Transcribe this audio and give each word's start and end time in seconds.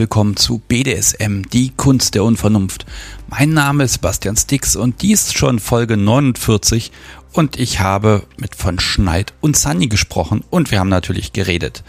Willkommen 0.00 0.34
zu 0.34 0.62
BDSM, 0.66 1.42
die 1.52 1.72
Kunst 1.76 2.14
der 2.14 2.24
Unvernunft. 2.24 2.86
Mein 3.28 3.50
Name 3.50 3.84
ist 3.84 3.98
Bastian 3.98 4.34
Stix 4.34 4.74
und 4.74 5.02
dies 5.02 5.24
ist 5.24 5.36
schon 5.36 5.58
Folge 5.58 5.98
49 5.98 6.90
und 7.34 7.58
ich 7.60 7.80
habe 7.80 8.22
mit 8.38 8.54
von 8.54 8.78
Schneid 8.78 9.34
und 9.42 9.58
Sunny 9.58 9.88
gesprochen 9.88 10.42
und 10.48 10.70
wir 10.70 10.80
haben 10.80 10.88
natürlich 10.88 11.34
geredet. 11.34 11.84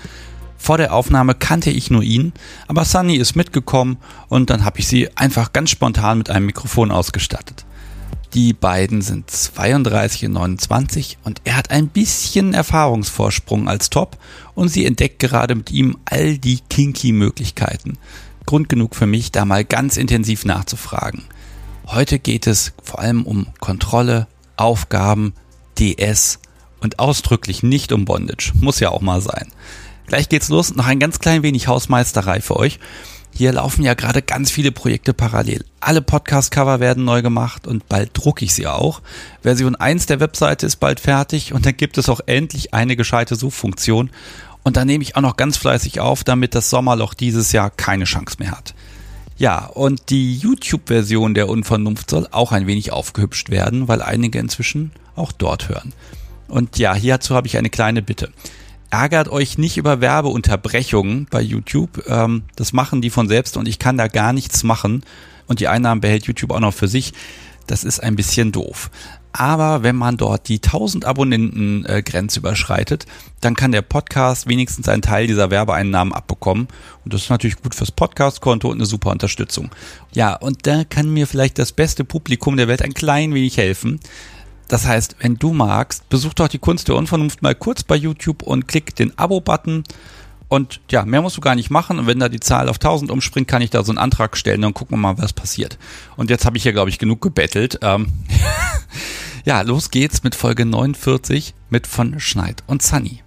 Vor 0.58 0.78
der 0.78 0.94
Aufnahme 0.94 1.36
kannte 1.36 1.70
ich 1.70 1.90
nur 1.90 2.04
ihn, 2.04 2.34
aber 2.68 2.84
Sunny 2.84 3.16
ist 3.16 3.38
mitgekommen 3.38 3.96
und 4.28 4.50
dann 4.50 4.66
habe 4.66 4.80
ich 4.80 4.90
sie 4.90 5.16
einfach 5.16 5.54
ganz 5.54 5.70
spontan 5.70 6.18
mit 6.18 6.30
einem 6.30 6.48
Mikrofon 6.48 6.92
ausgestattet. 6.92 7.66
Die 8.34 8.54
beiden 8.54 9.02
sind 9.02 9.30
32 9.30 10.28
und 10.28 10.34
29 10.34 11.18
und 11.24 11.42
er 11.44 11.58
hat 11.58 11.70
ein 11.70 11.90
bisschen 11.90 12.54
Erfahrungsvorsprung 12.54 13.68
als 13.68 13.90
Top 13.90 14.18
und 14.56 14.70
sie 14.70 14.86
entdeckt 14.86 15.20
gerade 15.20 15.54
mit 15.54 15.70
ihm 15.72 15.98
all 16.06 16.38
die 16.38 16.60
kinky 16.70 17.12
Möglichkeiten. 17.12 17.98
Grund 18.46 18.70
genug 18.70 18.96
für 18.96 19.06
mich, 19.06 19.32
da 19.32 19.44
mal 19.44 19.66
ganz 19.66 19.98
intensiv 19.98 20.46
nachzufragen. 20.46 21.24
Heute 21.88 22.20
geht 22.20 22.48
es 22.48 22.72
vor 22.82 23.00
allem 23.00 23.26
um 23.26 23.48
Kontrolle, 23.60 24.28
Aufgaben, 24.56 25.34
DS 25.78 26.40
und 26.80 27.00
ausdrücklich 27.00 27.64
nicht 27.64 27.92
um 27.92 28.06
Bondage. 28.06 28.54
Muss 28.62 28.80
ja 28.80 28.90
auch 28.90 29.02
mal 29.02 29.22
sein. 29.22 29.52
Gleich 30.08 30.30
geht's 30.30 30.50
los. 30.50 30.74
Noch 30.76 30.88
ein 30.88 31.00
ganz 31.00 31.20
klein 31.20 31.44
wenig 31.44 31.68
Hausmeisterei 31.68 32.42
für 32.42 32.56
euch. 32.56 32.80
Hier 33.34 33.54
laufen 33.54 33.84
ja 33.84 33.94
gerade 33.94 34.22
ganz 34.22 34.52
viele 34.52 34.72
Projekte 34.72 35.14
parallel. 35.14 35.64
Alle 35.80 36.02
Podcast-Cover 36.02 36.80
werden 36.80 37.06
neu 37.06 37.22
gemacht 37.22 37.66
und 37.66 37.88
bald 37.88 38.12
drucke 38.14 38.46
ich 38.46 38.54
sie 38.54 38.68
auch. 38.68 39.02
Version 39.42 39.76
1 39.76 40.06
der 40.06 40.20
Webseite 40.20 40.66
ist 40.66 40.76
bald 40.78 41.00
fertig 41.00 41.54
und 41.54 41.66
dann 41.66 41.76
gibt 41.76 41.98
es 41.98 42.10
auch 42.10 42.20
endlich 42.26 42.74
eine 42.74 42.96
gescheite 42.96 43.36
Suchfunktion. 43.36 44.12
Und 44.64 44.78
dann 44.78 44.88
nehme 44.88 45.04
ich 45.04 45.16
auch 45.16 45.22
noch 45.22 45.38
ganz 45.38 45.58
fleißig 45.58 46.00
auf, 46.02 46.24
damit 46.24 46.54
das 46.54 46.70
Sommerloch 46.70 47.14
dieses 47.14 47.52
Jahr 47.52 47.72
keine 47.72 48.04
Chance 48.04 48.36
mehr 48.40 48.52
hat. 48.52 48.76
Ja, 49.38 49.66
und 49.66 50.12
die 50.12 50.38
YouTube-Version 50.38 51.34
der 51.34 51.50
Unvernunft 51.50 52.12
soll 52.12 52.28
auch 52.30 52.52
ein 52.52 52.68
wenig 52.68 52.92
aufgehübscht 52.92 53.50
werden, 53.50 53.88
weil 53.88 54.04
einige 54.04 54.38
inzwischen 54.38 54.92
auch 55.16 55.32
dort 55.32 55.68
hören. 55.68 55.94
Und 56.48 56.78
ja, 56.78 56.94
hierzu 56.94 57.34
habe 57.34 57.48
ich 57.48 57.58
eine 57.58 57.72
kleine 57.72 58.04
Bitte 58.04 58.30
ärgert 58.92 59.30
euch 59.30 59.58
nicht 59.58 59.78
über 59.78 60.02
Werbeunterbrechungen 60.02 61.28
bei 61.30 61.42
YouTube. 61.42 62.04
Ähm, 62.08 62.44
das 62.56 62.74
machen 62.74 63.02
die 63.02 63.10
von 63.10 63.28
selbst 63.28 63.58
und 63.58 63.68
ich 63.68 63.80
kann 63.80 63.98
da 63.98 64.08
gar 64.08 64.34
nichts 64.34 64.64
machen. 64.64 65.04
Und 65.48 65.60
die 65.60 65.68
Einnahmen 65.68 66.02
behält 66.02 66.28
YouTube 66.28 66.52
auch 66.52 66.60
noch 66.60 66.74
für 66.74 66.88
sich. 66.88 67.14
Das 67.68 67.84
ist 67.84 68.02
ein 68.02 68.16
bisschen 68.16 68.52
doof. 68.52 68.92
Aber 69.34 69.82
wenn 69.84 69.96
man 69.96 70.18
dort 70.18 70.50
die 70.50 70.62
1000 70.62 71.06
Abonnenten 71.06 71.86
äh, 71.86 72.04
Grenze 72.04 72.40
überschreitet, 72.40 73.06
dann 73.40 73.56
kann 73.56 73.72
der 73.72 73.82
Podcast 73.82 74.48
wenigstens 74.48 74.90
einen 74.90 75.02
Teil 75.02 75.26
dieser 75.26 75.50
Werbeeinnahmen 75.50 76.14
abbekommen. 76.14 76.68
Und 77.06 77.14
das 77.14 77.24
ist 77.24 77.30
natürlich 77.30 77.62
gut 77.62 77.74
fürs 77.74 77.92
Podcast-Konto 77.92 78.68
und 78.68 78.78
eine 78.78 78.86
super 78.86 79.12
Unterstützung. 79.12 79.70
Ja, 80.12 80.36
und 80.36 80.68
da 80.68 80.84
kann 80.84 81.10
mir 81.10 81.28
vielleicht 81.28 81.60
das 81.60 81.72
beste 81.72 82.04
Publikum 82.04 82.58
der 82.58 82.68
Welt 82.68 82.82
ein 82.82 82.94
klein 82.94 83.34
wenig 83.34 83.56
helfen. 83.56 84.02
Das 84.72 84.88
heißt, 84.88 85.18
wenn 85.20 85.36
du 85.36 85.52
magst, 85.52 86.08
besuch 86.08 86.34
doch 86.34 86.48
die 86.48 86.58
Kunst 86.58 86.88
der 86.88 86.96
Unvernunft 86.96 87.42
mal 87.42 87.54
kurz 87.54 87.84
bei 87.84 87.98
YouTube 87.98 88.42
und 88.42 88.70
klick 88.70 88.96
den 88.96 89.18
Abo-Button. 89.18 89.84
Und 90.48 90.80
ja, 90.90 91.04
mehr 91.04 91.22
musst 91.22 91.36
du 91.36 91.42
gar 91.42 91.56
nicht 91.56 91.70
machen. 91.70 92.00
Und 92.00 92.08
wenn 92.08 92.20
da 92.20 92.30
die 92.30 92.40
Zahl 92.40 92.70
auf 92.70 92.78
1000 92.78 93.12
umspringt, 93.12 93.50
kann 93.50 93.62
ich 93.62 93.70
da 93.70 93.84
so 93.84 93.92
einen 93.92 93.98
Antrag 93.98 94.38
stellen. 94.38 94.62
Dann 94.62 94.74
gucken 94.74 94.96
wir 94.96 95.02
mal, 95.02 95.18
was 95.18 95.34
passiert. 95.34 95.78
Und 96.16 96.30
jetzt 96.30 96.46
habe 96.46 96.56
ich 96.56 96.64
hier, 96.64 96.72
glaube 96.72 96.90
ich, 96.90 97.00
genug 97.00 97.20
gebettelt. 97.22 97.80
Ähm 97.82 98.08
ja, 99.44 99.60
los 99.60 99.92
geht's 99.92 100.24
mit 100.24 100.36
Folge 100.36 100.66
49 100.66 101.54
mit 101.70 101.86
von 101.86 102.22
Schneid 102.22 102.64
und 102.66 102.82
Sunny. 102.82 103.24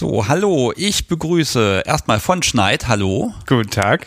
So, 0.00 0.26
hallo, 0.28 0.72
ich 0.76 1.08
begrüße 1.08 1.82
erstmal 1.84 2.20
von 2.20 2.42
Schneid, 2.42 2.88
hallo. 2.88 3.34
Guten 3.46 3.68
Tag. 3.68 4.06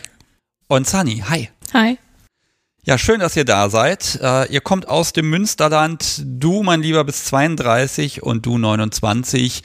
Und 0.66 0.88
Sunny, 0.88 1.22
hi. 1.28 1.50
Hi. 1.72 1.98
Ja, 2.82 2.98
schön, 2.98 3.20
dass 3.20 3.36
ihr 3.36 3.44
da 3.44 3.70
seid. 3.70 4.18
Äh, 4.20 4.52
ihr 4.52 4.60
kommt 4.60 4.88
aus 4.88 5.12
dem 5.12 5.30
Münsterland. 5.30 6.20
Du, 6.24 6.64
mein 6.64 6.82
Lieber, 6.82 7.04
bis 7.04 7.26
32 7.26 8.24
und 8.24 8.44
du 8.44 8.58
29. 8.58 9.62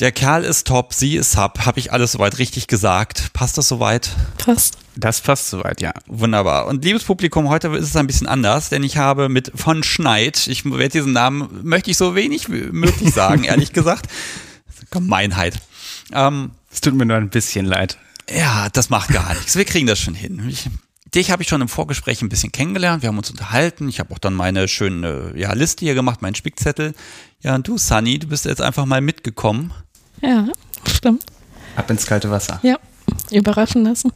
Der 0.00 0.10
Kerl 0.10 0.42
ist 0.42 0.66
top, 0.66 0.94
sie 0.94 1.14
ist 1.14 1.30
sub. 1.30 1.60
Habe 1.64 1.78
ich 1.78 1.92
alles 1.92 2.10
soweit 2.10 2.38
richtig 2.38 2.66
gesagt? 2.66 3.32
Passt 3.32 3.56
das 3.56 3.68
soweit? 3.68 4.10
Passt. 4.36 4.78
Das 4.96 5.20
passt 5.20 5.48
soweit, 5.48 5.80
ja. 5.80 5.92
Wunderbar. 6.08 6.66
Und 6.66 6.84
liebes 6.84 7.04
Publikum, 7.04 7.48
heute 7.48 7.68
ist 7.68 7.90
es 7.90 7.94
ein 7.94 8.08
bisschen 8.08 8.26
anders, 8.26 8.68
denn 8.68 8.82
ich 8.82 8.96
habe 8.96 9.28
mit 9.28 9.52
von 9.54 9.84
Schneid, 9.84 10.48
ich 10.48 10.64
werde 10.64 10.88
diesen 10.88 11.12
Namen, 11.12 11.60
möchte 11.62 11.92
ich 11.92 11.96
so 11.96 12.16
wenig 12.16 12.50
wie 12.50 12.72
möglich 12.72 13.14
sagen, 13.14 13.44
ehrlich 13.44 13.72
gesagt. 13.72 14.08
Gemeinheit. 14.90 15.60
Ähm, 16.12 16.52
es 16.72 16.80
tut 16.80 16.94
mir 16.94 17.06
nur 17.06 17.16
ein 17.16 17.30
bisschen 17.30 17.66
leid. 17.66 17.98
Ja, 18.28 18.68
das 18.70 18.90
macht 18.90 19.10
gar 19.10 19.34
nichts. 19.34 19.56
Wir 19.56 19.64
kriegen 19.64 19.86
das 19.86 19.98
schon 19.98 20.14
hin. 20.14 20.48
Ich, 20.48 20.68
dich 21.14 21.30
habe 21.30 21.42
ich 21.42 21.48
schon 21.48 21.60
im 21.60 21.68
Vorgespräch 21.68 22.22
ein 22.22 22.28
bisschen 22.28 22.52
kennengelernt. 22.52 23.02
Wir 23.02 23.08
haben 23.08 23.18
uns 23.18 23.30
unterhalten. 23.30 23.88
Ich 23.88 23.98
habe 23.98 24.12
auch 24.14 24.18
dann 24.18 24.34
meine 24.34 24.68
schöne 24.68 25.32
ja, 25.36 25.52
Liste 25.52 25.84
hier 25.84 25.94
gemacht, 25.94 26.22
meinen 26.22 26.34
Spickzettel. 26.34 26.94
Ja, 27.40 27.54
und 27.54 27.66
du, 27.66 27.78
Sunny, 27.78 28.18
du 28.18 28.28
bist 28.28 28.44
jetzt 28.44 28.62
einfach 28.62 28.86
mal 28.86 29.00
mitgekommen. 29.00 29.72
Ja, 30.22 30.48
stimmt. 30.86 31.24
Ab 31.76 31.90
ins 31.90 32.06
kalte 32.06 32.30
Wasser. 32.30 32.60
Ja, 32.62 32.78
überraschen 33.30 33.84
lassen. 33.84 34.12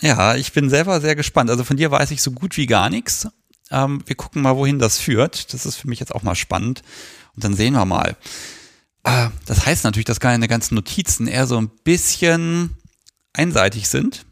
Ja, 0.00 0.34
ich 0.34 0.52
bin 0.52 0.70
selber 0.70 1.00
sehr 1.00 1.16
gespannt. 1.16 1.50
Also 1.50 1.64
von 1.64 1.76
dir 1.76 1.90
weiß 1.90 2.10
ich 2.10 2.22
so 2.22 2.30
gut 2.30 2.56
wie 2.56 2.66
gar 2.66 2.90
nichts. 2.90 3.28
Ähm, 3.70 4.02
wir 4.06 4.16
gucken 4.16 4.42
mal, 4.42 4.56
wohin 4.56 4.78
das 4.78 4.98
führt. 4.98 5.52
Das 5.52 5.66
ist 5.66 5.76
für 5.76 5.88
mich 5.88 6.00
jetzt 6.00 6.14
auch 6.14 6.22
mal 6.22 6.34
spannend. 6.34 6.82
Und 7.34 7.44
dann 7.44 7.54
sehen 7.54 7.74
wir 7.74 7.84
mal. 7.84 8.16
Äh, 9.04 9.28
das 9.46 9.66
heißt 9.66 9.84
natürlich, 9.84 10.06
dass 10.06 10.18
deine 10.18 10.48
ganzen 10.48 10.74
Notizen 10.74 11.26
eher 11.26 11.46
so 11.46 11.60
ein 11.60 11.70
bisschen 11.84 12.76
einseitig 13.32 13.88
sind. 13.88 14.24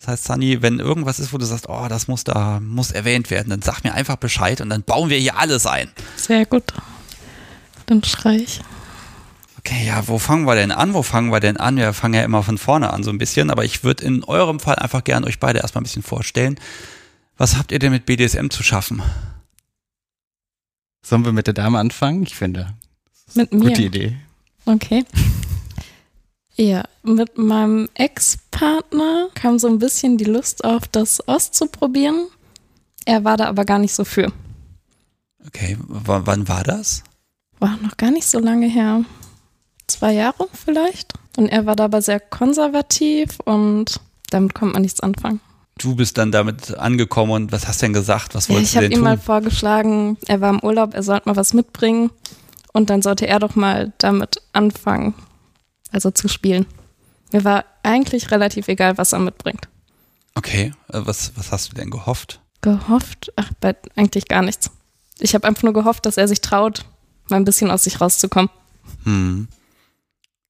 Das 0.00 0.08
heißt, 0.08 0.24
Sunny, 0.24 0.62
wenn 0.62 0.80
irgendwas 0.80 1.20
ist, 1.20 1.32
wo 1.32 1.38
du 1.38 1.44
sagst, 1.44 1.68
oh, 1.68 1.86
das 1.88 2.08
muss 2.08 2.24
da, 2.24 2.58
muss 2.58 2.90
erwähnt 2.90 3.30
werden, 3.30 3.50
dann 3.50 3.62
sag 3.62 3.84
mir 3.84 3.94
einfach 3.94 4.16
Bescheid 4.16 4.60
und 4.60 4.68
dann 4.68 4.82
bauen 4.82 5.10
wir 5.10 5.18
hier 5.18 5.38
alles 5.38 5.64
ein. 5.66 5.90
Sehr 6.16 6.44
gut. 6.44 6.72
Dann 7.86 8.02
schrei 8.02 8.36
ich. 8.36 8.60
Okay, 9.58 9.86
ja, 9.86 10.08
wo 10.08 10.18
fangen 10.18 10.44
wir 10.44 10.56
denn 10.56 10.72
an? 10.72 10.92
Wo 10.92 11.04
fangen 11.04 11.30
wir 11.30 11.38
denn 11.38 11.56
an? 11.56 11.76
Wir 11.76 11.92
fangen 11.92 12.14
ja 12.14 12.24
immer 12.24 12.42
von 12.42 12.58
vorne 12.58 12.92
an 12.92 13.04
so 13.04 13.10
ein 13.10 13.18
bisschen, 13.18 13.48
aber 13.48 13.64
ich 13.64 13.84
würde 13.84 14.04
in 14.04 14.24
eurem 14.24 14.58
Fall 14.58 14.74
einfach 14.74 15.04
gerne 15.04 15.24
euch 15.26 15.38
beide 15.38 15.60
erstmal 15.60 15.82
ein 15.82 15.84
bisschen 15.84 16.02
vorstellen. 16.02 16.58
Was 17.36 17.56
habt 17.56 17.70
ihr 17.70 17.78
denn 17.78 17.92
mit 17.92 18.04
BDSM 18.04 18.48
zu 18.48 18.64
schaffen? 18.64 19.02
Sollen 21.04 21.24
wir 21.24 21.32
mit 21.32 21.46
der 21.46 21.54
Dame 21.54 21.78
anfangen? 21.78 22.24
Ich 22.24 22.34
finde. 22.34 22.74
Mit 23.34 23.52
mir. 23.52 23.70
Gute 23.70 23.82
Idee. 23.82 24.16
Okay. 24.66 25.04
Ja, 26.54 26.84
mit 27.02 27.38
meinem 27.38 27.88
Ex-Partner 27.94 29.28
kam 29.34 29.58
so 29.58 29.68
ein 29.68 29.78
bisschen 29.78 30.18
die 30.18 30.24
Lust 30.24 30.64
auf, 30.64 30.86
das 30.86 31.26
auszuprobieren. 31.26 32.26
Er 33.04 33.24
war 33.24 33.36
da 33.36 33.46
aber 33.46 33.64
gar 33.64 33.78
nicht 33.78 33.94
so 33.94 34.04
für. 34.04 34.32
Okay, 35.46 35.76
w 35.88 36.20
wann 36.24 36.48
war 36.48 36.62
das? 36.62 37.02
War 37.58 37.76
noch 37.78 37.96
gar 37.96 38.10
nicht 38.10 38.28
so 38.28 38.38
lange 38.38 38.66
her. 38.66 39.04
Zwei 39.86 40.12
Jahre 40.12 40.48
vielleicht. 40.52 41.14
Und 41.36 41.48
er 41.48 41.66
war 41.66 41.74
dabei 41.74 42.00
sehr 42.00 42.20
konservativ 42.20 43.38
und 43.44 44.00
damit 44.30 44.54
konnte 44.54 44.74
man 44.74 44.82
nichts 44.82 45.00
anfangen. 45.00 45.40
Du 45.78 45.96
bist 45.96 46.18
dann 46.18 46.30
damit 46.30 46.76
angekommen 46.76 47.32
und 47.32 47.52
was 47.52 47.66
hast 47.66 47.80
du 47.80 47.86
denn 47.86 47.94
gesagt? 47.94 48.34
Was 48.34 48.48
wolltest 48.48 48.74
ja, 48.74 48.82
du 48.82 48.88
denn 48.88 48.92
Ich 48.92 48.98
habe 48.98 49.08
ihm 49.08 49.16
mal 49.16 49.18
vorgeschlagen, 49.18 50.18
er 50.26 50.40
war 50.40 50.50
im 50.50 50.60
Urlaub, 50.62 50.94
er 50.94 51.02
sollte 51.02 51.28
mal 51.28 51.36
was 51.36 51.54
mitbringen. 51.54 52.10
Und 52.72 52.90
dann 52.90 53.02
sollte 53.02 53.26
er 53.26 53.38
doch 53.38 53.54
mal 53.54 53.92
damit 53.98 54.40
anfangen, 54.52 55.14
also 55.90 56.10
zu 56.10 56.28
spielen. 56.28 56.66
Mir 57.32 57.44
war 57.44 57.64
eigentlich 57.82 58.30
relativ 58.30 58.68
egal, 58.68 58.98
was 58.98 59.12
er 59.12 59.18
mitbringt. 59.18 59.68
Okay, 60.34 60.72
äh, 60.88 61.00
was, 61.04 61.32
was 61.36 61.52
hast 61.52 61.70
du 61.72 61.76
denn 61.76 61.90
gehofft? 61.90 62.40
Gehofft? 62.62 63.32
Ach, 63.36 63.50
bei, 63.60 63.76
eigentlich 63.96 64.28
gar 64.28 64.42
nichts. 64.42 64.70
Ich 65.18 65.34
habe 65.34 65.46
einfach 65.46 65.62
nur 65.62 65.72
gehofft, 65.74 66.06
dass 66.06 66.16
er 66.16 66.28
sich 66.28 66.40
traut, 66.40 66.84
mal 67.28 67.36
ein 67.36 67.44
bisschen 67.44 67.70
aus 67.70 67.84
sich 67.84 68.00
rauszukommen. 68.00 68.50
Hm. 69.04 69.48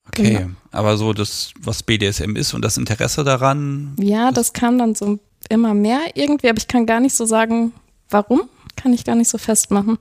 Okay, 0.08 0.36
Genau. 0.38 0.50
aber 0.72 0.96
so 0.96 1.12
das, 1.12 1.52
was 1.60 1.82
BDSM 1.82 2.36
ist 2.36 2.54
und 2.54 2.62
das 2.62 2.76
Interesse 2.76 3.24
daran. 3.24 3.94
Ja, 3.98 4.30
das 4.32 4.52
kam 4.52 4.78
dann 4.78 4.94
so 4.94 5.18
immer 5.48 5.74
mehr 5.74 6.00
irgendwie, 6.14 6.48
aber 6.48 6.58
ich 6.58 6.68
kann 6.68 6.86
gar 6.86 7.00
nicht 7.00 7.14
so 7.14 7.24
sagen, 7.24 7.72
warum, 8.10 8.42
kann 8.76 8.92
ich 8.92 9.04
gar 9.04 9.14
nicht 9.14 9.28
so 9.28 9.38
festmachen. 9.38 9.98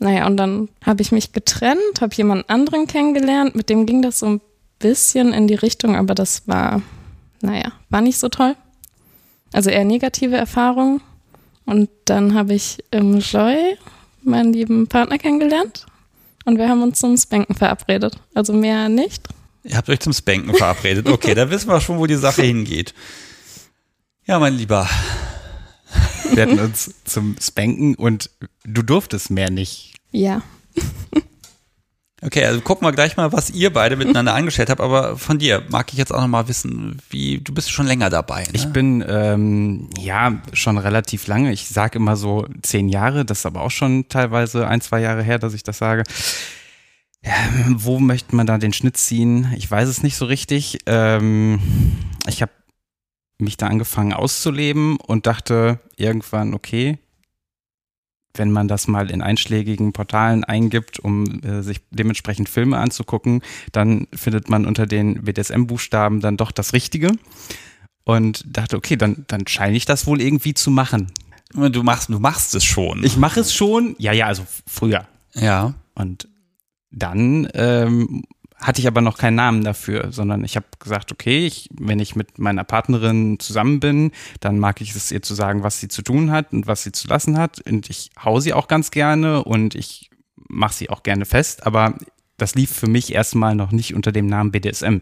Naja, 0.00 0.26
und 0.26 0.38
dann 0.38 0.70
habe 0.84 1.02
ich 1.02 1.12
mich 1.12 1.32
getrennt, 1.32 2.00
habe 2.00 2.14
jemand 2.14 2.48
anderen 2.48 2.86
kennengelernt, 2.86 3.54
mit 3.54 3.68
dem 3.68 3.84
ging 3.84 4.00
das 4.00 4.18
so 4.18 4.26
ein 4.26 4.40
bisschen 4.78 5.34
in 5.34 5.46
die 5.46 5.54
Richtung, 5.54 5.94
aber 5.94 6.14
das 6.14 6.48
war, 6.48 6.80
naja, 7.42 7.72
war 7.90 8.00
nicht 8.00 8.18
so 8.18 8.30
toll. 8.30 8.56
Also 9.52 9.68
eher 9.68 9.84
negative 9.84 10.36
Erfahrungen. 10.36 11.02
Und 11.66 11.90
dann 12.06 12.34
habe 12.34 12.54
ich 12.54 12.82
im 12.90 13.18
Joy 13.18 13.76
meinen 14.22 14.54
lieben 14.54 14.86
Partner 14.86 15.18
kennengelernt 15.18 15.86
und 16.46 16.56
wir 16.56 16.68
haben 16.68 16.82
uns 16.82 16.98
zum 16.98 17.16
Spanken 17.18 17.54
verabredet. 17.54 18.16
Also 18.34 18.54
mehr 18.54 18.88
nicht. 18.88 19.28
Ihr 19.64 19.76
habt 19.76 19.90
euch 19.90 20.00
zum 20.00 20.14
Spanken 20.14 20.54
verabredet. 20.54 21.06
Okay, 21.08 21.34
da 21.34 21.50
wissen 21.50 21.68
wir 21.68 21.80
schon, 21.80 21.98
wo 21.98 22.06
die 22.06 22.16
Sache 22.16 22.42
hingeht. 22.42 22.94
Ja, 24.24 24.38
mein 24.38 24.54
Lieber. 24.54 24.88
Wir 26.34 26.42
hatten 26.42 26.58
uns 26.58 26.94
zum 27.04 27.36
Spanken 27.40 27.94
und 27.94 28.30
du 28.64 28.82
durftest 28.82 29.30
mehr 29.30 29.50
nicht. 29.50 29.94
Ja. 30.10 30.42
Okay, 32.22 32.44
also 32.44 32.60
gucken 32.60 32.86
wir 32.86 32.92
gleich 32.92 33.16
mal, 33.16 33.32
was 33.32 33.48
ihr 33.48 33.72
beide 33.72 33.96
miteinander 33.96 34.34
angestellt 34.34 34.68
habt. 34.68 34.82
Aber 34.82 35.16
von 35.16 35.38
dir 35.38 35.62
mag 35.70 35.90
ich 35.90 35.98
jetzt 35.98 36.12
auch 36.12 36.20
noch 36.20 36.28
mal 36.28 36.48
wissen, 36.48 37.00
wie 37.08 37.38
du 37.38 37.54
bist 37.54 37.72
schon 37.72 37.86
länger 37.86 38.10
dabei. 38.10 38.42
Ne? 38.42 38.50
Ich 38.52 38.66
bin 38.66 39.02
ähm, 39.08 39.88
ja 39.98 40.38
schon 40.52 40.76
relativ 40.76 41.26
lange. 41.28 41.50
Ich 41.50 41.68
sage 41.68 41.98
immer 41.98 42.16
so 42.16 42.46
zehn 42.60 42.90
Jahre. 42.90 43.24
Das 43.24 43.38
ist 43.38 43.46
aber 43.46 43.62
auch 43.62 43.70
schon 43.70 44.08
teilweise 44.08 44.68
ein, 44.68 44.82
zwei 44.82 45.00
Jahre 45.00 45.22
her, 45.22 45.38
dass 45.38 45.54
ich 45.54 45.62
das 45.62 45.78
sage. 45.78 46.02
Ähm, 47.22 47.76
wo 47.78 47.98
möchte 47.98 48.36
man 48.36 48.46
da 48.46 48.58
den 48.58 48.74
Schnitt 48.74 48.98
ziehen? 48.98 49.52
Ich 49.56 49.70
weiß 49.70 49.88
es 49.88 50.02
nicht 50.02 50.16
so 50.16 50.26
richtig. 50.26 50.80
Ähm, 50.84 51.58
ich 52.26 52.42
habe 52.42 52.52
mich 53.40 53.56
da 53.56 53.66
angefangen 53.66 54.12
auszuleben 54.12 54.96
und 54.96 55.26
dachte 55.26 55.80
irgendwann, 55.96 56.54
okay, 56.54 56.98
wenn 58.34 58.52
man 58.52 58.68
das 58.68 58.86
mal 58.86 59.10
in 59.10 59.22
einschlägigen 59.22 59.92
Portalen 59.92 60.44
eingibt, 60.44 61.00
um 61.00 61.40
äh, 61.42 61.62
sich 61.62 61.80
dementsprechend 61.90 62.48
Filme 62.48 62.78
anzugucken, 62.78 63.42
dann 63.72 64.06
findet 64.14 64.48
man 64.48 64.66
unter 64.66 64.86
den 64.86 65.24
BDSM-Buchstaben 65.24 66.20
dann 66.20 66.36
doch 66.36 66.52
das 66.52 66.72
Richtige. 66.72 67.10
Und 68.04 68.44
dachte, 68.46 68.76
okay, 68.76 68.96
dann, 68.96 69.24
dann 69.28 69.46
scheine 69.46 69.76
ich 69.76 69.84
das 69.84 70.06
wohl 70.06 70.20
irgendwie 70.20 70.54
zu 70.54 70.70
machen. 70.70 71.12
Du 71.52 71.82
machst, 71.82 72.08
du 72.08 72.18
machst 72.18 72.54
es 72.54 72.64
schon. 72.64 73.04
Ich 73.04 73.16
mache 73.16 73.40
es 73.40 73.52
schon, 73.52 73.94
ja, 73.98 74.12
ja, 74.12 74.26
also 74.26 74.46
früher. 74.66 75.06
Ja. 75.34 75.74
Und 75.94 76.28
dann 76.90 77.48
ähm, 77.54 78.24
hatte 78.60 78.80
ich 78.80 78.86
aber 78.86 79.00
noch 79.00 79.18
keinen 79.18 79.36
Namen 79.36 79.64
dafür, 79.64 80.12
sondern 80.12 80.44
ich 80.44 80.56
habe 80.56 80.66
gesagt, 80.78 81.12
okay, 81.12 81.46
ich, 81.46 81.68
wenn 81.72 81.98
ich 81.98 82.14
mit 82.14 82.38
meiner 82.38 82.64
Partnerin 82.64 83.38
zusammen 83.38 83.80
bin, 83.80 84.12
dann 84.40 84.58
mag 84.58 84.80
ich 84.80 84.94
es 84.94 85.10
ihr 85.10 85.22
zu 85.22 85.34
sagen, 85.34 85.62
was 85.62 85.80
sie 85.80 85.88
zu 85.88 86.02
tun 86.02 86.30
hat 86.30 86.52
und 86.52 86.66
was 86.66 86.82
sie 86.82 86.92
zu 86.92 87.08
lassen 87.08 87.38
hat. 87.38 87.60
Und 87.60 87.88
ich 87.88 88.10
hau 88.22 88.40
sie 88.40 88.52
auch 88.52 88.68
ganz 88.68 88.90
gerne 88.90 89.44
und 89.44 89.74
ich 89.74 90.10
mache 90.48 90.74
sie 90.74 90.90
auch 90.90 91.02
gerne 91.02 91.24
fest, 91.24 91.66
aber 91.66 91.94
das 92.36 92.54
lief 92.54 92.70
für 92.70 92.88
mich 92.88 93.14
erstmal 93.14 93.54
noch 93.54 93.70
nicht 93.70 93.94
unter 93.94 94.12
dem 94.12 94.26
Namen 94.26 94.50
BDSM. 94.50 94.98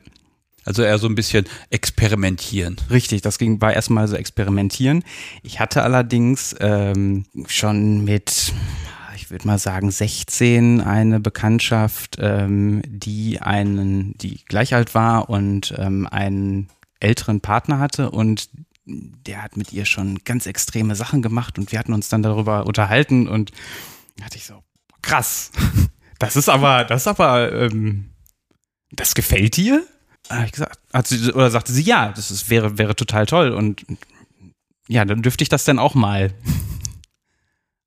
Also 0.64 0.82
eher 0.82 0.99
so 0.99 1.08
ein 1.08 1.14
bisschen 1.14 1.46
experimentieren. 1.70 2.76
Richtig, 2.90 3.22
das 3.22 3.38
ging 3.38 3.61
war 3.61 3.72
erstmal 3.72 4.06
so 4.06 4.16
experimentieren. 4.16 5.02
Ich 5.43 5.61
hatte 5.61 5.82
allerdings 5.82 6.54
ähm, 6.61 7.25
schon 7.46 8.04
mit 8.04 8.52
würde 9.30 9.46
mal 9.46 9.58
sagen, 9.58 9.90
16 9.90 10.80
eine 10.80 11.20
Bekanntschaft, 11.20 12.16
ähm, 12.20 12.82
die 12.86 13.40
einen, 13.40 14.16
die 14.19 14.44
gleich 14.44 14.75
alt 14.75 14.94
war 14.94 15.30
und 15.30 15.75
ähm, 15.76 16.06
einen 16.06 16.69
älteren 17.00 17.40
Partner 17.40 17.78
hatte 17.78 18.10
und 18.10 18.50
der 18.88 19.42
hat 19.42 19.56
mit 19.56 19.72
ihr 19.72 19.84
schon 19.84 20.19
ganz 20.25 20.46
extreme 20.46 20.94
Sachen 20.94 21.22
gemacht 21.22 21.58
und 21.58 21.72
wir 21.72 21.78
hatten 21.78 21.92
uns 21.92 22.08
dann 22.08 22.22
darüber 22.22 22.66
unterhalten 22.66 23.28
und 23.28 23.52
hatte 24.22 24.36
ich 24.36 24.46
so, 24.46 24.62
krass, 25.02 25.50
das 26.19 26.36
ist 26.36 26.48
aber, 26.48 26.84
das 26.84 27.02
ist 27.02 27.08
aber, 27.08 27.52
ähm, 27.52 28.10
das 28.90 29.14
gefällt 29.14 29.56
dir? 29.56 29.84
Ich 30.44 30.52
gesagt, 30.52 30.78
hat 30.92 31.06
sie, 31.06 31.32
oder 31.32 31.50
sagte 31.50 31.72
sie, 31.72 31.82
ja, 31.82 32.12
das 32.12 32.30
ist, 32.30 32.50
wäre, 32.50 32.78
wäre 32.78 32.96
total 32.96 33.26
toll 33.26 33.50
und 33.50 33.84
ja, 34.88 35.04
dann 35.04 35.22
dürfte 35.22 35.42
ich 35.42 35.48
das 35.48 35.64
dann 35.64 35.78
auch 35.78 35.94
mal. 35.94 36.32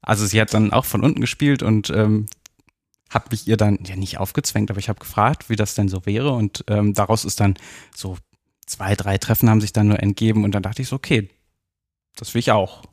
Also 0.01 0.25
sie 0.25 0.41
hat 0.41 0.53
dann 0.53 0.73
auch 0.73 0.85
von 0.85 1.03
unten 1.03 1.21
gespielt 1.21 1.63
und 1.63 1.89
ähm, 1.91 2.25
habe 3.09 3.27
mich 3.31 3.47
ihr 3.47 3.57
dann 3.57 3.79
ja 3.85 3.95
nicht 3.95 4.17
aufgezwängt, 4.17 4.71
aber 4.71 4.79
ich 4.79 4.89
habe 4.89 4.99
gefragt, 4.99 5.49
wie 5.49 5.55
das 5.55 5.75
denn 5.75 5.89
so 5.89 6.05
wäre 6.05 6.31
und 6.31 6.63
ähm, 6.67 6.93
daraus 6.93 7.25
ist 7.25 7.39
dann 7.39 7.55
so 7.95 8.17
zwei, 8.65 8.95
drei 8.95 9.17
Treffen 9.17 9.49
haben 9.49 9.61
sich 9.61 9.73
dann 9.73 9.87
nur 9.87 10.01
entgeben 10.01 10.43
und 10.43 10.55
dann 10.55 10.63
dachte 10.63 10.81
ich 10.81 10.87
so, 10.87 10.95
okay, 10.95 11.29
das 12.15 12.33
will 12.33 12.39
ich 12.39 12.51
auch. 12.51 12.83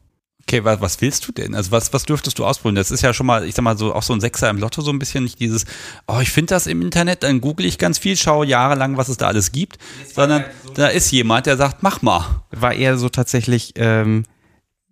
Okay, 0.42 0.64
was, 0.64 0.80
was 0.80 1.00
willst 1.02 1.28
du 1.28 1.32
denn? 1.32 1.54
Also 1.54 1.70
was, 1.72 1.92
was 1.92 2.04
dürftest 2.04 2.38
du 2.38 2.46
ausprobieren? 2.46 2.76
Das 2.76 2.90
ist 2.90 3.02
ja 3.02 3.12
schon 3.12 3.26
mal, 3.26 3.44
ich 3.44 3.54
sag 3.54 3.62
mal 3.62 3.76
so, 3.76 3.94
auch 3.94 4.02
so 4.02 4.14
ein 4.14 4.20
Sechser 4.20 4.48
im 4.48 4.58
Lotto 4.58 4.80
so 4.80 4.90
ein 4.90 4.98
bisschen, 4.98 5.24
nicht 5.24 5.38
dieses, 5.40 5.66
oh, 6.06 6.20
ich 6.20 6.30
finde 6.30 6.54
das 6.54 6.66
im 6.66 6.80
Internet, 6.80 7.22
dann 7.22 7.40
google 7.40 7.66
ich 7.66 7.76
ganz 7.78 7.98
viel, 7.98 8.16
schaue 8.16 8.46
jahrelang, 8.46 8.96
was 8.96 9.08
es 9.08 9.18
da 9.18 9.26
alles 9.26 9.52
gibt, 9.52 9.78
sondern 10.12 10.44
so 10.64 10.72
da 10.72 10.88
ist 10.88 11.10
jemand, 11.10 11.46
der 11.46 11.58
sagt, 11.58 11.82
mach 11.82 12.02
mal. 12.02 12.42
War 12.50 12.72
eher 12.72 12.96
so 12.96 13.10
tatsächlich, 13.10 13.74
ähm, 13.76 14.24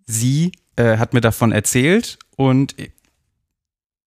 sie 0.05 0.51
äh, 0.77 0.97
hat 0.97 1.13
mir 1.13 1.21
davon 1.21 1.51
erzählt 1.51 2.17
und 2.35 2.75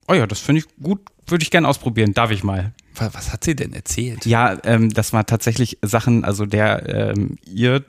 oh 0.08 0.14
ja, 0.14 0.26
das 0.26 0.40
finde 0.40 0.60
ich 0.60 0.82
gut, 0.82 1.00
würde 1.26 1.42
ich 1.42 1.50
gerne 1.50 1.68
ausprobieren. 1.68 2.14
Darf 2.14 2.30
ich 2.30 2.42
mal? 2.42 2.72
Was, 2.94 3.32
hat 3.32 3.44
sie 3.44 3.56
denn 3.56 3.72
erzählt? 3.72 4.26
Ja, 4.26 4.58
ähm, 4.64 4.90
das 4.90 5.12
war 5.12 5.24
tatsächlich 5.24 5.78
Sachen, 5.82 6.24
also 6.24 6.44
der 6.44 7.12
ähm, 7.14 7.38
ihr 7.44 7.84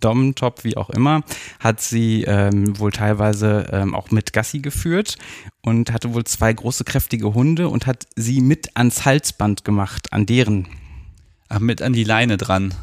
Dom, 0.00 0.34
Top, 0.34 0.64
wie 0.64 0.76
auch 0.76 0.90
immer, 0.90 1.22
hat 1.60 1.80
sie 1.80 2.24
ähm, 2.24 2.78
wohl 2.78 2.92
teilweise 2.92 3.68
ähm, 3.72 3.94
auch 3.94 4.10
mit 4.10 4.32
Gassi 4.32 4.58
geführt 4.58 5.16
und 5.62 5.92
hatte 5.92 6.12
wohl 6.12 6.24
zwei 6.24 6.52
große, 6.52 6.84
kräftige 6.84 7.34
Hunde 7.34 7.68
und 7.68 7.86
hat 7.86 8.06
sie 8.16 8.40
mit 8.40 8.76
ans 8.76 9.04
Halsband 9.04 9.64
gemacht, 9.64 10.12
an 10.12 10.26
deren. 10.26 10.68
Ach, 11.48 11.60
mit 11.60 11.82
an 11.82 11.92
die 11.92 12.04
Leine 12.04 12.36
dran 12.36 12.74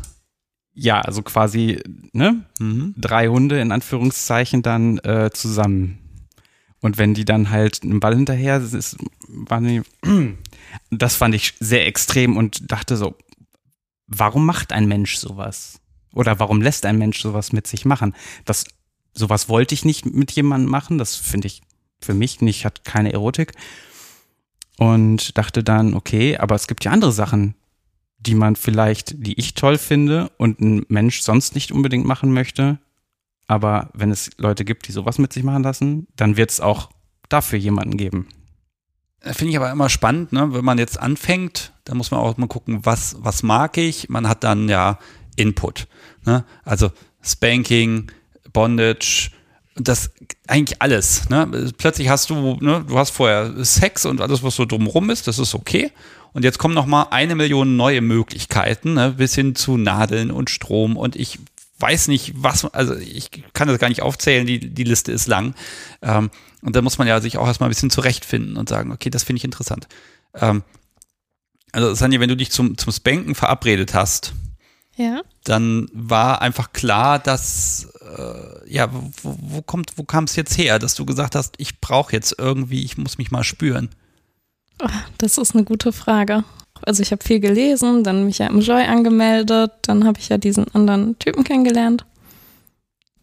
ja, 0.73 1.01
also 1.01 1.21
quasi 1.23 1.81
ne, 2.13 2.45
mhm. 2.59 2.93
drei 2.97 3.27
Hunde 3.27 3.59
in 3.59 3.71
Anführungszeichen 3.71 4.61
dann 4.61 4.97
äh, 4.99 5.29
zusammen. 5.33 5.99
Und 6.81 6.97
wenn 6.97 7.13
die 7.13 7.25
dann 7.25 7.49
halt 7.49 7.83
einen 7.83 7.99
Ball 7.99 8.15
hinterher, 8.15 8.57
ist, 8.57 8.97
waren 9.27 9.65
die, 9.65 9.81
das 10.91 11.15
fand 11.15 11.35
ich 11.35 11.55
sehr 11.59 11.85
extrem 11.85 12.37
und 12.37 12.71
dachte 12.71 12.95
so, 12.95 13.15
warum 14.07 14.45
macht 14.45 14.71
ein 14.71 14.87
Mensch 14.87 15.17
sowas? 15.17 15.81
Oder 16.13 16.39
warum 16.39 16.61
lässt 16.61 16.85
ein 16.85 16.97
Mensch 16.97 17.21
sowas 17.21 17.51
mit 17.51 17.67
sich 17.67 17.85
machen? 17.85 18.15
Das, 18.45 18.65
sowas 19.13 19.49
wollte 19.49 19.75
ich 19.75 19.85
nicht 19.85 20.05
mit 20.05 20.31
jemandem 20.31 20.71
machen. 20.71 20.97
Das 20.97 21.15
finde 21.15 21.47
ich 21.47 21.61
für 22.01 22.13
mich 22.13 22.41
nicht, 22.41 22.65
hat 22.65 22.85
keine 22.85 23.13
Erotik. 23.13 23.51
Und 24.77 25.37
dachte 25.37 25.63
dann, 25.63 25.93
okay, 25.93 26.37
aber 26.37 26.55
es 26.55 26.67
gibt 26.67 26.85
ja 26.85 26.91
andere 26.91 27.11
Sachen, 27.11 27.55
die 28.19 28.35
man 28.35 28.55
vielleicht, 28.55 29.25
die 29.25 29.39
ich 29.39 29.53
toll 29.53 29.77
finde 29.77 30.31
und 30.37 30.59
ein 30.59 30.85
Mensch 30.89 31.21
sonst 31.21 31.55
nicht 31.55 31.71
unbedingt 31.71 32.05
machen 32.05 32.33
möchte. 32.33 32.79
Aber 33.47 33.89
wenn 33.93 34.11
es 34.11 34.29
Leute 34.37 34.65
gibt, 34.65 34.87
die 34.87 34.91
sowas 34.91 35.17
mit 35.17 35.33
sich 35.33 35.43
machen 35.43 35.63
lassen, 35.63 36.07
dann 36.15 36.37
wird 36.37 36.51
es 36.51 36.59
auch 36.59 36.89
dafür 37.29 37.57
jemanden 37.57 37.97
geben. 37.97 38.27
Finde 39.21 39.51
ich 39.51 39.57
aber 39.57 39.71
immer 39.71 39.89
spannend, 39.89 40.31
ne? 40.31 40.53
wenn 40.53 40.63
man 40.63 40.77
jetzt 40.77 40.99
anfängt, 40.99 41.73
da 41.83 41.93
muss 41.93 42.11
man 42.11 42.21
auch 42.21 42.37
mal 42.37 42.47
gucken, 42.47 42.85
was, 42.85 43.17
was 43.19 43.43
mag 43.43 43.77
ich. 43.77 44.07
Man 44.07 44.27
hat 44.29 44.43
dann 44.43 44.69
ja 44.69 44.97
Input. 45.35 45.87
Ne? 46.25 46.45
Also 46.63 46.91
Spanking, 47.21 48.11
Bondage, 48.53 49.31
das 49.75 50.11
eigentlich 50.47 50.81
alles. 50.81 51.29
Ne? 51.29 51.71
Plötzlich 51.77 52.09
hast 52.09 52.29
du, 52.29 52.57
ne, 52.61 52.85
du 52.87 52.97
hast 52.97 53.09
vorher 53.11 53.65
Sex 53.65 54.05
und 54.05 54.21
alles, 54.21 54.43
was 54.43 54.55
so 54.55 54.65
drumherum 54.65 55.09
ist, 55.09 55.27
das 55.27 55.39
ist 55.39 55.55
okay. 55.55 55.91
Und 56.33 56.43
jetzt 56.43 56.59
kommen 56.59 56.75
noch 56.75 56.85
mal 56.85 57.07
eine 57.11 57.35
Million 57.35 57.75
neue 57.75 58.01
Möglichkeiten, 58.01 58.93
ne, 58.93 59.15
bis 59.17 59.35
hin 59.35 59.55
zu 59.55 59.77
Nadeln 59.77 60.31
und 60.31 60.49
Strom. 60.49 60.97
Und 60.97 61.15
ich 61.15 61.39
weiß 61.79 62.09
nicht, 62.09 62.33
was, 62.35 62.65
also 62.65 62.95
ich 62.95 63.29
kann 63.53 63.67
das 63.67 63.79
gar 63.79 63.89
nicht 63.89 64.01
aufzählen, 64.01 64.45
die, 64.45 64.59
die 64.59 64.83
Liste 64.83 65.11
ist 65.11 65.27
lang. 65.27 65.55
Ähm, 66.01 66.29
und 66.61 66.75
da 66.75 66.81
muss 66.81 66.97
man 66.97 67.07
ja 67.07 67.21
sich 67.21 67.37
auch 67.37 67.47
erstmal 67.47 67.69
ein 67.69 67.71
bisschen 67.71 67.89
zurechtfinden 67.89 68.57
und 68.57 68.69
sagen, 68.69 68.91
okay, 68.91 69.09
das 69.09 69.23
finde 69.23 69.37
ich 69.37 69.45
interessant. 69.45 69.87
Ähm, 70.33 70.63
also 71.71 71.93
Sanja, 71.93 72.19
wenn 72.19 72.29
du 72.29 72.37
dich 72.37 72.51
zum, 72.51 72.77
zum 72.77 72.91
Spanken 72.91 73.35
verabredet 73.35 73.93
hast, 73.93 74.33
ja. 74.95 75.21
dann 75.43 75.87
war 75.93 76.41
einfach 76.41 76.73
klar, 76.73 77.19
dass, 77.19 77.87
äh, 78.17 78.71
ja, 78.71 78.91
wo, 78.91 79.37
wo 79.39 79.61
kommt, 79.61 79.97
wo 79.97 80.03
kam 80.03 80.25
es 80.25 80.35
jetzt 80.35 80.57
her, 80.57 80.79
dass 80.79 80.95
du 80.95 81.05
gesagt 81.05 81.35
hast, 81.35 81.55
ich 81.57 81.79
brauche 81.79 82.11
jetzt 82.11 82.35
irgendwie, 82.37 82.83
ich 82.83 82.97
muss 82.97 83.17
mich 83.17 83.31
mal 83.31 83.43
spüren. 83.43 83.89
Das 85.17 85.37
ist 85.37 85.55
eine 85.55 85.63
gute 85.65 85.91
Frage. 85.91 86.43
Also 86.81 87.01
ich 87.01 87.11
habe 87.11 87.23
viel 87.23 87.39
gelesen, 87.39 88.03
dann 88.03 88.25
mich 88.25 88.37
ja 88.37 88.47
im 88.47 88.61
Joy 88.61 88.83
angemeldet, 88.83 89.71
dann 89.81 90.05
habe 90.05 90.19
ich 90.19 90.29
ja 90.29 90.37
diesen 90.37 90.73
anderen 90.73 91.19
Typen 91.19 91.43
kennengelernt. 91.43 92.05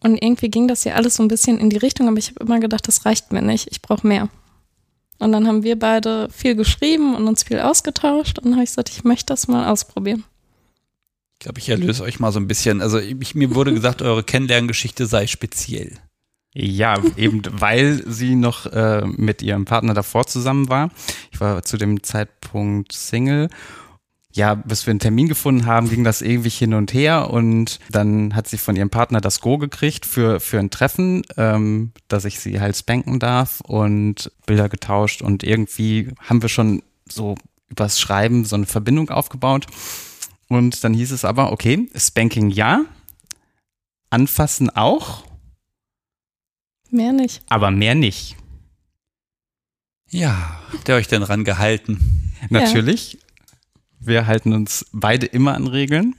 Und 0.01 0.21
irgendwie 0.21 0.49
ging 0.49 0.67
das 0.67 0.83
ja 0.83 0.93
alles 0.93 1.15
so 1.15 1.23
ein 1.23 1.27
bisschen 1.27 1.57
in 1.57 1.69
die 1.69 1.77
Richtung, 1.77 2.07
aber 2.07 2.17
ich 2.17 2.29
habe 2.29 2.45
immer 2.45 2.59
gedacht, 2.59 2.87
das 2.87 3.05
reicht 3.05 3.31
mir 3.31 3.41
nicht, 3.41 3.67
ich 3.71 3.81
brauche 3.81 4.05
mehr. 4.05 4.29
Und 5.19 5.31
dann 5.31 5.47
haben 5.47 5.63
wir 5.63 5.79
beide 5.79 6.29
viel 6.29 6.55
geschrieben 6.55 7.15
und 7.15 7.27
uns 7.27 7.43
viel 7.43 7.59
ausgetauscht 7.59 8.37
und 8.37 8.45
dann 8.45 8.53
habe 8.53 8.63
ich 8.63 8.69
gesagt, 8.69 8.89
ich 8.89 9.03
möchte 9.03 9.25
das 9.25 9.47
mal 9.47 9.67
ausprobieren. 9.71 10.23
Ich 11.39 11.43
glaube, 11.43 11.59
ich 11.59 11.69
erlöse 11.69 12.03
euch 12.03 12.19
mal 12.19 12.31
so 12.31 12.39
ein 12.39 12.47
bisschen. 12.47 12.81
Also 12.81 12.99
ich, 12.99 13.35
mir 13.35 13.53
wurde 13.53 13.73
gesagt, 13.73 14.01
eure 14.01 14.23
Kennenlerngeschichte 14.23 15.05
sei 15.05 15.27
speziell. 15.27 15.97
Ja, 16.59 16.99
eben 17.17 17.43
weil 17.51 18.03
sie 18.07 18.33
noch 18.33 18.65
äh, 18.65 19.05
mit 19.05 19.43
ihrem 19.43 19.65
Partner 19.65 19.93
davor 19.93 20.25
zusammen 20.25 20.69
war. 20.69 20.89
Ich 21.31 21.39
war 21.39 21.61
zu 21.61 21.77
dem 21.77 22.01
Zeitpunkt 22.01 22.93
Single. 22.93 23.49
Ja, 24.33 24.55
bis 24.55 24.87
wir 24.87 24.91
einen 24.91 24.99
Termin 24.99 25.27
gefunden 25.27 25.67
haben, 25.67 25.87
ging 25.87 26.03
das 26.03 26.23
ewig 26.23 26.57
hin 26.57 26.73
und 26.73 26.95
her 26.95 27.29
und 27.29 27.79
dann 27.91 28.35
hat 28.35 28.47
sie 28.47 28.57
von 28.57 28.75
ihrem 28.75 28.89
Partner 28.89 29.21
das 29.21 29.39
Go 29.39 29.59
gekriegt 29.59 30.07
für, 30.07 30.39
für 30.39 30.57
ein 30.57 30.71
Treffen, 30.71 31.21
ähm, 31.37 31.91
dass 32.07 32.25
ich 32.25 32.39
sie 32.39 32.59
halt 32.59 32.75
spanken 32.75 33.19
darf 33.19 33.61
und 33.61 34.31
Bilder 34.47 34.67
getauscht 34.67 35.21
und 35.21 35.43
irgendwie 35.43 36.09
haben 36.27 36.41
wir 36.41 36.49
schon 36.49 36.81
so 37.07 37.35
übers 37.69 37.99
Schreiben 37.99 38.45
so 38.45 38.55
eine 38.55 38.65
Verbindung 38.65 39.11
aufgebaut. 39.11 39.67
Und 40.47 40.83
dann 40.83 40.95
hieß 40.95 41.11
es 41.11 41.23
aber, 41.23 41.51
okay, 41.51 41.87
Spanking 41.95 42.49
ja, 42.49 42.81
anfassen 44.09 44.71
auch 44.71 45.26
Mehr 46.89 47.13
nicht. 47.13 47.41
Aber 47.49 47.71
mehr 47.71 47.95
nicht. 47.95 48.35
Ja, 50.09 50.59
habt 50.71 50.87
ihr 50.87 50.95
euch 50.95 51.07
denn 51.07 51.21
dran 51.21 51.43
gehalten? 51.43 52.33
Natürlich. 52.49 53.19
Wir 53.99 54.27
halten 54.27 54.53
uns 54.53 54.85
beide 54.91 55.25
immer 55.25 55.55
an 55.55 55.67
Regeln. 55.67 56.15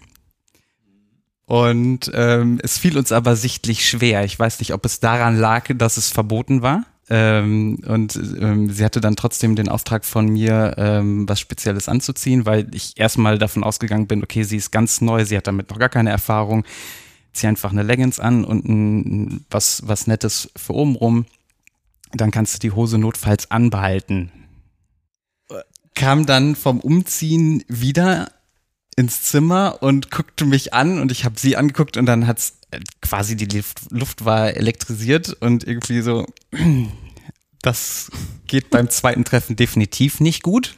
Und 1.46 2.10
ähm, 2.12 2.60
es 2.62 2.76
fiel 2.76 2.98
uns 2.98 3.10
aber 3.10 3.34
sichtlich 3.34 3.88
schwer. 3.88 4.24
Ich 4.24 4.38
weiß 4.38 4.58
nicht, 4.58 4.74
ob 4.74 4.84
es 4.84 5.00
daran 5.00 5.38
lag, 5.38 5.64
dass 5.74 5.96
es 5.96 6.10
verboten 6.10 6.60
war. 6.60 6.84
Ähm, 7.08 7.78
und 7.86 8.16
ähm, 8.38 8.70
sie 8.70 8.84
hatte 8.84 9.00
dann 9.00 9.16
trotzdem 9.16 9.56
den 9.56 9.70
Auftrag 9.70 10.04
von 10.04 10.28
mir, 10.28 10.74
ähm, 10.76 11.26
was 11.26 11.40
Spezielles 11.40 11.88
anzuziehen, 11.88 12.44
weil 12.44 12.68
ich 12.74 12.92
erstmal 12.96 13.38
davon 13.38 13.64
ausgegangen 13.64 14.06
bin, 14.06 14.22
okay, 14.22 14.42
sie 14.42 14.58
ist 14.58 14.70
ganz 14.70 15.00
neu, 15.00 15.24
sie 15.24 15.36
hat 15.38 15.46
damit 15.46 15.70
noch 15.70 15.78
gar 15.78 15.88
keine 15.88 16.10
Erfahrung. 16.10 16.64
Zieh 17.38 17.46
einfach 17.46 17.72
eine 17.72 17.82
Leggings 17.82 18.20
an 18.20 18.44
und 18.44 18.68
ein, 18.68 19.44
was, 19.50 19.82
was 19.86 20.06
Nettes 20.06 20.50
für 20.56 20.74
oben 20.74 20.96
rum. 20.96 21.26
Dann 22.12 22.30
kannst 22.30 22.54
du 22.54 22.58
die 22.58 22.72
Hose 22.72 22.98
notfalls 22.98 23.50
anbehalten. 23.50 24.32
Kam 25.94 26.26
dann 26.26 26.54
vom 26.56 26.80
Umziehen 26.80 27.64
wieder 27.68 28.30
ins 28.96 29.22
Zimmer 29.22 29.78
und 29.80 30.10
guckte 30.10 30.44
mich 30.44 30.74
an 30.74 31.00
und 31.00 31.12
ich 31.12 31.24
habe 31.24 31.38
sie 31.38 31.56
angeguckt 31.56 31.96
und 31.96 32.06
dann 32.06 32.26
hat's 32.26 32.58
äh, 32.72 32.80
quasi 33.00 33.36
die 33.36 33.46
Luft, 33.56 33.90
Luft 33.90 34.24
war 34.24 34.54
elektrisiert 34.54 35.36
und 35.40 35.64
irgendwie 35.64 36.00
so, 36.00 36.26
das 37.62 38.10
geht 38.46 38.70
beim 38.70 38.88
zweiten 38.88 39.24
Treffen 39.24 39.56
definitiv 39.56 40.20
nicht 40.20 40.42
gut. 40.44 40.76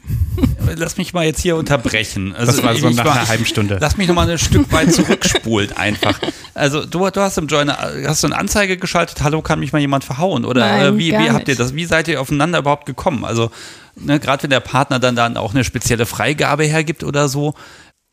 Lass 0.77 0.97
mich 0.97 1.13
mal 1.13 1.25
jetzt 1.27 1.41
hier 1.41 1.57
unterbrechen. 1.57 2.35
Also 2.35 2.53
Das 2.53 2.63
war 2.63 2.75
so 2.75 2.89
nach 2.91 3.05
war- 3.05 3.13
einer 3.17 3.29
halben 3.29 3.45
Stunde. 3.45 3.77
Lass 3.81 3.97
mich 3.99 4.09
noch 4.09 4.15
mal 4.15 4.29
ein 4.29 4.39
Stück 4.39 4.73
weit 4.73 4.93
zurückspulen 4.93 5.73
einfach. 5.77 6.19
Also 6.55 6.85
du, 6.87 7.11
du 7.11 7.21
hast 7.21 7.37
im 7.39 7.47
Joiner, 7.49 7.77
hast 8.07 8.23
du 8.23 8.29
eine 8.29 8.39
Anzeige 8.39 8.77
geschaltet, 8.79 9.23
hallo, 9.23 9.43
kann 9.43 9.61
mich 9.61 9.73
mal 9.73 9.79
jemand 9.79 10.05
verhauen? 10.05 10.45
Oder 10.45 10.61
Nein, 10.63 10.95
äh, 10.95 10.99
wie, 10.99 11.11
gar 11.11 11.23
wie 11.23 11.31
habt 11.31 11.49
ihr 11.49 11.53
nicht. 11.53 11.61
das, 11.61 11.75
wie 11.75 11.85
seid 11.85 12.09
ihr 12.09 12.21
aufeinander 12.21 12.59
überhaupt 12.61 12.87
gekommen? 12.87 13.25
Also, 13.27 13.51
ne, 13.97 14.19
gerade 14.19 14.43
wenn 14.45 14.51
der 14.51 14.61
Partner 14.61 14.99
dann, 14.99 15.15
dann 15.17 15.37
auch 15.37 15.53
eine 15.55 15.65
spezielle 15.65 16.07
Freigabe 16.07 16.65
hergibt 16.65 17.05
oder 17.05 17.29
so, 17.29 17.55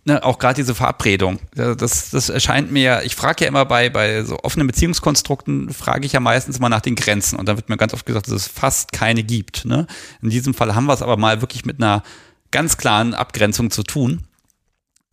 ne, 0.07 0.23
auch 0.23 0.39
gerade 0.39 0.55
diese 0.55 0.73
Verabredung, 0.73 1.39
das, 1.53 2.09
das 2.09 2.29
erscheint 2.29 2.71
mir, 2.71 3.01
ich 3.03 3.15
frage 3.15 3.43
ja 3.43 3.49
immer 3.49 3.65
bei, 3.65 3.89
bei 3.89 4.23
so 4.23 4.39
offenen 4.41 4.65
Beziehungskonstrukten, 4.65 5.71
frage 5.73 6.05
ich 6.05 6.13
ja 6.13 6.21
meistens 6.21 6.59
mal 6.59 6.69
nach 6.69 6.81
den 6.81 6.95
Grenzen 6.95 7.37
und 7.37 7.47
dann 7.47 7.57
wird 7.57 7.69
mir 7.69 7.77
ganz 7.77 7.93
oft 7.93 8.05
gesagt, 8.05 8.27
dass 8.27 8.33
es 8.33 8.47
fast 8.47 8.93
keine 8.93 9.23
gibt. 9.23 9.65
Ne? 9.65 9.85
In 10.21 10.29
diesem 10.29 10.53
Fall 10.53 10.73
haben 10.73 10.85
wir 10.85 10.93
es 10.93 11.01
aber 11.01 11.17
mal 11.17 11.41
wirklich 11.41 11.65
mit 11.65 11.81
einer 11.81 12.03
ganz 12.51 12.77
klaren 12.77 13.13
Abgrenzung 13.13 13.69
zu 13.69 13.83
tun. 13.83 14.23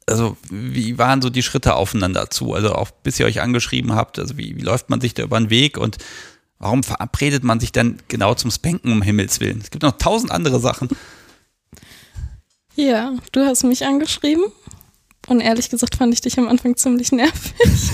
Also, 0.06 0.36
wie 0.50 0.98
waren 0.98 1.22
so 1.22 1.30
die 1.30 1.42
Schritte 1.42 1.74
aufeinander 1.74 2.28
zu? 2.28 2.52
Also, 2.52 2.74
auch 2.74 2.90
bis 2.90 3.18
ihr 3.18 3.24
euch 3.24 3.40
angeschrieben 3.40 3.94
habt, 3.94 4.18
also 4.18 4.36
wie, 4.36 4.54
wie 4.54 4.60
läuft 4.60 4.90
man 4.90 5.00
sich 5.00 5.14
da 5.14 5.22
über 5.22 5.40
den 5.40 5.48
Weg 5.48 5.78
und 5.78 5.96
warum 6.58 6.82
verabredet 6.82 7.42
man 7.42 7.58
sich 7.58 7.72
dann 7.72 7.98
genau 8.08 8.34
zum 8.34 8.50
Spanken 8.50 8.92
um 8.92 9.00
Himmels 9.00 9.40
Willen? 9.40 9.60
Es 9.62 9.70
gibt 9.70 9.82
noch 9.82 9.96
tausend 9.96 10.30
andere 10.30 10.60
Sachen. 10.60 10.90
Ja, 12.76 13.14
du 13.32 13.46
hast 13.46 13.64
mich 13.64 13.86
angeschrieben. 13.86 14.44
Und 15.26 15.40
ehrlich 15.40 15.70
gesagt 15.70 15.96
fand 15.96 16.12
ich 16.12 16.20
dich 16.20 16.38
am 16.38 16.48
Anfang 16.48 16.76
ziemlich 16.76 17.12
nervig. 17.12 17.90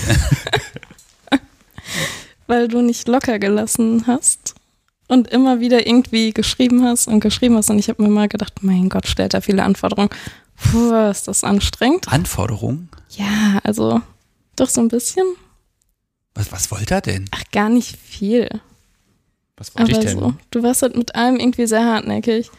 Weil 2.47 2.67
du 2.67 2.81
nicht 2.81 3.07
locker 3.07 3.39
gelassen 3.39 4.05
hast. 4.07 4.55
Und 5.07 5.27
immer 5.27 5.59
wieder 5.59 5.85
irgendwie 5.85 6.31
geschrieben 6.31 6.85
hast 6.85 7.07
und 7.07 7.19
geschrieben 7.19 7.57
hast. 7.57 7.69
Und 7.69 7.79
ich 7.79 7.89
habe 7.89 8.01
mir 8.01 8.09
mal 8.09 8.29
gedacht, 8.29 8.63
mein 8.63 8.89
Gott, 8.89 9.07
stellt 9.07 9.33
da 9.33 9.41
viele 9.41 9.63
Anforderungen. 9.63 10.09
Puh, 10.55 10.93
ist 11.09 11.27
das 11.27 11.43
anstrengend. 11.43 12.07
Anforderungen? 12.07 12.89
Ja, 13.09 13.59
also 13.63 14.01
doch 14.55 14.69
so 14.69 14.79
ein 14.79 14.87
bisschen. 14.87 15.25
Was, 16.33 16.51
was 16.51 16.71
wollt 16.71 16.91
ihr 16.91 17.01
denn? 17.01 17.25
Ach, 17.31 17.43
gar 17.51 17.67
nicht 17.69 17.97
viel. 17.97 18.47
Was 19.57 19.75
wollte 19.75 19.91
Aber 19.93 20.01
ich 20.01 20.09
denn? 20.09 20.19
so. 20.19 20.33
Du 20.49 20.63
warst 20.63 20.81
halt 20.81 20.95
mit 20.95 21.15
allem 21.15 21.37
irgendwie 21.37 21.67
sehr 21.67 21.85
hartnäckig. 21.85 22.49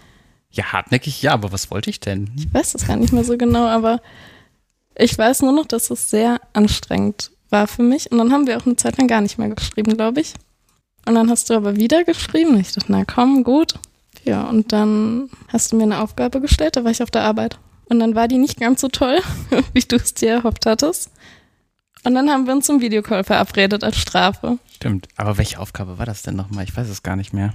Ja, 0.50 0.72
hartnäckig, 0.72 1.22
ja, 1.22 1.32
aber 1.32 1.52
was 1.52 1.70
wollte 1.70 1.88
ich 1.88 2.00
denn? 2.00 2.30
Ich 2.36 2.52
weiß 2.52 2.72
das 2.72 2.86
gar 2.86 2.96
nicht 2.96 3.12
mehr 3.12 3.24
so 3.24 3.38
genau, 3.38 3.66
aber 3.66 4.02
ich 4.94 5.16
weiß 5.16 5.42
nur 5.42 5.52
noch, 5.52 5.66
dass 5.66 5.90
es 5.90 6.10
sehr 6.10 6.40
anstrengend 6.52 7.30
war 7.50 7.66
für 7.66 7.82
mich. 7.82 8.10
Und 8.10 8.18
dann 8.18 8.32
haben 8.32 8.46
wir 8.46 8.56
auch 8.56 8.66
eine 8.66 8.76
Zeit 8.76 8.98
lang 8.98 9.08
gar 9.08 9.20
nicht 9.20 9.38
mehr 9.38 9.48
geschrieben, 9.48 9.96
glaube 9.96 10.20
ich. 10.20 10.34
Und 11.06 11.14
dann 11.14 11.30
hast 11.30 11.50
du 11.50 11.54
aber 11.54 11.76
wieder 11.76 12.04
geschrieben. 12.04 12.58
Ich 12.58 12.72
dachte, 12.72 12.92
na 12.92 13.04
komm, 13.04 13.44
gut. 13.44 13.74
Ja, 14.24 14.44
und 14.48 14.72
dann 14.72 15.30
hast 15.48 15.72
du 15.72 15.76
mir 15.76 15.82
eine 15.82 16.00
Aufgabe 16.00 16.40
gestellt, 16.40 16.76
da 16.76 16.84
war 16.84 16.90
ich 16.90 17.02
auf 17.02 17.10
der 17.10 17.22
Arbeit. 17.22 17.58
Und 17.86 17.98
dann 17.98 18.14
war 18.14 18.28
die 18.28 18.38
nicht 18.38 18.60
ganz 18.60 18.80
so 18.80 18.88
toll, 18.88 19.18
wie 19.72 19.80
du 19.80 19.96
es 19.96 20.14
dir 20.14 20.30
erhofft 20.30 20.64
hattest. 20.66 21.10
Und 22.04 22.14
dann 22.14 22.30
haben 22.30 22.46
wir 22.46 22.54
uns 22.54 22.66
zum 22.66 22.80
Videocall 22.80 23.24
verabredet 23.24 23.84
als 23.84 23.96
Strafe. 23.96 24.58
Stimmt. 24.74 25.08
Aber 25.16 25.38
welche 25.38 25.58
Aufgabe 25.58 25.98
war 25.98 26.06
das 26.06 26.22
denn 26.22 26.36
nochmal? 26.36 26.64
Ich 26.64 26.76
weiß 26.76 26.88
es 26.88 27.02
gar 27.02 27.16
nicht 27.16 27.32
mehr. 27.32 27.54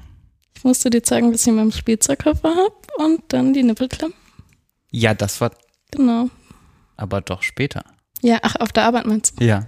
Ich 0.55 0.63
musste 0.63 0.89
dir 0.89 1.03
zeigen, 1.03 1.33
was 1.33 1.41
ich 1.41 1.47
in 1.47 1.55
meinem 1.55 1.71
Spielzeugkoffer 1.71 2.49
habe 2.49 2.73
und 2.97 3.21
dann 3.29 3.53
die 3.53 3.63
Nippelklemmen. 3.63 4.15
Ja, 4.89 5.13
das 5.13 5.39
war 5.41 5.51
Genau. 5.91 6.29
Aber 6.97 7.21
doch 7.21 7.43
später. 7.43 7.83
Ja, 8.21 8.39
ach, 8.41 8.55
auf 8.57 8.71
der 8.71 8.83
Arbeit 8.83 9.05
meinst 9.05 9.39
du? 9.39 9.45
Ja. 9.45 9.67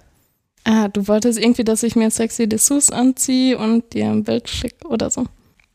Ah, 0.66 0.88
du 0.88 1.08
wolltest 1.08 1.40
irgendwie, 1.40 1.64
dass 1.64 1.84
ich 1.84 1.96
mir 1.96 2.12
sexy 2.12 2.48
Dessous 2.50 2.90
anziehe 2.92 3.58
und 3.58 3.94
dir 3.94 4.08
ein 4.10 4.24
Bild 4.24 4.50
schicke 4.50 4.88
oder 4.88 5.10
so. 5.10 5.26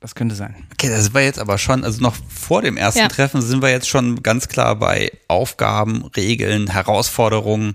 Das 0.00 0.14
könnte 0.14 0.34
sein. 0.34 0.54
Okay, 0.73 0.90
das 0.90 1.14
war 1.14 1.23
jetzt 1.23 1.38
aber 1.38 1.56
schon, 1.56 1.82
also 1.82 2.02
noch 2.02 2.14
vor 2.28 2.61
dem 2.61 2.76
ersten 2.76 3.00
Ja. 3.00 3.08
Treffen 3.08 3.40
sind 3.40 3.62
wir 3.62 3.70
jetzt 3.70 3.88
schon 3.88 4.23
ganz 4.23 4.49
klar 4.49 4.76
bei 4.76 5.11
Aufgaben, 5.28 6.04
Regeln, 6.14 6.70
Herausforderungen, 6.70 7.75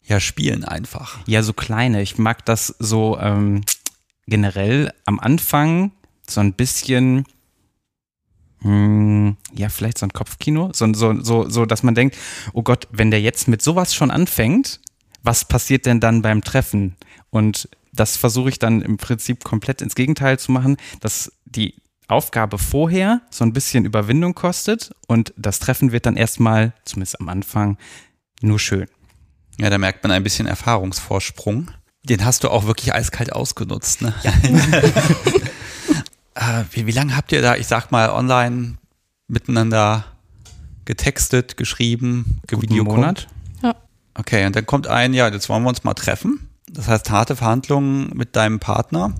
ja, 0.00 0.20
spielen 0.20 0.64
einfach. 0.64 1.18
Ja, 1.26 1.42
so 1.42 1.52
kleine. 1.52 2.02
Ich 2.02 2.16
mag 2.18 2.44
das 2.44 2.68
so 2.78 3.18
ähm, 3.18 3.62
generell 4.26 4.92
am 5.06 5.18
Anfang 5.18 5.90
so 6.28 6.40
ein 6.40 6.52
bisschen, 6.52 7.24
ja, 8.64 9.68
vielleicht 9.68 9.98
so 9.98 10.06
ein 10.06 10.12
Kopfkino, 10.12 10.70
so, 10.72 10.92
so, 10.94 11.20
so, 11.20 11.48
so, 11.50 11.66
dass 11.66 11.82
man 11.82 11.94
denkt, 11.94 12.16
oh 12.54 12.62
Gott, 12.62 12.88
wenn 12.90 13.10
der 13.10 13.20
jetzt 13.20 13.46
mit 13.46 13.60
sowas 13.60 13.94
schon 13.94 14.10
anfängt, 14.10 14.80
was 15.22 15.44
passiert 15.44 15.84
denn 15.84 16.00
dann 16.00 16.22
beim 16.22 16.42
Treffen? 16.42 16.96
Und 17.30 17.68
das 17.92 18.16
versuche 18.16 18.48
ich 18.48 18.58
dann 18.58 18.80
im 18.80 18.96
Prinzip 18.96 19.44
komplett 19.44 19.82
ins 19.82 19.94
Gegenteil 19.94 20.38
zu 20.38 20.50
machen, 20.50 20.76
dass 21.00 21.32
die 21.44 21.74
Aufgabe 22.08 22.58
vorher 22.58 23.20
so 23.30 23.44
ein 23.44 23.52
bisschen 23.52 23.84
Überwindung 23.84 24.34
kostet 24.34 24.94
und 25.08 25.34
das 25.36 25.58
Treffen 25.58 25.92
wird 25.92 26.06
dann 26.06 26.16
erstmal, 26.16 26.72
zumindest 26.84 27.20
am 27.20 27.28
Anfang, 27.28 27.78
nur 28.40 28.58
schön. 28.58 28.86
Ja, 29.58 29.70
da 29.70 29.78
merkt 29.78 30.02
man 30.02 30.12
ein 30.12 30.22
bisschen 30.22 30.46
Erfahrungsvorsprung. 30.46 31.70
Den 32.02 32.24
hast 32.24 32.44
du 32.44 32.50
auch 32.50 32.66
wirklich 32.66 32.92
eiskalt 32.92 33.32
ausgenutzt, 33.32 34.02
ne? 34.02 34.14
äh, 36.34 36.64
wie, 36.72 36.86
wie 36.86 36.92
lange 36.92 37.16
habt 37.16 37.32
ihr 37.32 37.42
da, 37.42 37.56
ich 37.56 37.66
sag 37.66 37.90
mal, 37.90 38.10
online 38.10 38.76
miteinander 39.28 40.04
getextet, 40.84 41.56
geschrieben, 41.56 42.40
gevideocallt? 42.46 42.96
Monat. 42.96 43.26
Okay, 44.16 44.46
und 44.46 44.54
dann 44.54 44.64
kommt 44.64 44.86
ein, 44.86 45.12
ja, 45.12 45.28
jetzt 45.28 45.48
wollen 45.48 45.64
wir 45.64 45.70
uns 45.70 45.82
mal 45.82 45.94
treffen. 45.94 46.48
Das 46.70 46.86
heißt, 46.86 47.10
harte 47.10 47.34
Verhandlungen 47.34 48.10
mit 48.14 48.36
deinem 48.36 48.60
Partner. 48.60 49.12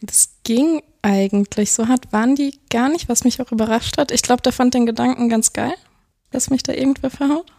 Das 0.00 0.36
ging 0.44 0.82
eigentlich. 1.02 1.72
So 1.72 1.88
hart 1.88 2.12
waren 2.12 2.36
die 2.36 2.56
gar 2.70 2.88
nicht, 2.88 3.08
was 3.08 3.24
mich 3.24 3.40
auch 3.40 3.50
überrascht 3.50 3.98
hat. 3.98 4.12
Ich 4.12 4.22
glaube, 4.22 4.42
der 4.42 4.52
fand 4.52 4.72
den 4.74 4.86
Gedanken 4.86 5.28
ganz 5.28 5.52
geil, 5.52 5.74
dass 6.30 6.48
mich 6.48 6.62
da 6.62 6.72
irgendwer 6.72 7.10
verhaut. 7.10 7.52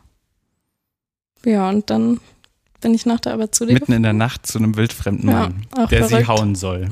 Ja, 1.46 1.68
und 1.68 1.90
dann 1.90 2.22
bin 2.80 2.94
ich 2.94 3.06
nach 3.06 3.20
der 3.20 3.34
Arbeit 3.34 3.54
zu 3.54 3.66
dir 3.66 3.74
Mitten 3.74 3.92
in 3.92 4.04
der 4.04 4.14
Nacht 4.14 4.48
zu 4.48 4.58
einem 4.58 4.78
wildfremden 4.78 5.30
Ja, 5.30 5.40
Mann, 5.40 5.66
auch 5.76 5.90
der 5.90 6.04
sie 6.04 6.10
verrückt. 6.10 6.28
hauen 6.30 6.56
soll. 6.56 6.90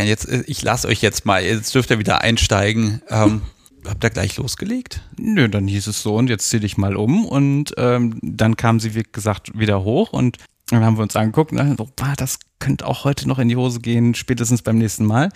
Und 0.00 0.08
jetzt, 0.08 0.28
äh, 0.28 0.44
ich 0.46 0.62
lasse 0.62 0.88
euch 0.88 1.02
jetzt 1.02 1.24
mal, 1.24 1.42
jetzt 1.42 1.74
dürft 1.74 1.90
ihr 1.90 1.98
wieder 1.98 2.20
einsteigen. 2.22 3.02
Ähm, 3.08 3.42
habt 3.86 4.04
ihr 4.04 4.10
gleich 4.10 4.36
losgelegt? 4.36 5.00
Nö, 5.18 5.48
dann 5.48 5.66
hieß 5.66 5.86
es 5.86 6.02
so 6.02 6.16
und 6.16 6.28
jetzt 6.28 6.48
zieh 6.50 6.60
dich 6.60 6.76
mal 6.76 6.96
um 6.96 7.24
und 7.24 7.74
ähm, 7.76 8.18
dann 8.22 8.56
kam 8.56 8.80
sie, 8.80 8.94
wie 8.94 9.04
gesagt, 9.04 9.58
wieder 9.58 9.84
hoch 9.84 10.12
und 10.12 10.38
dann 10.70 10.84
haben 10.84 10.96
wir 10.96 11.02
uns 11.02 11.14
angeguckt 11.14 11.52
und 11.52 11.58
dann 11.58 11.76
so, 11.76 11.88
"Bah, 11.94 12.14
das 12.16 12.40
könnte 12.58 12.86
auch 12.86 13.04
heute 13.04 13.28
noch 13.28 13.38
in 13.38 13.48
die 13.48 13.56
Hose 13.56 13.80
gehen, 13.80 14.14
spätestens 14.14 14.62
beim 14.62 14.78
nächsten 14.78 15.04
Mal. 15.04 15.30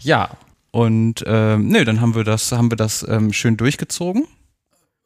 Ja, 0.00 0.30
und 0.70 1.24
ähm, 1.26 1.68
nö, 1.68 1.84
dann 1.84 2.00
haben 2.00 2.14
wir 2.14 2.24
das, 2.24 2.52
haben 2.52 2.70
wir 2.70 2.76
das 2.76 3.06
ähm, 3.08 3.32
schön 3.32 3.56
durchgezogen. 3.56 4.26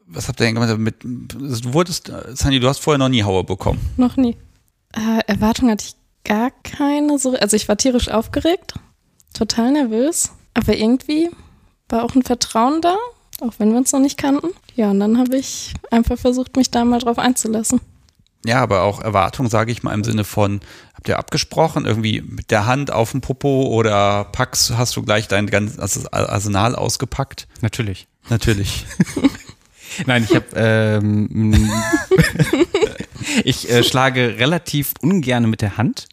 Was 0.06 0.28
habt 0.28 0.40
ihr 0.40 0.46
denn 0.46 0.54
gemacht 0.54 0.76
mit, 0.78 1.02
du 1.02 1.72
wurdest, 1.72 2.08
äh, 2.08 2.34
Sandy, 2.34 2.60
du 2.60 2.68
hast 2.68 2.78
vorher 2.78 2.98
noch 2.98 3.08
nie 3.08 3.22
Haue 3.22 3.44
bekommen. 3.44 3.80
Noch 3.96 4.16
nie. 4.16 4.36
Äh, 4.92 5.20
Erwartung 5.26 5.70
hatte 5.70 5.84
ich 5.86 5.94
gar 6.24 6.50
keine. 6.62 7.18
So, 7.18 7.36
also 7.36 7.56
ich 7.56 7.68
war 7.68 7.76
tierisch 7.76 8.08
aufgeregt, 8.08 8.74
total 9.34 9.72
nervös, 9.72 10.32
aber 10.54 10.76
irgendwie 10.76 11.30
war 11.88 12.04
auch 12.04 12.14
ein 12.14 12.22
Vertrauen 12.22 12.80
da, 12.80 12.96
auch 13.40 13.54
wenn 13.58 13.70
wir 13.70 13.78
uns 13.78 13.92
noch 13.92 14.00
nicht 14.00 14.18
kannten. 14.18 14.48
Ja, 14.74 14.90
und 14.90 15.00
dann 15.00 15.18
habe 15.18 15.36
ich 15.36 15.74
einfach 15.90 16.18
versucht, 16.18 16.56
mich 16.56 16.70
da 16.70 16.84
mal 16.84 17.00
drauf 17.00 17.18
einzulassen. 17.18 17.80
Ja, 18.44 18.60
aber 18.60 18.82
auch 18.82 19.00
Erwartung, 19.00 19.48
sage 19.48 19.70
ich 19.70 19.84
mal, 19.84 19.94
im 19.94 20.02
Sinne 20.02 20.24
von, 20.24 20.60
habt 20.94 21.08
ihr 21.08 21.18
abgesprochen, 21.18 21.84
irgendwie 21.84 22.22
mit 22.22 22.50
der 22.50 22.66
Hand 22.66 22.90
auf 22.90 23.12
dem 23.12 23.20
Popo 23.20 23.66
oder 23.66 24.24
packst, 24.24 24.76
hast 24.76 24.96
du 24.96 25.02
gleich 25.02 25.28
dein 25.28 25.46
ganzes 25.46 26.12
Arsenal 26.12 26.74
ausgepackt? 26.74 27.46
Natürlich. 27.60 28.08
Natürlich. 28.28 28.86
Nein, 30.06 30.26
ich 30.28 30.34
habe 30.34 30.46
ähm, 30.56 31.70
ich 33.44 33.70
äh, 33.70 33.84
schlage 33.84 34.38
relativ 34.38 34.94
ungern 35.00 35.48
mit 35.48 35.60
der 35.60 35.76
Hand. 35.76 36.06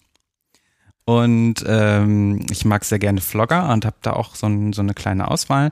Und 1.09 1.65
ähm, 1.65 2.45
ich 2.51 2.65
mag 2.65 2.85
sehr 2.85 2.99
gerne 2.99 3.19
Vlogger 3.19 3.73
und 3.73 3.83
habe 3.83 3.95
da 4.03 4.13
auch 4.13 4.35
so, 4.35 4.45
ein, 4.45 4.73
so, 4.73 4.81
eine 4.83 4.93
kleine 4.93 5.27
Auswahl. 5.29 5.71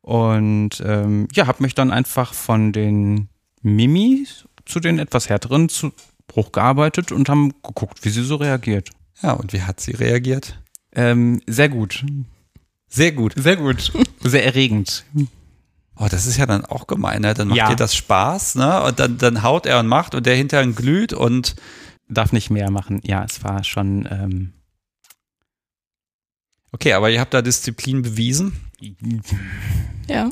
Und 0.00 0.82
ähm, 0.84 1.28
ja, 1.34 1.46
habe 1.46 1.62
mich 1.62 1.74
dann 1.74 1.90
einfach 1.90 2.32
von 2.32 2.72
den 2.72 3.28
Mimis 3.60 4.46
zu 4.64 4.80
den 4.80 4.98
etwas 4.98 5.28
härteren 5.28 5.68
zu 5.68 5.92
Bruch 6.26 6.52
gearbeitet 6.52 7.12
und 7.12 7.28
haben 7.28 7.52
geguckt, 7.62 8.04
wie 8.06 8.08
sie 8.08 8.22
so 8.22 8.36
reagiert. 8.36 8.88
Ja, 9.22 9.32
und 9.32 9.52
wie 9.52 9.60
hat 9.60 9.80
sie 9.80 9.92
reagiert? 9.92 10.58
Ähm, 10.94 11.42
sehr 11.46 11.68
gut. 11.68 12.06
Sehr 12.88 13.12
gut. 13.12 13.34
Sehr 13.36 13.56
gut. 13.56 13.92
Sehr 14.22 14.46
erregend. 14.46 15.04
Oh, 15.96 16.06
das 16.10 16.24
ist 16.24 16.38
ja 16.38 16.46
dann 16.46 16.64
auch 16.64 16.86
gemein, 16.86 17.20
ne? 17.20 17.34
Dann 17.34 17.48
macht 17.48 17.58
Ja. 17.58 17.68
dir 17.68 17.76
das 17.76 17.94
Spaß, 17.94 18.54
ne? 18.54 18.82
Und 18.84 18.98
dann, 18.98 19.18
dann 19.18 19.42
haut 19.42 19.66
er 19.66 19.78
und 19.80 19.88
macht 19.88 20.14
und 20.14 20.24
der 20.24 20.36
hinterher 20.36 20.66
glüht 20.72 21.12
und 21.12 21.54
Darf 22.10 22.32
nicht 22.32 22.50
mehr 22.50 22.70
machen. 22.72 23.00
Ja, 23.04 23.24
es 23.24 23.44
war 23.44 23.62
schon. 23.62 24.08
Ähm, 24.10 24.52
okay, 26.72 26.92
aber 26.92 27.10
ihr 27.10 27.20
habt 27.20 27.34
da 27.34 27.42
Disziplin 27.42 28.02
bewiesen. 28.02 28.60
Ja. 30.08 30.30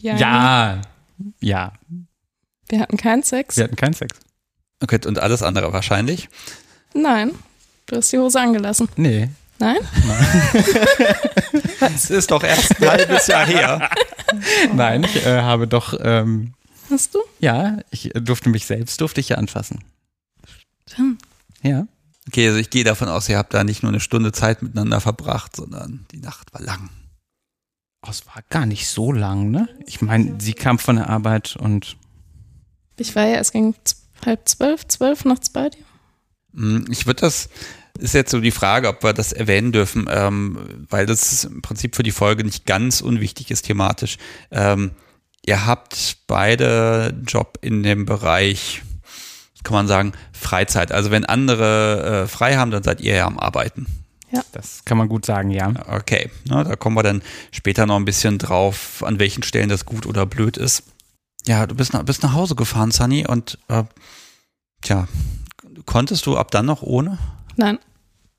Ja. 0.00 0.16
ja. 0.16 0.82
Ja. 1.40 1.72
Wir 2.68 2.80
hatten 2.80 2.96
keinen 2.96 3.22
Sex. 3.22 3.56
Wir 3.56 3.64
hatten 3.64 3.76
keinen 3.76 3.94
Sex. 3.94 4.18
Okay, 4.82 5.00
und 5.06 5.18
alles 5.18 5.42
andere 5.42 5.72
wahrscheinlich. 5.72 6.28
Nein. 6.94 7.32
Du 7.86 7.96
hast 7.96 8.12
die 8.12 8.18
Hose 8.18 8.40
angelassen. 8.40 8.88
Nee. 8.96 9.30
Nein? 9.58 9.78
Es 11.80 12.10
ist 12.10 12.30
doch 12.30 12.42
erst 12.42 12.82
ein 12.82 12.90
halbes 12.90 13.26
Jahr 13.26 13.46
her. 13.46 13.90
Nein, 14.74 15.04
ich 15.04 15.24
äh, 15.24 15.40
habe 15.40 15.66
doch. 15.66 15.98
Ähm, 16.02 16.52
Hast 16.90 17.14
du? 17.14 17.20
ja, 17.40 17.78
ich 17.90 18.10
durfte 18.14 18.48
mich 18.50 18.66
selbst 18.66 19.00
durfte 19.00 19.20
ich 19.20 19.30
ja 19.30 19.38
anfassen. 19.38 19.82
Stimmt. 20.88 21.22
Ja. 21.62 21.86
Okay, 22.28 22.48
also 22.48 22.58
ich 22.58 22.70
gehe 22.70 22.84
davon 22.84 23.08
aus, 23.08 23.28
ihr 23.28 23.38
habt 23.38 23.54
da 23.54 23.62
nicht 23.64 23.82
nur 23.82 23.90
eine 23.92 24.00
Stunde 24.00 24.32
Zeit 24.32 24.62
miteinander 24.62 25.00
verbracht, 25.00 25.54
sondern 25.56 26.06
die 26.10 26.18
Nacht 26.18 26.52
war 26.52 26.60
lang. 26.60 26.90
Oh, 28.04 28.10
es 28.10 28.26
war 28.26 28.42
gar 28.50 28.66
nicht 28.66 28.88
so 28.88 29.12
lang, 29.12 29.50
ne? 29.50 29.68
Ich 29.86 30.00
meine, 30.02 30.36
sie 30.40 30.52
kam 30.54 30.78
von 30.78 30.96
der 30.96 31.08
Arbeit 31.08 31.56
und 31.56 31.96
Ich 32.96 33.14
war 33.14 33.24
ja 33.26 33.34
erst 33.36 33.52
gegen 33.52 33.74
z- 33.84 33.96
halb 34.24 34.48
zwölf, 34.48 34.86
zwölf 34.88 35.24
nachts 35.24 35.50
bei 35.50 35.68
dir. 35.70 35.84
Hm, 36.54 36.86
Ich 36.90 37.06
würde 37.06 37.20
das, 37.20 37.48
ist 37.98 38.14
jetzt 38.14 38.30
so 38.30 38.40
die 38.40 38.50
Frage, 38.50 38.88
ob 38.88 39.02
wir 39.04 39.12
das 39.12 39.32
erwähnen 39.32 39.72
dürfen, 39.72 40.06
ähm, 40.10 40.86
weil 40.90 41.06
das 41.06 41.44
im 41.44 41.62
Prinzip 41.62 41.94
für 41.96 42.02
die 42.02 42.12
Folge 42.12 42.44
nicht 42.44 42.66
ganz 42.66 43.00
unwichtig 43.00 43.50
ist 43.50 43.62
thematisch. 43.62 44.18
Ähm, 44.50 44.90
ihr 45.44 45.64
habt 45.66 46.18
beide 46.26 47.12
einen 47.14 47.24
Job 47.24 47.58
in 47.62 47.82
dem 47.82 48.04
Bereich, 48.06 48.82
kann 49.66 49.74
man 49.74 49.88
sagen, 49.88 50.12
Freizeit. 50.32 50.92
Also 50.92 51.10
wenn 51.10 51.24
andere 51.24 52.22
äh, 52.22 52.26
frei 52.28 52.56
haben, 52.56 52.70
dann 52.70 52.84
seid 52.84 53.00
ihr 53.00 53.16
ja 53.16 53.26
am 53.26 53.36
Arbeiten. 53.36 53.86
das 54.52 54.84
kann 54.84 54.96
man 54.96 55.08
gut 55.08 55.26
sagen, 55.26 55.50
ja. 55.50 55.72
Okay, 55.88 56.30
na, 56.44 56.62
da 56.62 56.76
kommen 56.76 56.96
wir 56.96 57.02
dann 57.02 57.20
später 57.50 57.84
noch 57.84 57.96
ein 57.96 58.04
bisschen 58.04 58.38
drauf, 58.38 59.02
an 59.04 59.18
welchen 59.18 59.42
Stellen 59.42 59.68
das 59.68 59.84
gut 59.84 60.06
oder 60.06 60.24
blöd 60.24 60.56
ist. 60.56 60.84
Ja, 61.48 61.66
du 61.66 61.74
bist 61.74 61.92
nach, 61.92 62.04
bist 62.04 62.22
nach 62.22 62.32
Hause 62.32 62.54
gefahren, 62.54 62.92
Sunny, 62.92 63.26
und 63.26 63.58
äh, 63.66 63.82
tja, 64.82 65.08
konntest 65.84 66.26
du 66.26 66.36
ab 66.36 66.52
dann 66.52 66.66
noch 66.66 66.82
ohne? 66.82 67.18
Nein. 67.56 67.80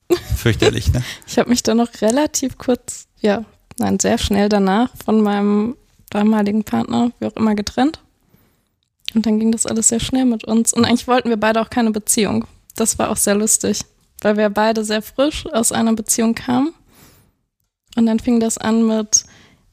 Fürchterlich, 0.37 0.93
ne? 0.93 1.03
Ich 1.27 1.37
habe 1.37 1.49
mich 1.49 1.61
dann 1.61 1.75
noch 1.75 1.89
relativ 2.01 2.57
kurz, 2.57 3.07
ja, 3.19 3.43
nein, 3.77 3.99
sehr 3.99 4.17
schnell 4.17 4.47
danach 4.47 4.91
von 5.03 5.21
meinem 5.21 5.75
damaligen 6.09 6.63
Partner, 6.63 7.11
wie 7.19 7.25
auch 7.25 7.35
immer, 7.35 7.53
getrennt. 7.53 7.99
Und 9.13 9.25
dann 9.25 9.39
ging 9.39 9.51
das 9.51 9.65
alles 9.65 9.89
sehr 9.89 9.99
schnell 9.99 10.25
mit 10.25 10.43
uns. 10.43 10.73
Und 10.73 10.85
eigentlich 10.85 11.07
wollten 11.07 11.29
wir 11.29 11.37
beide 11.37 11.61
auch 11.61 11.69
keine 11.69 11.91
Beziehung. 11.91 12.45
Das 12.75 12.99
war 12.99 13.09
auch 13.09 13.17
sehr 13.17 13.35
lustig, 13.35 13.81
weil 14.21 14.37
wir 14.37 14.49
beide 14.49 14.83
sehr 14.83 15.01
frisch 15.01 15.45
aus 15.47 15.71
einer 15.71 15.93
Beziehung 15.93 16.35
kamen. 16.35 16.73
Und 17.95 18.05
dann 18.05 18.19
fing 18.19 18.39
das 18.39 18.57
an 18.57 18.85
mit 18.85 19.23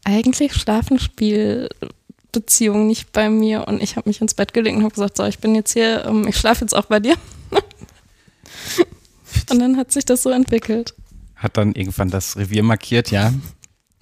eigentlich 0.05 0.55
Schlafenspielbeziehung 0.55 2.87
nicht 2.87 3.12
bei 3.12 3.29
mir. 3.29 3.68
Und 3.68 3.83
ich 3.83 3.97
habe 3.97 4.09
mich 4.09 4.20
ins 4.20 4.35
Bett 4.35 4.55
gelegt 4.55 4.77
und 4.77 4.85
habe 4.85 4.94
gesagt, 4.94 5.16
so, 5.16 5.25
ich 5.25 5.40
bin 5.40 5.55
jetzt 5.55 5.73
hier, 5.73 6.05
ähm, 6.07 6.27
ich 6.27 6.37
schlafe 6.37 6.62
jetzt 6.62 6.75
auch 6.75 6.87
bei 6.87 7.01
dir. 7.01 7.16
und 9.51 9.59
dann 9.59 9.77
hat 9.77 9.92
sich 9.92 10.07
das 10.07 10.23
so 10.23 10.31
entwickelt. 10.31 10.94
Hat 11.35 11.57
dann 11.57 11.75
irgendwann 11.75 12.11
das 12.11 12.37
Revier 12.37 12.62
markiert, 12.62 13.11
ja. 13.11 13.33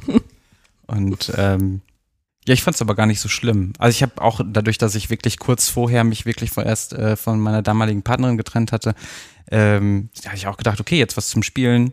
Und 0.87 1.33
ähm, 1.37 1.81
ja, 2.46 2.55
ich 2.55 2.62
fand 2.62 2.74
es 2.74 2.83
aber 2.83 2.94
gar 2.94 3.07
nicht 3.07 3.20
so 3.20 3.28
schlimm. 3.28 3.72
Also 3.78 3.96
ich 3.96 4.02
habe 4.02 4.20
auch 4.20 4.40
dadurch, 4.44 4.78
dass 4.78 4.94
ich 4.94 5.11
wirklich 5.11 5.38
kurz 5.38 5.68
vorher 5.68 6.02
mich 6.02 6.26
wirklich 6.26 6.50
vorerst 6.50 6.92
äh, 6.92 7.16
von 7.16 7.38
meiner 7.40 7.62
damaligen 7.62 8.02
Partnerin 8.02 8.37
getrennt 8.37 8.72
hatte, 8.72 8.94
ähm, 9.50 10.09
da 10.22 10.31
habe 10.31 10.37
ich 10.37 10.46
auch 10.46 10.57
gedacht, 10.57 10.81
okay, 10.81 10.98
jetzt 10.98 11.16
was 11.16 11.28
zum 11.28 11.42
Spielen 11.42 11.92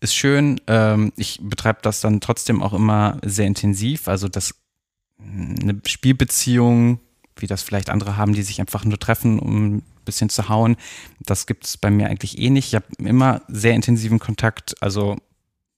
ist 0.00 0.14
schön. 0.14 0.60
Ähm, 0.66 1.12
ich 1.16 1.40
betreibe 1.42 1.80
das 1.82 2.00
dann 2.00 2.20
trotzdem 2.20 2.62
auch 2.62 2.72
immer 2.72 3.18
sehr 3.22 3.46
intensiv. 3.46 4.08
Also 4.08 4.28
das 4.28 4.54
eine 5.18 5.80
Spielbeziehung, 5.86 7.00
wie 7.36 7.46
das 7.46 7.62
vielleicht 7.62 7.90
andere 7.90 8.16
haben, 8.16 8.32
die 8.32 8.42
sich 8.42 8.60
einfach 8.60 8.84
nur 8.84 8.98
treffen, 8.98 9.38
um 9.38 9.76
ein 9.76 9.82
bisschen 10.04 10.30
zu 10.30 10.48
hauen, 10.48 10.76
das 11.20 11.46
gibt 11.46 11.66
es 11.66 11.76
bei 11.76 11.90
mir 11.90 12.08
eigentlich 12.08 12.38
eh 12.38 12.48
nicht. 12.48 12.68
Ich 12.68 12.74
habe 12.74 12.86
immer 12.98 13.42
sehr 13.48 13.74
intensiven 13.74 14.18
Kontakt, 14.18 14.80
also 14.82 15.16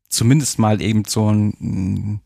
zumindest 0.09 0.59
mal 0.59 0.81
eben 0.81 1.05
so 1.07 1.31
ein 1.31 1.55
mm, 1.59 2.21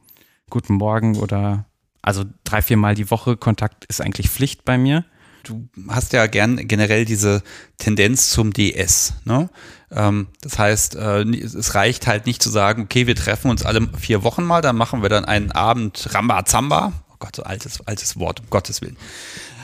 guten 0.51 0.75
Morgen 0.75 1.17
oder 1.17 1.65
also 2.03 2.25
drei, 2.45 2.63
viermal 2.63 2.95
die 2.95 3.11
Woche 3.11 3.37
Kontakt 3.37 3.85
ist 3.87 4.01
eigentlich 4.01 4.31
Pflicht 4.31 4.65
bei 4.65 4.79
mir. 4.79 5.05
Du 5.43 5.69
hast 5.89 6.13
ja 6.13 6.27
gern 6.27 6.67
generell 6.67 7.05
diese 7.05 7.43
Tendenz 7.79 8.31
zum 8.31 8.53
DS, 8.53 9.15
ne? 9.25 9.49
Ähm, 9.93 10.27
das 10.41 10.59
heißt, 10.59 10.97
äh, 10.97 11.23
es 11.23 11.75
reicht 11.75 12.07
halt 12.09 12.27
nicht 12.27 12.43
zu 12.43 12.51
sagen, 12.51 12.83
okay, 12.83 13.07
wir 13.07 13.15
treffen 13.15 13.51
uns 13.51 13.65
alle 13.65 13.89
vier 13.97 14.25
Wochen 14.25 14.45
mal, 14.45 14.61
dann 14.61 14.77
machen 14.77 15.03
wir 15.03 15.09
dann 15.09 15.25
einen 15.25 15.53
Abend 15.53 16.13
Rambazamba. 16.13 16.93
Oh 17.11 17.17
Gott, 17.21 17.37
so 17.37 17.45
altes, 17.45 17.81
altes 17.87 18.19
Wort, 18.19 18.41
um 18.41 18.51
Gottes 18.51 18.83
Willen. 18.83 18.97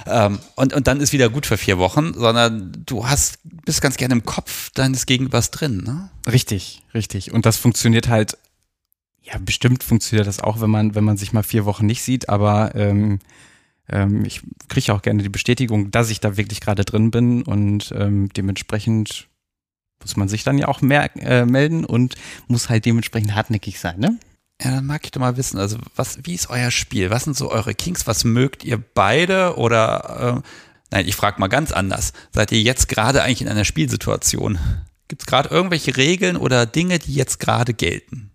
Ähm, 0.07 0.39
und, 0.55 0.73
und 0.73 0.87
dann 0.87 1.01
ist 1.01 1.13
wieder 1.13 1.29
gut 1.29 1.47
für 1.47 1.57
vier 1.57 1.79
Wochen, 1.79 2.15
sondern 2.15 2.73
du 2.87 3.07
hast, 3.07 3.39
bist 3.43 3.83
ganz 3.83 3.97
gerne 3.97 4.15
im 4.15 4.25
Kopf 4.25 4.71
deines 4.71 5.07
Gegenübers 5.07 5.51
drin, 5.51 5.83
ne? 5.85 6.11
Richtig, 6.31 6.83
richtig. 6.95 7.33
Und 7.33 7.47
das 7.47 7.57
funktioniert 7.57 8.09
halt, 8.09 8.37
ja, 9.23 9.39
bestimmt 9.39 9.83
funktioniert 9.83 10.27
das 10.27 10.41
auch, 10.41 10.61
wenn 10.61 10.71
man, 10.71 10.95
wenn 10.95 11.05
man 11.05 11.17
sich 11.17 11.33
mal 11.33 11.43
vier 11.43 11.65
Wochen 11.65 11.87
nicht 11.87 12.03
sieht, 12.03 12.29
aber 12.29 12.75
ähm, 12.75 13.21
ähm, 13.89 14.25
ich 14.25 14.43
kriege 14.69 14.93
auch 14.93 15.03
gerne 15.03 15.23
die 15.23 15.29
Bestätigung, 15.29 15.91
dass 15.91 16.11
ich 16.11 16.21
da 16.21 16.37
wirklich 16.37 16.61
gerade 16.61 16.85
drin 16.85 17.11
bin 17.11 17.43
und 17.43 17.93
ähm, 17.97 18.29
dementsprechend 18.31 19.29
muss 20.01 20.17
man 20.17 20.29
sich 20.29 20.43
dann 20.43 20.59
ja 20.59 20.67
auch 20.67 20.81
mehr 20.81 21.15
äh, 21.17 21.45
melden 21.45 21.85
und 21.85 22.17
muss 22.49 22.69
halt 22.69 22.85
dementsprechend 22.85 23.35
hartnäckig 23.35 23.79
sein, 23.79 24.01
ne? 24.01 24.19
Ja, 24.61 24.71
dann 24.71 24.87
mag 24.87 25.01
ich 25.05 25.11
doch 25.11 25.21
mal 25.21 25.37
wissen, 25.37 25.59
also 25.59 25.79
was, 25.97 26.19
wie 26.25 26.35
ist 26.35 26.51
euer 26.51 26.71
Spiel? 26.71 27.11
Was 27.11 27.25
sind 27.25 27.37
so 27.37 27.51
eure 27.51 27.75
Kings? 27.75 28.07
Was 28.07 28.25
mögt 28.25 28.63
ihr 28.65 28.79
beide? 28.79 29.57
Oder 29.57 30.43
äh, 30.45 30.49
nein, 30.93 31.09
ich 31.09 31.17
frage 31.17 31.41
mal 31.41 31.49
ganz 31.49 31.73
anders. 31.73 32.13
Seid 32.33 32.53
ihr 32.53 32.61
jetzt 32.61 32.89
gerade 32.89 33.23
eigentlich 33.23 33.43
in 33.43 33.49
einer 33.49 33.65
Spielsituation? 33.65 34.59
Gibt 35.09 35.23
es 35.23 35.27
gerade 35.27 35.49
irgendwelche 35.49 35.97
Regeln 35.97 36.37
oder 36.37 36.67
Dinge, 36.67 37.01
die 37.01 37.15
jetzt 37.15 37.41
gerade 37.41 37.75
gelten? 37.75 38.32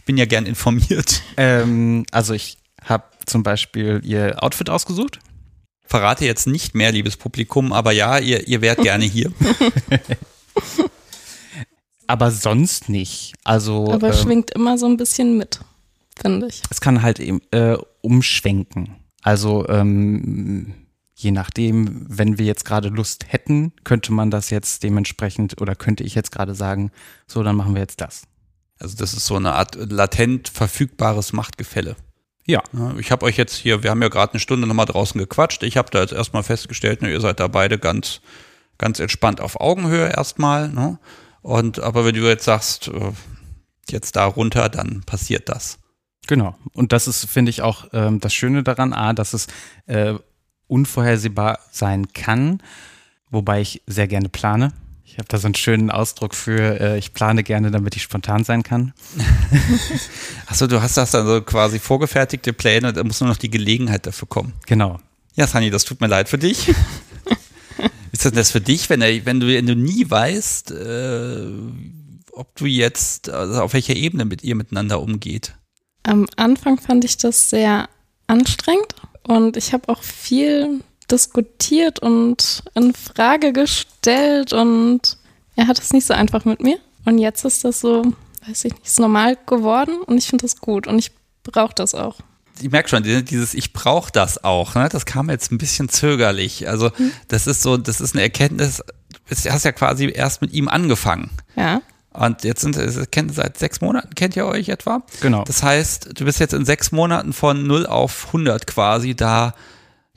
Ich 0.00 0.04
bin 0.06 0.16
ja 0.16 0.24
gern 0.24 0.46
informiert. 0.46 1.20
Ähm, 1.36 2.06
also 2.10 2.32
ich 2.32 2.56
habe 2.82 3.04
zum 3.26 3.42
Beispiel 3.42 4.00
ihr 4.02 4.42
Outfit 4.42 4.70
ausgesucht. 4.70 5.18
Verrate 5.84 6.24
jetzt 6.24 6.46
nicht 6.46 6.74
mehr, 6.74 6.90
liebes 6.90 7.18
Publikum, 7.18 7.74
aber 7.74 7.92
ja, 7.92 8.18
ihr, 8.18 8.48
ihr 8.48 8.62
wärt 8.62 8.78
gerne 8.82 9.04
hier. 9.04 9.30
Aber 12.06 12.30
sonst 12.30 12.88
nicht. 12.88 13.34
Also 13.44 13.92
Aber 13.92 14.08
ähm, 14.08 14.14
schwingt 14.14 14.52
immer 14.52 14.78
so 14.78 14.86
ein 14.86 14.96
bisschen 14.96 15.36
mit, 15.36 15.60
finde 16.20 16.46
ich. 16.46 16.62
es 16.70 16.80
kann 16.80 17.02
halt 17.02 17.20
eben 17.20 17.42
äh, 17.50 17.76
umschwenken. 18.00 18.96
Also 19.20 19.68
ähm, 19.68 20.72
je 21.14 21.30
nachdem, 21.30 22.06
wenn 22.08 22.38
wir 22.38 22.46
jetzt 22.46 22.64
gerade 22.64 22.88
Lust 22.88 23.26
hätten, 23.28 23.74
könnte 23.84 24.14
man 24.14 24.30
das 24.30 24.48
jetzt 24.48 24.82
dementsprechend 24.82 25.60
oder 25.60 25.74
könnte 25.74 26.04
ich 26.04 26.14
jetzt 26.14 26.32
gerade 26.32 26.54
sagen, 26.54 26.90
so, 27.26 27.42
dann 27.42 27.56
machen 27.56 27.74
wir 27.74 27.82
jetzt 27.82 28.00
das. 28.00 28.22
Also 28.80 28.96
das 28.96 29.12
ist 29.12 29.26
so 29.26 29.36
eine 29.36 29.52
Art 29.52 29.76
latent 29.76 30.48
verfügbares 30.48 31.32
Machtgefälle. 31.32 31.96
Ja. 32.46 32.62
Ich 32.98 33.12
habe 33.12 33.26
euch 33.26 33.36
jetzt 33.36 33.54
hier, 33.54 33.82
wir 33.82 33.90
haben 33.90 34.02
ja 34.02 34.08
gerade 34.08 34.32
eine 34.32 34.40
Stunde 34.40 34.66
nochmal 34.66 34.86
draußen 34.86 35.18
gequatscht. 35.18 35.62
Ich 35.62 35.76
habe 35.76 35.90
da 35.90 36.00
jetzt 36.00 36.12
erstmal 36.12 36.42
festgestellt, 36.42 37.02
ne, 37.02 37.10
ihr 37.10 37.20
seid 37.20 37.38
da 37.38 37.46
beide 37.46 37.78
ganz, 37.78 38.20
ganz 38.78 38.98
entspannt 38.98 39.40
auf 39.40 39.60
Augenhöhe 39.60 40.08
erstmal. 40.08 40.68
Ne? 40.68 40.98
Und 41.42 41.80
aber 41.80 42.04
wenn 42.04 42.14
du 42.14 42.26
jetzt 42.26 42.44
sagst, 42.44 42.88
äh, 42.88 43.12
jetzt 43.88 44.16
da 44.16 44.24
runter, 44.24 44.68
dann 44.68 45.02
passiert 45.02 45.48
das. 45.48 45.78
Genau. 46.26 46.56
Und 46.72 46.92
das 46.92 47.06
ist, 47.06 47.26
finde 47.26 47.50
ich, 47.50 47.62
auch 47.62 47.88
ähm, 47.92 48.20
das 48.20 48.32
Schöne 48.32 48.62
daran, 48.62 48.92
A, 48.92 49.12
dass 49.12 49.32
es 49.32 49.46
äh, 49.86 50.14
unvorhersehbar 50.66 51.58
sein 51.70 52.12
kann, 52.12 52.62
wobei 53.30 53.60
ich 53.60 53.82
sehr 53.86 54.06
gerne 54.06 54.28
plane. 54.28 54.72
Ich 55.12 55.18
habe 55.18 55.26
da 55.26 55.38
so 55.38 55.48
einen 55.48 55.56
schönen 55.56 55.90
Ausdruck 55.90 56.36
für, 56.36 56.80
äh, 56.80 56.98
ich 56.98 57.12
plane 57.12 57.42
gerne, 57.42 57.72
damit 57.72 57.96
ich 57.96 58.02
spontan 58.02 58.44
sein 58.44 58.62
kann. 58.62 58.94
Achso, 60.46 60.68
du 60.68 60.80
hast 60.80 60.96
das 60.96 61.10
dann 61.10 61.26
so 61.26 61.40
quasi 61.42 61.80
vorgefertigte 61.80 62.52
Pläne, 62.52 62.92
da 62.92 63.02
muss 63.02 63.20
nur 63.20 63.28
noch 63.28 63.36
die 63.36 63.50
Gelegenheit 63.50 64.06
dafür 64.06 64.28
kommen. 64.28 64.52
Genau. 64.66 65.00
Ja, 65.34 65.48
Sunny, 65.48 65.70
das 65.70 65.84
tut 65.84 66.00
mir 66.00 66.06
leid 66.06 66.28
für 66.28 66.38
dich. 66.38 66.68
ist 68.12 68.24
das 68.24 68.32
das 68.32 68.52
für 68.52 68.60
dich, 68.60 68.88
wenn, 68.88 69.02
er, 69.02 69.26
wenn, 69.26 69.40
du, 69.40 69.48
wenn 69.48 69.66
du 69.66 69.74
nie 69.74 70.08
weißt, 70.08 70.70
äh, 70.70 71.46
ob 72.30 72.54
du 72.54 72.66
jetzt, 72.66 73.30
also 73.30 73.62
auf 73.62 73.72
welcher 73.72 73.96
Ebene 73.96 74.24
mit 74.24 74.44
ihr 74.44 74.54
miteinander 74.54 75.00
umgeht? 75.00 75.54
Am 76.04 76.28
Anfang 76.36 76.78
fand 76.78 77.04
ich 77.04 77.16
das 77.16 77.50
sehr 77.50 77.88
anstrengend 78.28 78.94
und 79.24 79.56
ich 79.56 79.72
habe 79.72 79.88
auch 79.88 80.04
viel 80.04 80.84
diskutiert 81.10 81.98
und 82.00 82.62
in 82.74 82.94
Frage 82.94 83.52
gestellt 83.52 84.52
und 84.52 85.18
er 85.56 85.66
hat 85.66 85.78
es 85.78 85.92
nicht 85.92 86.06
so 86.06 86.14
einfach 86.14 86.44
mit 86.44 86.62
mir. 86.62 86.78
Und 87.04 87.18
jetzt 87.18 87.44
ist 87.44 87.64
das 87.64 87.80
so, 87.80 88.04
weiß 88.46 88.64
ich 88.64 88.72
nicht, 88.72 88.86
ist 88.86 89.00
normal 89.00 89.36
geworden 89.46 90.00
und 90.06 90.18
ich 90.18 90.26
finde 90.26 90.42
das 90.42 90.56
gut 90.56 90.86
und 90.86 90.98
ich 90.98 91.12
brauche 91.42 91.74
das 91.74 91.94
auch. 91.94 92.16
Ich 92.60 92.70
merke 92.70 92.90
schon, 92.90 93.02
dieses 93.02 93.54
Ich 93.54 93.72
brauche 93.72 94.12
das 94.12 94.44
auch, 94.44 94.74
ne? 94.74 94.88
das 94.90 95.06
kam 95.06 95.30
jetzt 95.30 95.50
ein 95.50 95.58
bisschen 95.58 95.88
zögerlich. 95.88 96.68
Also 96.68 96.90
hm. 96.94 97.12
das 97.28 97.46
ist 97.46 97.62
so, 97.62 97.76
das 97.76 98.00
ist 98.00 98.14
eine 98.14 98.22
Erkenntnis, 98.22 98.82
du 99.28 99.50
hast 99.50 99.64
ja 99.64 99.72
quasi 99.72 100.10
erst 100.14 100.42
mit 100.42 100.52
ihm 100.52 100.68
angefangen. 100.68 101.30
Ja. 101.56 101.80
Und 102.12 102.42
jetzt 102.42 102.60
sind 102.60 102.76
kennt 103.12 103.34
seit 103.34 103.56
sechs 103.56 103.80
Monaten 103.80 104.14
kennt 104.16 104.34
ihr 104.34 104.44
euch 104.44 104.68
etwa. 104.68 105.02
Genau. 105.20 105.44
Das 105.44 105.62
heißt, 105.62 106.18
du 106.18 106.24
bist 106.24 106.40
jetzt 106.40 106.54
in 106.54 106.64
sechs 106.64 106.90
Monaten 106.90 107.32
von 107.32 107.66
0 107.66 107.86
auf 107.86 108.26
100 108.26 108.66
quasi 108.66 109.14
da 109.14 109.54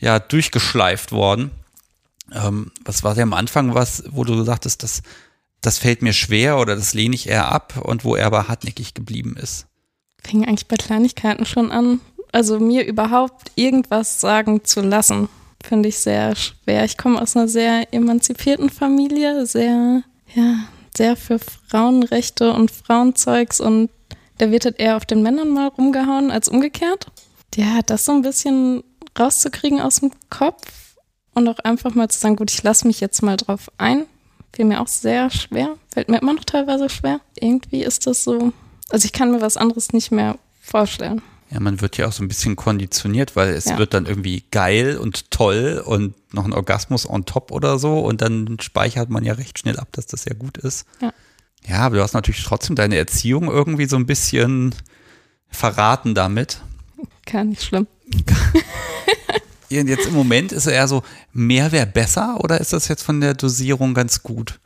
ja 0.03 0.19
durchgeschleift 0.19 1.13
worden. 1.13 1.51
Ähm, 2.31 2.71
was 2.83 3.03
war 3.03 3.15
denn 3.15 3.23
am 3.23 3.33
Anfang 3.33 3.73
was, 3.73 4.03
wo 4.09 4.25
du 4.25 4.43
sagtest, 4.43 4.83
das, 4.83 5.01
das 5.61 5.77
fällt 5.77 6.01
mir 6.01 6.13
schwer 6.13 6.57
oder 6.57 6.75
das 6.75 6.93
lehne 6.93 7.15
ich 7.15 7.29
eher 7.29 7.51
ab 7.51 7.81
und 7.81 8.03
wo 8.03 8.15
er 8.15 8.27
aber 8.27 8.49
hartnäckig 8.49 8.93
geblieben 8.93 9.37
ist? 9.41 9.65
Fing 10.21 10.45
eigentlich 10.45 10.67
bei 10.67 10.75
Kleinigkeiten 10.75 11.45
schon 11.45 11.71
an. 11.71 12.01
Also 12.33 12.59
mir 12.59 12.85
überhaupt 12.85 13.51
irgendwas 13.55 14.19
sagen 14.19 14.65
zu 14.65 14.81
lassen, 14.81 15.29
finde 15.63 15.89
ich 15.89 15.99
sehr 15.99 16.35
schwer. 16.35 16.83
Ich 16.83 16.97
komme 16.97 17.21
aus 17.21 17.37
einer 17.37 17.47
sehr 17.47 17.93
emanzipierten 17.93 18.69
Familie, 18.69 19.45
sehr, 19.45 20.03
ja, 20.33 20.55
sehr 20.97 21.15
für 21.15 21.39
Frauenrechte 21.39 22.51
und 22.51 22.71
Frauenzeugs 22.71 23.61
und 23.61 23.89
da 24.39 24.51
wird 24.51 24.65
halt 24.65 24.79
eher 24.79 24.97
auf 24.97 25.05
den 25.05 25.21
Männern 25.21 25.49
mal 25.49 25.67
rumgehauen 25.67 26.31
als 26.31 26.49
umgekehrt. 26.49 27.07
Ja, 27.55 27.81
das 27.85 28.05
so 28.05 28.11
ein 28.11 28.23
bisschen 28.23 28.83
rauszukriegen 29.17 29.81
aus 29.81 29.99
dem 29.99 30.11
Kopf 30.29 30.95
und 31.33 31.47
auch 31.47 31.59
einfach 31.59 31.93
mal 31.95 32.09
zu 32.09 32.19
sagen, 32.19 32.35
gut, 32.35 32.51
ich 32.51 32.63
lasse 32.63 32.87
mich 32.87 32.99
jetzt 32.99 33.21
mal 33.21 33.37
drauf 33.37 33.71
ein. 33.77 34.05
Fiel 34.53 34.65
mir 34.65 34.81
auch 34.81 34.87
sehr 34.87 35.31
schwer, 35.31 35.75
fällt 35.91 36.09
mir 36.09 36.21
immer 36.21 36.33
noch 36.33 36.43
teilweise 36.43 36.89
schwer. 36.89 37.19
Irgendwie 37.39 37.83
ist 37.83 38.05
das 38.05 38.23
so, 38.23 38.53
also 38.89 39.05
ich 39.05 39.11
kann 39.11 39.31
mir 39.31 39.41
was 39.41 39.57
anderes 39.57 39.93
nicht 39.93 40.11
mehr 40.11 40.37
vorstellen. 40.61 41.21
Ja, 41.49 41.59
man 41.59 41.81
wird 41.81 41.97
ja 41.97 42.07
auch 42.07 42.11
so 42.11 42.23
ein 42.23 42.27
bisschen 42.27 42.55
konditioniert, 42.55 43.35
weil 43.35 43.49
es 43.49 43.65
ja. 43.65 43.77
wird 43.77 43.93
dann 43.93 44.05
irgendwie 44.05 44.43
geil 44.51 44.97
und 44.97 45.29
toll 45.31 45.83
und 45.85 46.15
noch 46.33 46.45
ein 46.45 46.53
Orgasmus 46.53 47.07
on 47.07 47.25
top 47.25 47.51
oder 47.51 47.77
so 47.77 47.99
und 47.99 48.21
dann 48.21 48.57
speichert 48.59 49.09
man 49.09 49.23
ja 49.23 49.33
recht 49.33 49.59
schnell 49.59 49.79
ab, 49.79 49.89
dass 49.91 50.07
das 50.07 50.25
ja 50.25 50.33
gut 50.33 50.57
ist. 50.57 50.85
Ja. 51.01 51.13
Ja, 51.65 51.79
aber 51.79 51.97
du 51.97 52.03
hast 52.03 52.13
natürlich 52.13 52.43
trotzdem 52.43 52.75
deine 52.75 52.97
Erziehung 52.97 53.49
irgendwie 53.49 53.85
so 53.85 53.95
ein 53.95 54.05
bisschen 54.05 54.75
verraten 55.49 56.13
damit. 56.13 56.61
Gar 57.25 57.45
nicht 57.45 57.63
schlimm. 57.63 57.87
jetzt 59.69 60.07
im 60.07 60.13
Moment 60.13 60.51
ist 60.51 60.67
er 60.67 60.73
eher 60.73 60.87
so, 60.87 61.03
mehr 61.31 61.71
wäre 61.71 61.87
besser 61.87 62.39
oder 62.43 62.59
ist 62.59 62.73
das 62.73 62.87
jetzt 62.87 63.03
von 63.03 63.21
der 63.21 63.33
Dosierung 63.33 63.93
ganz 63.93 64.23
gut? 64.23 64.59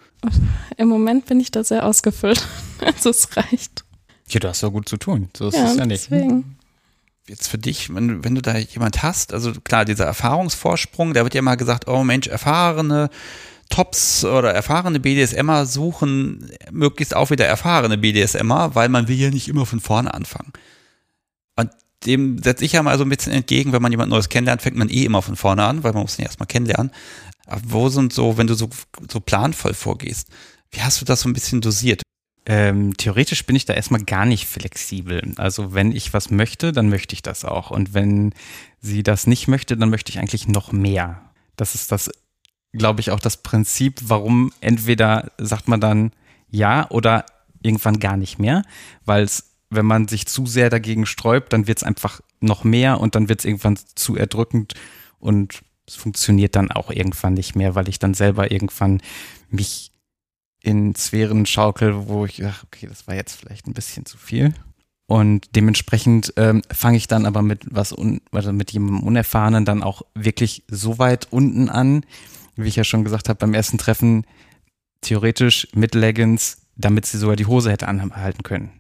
Im 0.78 0.88
Moment 0.88 1.26
bin 1.26 1.40
ich 1.40 1.52
da 1.52 1.64
sehr 1.64 1.86
ausgefüllt. 1.86 2.46
Also 2.80 3.10
es 3.10 3.36
reicht. 3.36 3.84
Ja, 4.30 4.40
du 4.40 4.48
hast 4.48 4.62
ja 4.62 4.70
gut 4.70 4.88
zu 4.88 4.98
tun. 4.98 5.30
So 5.36 5.48
ist 5.48 5.56
ja, 5.56 5.66
es 5.66 5.78
ja 5.78 5.86
nicht. 5.88 6.12
Deswegen 6.12 6.58
jetzt 7.28 7.48
für 7.48 7.58
dich, 7.58 7.94
wenn, 7.94 8.24
wenn 8.24 8.36
du 8.36 8.42
da 8.42 8.58
jemand 8.58 9.04
hast, 9.04 9.34
also 9.34 9.52
klar, 9.64 9.86
dieser 9.86 10.06
Erfahrungsvorsprung, 10.06 11.14
da 11.14 11.24
wird 11.24 11.34
ja 11.34 11.42
mal 11.42 11.56
gesagt, 11.56 11.88
oh 11.88 12.04
Mensch, 12.04 12.28
erfahrene 12.28 13.10
Tops 13.70 14.24
oder 14.24 14.54
erfahrene 14.54 15.00
BDSMer 15.00 15.66
suchen 15.66 16.50
möglichst 16.72 17.16
auch 17.16 17.30
wieder 17.30 17.46
erfahrene 17.46 17.98
BDSMer, 17.98 18.76
weil 18.76 18.90
man 18.90 19.08
will 19.08 19.18
ja 19.18 19.30
nicht 19.30 19.50
immer 19.50 19.66
von 19.66 19.82
vorne 19.82 20.14
anfangen. 20.14 20.54
Dem 22.06 22.42
setze 22.42 22.64
ich 22.64 22.74
ja 22.74 22.84
mal 22.84 22.98
so 22.98 23.04
ein 23.04 23.10
bisschen 23.10 23.34
entgegen, 23.34 23.74
wenn 23.74 23.82
man 23.82 23.92
jemand 23.92 24.10
Neues 24.10 24.30
kennenlernt, 24.30 24.62
fängt 24.62 24.78
man 24.78 24.90
eh 24.90 25.04
immer 25.04 25.22
von 25.22 25.36
vorne 25.36 25.64
an, 25.64 25.84
weil 25.84 25.94
man 25.94 26.04
muss 26.04 26.20
ihn 26.20 26.26
erstmal 26.26 26.48
kennenlernen. 26.48 26.92
Aber 27.48 27.62
wo 27.66 27.90
sind 27.90 28.14
so, 28.14 28.38
wenn 28.38 28.48
du 28.48 28.54
so, 28.54 28.70
so 29.10 29.20
planvoll 29.20 29.74
vorgehst, 29.74 30.30
wie 30.72 30.82
hast 30.82 31.02
du 31.02 31.06
das 31.06 31.22
so 31.22 31.30
ein 31.30 31.34
bisschen 31.34 31.62
dosiert? 31.62 32.02
Ähm, 32.46 32.96
theoretisch 32.96 33.46
bin 33.46 33.58
ich 33.58 33.66
da 33.66 33.74
erstmal 33.74 34.04
gar 34.04 34.26
nicht 34.26 34.48
flexibel. 34.48 35.34
Also 35.36 35.74
wenn 35.74 35.92
ich 35.92 36.14
was 36.14 36.30
möchte, 36.30 36.72
dann 36.72 36.88
möchte 36.88 37.14
ich 37.14 37.22
das 37.22 37.44
auch. 37.44 37.72
Und 37.72 37.94
wenn 37.94 38.34
sie 38.80 39.04
das 39.04 39.28
nicht 39.28 39.48
möchte, 39.48 39.76
dann 39.76 39.90
möchte 39.90 40.12
ich 40.12 40.20
eigentlich 40.20 40.48
noch 40.48 40.72
mehr. 40.72 41.22
Das 41.58 41.76
ist 41.76 41.92
das, 41.92 42.10
glaube 42.72 43.02
ich, 43.02 43.12
auch 43.12 43.20
das 43.20 43.44
Prinzip, 43.44 44.00
warum 44.04 44.54
entweder 44.62 45.32
sagt 45.38 45.68
man 45.68 45.82
dann 45.82 46.12
ja 46.50 46.90
oder 46.90 47.26
irgendwann 47.62 48.00
gar 48.00 48.16
nicht 48.16 48.40
mehr, 48.40 48.64
weil 49.04 49.24
es, 49.24 49.57
wenn 49.70 49.86
man 49.86 50.08
sich 50.08 50.26
zu 50.26 50.46
sehr 50.46 50.70
dagegen 50.70 51.06
sträubt, 51.06 51.54
dann 51.54 51.68
wird 51.68 51.80
es 51.80 51.84
einfach 51.84 52.22
noch 52.40 52.64
mehr 52.64 53.00
und 53.00 53.16
dann 53.16 53.30
wird 53.30 53.40
es 53.40 53.46
irgendwann 53.46 53.78
zu 53.96 54.16
erdrückend 54.16 54.74
und 55.20 55.62
es 55.88 55.96
funktioniert 55.96 56.56
dann 56.56 56.72
auch 56.72 56.92
irgendwann 56.92 57.34
nicht 57.34 57.56
mehr, 57.56 57.76
weil 57.76 57.90
ich 57.90 58.00
dann 58.00 58.14
selber 58.14 58.52
irgendwann 58.52 59.02
mich 59.50 59.92
in 60.62 60.96
Sphären 60.96 61.46
schaukel, 61.46 62.08
wo 62.08 62.26
ich 62.26 62.38
dachte, 62.38 62.66
okay, 62.66 62.88
das 62.88 63.08
war 63.08 63.16
jetzt 63.16 63.36
vielleicht 63.36 63.68
ein 63.68 63.74
bisschen 63.74 64.06
zu 64.06 64.18
viel. 64.18 64.54
Und 65.06 65.56
dementsprechend 65.56 66.34
ähm, 66.36 66.62
fange 66.70 66.98
ich 66.98 67.08
dann 67.08 67.26
aber 67.26 67.42
mit 67.42 67.64
was 67.70 67.98
un, 67.98 68.20
also 68.32 68.52
mit 68.52 68.72
jemandem 68.72 69.08
Unerfahrenen 69.08 69.64
dann 69.64 69.82
auch 69.82 70.02
wirklich 70.14 70.64
so 70.68 71.00
weit 71.00 71.28
unten 71.32 71.70
an, 71.70 72.06
wie 72.58 72.68
ich 72.68 72.76
ja 72.76 72.84
schon 72.84 73.06
gesagt 73.06 73.30
habe 73.30 73.40
beim 73.40 73.54
ersten 73.54 73.78
Treffen, 73.78 74.26
theoretisch 75.00 75.70
mit 75.74 75.96
Leggings, 75.96 76.58
damit 76.76 77.06
sie 77.06 77.18
sogar 77.18 77.38
die 77.38 77.46
Hose 77.46 77.72
hätte 77.72 77.88
anhalten 77.88 78.44
können. 78.44 78.72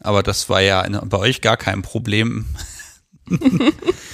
Aber 0.00 0.22
das 0.22 0.48
war 0.48 0.60
ja 0.60 0.86
bei 1.04 1.18
euch 1.18 1.40
gar 1.40 1.56
kein 1.56 1.82
Problem. 1.82 2.46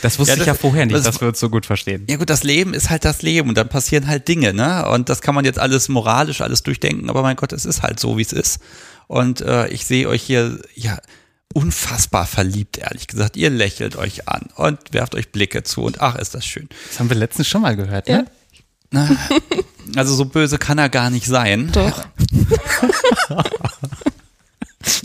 Das 0.03 0.18
wusste 0.18 0.33
ja, 0.33 0.37
das, 0.37 0.42
ich 0.42 0.47
ja 0.49 0.55
vorher 0.55 0.85
nicht, 0.85 0.97
das, 0.97 1.05
dass 1.05 1.20
wir 1.23 1.29
uns 1.29 1.40
so 1.40 1.49
gut 1.49 1.64
verstehen. 1.64 2.05
Ja 2.11 2.16
gut, 2.18 2.29
das 2.29 2.42
Leben 2.42 2.75
ist 2.75 2.90
halt 2.90 3.07
das 3.07 3.23
Leben 3.23 3.49
und 3.49 3.57
dann 3.57 3.70
passieren 3.70 4.07
halt 4.07 4.29
Dinge, 4.29 4.53
ne? 4.53 4.87
Und 4.90 5.09
das 5.09 5.23
kann 5.23 5.35
man 5.35 5.47
jetzt 5.47 5.59
alles 5.59 5.88
moralisch 5.88 6.42
alles 6.42 6.62
durchdenken, 6.62 7.09
aber 7.09 7.23
mein 7.23 7.37
Gott, 7.37 7.55
es 7.55 7.64
ist 7.64 7.83
halt 7.83 7.99
so, 7.99 8.18
wie 8.18 8.23
es 8.23 8.33
ist. 8.33 8.59
Und 9.07 9.40
äh, 9.40 9.68
ich 9.68 9.87
sehe 9.87 10.07
euch 10.09 10.23
hier, 10.23 10.61
ja, 10.75 10.99
unfassbar 11.55 12.27
verliebt, 12.27 12.77
ehrlich 12.77 13.07
gesagt. 13.07 13.38
Ihr 13.38 13.49
lächelt 13.49 13.97
euch 13.97 14.29
an 14.29 14.49
und 14.57 14.79
werft 14.92 15.14
euch 15.14 15.33
Blicke 15.33 15.62
zu 15.62 15.85
und 15.85 16.03
ach, 16.03 16.16
ist 16.16 16.35
das 16.35 16.44
schön. 16.44 16.68
Das 16.88 17.01
haben 17.01 17.09
wir 17.09 17.16
letztens 17.16 17.49
schon 17.49 17.62
mal 17.62 17.77
gehört, 17.77 18.09
ne? 18.09 18.27
Ja. 18.92 19.09
Also 19.97 20.14
so 20.14 20.25
böse 20.27 20.59
kann 20.59 20.79
er 20.79 20.88
gar 20.88 21.11
nicht 21.11 21.27
sein. 21.27 21.70
Doch. 21.73 22.05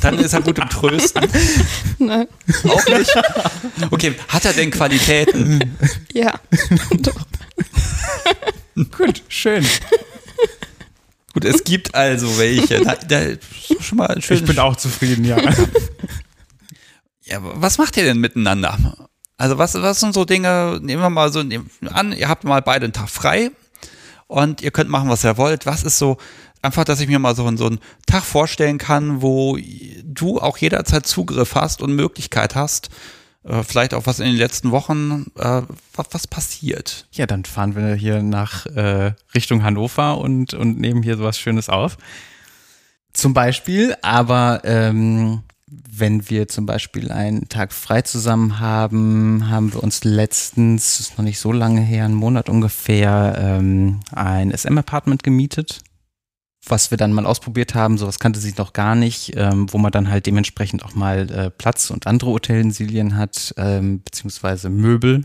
Dann 0.02 0.20
ist 0.20 0.34
er 0.34 0.42
gut 0.42 0.58
im 0.60 0.70
Trösten. 0.70 1.28
Nein. 2.00 2.28
Auch 2.68 2.86
nicht? 2.88 3.13
Okay, 3.92 4.15
hat 4.28 4.46
er 4.46 4.54
denn 4.54 4.72
Qualitäten? 4.72 5.78
Ja, 6.13 6.34
doch. 7.00 7.15
Gut, 8.98 9.24
schön. 9.28 9.65
Gut, 11.34 11.46
es 11.46 11.63
gibt 11.63 11.96
also 11.96 12.38
welche. 12.39 12.82
Da, 12.82 12.96
da, 12.96 13.22
schon 13.80 13.98
mal 13.98 14.08
ein 14.08 14.20
ich 14.20 14.44
bin 14.46 14.60
auch 14.60 14.76
zufrieden, 14.76 15.26
ja. 15.26 15.38
Ja, 17.24 17.39
was 17.42 17.78
macht 17.78 17.98
ihr 17.98 18.04
denn 18.04 18.20
miteinander? 18.20 18.78
Also 19.38 19.58
was, 19.58 19.76
was 19.76 20.00
sind 20.00 20.13
so 20.13 20.26
Dinge, 20.26 20.80
nehmen 20.82 21.02
wir 21.02 21.10
mal 21.10 21.32
so 21.32 21.39
an, 21.39 22.12
ihr 22.12 22.28
habt 22.28 22.44
mal 22.44 22.62
beide 22.62 22.86
einen 22.86 22.94
Tag 22.94 23.10
frei 23.10 23.52
und 24.28 24.62
ihr 24.62 24.72
könnt 24.72 24.89
machen, 24.89 25.10
was 25.10 25.24
ihr 25.24 25.38
wollt. 25.38 25.65
Was 25.65 25.84
ist 25.84 25.98
so 25.98 26.18
einfach, 26.62 26.84
dass 26.84 27.00
ich 27.00 27.08
mir 27.08 27.19
mal 27.19 27.36
so, 27.36 27.50
so 27.56 27.67
einen 27.67 27.80
Tag 28.06 28.24
vorstellen 28.24 28.78
kann, 28.78 29.22
wo 29.22 29.58
du 30.04 30.39
auch 30.39 30.58
jederzeit 30.58 31.06
Zugriff 31.06 31.56
hast 31.56 31.82
und 31.82 31.93
Möglichkeit 31.93 32.56
hast, 32.56 32.89
äh, 33.43 33.63
vielleicht 33.63 33.93
auch 33.93 34.06
was 34.06 34.19
in 34.19 34.28
den 34.28 34.36
letzten 34.36 34.72
Wochen, 34.72 35.28
äh, 35.38 35.62
was, 35.93 36.08
was 36.12 36.28
passiert. 36.28 37.08
Ja, 37.12 37.26
dann 37.26 37.45
fahren 37.45 37.76
wir 37.76 37.95
hier 37.95 38.22
nach 38.22 38.65
äh, 38.65 39.13
Richtung 39.34 39.63
Hannover 39.63 40.17
und, 40.17 40.54
und 40.54 40.80
nehmen 40.80 41.04
hier 41.04 41.17
sowas 41.17 41.39
Schönes 41.39 41.69
auf. 41.69 41.98
Zum 43.13 43.34
Beispiel, 43.34 43.95
aber 44.02 44.62
ähm, 44.65 45.41
wenn 45.67 46.30
wir 46.30 46.48
zum 46.48 46.65
Beispiel 46.65 47.12
einen 47.12 47.48
Tag 47.50 47.74
frei 47.74 48.02
zusammen 48.02 48.60
haben, 48.60 49.50
haben 49.50 49.74
wir 49.74 49.84
uns 49.84 50.04
letztens, 50.04 51.00
ist 51.00 51.17
noch 51.17 51.24
nicht 51.24 51.39
so 51.39 51.52
lange 51.52 51.82
her, 51.82 52.06
einen 52.06 52.13
Monat 52.13 52.50
ungefähr, 52.50 53.36
ähm, 53.38 54.00
ein 54.12 54.56
SM-Apartment 54.56 55.24
gemietet 55.24 55.82
was 56.69 56.91
wir 56.91 56.97
dann 56.97 57.13
mal 57.13 57.25
ausprobiert 57.25 57.75
haben, 57.75 57.97
sowas 57.97 58.19
kannte 58.19 58.39
sie 58.39 58.53
noch 58.58 58.73
gar 58.73 58.95
nicht, 58.95 59.34
ähm, 59.36 59.71
wo 59.71 59.77
man 59.77 59.91
dann 59.91 60.10
halt 60.10 60.25
dementsprechend 60.25 60.84
auch 60.84 60.95
mal 60.95 61.29
äh, 61.32 61.49
Platz 61.49 61.89
und 61.89 62.08
andere 62.08 62.32
Utensilien 62.32 63.15
hat, 63.15 63.53
ähm, 63.58 64.01
beziehungsweise 64.03 64.69
Möbel, 64.69 65.21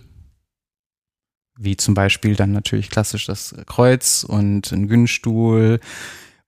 wie 1.56 1.76
zum 1.76 1.94
Beispiel 1.94 2.36
dann 2.36 2.52
natürlich 2.52 2.90
klassisch 2.90 3.26
das 3.26 3.54
Kreuz 3.66 4.24
und 4.26 4.72
ein 4.72 4.88
Günstuhl 4.88 5.80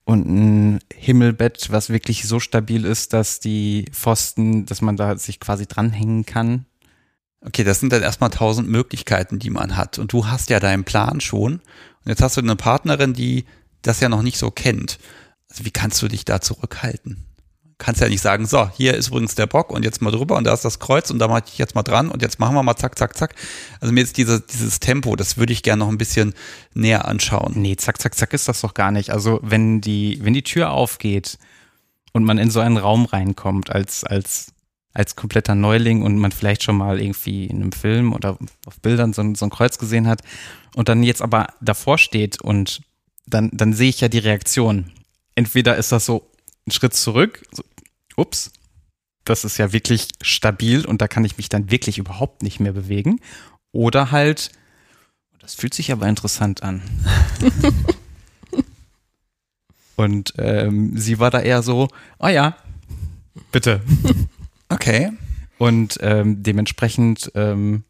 und 0.05 0.27
ein 0.27 0.79
Himmelbett, 0.95 1.71
was 1.71 1.91
wirklich 1.91 2.27
so 2.27 2.41
stabil 2.41 2.85
ist, 2.85 3.13
dass 3.13 3.41
die 3.41 3.87
Pfosten, 3.93 4.67
dass 4.67 4.81
man 4.81 4.97
da 4.97 5.17
sich 5.17 5.41
quasi 5.41 5.67
dranhängen 5.67 6.25
kann. 6.25 6.67
Okay, 7.41 7.65
das 7.65 7.81
sind 7.81 7.93
dann 7.93 8.03
erstmal 8.03 8.31
tausend 8.31 8.69
Möglichkeiten, 8.69 9.39
die 9.39 9.51
man 9.51 9.77
hat. 9.77 9.99
Und 9.99 10.13
du 10.13 10.27
hast 10.27 10.51
ja 10.51 10.59
deinen 10.59 10.85
Plan 10.85 11.21
schon. 11.21 11.55
Und 11.55 12.09
jetzt 12.09 12.23
hast 12.23 12.37
du 12.37 12.41
eine 12.41 12.57
Partnerin, 12.57 13.15
die 13.15 13.45
das 13.87 14.01
ja 14.01 14.09
noch 14.09 14.23
nicht 14.23 14.39
so 14.39 14.51
kennt. 14.51 14.99
Also 15.51 15.65
wie 15.65 15.71
kannst 15.71 16.03
du 16.03 16.09
dich 16.09 16.25
da 16.25 16.41
zurückhalten? 16.41 17.25
Kannst 17.79 18.01
ja 18.01 18.09
nicht 18.09 18.23
sagen, 18.23 18.47
so, 18.47 18.71
hier 18.71 18.95
ist 18.95 19.09
übrigens 19.09 19.35
der 19.35 19.47
Bock 19.47 19.71
und 19.71 19.85
jetzt 19.85 20.01
mal 20.01 20.11
drüber 20.11 20.37
und 20.37 20.45
da 20.45 20.55
ist 20.55 20.65
das 20.65 20.79
Kreuz 20.79 21.11
und 21.11 21.19
da 21.19 21.29
mache 21.29 21.45
ich 21.47 21.59
jetzt 21.59 21.75
mal 21.75 21.83
dran 21.83 22.11
und 22.11 22.23
jetzt 22.23 22.39
machen 22.41 22.55
wir 22.55 22.63
mal 22.63 22.77
zack, 22.77 22.99
zack, 22.99 23.17
zack. 23.17 23.35
Also 23.81 23.93
mir 23.93 24.03
ist 24.03 24.17
dieses, 24.17 24.47
dieses 24.47 24.81
Tempo, 24.81 25.15
das 25.15 25.37
würde 25.37 25.53
ich 25.53 25.63
gerne 25.63 25.81
noch 25.81 25.91
ein 25.91 25.99
bisschen 25.99 26.33
näher 26.73 27.07
anschauen. 27.07 27.53
Nee, 27.57 27.77
zack, 27.77 28.01
zack, 28.01 28.15
zack 28.15 28.33
ist 28.33 28.49
das 28.49 28.63
doch 28.63 28.73
gar 28.73 28.91
nicht. 28.91 29.11
Also 29.11 29.41
wenn 29.43 29.83
die, 29.83 30.19
wenn 30.23 30.33
die 30.33 30.43
Tür 30.43 30.71
aufgeht 30.71 31.39
und 32.13 32.25
man 32.25 32.39
in 32.39 32.51
so 32.51 32.61
einen 32.61 32.79
Raum 32.79 33.05
reinkommt 33.05 33.71
als, 33.71 34.05
als 34.05 34.55
als 34.97 35.15
kompletter 35.15 35.55
Neuling 35.55 36.01
und 36.01 36.17
man 36.17 36.33
vielleicht 36.33 36.63
schon 36.63 36.79
mal 36.79 36.99
irgendwie 36.99 37.45
in 37.45 37.57
einem 37.57 37.73
Film 37.73 38.15
oder 38.15 38.39
auf 38.65 38.81
Bildern 38.81 39.13
so 39.13 39.21
ein, 39.21 39.35
so 39.35 39.45
ein 39.45 39.51
Kreuz 39.51 39.77
gesehen 39.77 40.09
hat 40.09 40.23
und 40.75 40.89
dann 40.89 41.03
jetzt 41.03 41.21
aber 41.21 41.49
davor 41.61 41.99
steht 41.99 42.41
und 42.41 42.81
dann, 43.27 43.51
dann 43.53 43.73
sehe 43.73 43.89
ich 43.89 44.01
ja 44.01 44.09
die 44.09 44.19
Reaktion. 44.19 44.93
Entweder 45.35 45.77
ist 45.77 45.93
das 45.93 46.07
so 46.07 46.31
ein 46.67 46.73
Schritt 46.73 46.95
zurück, 46.95 47.43
so, 47.53 47.63
ups, 48.17 48.53
das 49.25 49.45
ist 49.45 49.59
ja 49.59 49.73
wirklich 49.73 50.09
stabil 50.23 50.87
und 50.87 51.03
da 51.03 51.09
kann 51.09 51.25
ich 51.25 51.37
mich 51.37 51.49
dann 51.49 51.71
wirklich 51.71 51.99
überhaupt 51.99 52.43
nicht 52.43 52.61
mehr 52.61 52.73
bewegen. 52.73 53.21
Oder 53.73 54.11
halt, 54.13 54.51
das 55.41 55.55
fühlt 55.55 55.75
sich 55.75 55.93
aber 55.93 56.09
interessant 56.09 56.63
an. 56.63 56.83
und 59.97 60.33
ähm, 60.39 60.97
sie 60.97 61.19
war 61.19 61.31
da 61.31 61.41
eher 61.41 61.63
so, 61.63 61.89
oh 62.19 62.29
ja, 62.29 62.57
bitte. 63.53 63.83
Okay. 64.69 65.13
Und 65.59 65.99
ähm, 66.01 66.43
dementsprechend, 66.43 67.31
ähm, 67.35 67.85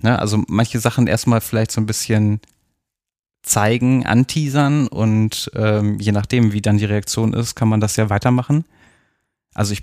ne, 0.00 0.18
also 0.18 0.42
manche 0.48 0.80
Sachen 0.80 1.06
erstmal 1.06 1.40
vielleicht 1.40 1.70
so 1.70 1.80
ein 1.80 1.86
bisschen 1.86 2.40
zeigen, 3.48 4.06
anteasern 4.06 4.86
und 4.88 5.50
ähm, 5.54 5.98
je 5.98 6.12
nachdem, 6.12 6.52
wie 6.52 6.62
dann 6.62 6.78
die 6.78 6.84
Reaktion 6.84 7.32
ist, 7.32 7.54
kann 7.54 7.68
man 7.68 7.80
das 7.80 7.96
ja 7.96 8.10
weitermachen. 8.10 8.64
Also 9.54 9.72
ich, 9.72 9.82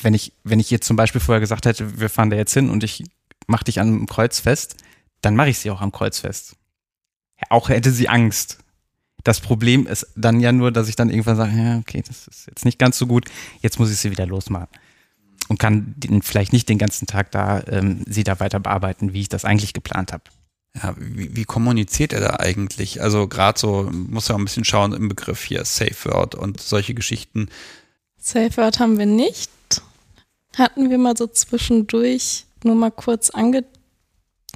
wenn 0.00 0.14
ich, 0.14 0.32
wenn 0.44 0.60
ich 0.60 0.70
jetzt 0.70 0.86
zum 0.86 0.96
Beispiel 0.96 1.20
vorher 1.20 1.40
gesagt 1.40 1.66
hätte, 1.66 2.00
wir 2.00 2.08
fahren 2.08 2.30
da 2.30 2.36
jetzt 2.36 2.54
hin 2.54 2.70
und 2.70 2.84
ich 2.84 3.04
mach 3.46 3.62
dich 3.62 3.80
am 3.80 4.06
Kreuz 4.06 4.40
fest, 4.40 4.76
dann 5.20 5.36
mache 5.36 5.50
ich 5.50 5.58
sie 5.58 5.70
auch 5.70 5.80
am 5.80 5.92
Kreuz 5.92 6.20
fest. 6.20 6.56
Auch 7.50 7.68
hätte 7.68 7.90
sie 7.90 8.08
Angst. 8.08 8.58
Das 9.24 9.40
Problem 9.40 9.86
ist 9.86 10.06
dann 10.16 10.40
ja 10.40 10.52
nur, 10.52 10.70
dass 10.70 10.88
ich 10.88 10.96
dann 10.96 11.10
irgendwann 11.10 11.36
sage, 11.36 11.56
ja, 11.56 11.78
okay, 11.78 12.02
das 12.06 12.28
ist 12.28 12.46
jetzt 12.46 12.64
nicht 12.64 12.78
ganz 12.78 12.98
so 12.98 13.06
gut, 13.06 13.26
jetzt 13.60 13.78
muss 13.78 13.90
ich 13.90 13.98
sie 13.98 14.10
wieder 14.10 14.26
losmachen 14.26 14.68
und 15.48 15.58
kann 15.58 15.94
den, 15.96 16.22
vielleicht 16.22 16.52
nicht 16.52 16.68
den 16.68 16.78
ganzen 16.78 17.06
Tag 17.06 17.30
da 17.30 17.62
ähm, 17.68 18.04
sie 18.06 18.24
da 18.24 18.40
weiter 18.40 18.60
bearbeiten, 18.60 19.12
wie 19.12 19.22
ich 19.22 19.28
das 19.28 19.44
eigentlich 19.44 19.72
geplant 19.72 20.12
habe. 20.12 20.24
Ja, 20.82 20.94
wie, 20.98 21.36
wie 21.36 21.44
kommuniziert 21.44 22.12
er 22.12 22.20
da 22.20 22.36
eigentlich? 22.40 23.00
Also 23.00 23.28
gerade 23.28 23.58
so, 23.58 23.88
muss 23.92 24.28
ja 24.28 24.34
ein 24.34 24.44
bisschen 24.44 24.64
schauen 24.64 24.92
im 24.92 25.08
Begriff 25.08 25.44
hier, 25.44 25.64
Safe 25.64 25.94
Word 26.06 26.34
und 26.34 26.60
solche 26.60 26.94
Geschichten. 26.94 27.48
Safe 28.18 28.56
Word 28.56 28.80
haben 28.80 28.98
wir 28.98 29.06
nicht. 29.06 29.50
Hatten 30.56 30.90
wir 30.90 30.98
mal 30.98 31.16
so 31.16 31.26
zwischendurch 31.26 32.44
nur 32.64 32.74
mal 32.74 32.90
kurz 32.90 33.30
ange 33.30 33.64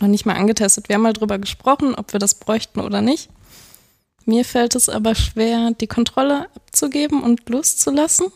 noch 0.01 0.09
nicht 0.09 0.27
mal 0.27 0.37
angetestet. 0.37 0.89
Wir 0.89 0.95
haben 0.95 1.03
mal 1.03 1.13
drüber 1.13 1.39
gesprochen, 1.39 1.95
ob 1.95 2.13
wir 2.13 2.21
das 2.21 2.35
bräuchten 2.35 2.81
oder 2.81 3.01
nicht. 3.01 3.29
Mir 4.25 4.45
fällt 4.45 4.75
es 4.75 4.89
aber 4.89 5.15
schwer, 5.15 5.73
die 5.81 5.87
Kontrolle 5.87 6.49
abzugeben 6.55 7.23
und 7.23 7.49
loszulassen. 7.49 8.27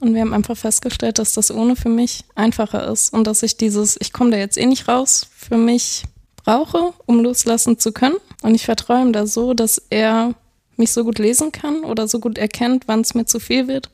Und 0.00 0.14
wir 0.14 0.22
haben 0.22 0.32
einfach 0.32 0.56
festgestellt, 0.56 1.18
dass 1.18 1.34
das 1.34 1.50
ohne 1.50 1.76
für 1.76 1.88
mich 1.88 2.24
einfacher 2.34 2.90
ist 2.90 3.12
und 3.12 3.26
dass 3.26 3.42
ich 3.42 3.56
dieses, 3.56 3.98
ich 4.00 4.12
komme 4.12 4.30
da 4.30 4.38
jetzt 4.38 4.56
eh 4.56 4.64
nicht 4.64 4.88
raus, 4.88 5.26
für 5.36 5.58
mich 5.58 6.04
brauche, 6.44 6.92
um 7.06 7.20
loslassen 7.22 7.78
zu 7.78 7.92
können. 7.92 8.16
Und 8.42 8.54
ich 8.54 8.64
vertraue 8.64 9.02
ihm 9.02 9.12
da 9.12 9.26
so, 9.26 9.54
dass 9.54 9.78
er 9.90 10.34
mich 10.76 10.92
so 10.92 11.04
gut 11.04 11.18
lesen 11.18 11.52
kann 11.52 11.84
oder 11.84 12.08
so 12.08 12.20
gut 12.20 12.38
erkennt, 12.38 12.84
wann 12.86 13.00
es 13.00 13.14
mir 13.14 13.26
zu 13.26 13.38
viel 13.38 13.68
wird, 13.68 13.90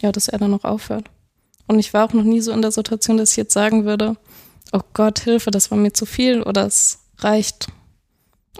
ja, 0.00 0.12
dass 0.12 0.28
er 0.28 0.38
dann 0.38 0.50
noch 0.50 0.64
aufhört. 0.64 1.10
Und 1.66 1.78
ich 1.78 1.92
war 1.92 2.04
auch 2.04 2.12
noch 2.12 2.24
nie 2.24 2.40
so 2.40 2.52
in 2.52 2.62
der 2.62 2.72
Situation, 2.72 3.16
dass 3.16 3.32
ich 3.32 3.36
jetzt 3.36 3.52
sagen 3.52 3.84
würde, 3.84 4.16
oh 4.72 4.80
Gott, 4.94 5.18
Hilfe, 5.18 5.50
das 5.50 5.70
war 5.70 5.78
mir 5.78 5.92
zu 5.92 6.06
viel 6.06 6.42
oder 6.42 6.66
es 6.66 7.00
reicht. 7.18 7.68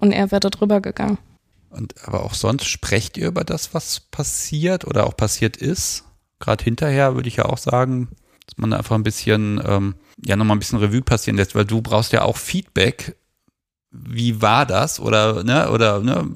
Und 0.01 0.13
er 0.13 0.31
wäre 0.31 0.41
da 0.41 0.51
drüber 0.51 0.81
gegangen. 0.81 1.19
Und 1.71 1.95
aber 2.07 2.25
auch 2.25 2.35
sonst 2.35 2.67
sprecht 2.67 3.17
ihr 3.17 3.29
über 3.29 3.45
das, 3.45 3.75
was 3.75 4.01
passiert 4.01 4.87
oder 4.87 5.07
auch 5.07 5.17
passiert 5.17 5.57
ist? 5.57 6.05
gerade 6.39 6.65
hinterher 6.65 7.15
würde 7.15 7.29
ich 7.29 7.37
ja 7.37 7.47
auch 7.47 7.59
sagen, 7.59 8.09
dass 8.47 8.57
man 8.57 8.73
einfach 8.73 8.97
ein 8.97 9.03
bisschen, 9.03 9.61
ähm, 9.65 9.95
ja, 10.25 10.37
nochmal 10.37 10.57
ein 10.57 10.61
bisschen 10.61 10.79
Revue 10.79 11.03
passieren 11.03 11.37
lässt, 11.37 11.55
weil 11.55 11.65
du 11.65 11.83
brauchst 11.83 12.13
ja 12.13 12.23
auch 12.23 12.37
Feedback. 12.37 13.17
Wie 13.91 14.43
war 14.43 14.67
das? 14.67 15.01
Oder, 15.01 15.45
ne, 15.45 15.71
oder, 15.71 16.01
ne, 16.01 16.29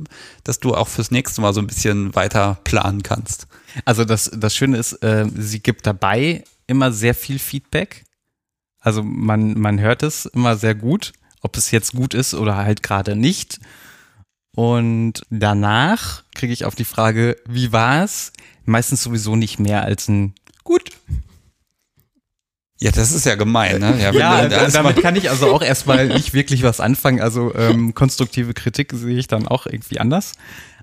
dass 0.45 0.59
du 0.59 0.75
auch 0.75 0.89
fürs 0.89 1.11
nächste 1.11 1.41
Mal 1.41 1.53
so 1.53 1.61
ein 1.61 1.67
bisschen 1.67 2.15
weiter 2.15 2.59
planen 2.65 3.03
kannst. 3.03 3.47
Also 3.85 4.05
das, 4.05 4.31
das 4.35 4.55
Schöne 4.55 4.79
ist, 4.79 4.95
äh, 5.03 5.27
sie 5.35 5.61
gibt 5.61 5.87
dabei 5.87 6.45
immer 6.67 6.93
sehr 6.93 7.15
viel 7.15 7.39
Feedback. 7.39 8.05
Also 8.81 9.03
man, 9.03 9.59
man 9.59 9.81
hört 9.81 10.03
es 10.03 10.27
immer 10.27 10.57
sehr 10.57 10.75
gut, 10.75 11.13
ob 11.41 11.57
es 11.57 11.71
jetzt 11.71 11.93
gut 11.93 12.15
ist 12.15 12.35
oder 12.35 12.57
halt 12.57 12.83
gerade 12.83 13.17
nicht. 13.17 13.61
Und 14.55 15.23
danach 15.31 16.25
kriege 16.35 16.53
ich 16.53 16.65
auf 16.65 16.75
die 16.75 16.85
Frage, 16.85 17.37
wie 17.47 17.73
war 17.73 18.05
es? 18.05 18.33
Meistens 18.65 19.03
sowieso 19.03 19.37
nicht 19.37 19.59
mehr 19.59 19.83
als 19.83 20.09
ein 20.09 20.35
gut. 20.65 20.91
Ja, 22.83 22.91
das 22.91 23.13
ist 23.13 23.27
ja 23.27 23.37
gemein, 23.37 23.79
ne? 23.79 23.97
Ja, 24.03 24.11
ja 24.13 24.49
da, 24.49 24.69
damit 24.69 25.01
kann 25.01 25.15
ich 25.15 25.31
also 25.31 25.55
auch 25.55 25.63
erstmal 25.63 26.09
nicht 26.09 26.35
wirklich 26.35 26.65
was 26.65 26.81
anfangen. 26.81 27.21
Also 27.21 27.55
ähm, 27.55 27.95
konstruktive 27.95 28.55
Kritik 28.55 28.93
sehe 28.93 29.17
ich 29.17 29.29
dann 29.29 29.47
auch 29.47 29.67
irgendwie 29.67 30.01
anders. 30.01 30.33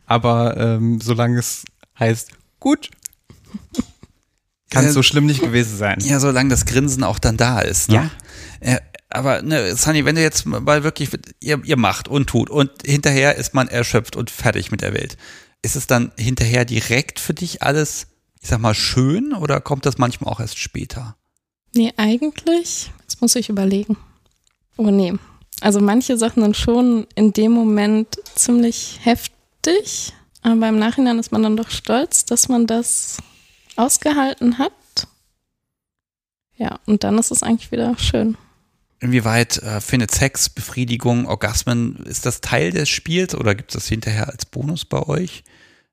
Aber 0.06 0.56
ähm, 0.56 1.02
solange 1.02 1.40
es 1.40 1.66
heißt 2.00 2.32
gut, 2.62 2.90
kann 4.70 4.86
es 4.86 4.92
äh, 4.92 4.94
so 4.94 5.04
schlimm 5.04 5.26
nicht 5.26 5.42
gewesen 5.42 5.78
sein. 5.78 6.00
Ja, 6.00 6.22
solange 6.22 6.50
das 6.50 6.66
Grinsen 6.66 7.04
auch 7.04 7.20
dann 7.20 7.36
da 7.36 7.60
ist. 7.60 7.90
Ne? 7.90 8.10
Ja. 8.62 8.76
Äh, 8.76 8.80
aber 9.10 9.42
ne, 9.42 9.76
Sunny, 9.76 10.06
wenn 10.06 10.16
du 10.16 10.22
jetzt 10.22 10.46
mal 10.46 10.84
wirklich, 10.86 11.10
ihr, 11.42 11.62
ihr 11.66 11.78
macht 11.78 12.08
und 12.08 12.28
tut 12.28 12.50
und 12.50 12.72
hinterher 12.86 13.36
ist 13.36 13.54
man 13.54 13.68
erschöpft 13.68 14.16
und 14.16 14.32
fertig 14.32 14.72
mit 14.72 14.82
der 14.82 14.94
Welt. 14.94 15.18
Ist 15.62 15.76
es 15.76 15.86
dann 15.86 16.14
hinterher 16.18 16.64
direkt 16.64 17.20
für 17.20 17.34
dich 17.34 17.62
alles, 17.62 18.08
ich 18.40 18.48
sag 18.48 18.62
mal, 18.62 18.74
schön 18.74 19.34
oder 19.34 19.60
kommt 19.60 19.86
das 19.86 19.98
manchmal 19.98 20.32
auch 20.32 20.40
erst 20.40 20.60
später? 20.60 21.18
Nee, 21.74 21.94
eigentlich, 21.98 22.92
das 23.06 23.22
muss 23.22 23.36
ich 23.36 23.50
überlegen. 23.50 23.98
Oh 24.78 24.90
nee. 24.90 25.14
Also 25.62 25.82
manche 25.82 26.18
Sachen 26.18 26.42
sind 26.42 26.56
schon 26.56 27.06
in 27.16 27.34
dem 27.34 27.52
Moment 27.52 28.18
ziemlich 28.36 29.00
heftig, 29.04 30.14
aber 30.42 30.70
im 30.70 30.80
Nachhinein 30.80 31.20
ist 31.20 31.32
man 31.32 31.44
dann 31.44 31.58
doch 31.58 31.70
stolz, 31.70 32.26
dass 32.26 32.48
man 32.48 32.66
das 32.66 33.18
ausgehalten 33.76 34.58
hat. 34.58 34.72
Ja, 36.56 36.80
und 36.86 37.04
dann 37.04 37.18
ist 37.18 37.32
es 37.32 37.44
eigentlich 37.44 37.72
wieder 37.72 37.98
schön. 37.98 38.38
Inwieweit 39.02 39.58
äh, 39.64 39.80
findet 39.80 40.12
Sex, 40.12 40.50
Befriedigung, 40.50 41.26
Orgasmen, 41.26 42.06
ist 42.06 42.26
das 42.26 42.42
Teil 42.42 42.72
des 42.72 42.90
Spiels 42.90 43.34
oder 43.34 43.56
gibt 43.56 43.72
es 43.72 43.76
das 43.76 43.88
hinterher 43.88 44.28
als 44.30 44.46
Bonus 44.46 44.84
bei 44.84 45.02
euch? 45.02 45.44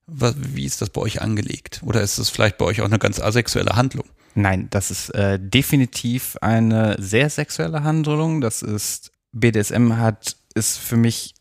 Was, 0.07 0.35
wie 0.39 0.65
ist 0.65 0.83
das 0.83 0.91
bei 0.91 1.01
euch 1.01 1.23
angelegt? 1.23 1.83
Oder 1.85 2.03
ist 2.03 2.19
es 2.19 2.31
vielleicht 2.31 2.59
bei 2.59 2.65
euch 2.65 2.81
auch 2.81 2.87
eine 2.87 2.99
ganz 2.99 3.21
asexuelle 3.21 3.77
Handlung? 3.77 4.07
Nein, 4.39 4.69
das 4.71 4.91
ist 4.91 5.11
äh, 5.11 5.41
definitiv 5.41 6.37
eine 6.41 6.97
sehr 7.01 7.29
sexuelle 7.31 7.83
Handlung. 7.83 8.41
Das 8.41 8.63
ist, 8.63 9.11
BDSM 9.33 9.97
hat, 9.97 10.37
ist 10.55 10.79
für 10.79 10.97
mich 10.97 11.35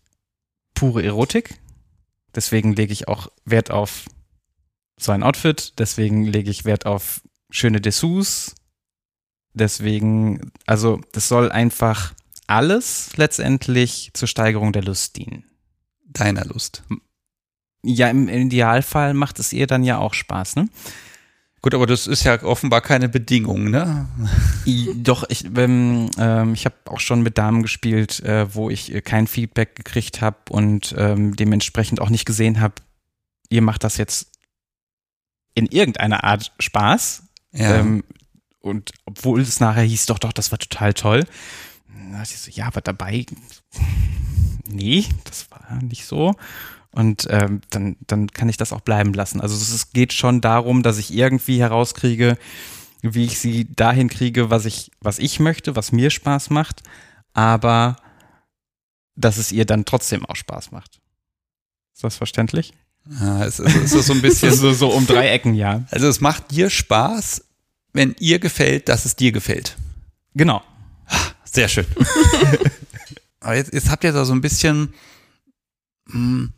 pure 0.74 1.04
Erotik. 1.04 1.60
Deswegen 2.34 2.74
lege 2.74 2.94
ich 2.94 3.08
auch 3.08 3.28
Wert 3.46 3.70
auf 3.70 4.06
so 4.98 5.12
ein 5.12 5.24
Outfit. 5.24 5.74
Deswegen 5.78 6.24
lege 6.24 6.50
ich 6.50 6.66
Wert 6.66 6.86
auf 6.86 7.22
schöne 7.52 7.82
Dessous, 7.82 8.56
Deswegen, 9.56 10.52
also 10.66 11.00
das 11.14 11.30
soll 11.30 11.50
einfach 11.50 12.14
alles 12.46 13.16
letztendlich 13.16 14.12
zur 14.14 14.28
Steigerung 14.28 14.74
der 14.74 14.84
Lust 14.84 15.16
dienen. 15.16 15.46
Deiner 16.06 16.44
Lust. 16.44 16.84
Ja, 17.82 18.10
im 18.10 18.28
Idealfall 18.28 19.14
macht 19.14 19.40
es 19.40 19.54
ihr 19.54 19.66
dann 19.66 19.84
ja 19.84 19.98
auch 19.98 20.14
Spaß, 20.14 20.58
ne? 20.58 20.70
Gut, 21.66 21.74
aber 21.74 21.88
das 21.88 22.06
ist 22.06 22.24
ja 22.24 22.44
offenbar 22.44 22.82
keine 22.82 23.10
Bedingung, 23.10 23.72
ne? 23.72 24.08
Doch, 24.98 25.24
ich, 25.30 25.46
ähm, 25.58 26.12
ähm, 26.16 26.54
ich 26.54 26.66
habe 26.66 26.76
auch 26.86 27.00
schon 27.00 27.24
mit 27.24 27.40
Damen 27.40 27.64
gespielt, 27.64 28.20
äh, 28.20 28.54
wo 28.54 28.70
ich 28.70 28.94
äh, 28.94 29.02
kein 29.02 29.26
Feedback 29.26 29.76
gekriegt 29.76 30.22
habe 30.22 30.38
und 30.52 30.94
ähm, 30.96 31.36
dementsprechend 31.36 32.02
auch 32.02 32.12
nicht 32.12 32.26
gesehen 32.26 32.62
habe, 32.62 32.76
ihr 33.50 33.64
macht 33.64 33.84
das 33.84 33.98
jetzt 33.98 34.30
in 35.56 35.66
irgendeiner 35.66 36.24
Art 36.24 36.54
Spaß. 36.60 37.24
Ja. 37.54 37.78
Ähm, 37.78 38.04
und 38.60 38.92
obwohl 39.06 39.42
es 39.42 39.60
nachher 39.60 39.82
hieß, 39.82 40.06
doch, 40.06 40.20
doch, 40.20 40.34
das 40.34 40.52
war 40.52 40.60
total 40.60 40.94
toll. 40.94 41.24
Da 42.12 42.22
ich 42.22 42.38
so, 42.38 42.52
ja, 42.52 42.68
aber 42.68 42.82
dabei, 42.82 43.26
nee, 44.68 45.06
das 45.24 45.50
war 45.50 45.82
nicht 45.82 46.06
so. 46.06 46.36
Und 46.96 47.28
ähm, 47.30 47.62
dann, 47.70 47.98
dann 48.08 48.32
kann 48.32 48.48
ich 48.48 48.58
das 48.58 48.72
auch 48.72 48.82
bleiben 48.82 49.14
lassen. 49.14 49.42
Also 49.42 49.56
es 49.56 49.92
geht 49.92 50.14
schon 50.14 50.40
darum, 50.40 50.82
dass 50.82 50.98
ich 50.98 51.14
irgendwie 51.14 51.60
herauskriege, 51.60 52.38
wie 53.02 53.26
ich 53.26 53.38
sie 53.38 53.68
dahin 53.76 54.10
kriege, 54.10 54.50
was 54.50 54.66
ich, 54.66 54.92
was 55.02 55.20
ich 55.20 55.40
möchte, 55.40 55.76
was 55.76 55.92
mir 55.92 56.10
Spaß 56.10 56.50
macht, 56.50 56.84
aber 57.34 57.98
dass 59.16 59.38
es 59.38 59.52
ihr 59.52 59.66
dann 59.66 59.84
trotzdem 59.86 60.26
auch 60.26 60.38
Spaß 60.38 60.72
macht. 60.72 61.02
Ist 61.94 62.04
das 62.04 62.16
verständlich? 62.16 62.74
Ja, 63.20 63.46
es, 63.46 63.60
es, 63.60 63.76
es 63.76 63.94
ist 63.94 64.08
so 64.08 64.14
ein 64.14 64.22
bisschen 64.22 64.54
so, 64.56 64.74
so 64.74 64.90
um 64.90 65.06
drei 65.06 65.30
Ecken, 65.30 65.54
ja. 65.54 65.84
Also 65.92 66.08
es 66.08 66.22
macht 66.22 66.52
dir 66.52 66.70
Spaß, 66.70 67.44
wenn 67.94 68.16
ihr 68.20 68.40
gefällt, 68.40 68.90
dass 68.90 69.06
es 69.06 69.16
dir 69.16 69.32
gefällt. 69.32 69.78
Genau. 70.34 70.64
Sehr 71.44 71.68
schön. 71.68 71.86
Aber 73.40 73.56
jetzt, 73.56 73.74
jetzt 73.74 73.90
habt 73.90 74.04
ihr 74.04 74.12
da 74.12 74.26
so 74.26 74.34
ein 74.34 74.42
bisschen, 74.42 74.94
mh, 76.08 76.50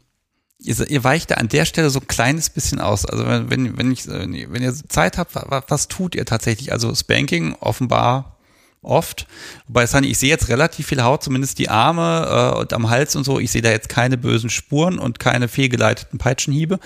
ihr, 0.60 1.04
weicht 1.04 1.32
da 1.32 1.36
an 1.36 1.50
der 1.50 1.66
Stelle 1.66 1.90
so 1.90 2.00
ein 2.00 2.08
kleines 2.08 2.50
bisschen 2.50 2.80
aus. 2.80 3.06
Also 3.06 3.26
wenn, 3.28 3.50
wenn, 3.50 3.78
wenn, 3.78 3.92
ich, 3.92 4.08
wenn 4.08 4.64
ihr 4.64 4.74
Zeit 4.74 5.18
habt, 5.18 5.36
was, 5.36 5.64
was 5.68 5.88
tut 5.88 6.16
ihr 6.16 6.26
tatsächlich? 6.26 6.72
Also 6.72 6.94
Spanking 6.94 7.56
offenbar 7.60 8.38
oft. 8.82 9.28
Wobei 9.68 9.86
Sunny, 9.86 10.08
ich 10.08 10.18
sehe 10.18 10.30
jetzt 10.30 10.50
relativ 10.50 10.88
viel 10.88 11.04
Haut, 11.04 11.24
zumindest 11.24 11.60
die 11.60 11.70
Arme 11.70 12.54
äh, 12.56 12.60
und 12.60 12.74
am 12.74 12.90
Hals 12.90 13.16
und 13.16 13.24
so. 13.24 13.40
Ich 13.40 13.52
sehe 13.52 13.62
da 13.62 13.70
jetzt 13.70 13.90
keine 13.90 14.18
bösen 14.18 14.50
Spuren 14.50 15.00
und 15.00 15.20
keine 15.20 15.48
fehlgeleiteten 15.48 16.20
Peitschenhiebe. 16.20 16.80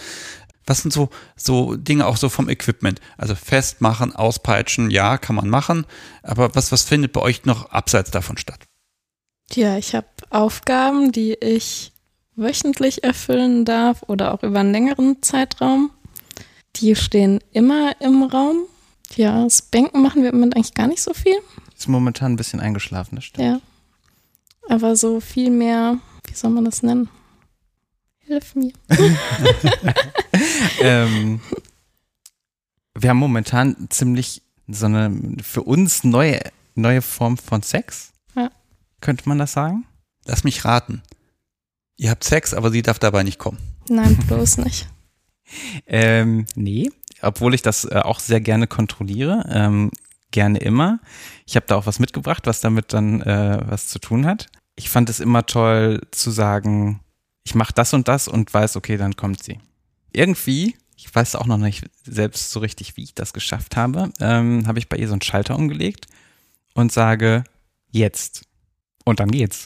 Was 0.66 0.82
sind 0.82 0.92
so, 0.92 1.10
so 1.36 1.76
Dinge 1.76 2.06
auch 2.06 2.18
so 2.18 2.30
vom 2.30 2.50
Equipment? 2.50 3.02
Also 3.18 3.36
festmachen, 3.36 4.16
auspeitschen, 4.16 4.92
ja, 4.92 5.18
kann 5.18 5.36
man 5.36 5.50
machen. 5.50 5.86
Aber 6.24 6.56
was, 6.56 6.72
was 6.72 6.84
findet 6.84 7.14
bei 7.14 7.22
euch 7.22 7.46
noch 7.46 7.72
abseits 7.72 8.12
davon 8.12 8.38
statt? 8.38 8.60
Ja, 9.54 9.78
ich 9.78 9.96
habe 9.96 10.08
Aufgaben, 10.30 11.12
die 11.12 11.34
ich 11.34 11.91
wöchentlich 12.42 13.04
erfüllen 13.04 13.66
darf 13.66 14.04
oder 14.08 14.34
auch 14.34 14.44
über 14.44 14.60
einen 14.60 14.72
längeren 14.72 15.22
Zeitraum. 15.22 15.92
Die 16.78 16.96
stehen 16.96 17.40
immer 17.52 17.94
im 18.00 18.24
Raum. 18.24 18.64
Ja, 19.16 19.44
das 19.44 19.62
Bänken 19.62 20.02
machen 20.02 20.24
wir 20.24 20.30
im 20.30 20.36
Moment 20.36 20.56
eigentlich 20.56 20.74
gar 20.74 20.88
nicht 20.88 21.02
so 21.02 21.14
viel. 21.14 21.36
Ist 21.78 21.88
momentan 21.88 22.34
ein 22.34 22.38
bisschen 22.38 22.60
eingeschlafen, 22.60 23.16
das 23.16 23.26
stimmt. 23.26 23.48
Ja. 23.48 23.62
Aber 24.70 24.96
so 24.96 25.20
viel 25.20 25.50
mehr, 25.50 25.98
wie 26.28 26.34
soll 26.34 26.52
man 26.52 26.66
das 26.66 26.84
nennen? 26.84 27.10
Hilf 28.20 28.56
mir. 28.56 28.72
ähm, 30.82 31.42
wir 32.98 33.10
haben 33.10 33.18
momentan 33.18 33.88
ziemlich 33.90 34.42
so 34.68 34.86
eine 34.86 35.38
für 35.44 35.64
uns 35.64 36.04
neue, 36.04 36.40
neue 36.76 37.02
Form 37.02 37.38
von 37.38 37.64
Sex. 37.64 38.14
Ja. 38.36 38.50
Könnte 39.02 39.28
man 39.28 39.40
das 39.40 39.54
sagen? 39.54 39.86
Lass 40.26 40.44
mich 40.44 40.64
raten. 40.64 41.02
Ihr 42.02 42.10
habt 42.10 42.24
Sex, 42.24 42.56
aber 42.56 42.72
sie 42.72 42.82
darf 42.82 42.98
dabei 42.98 43.22
nicht 43.22 43.38
kommen. 43.38 43.60
Nein, 43.88 44.18
bloß 44.28 44.58
nicht. 44.58 44.90
Ähm, 45.86 46.46
nee, 46.56 46.90
obwohl 47.22 47.54
ich 47.54 47.62
das 47.62 47.84
äh, 47.84 48.00
auch 48.06 48.20
sehr 48.20 48.40
gerne 48.40 48.68
kontrolliere. 48.68 49.46
Ähm, 49.50 49.92
gerne 50.32 50.60
immer. 50.60 51.02
Ich 51.46 51.58
habe 51.58 51.66
da 51.68 51.76
auch 51.76 51.88
was 51.88 52.00
mitgebracht, 52.00 52.48
was 52.48 52.62
damit 52.62 52.94
dann 52.94 53.22
äh, 53.22 53.60
was 53.66 53.88
zu 53.88 54.00
tun 54.00 54.26
hat. 54.26 54.48
Ich 54.78 54.90
fand 54.90 55.10
es 55.10 55.20
immer 55.20 55.46
toll 55.46 56.00
zu 56.12 56.32
sagen, 56.32 57.02
ich 57.44 57.54
mache 57.54 57.74
das 57.74 57.94
und 57.94 58.08
das 58.08 58.30
und 58.30 58.54
weiß, 58.54 58.78
okay, 58.78 58.96
dann 58.96 59.18
kommt 59.18 59.44
sie. 59.44 59.60
Irgendwie, 60.14 60.78
ich 60.96 61.14
weiß 61.14 61.36
auch 61.36 61.48
noch 61.48 61.58
nicht 61.58 61.84
selbst 62.06 62.52
so 62.52 62.62
richtig, 62.62 62.96
wie 62.96 63.04
ich 63.04 63.14
das 63.14 63.34
geschafft 63.34 63.76
habe, 63.76 64.10
ähm, 64.22 64.68
habe 64.68 64.80
ich 64.80 64.88
bei 64.88 64.96
ihr 64.96 65.10
so 65.10 65.16
einen 65.16 65.22
Schalter 65.22 65.58
umgelegt 65.58 66.08
und 66.76 66.94
sage, 66.94 67.44
jetzt. 67.92 68.46
Und 69.04 69.20
dann 69.20 69.32
geht's. 69.32 69.66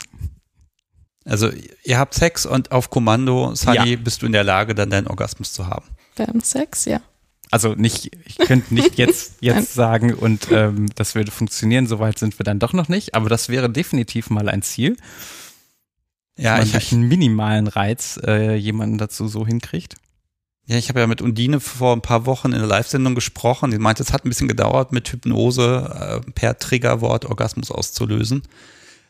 Also 1.26 1.50
ihr 1.84 1.98
habt 1.98 2.14
Sex 2.14 2.46
und 2.46 2.72
auf 2.72 2.90
Kommando, 2.92 3.54
Sunny, 3.56 3.92
Ja. 3.92 3.98
bist 3.98 4.22
du 4.22 4.28
in 4.28 4.32
der 4.32 4.44
Lage, 4.44 4.76
dann 4.76 4.90
deinen 4.92 5.08
Orgasmus 5.08 5.52
zu 5.54 5.68
haben. 5.68 5.86
Beim 6.16 6.40
Sex, 6.42 6.86
ja. 6.86 7.02
Also 7.52 7.74
nicht, 7.74 8.12
ich 8.26 8.38
könnte 8.38 8.74
nicht 8.74 8.96
jetzt, 8.98 9.36
jetzt 9.42 9.74
sagen 9.74 10.14
und 10.14 10.48
ähm, 10.52 10.88
das 10.96 11.16
würde 11.16 11.32
funktionieren, 11.32 11.88
soweit 11.88 12.20
sind 12.20 12.38
wir 12.40 12.44
dann 12.44 12.60
doch 12.60 12.74
noch 12.74 12.88
nicht, 12.90 13.16
aber 13.16 13.30
das 13.30 13.50
wäre 13.50 13.70
definitiv 13.70 14.30
mal 14.30 14.50
ein 14.50 14.62
Ziel, 14.62 14.98
Ja, 16.38 16.58
man 16.58 16.66
ich, 16.66 16.72
durch 16.74 16.92
einen 16.92 17.08
minimalen 17.08 17.68
Reiz 17.68 18.20
äh, 18.26 18.56
jemanden 18.56 18.98
dazu 18.98 19.28
so 19.28 19.46
hinkriegt. 19.48 19.96
ja, 20.68 20.78
ich 20.78 20.90
habe 20.90 21.00
ja 21.00 21.08
mit 21.08 21.22
Undine 21.22 21.60
vor 21.60 21.96
ein 21.96 22.02
paar 22.02 22.26
Wochen 22.26 22.48
in 22.52 22.60
der 22.60 22.68
Live-Sendung 22.68 23.16
gesprochen. 23.16 23.72
Die 23.72 23.78
meinte, 23.80 24.04
es 24.04 24.12
hat 24.14 24.26
ein 24.26 24.30
bisschen 24.30 24.48
gedauert, 24.48 24.92
mit 24.92 25.12
Hypnose 25.12 26.22
äh, 26.26 26.32
per 26.32 26.58
Triggerwort 26.60 27.26
Orgasmus 27.26 27.72
auszulösen. 27.72 28.44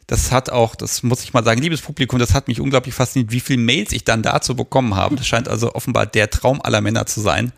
Das 0.07 0.31
hat 0.31 0.49
auch, 0.49 0.75
das 0.75 1.01
muss 1.01 1.23
ich 1.23 1.33
mal 1.33 1.43
sagen, 1.43 1.61
liebes 1.61 1.81
Publikum, 1.81 2.19
das 2.19 2.33
hat 2.33 2.47
mich 2.47 2.61
unglaublich 2.61 2.93
fasziniert, 2.93 3.31
wie 3.31 3.39
viele 3.39 3.61
Mails 3.61 3.91
ich 3.91 4.03
dann 4.03 4.21
dazu 4.21 4.55
bekommen 4.55 4.95
habe. 4.95 5.15
Das 5.15 5.25
scheint 5.25 5.47
also 5.47 5.73
offenbar 5.73 6.05
der 6.05 6.29
Traum 6.29 6.61
aller 6.61 6.81
Männer 6.81 7.05
zu 7.05 7.21
sein. 7.21 7.51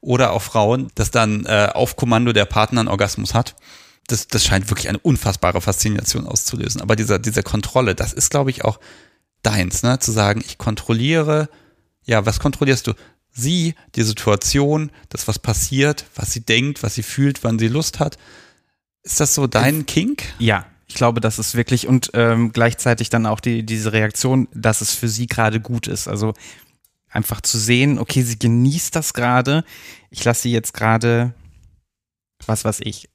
Oder 0.00 0.32
auch 0.32 0.40
Frauen, 0.40 0.90
dass 0.94 1.10
dann 1.10 1.44
äh, 1.44 1.68
auf 1.74 1.96
Kommando 1.96 2.32
der 2.32 2.46
Partner 2.46 2.80
einen 2.80 2.88
Orgasmus 2.88 3.34
hat. 3.34 3.54
Das, 4.06 4.28
das 4.28 4.44
scheint 4.46 4.70
wirklich 4.70 4.88
eine 4.88 4.98
unfassbare 4.98 5.60
Faszination 5.60 6.26
auszulösen. 6.26 6.80
Aber 6.80 6.96
dieser, 6.96 7.18
diese 7.18 7.42
Kontrolle, 7.42 7.94
das 7.94 8.14
ist, 8.14 8.30
glaube 8.30 8.50
ich, 8.50 8.64
auch 8.64 8.80
deins, 9.42 9.82
ne? 9.82 9.98
Zu 9.98 10.12
sagen, 10.12 10.42
ich 10.44 10.56
kontrolliere, 10.56 11.50
ja, 12.04 12.24
was 12.24 12.40
kontrollierst 12.40 12.86
du? 12.86 12.94
Sie, 13.30 13.74
die 13.94 14.02
Situation, 14.02 14.90
das, 15.10 15.28
was 15.28 15.38
passiert, 15.38 16.06
was 16.16 16.32
sie 16.32 16.40
denkt, 16.40 16.82
was 16.82 16.94
sie 16.94 17.02
fühlt, 17.02 17.44
wann 17.44 17.58
sie 17.58 17.68
Lust 17.68 18.00
hat. 18.00 18.16
Ist 19.02 19.20
das 19.20 19.34
so 19.34 19.46
dein 19.46 19.86
Kink? 19.86 20.24
Ja, 20.38 20.66
ich 20.90 20.96
glaube, 20.96 21.20
das 21.20 21.38
ist 21.38 21.54
wirklich 21.54 21.86
und 21.86 22.10
ähm, 22.14 22.52
gleichzeitig 22.52 23.10
dann 23.10 23.24
auch 23.24 23.38
die, 23.38 23.64
diese 23.64 23.92
Reaktion, 23.92 24.48
dass 24.52 24.80
es 24.80 24.92
für 24.92 25.08
sie 25.08 25.28
gerade 25.28 25.60
gut 25.60 25.86
ist. 25.86 26.08
Also 26.08 26.34
einfach 27.08 27.40
zu 27.42 27.58
sehen, 27.58 28.00
okay, 28.00 28.22
sie 28.22 28.40
genießt 28.40 28.96
das 28.96 29.14
gerade. 29.14 29.64
Ich 30.10 30.24
lasse 30.24 30.42
sie 30.42 30.50
jetzt 30.50 30.74
gerade, 30.74 31.32
was 32.44 32.64
weiß 32.64 32.80
ich, 32.80 33.08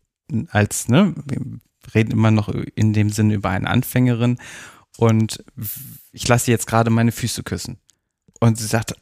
als, 0.47 0.87
ne, 0.87 1.15
wir 1.25 1.59
reden 1.93 2.11
immer 2.11 2.31
noch 2.31 2.47
in 2.47 2.93
dem 2.93 3.09
Sinne 3.09 3.33
über 3.33 3.49
eine 3.49 3.69
Anfängerin 3.69 4.37
und 4.95 5.43
ich 6.13 6.25
lasse 6.29 6.45
sie 6.45 6.51
jetzt 6.51 6.67
gerade 6.67 6.89
meine 6.89 7.11
Füße 7.11 7.43
küssen. 7.43 7.77
Und 8.39 8.57
sie 8.57 8.67
sagt, 8.67 8.95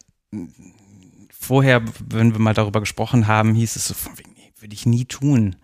vorher, 1.29 1.83
wenn 2.09 2.33
wir 2.33 2.39
mal 2.39 2.55
darüber 2.55 2.79
gesprochen 2.79 3.27
haben, 3.27 3.53
hieß 3.53 3.75
es 3.75 3.87
so 3.87 3.93
von 3.93 4.17
wegen, 4.17 4.33
nee, 4.33 4.51
würde 4.57 4.73
ich 4.73 4.87
nie 4.87 5.05
tun. 5.05 5.57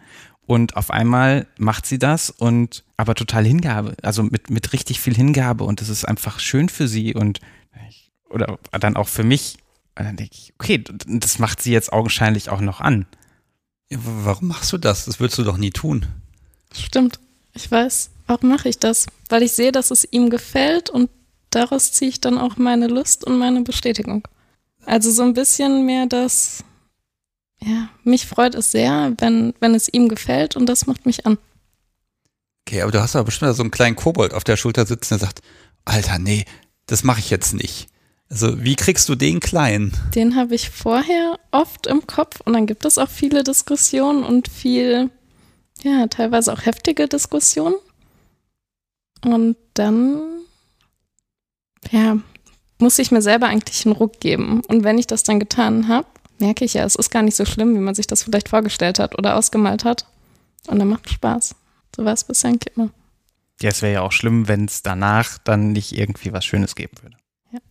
Und 0.50 0.76
auf 0.76 0.90
einmal 0.90 1.46
macht 1.60 1.86
sie 1.86 2.00
das 2.00 2.32
und 2.32 2.84
aber 2.98 3.14
total 3.14 3.46
Hingabe, 3.46 3.96
also 4.02 4.24
mit, 4.24 4.50
mit 4.50 4.74
richtig 4.74 5.00
viel 5.00 5.14
Hingabe 5.14 5.64
und 5.64 5.80
das 5.80 5.90
ist 5.90 6.06
einfach 6.06 6.40
schön 6.40 6.70
für 6.70 6.88
sie 6.88 7.14
und 7.14 7.40
oder 8.32 8.58
dann 8.72 8.96
auch 8.96 9.08
für 9.08 9.24
mich. 9.24 9.58
Und 9.96 10.06
dann 10.06 10.16
denke 10.16 10.34
ich, 10.34 10.52
okay, 10.58 10.84
das 11.06 11.38
macht 11.38 11.62
sie 11.62 11.72
jetzt 11.72 11.94
augenscheinlich 11.94 12.50
auch 12.50 12.62
noch 12.62 12.82
an. 12.82 13.06
Ja, 13.92 14.00
warum 14.02 14.48
machst 14.48 14.74
du 14.74 14.80
das? 14.80 15.06
Das 15.06 15.20
würdest 15.20 15.38
du 15.38 15.44
doch 15.44 15.58
nie 15.58 15.70
tun. 15.70 16.08
Stimmt. 16.74 17.20
Ich 17.54 17.70
weiß, 17.70 18.10
warum 18.26 18.50
mache 18.50 18.70
ich 18.70 18.80
das? 18.80 19.06
Weil 19.30 19.44
ich 19.44 19.52
sehe, 19.52 19.72
dass 19.72 19.92
es 19.92 20.08
ihm 20.10 20.32
gefällt 20.32 20.90
und 20.90 21.12
daraus 21.52 21.92
ziehe 21.92 22.10
ich 22.10 22.22
dann 22.22 22.40
auch 22.40 22.58
meine 22.58 22.88
Lust 22.88 23.24
und 23.24 23.38
meine 23.38 23.62
Bestätigung. 23.62 24.28
Also 24.84 25.12
so 25.12 25.22
ein 25.22 25.36
bisschen 25.36 25.86
mehr 25.86 26.08
das, 26.08 26.64
ja, 27.64 27.90
mich 28.04 28.26
freut 28.26 28.56
es 28.56 28.72
sehr, 28.72 29.14
wenn, 29.18 29.54
wenn 29.60 29.76
es 29.76 29.92
ihm 29.92 30.08
gefällt 30.08 30.56
und 30.56 30.66
das 30.66 30.88
macht 30.88 31.06
mich 31.06 31.26
an. 31.26 31.38
Okay, 32.68 32.82
aber 32.82 32.92
du 32.92 33.02
hast 33.02 33.16
aber 33.16 33.26
bestimmt 33.26 33.56
so 33.56 33.64
einen 33.64 33.72
kleinen 33.72 33.96
Kobold 33.96 34.34
auf 34.34 34.44
der 34.44 34.58
Schulter 34.58 34.86
sitzen, 34.86 35.18
der 35.18 35.28
sagt, 35.28 35.42
Alter, 35.86 36.20
nee, 36.20 36.46
das 36.86 37.04
mache 37.04 37.20
ich 37.20 37.30
jetzt 37.30 37.54
nicht. 37.54 37.88
Also 38.30 38.64
wie 38.64 38.76
kriegst 38.76 39.10
du 39.10 39.16
den 39.16 39.40
kleinen? 39.40 39.92
Den 40.14 40.36
habe 40.36 40.54
ich 40.54 40.70
vorher 40.70 41.40
oft 41.52 41.88
im 41.88 42.06
Kopf 42.06 42.42
und 42.42 42.54
dann 42.54 42.68
gibt 42.68 42.86
es 42.86 43.00
auch 43.00 43.10
viele 43.10 43.44
Diskussionen 43.44 44.24
und 44.24 44.48
viel, 44.50 45.10
ja, 45.82 46.06
teilweise 46.08 46.54
auch 46.54 46.66
heftige 46.66 47.08
Diskussionen. 47.08 47.76
Und 49.26 49.58
dann, 49.74 50.22
ja, 51.90 52.18
muss 52.78 53.00
ich 53.00 53.12
mir 53.12 53.22
selber 53.22 53.48
eigentlich 53.48 53.86
einen 53.86 53.96
Ruck 53.96 54.20
geben. 54.20 54.62
Und 54.68 54.84
wenn 54.84 54.98
ich 54.98 55.08
das 55.08 55.24
dann 55.24 55.40
getan 55.40 55.88
habe, 55.88 56.08
merke 56.40 56.66
ich 56.66 56.74
ja, 56.74 56.84
es 56.84 56.96
ist 56.96 57.12
gar 57.12 57.22
nicht 57.22 57.36
so 57.36 57.46
schlimm, 57.46 57.76
wie 57.76 57.80
man 57.80 57.96
sich 57.96 58.08
das 58.08 58.24
vielleicht 58.24 58.50
vorgestellt 58.50 59.00
hat 59.00 59.18
oder 59.18 59.36
ausgemalt 59.36 59.84
hat. 59.84 60.06
Und 60.68 60.80
dann 60.80 60.88
macht 60.88 61.08
es 61.08 61.14
Spaß. 61.14 61.56
So 61.96 62.06
war 62.06 62.14
es 62.14 62.24
bisher 62.24 62.54
immer. 62.76 62.90
Ja, 63.62 63.70
es 63.70 63.82
wäre 63.82 63.94
ja 63.94 64.02
auch 64.02 64.12
schlimm, 64.12 64.48
wenn 64.48 64.66
es 64.66 64.84
danach 64.84 65.38
dann 65.40 65.72
nicht 65.72 65.98
irgendwie 65.98 66.32
was 66.32 66.46
Schönes 66.46 66.76
geben 66.76 66.94
würde. 67.02 67.18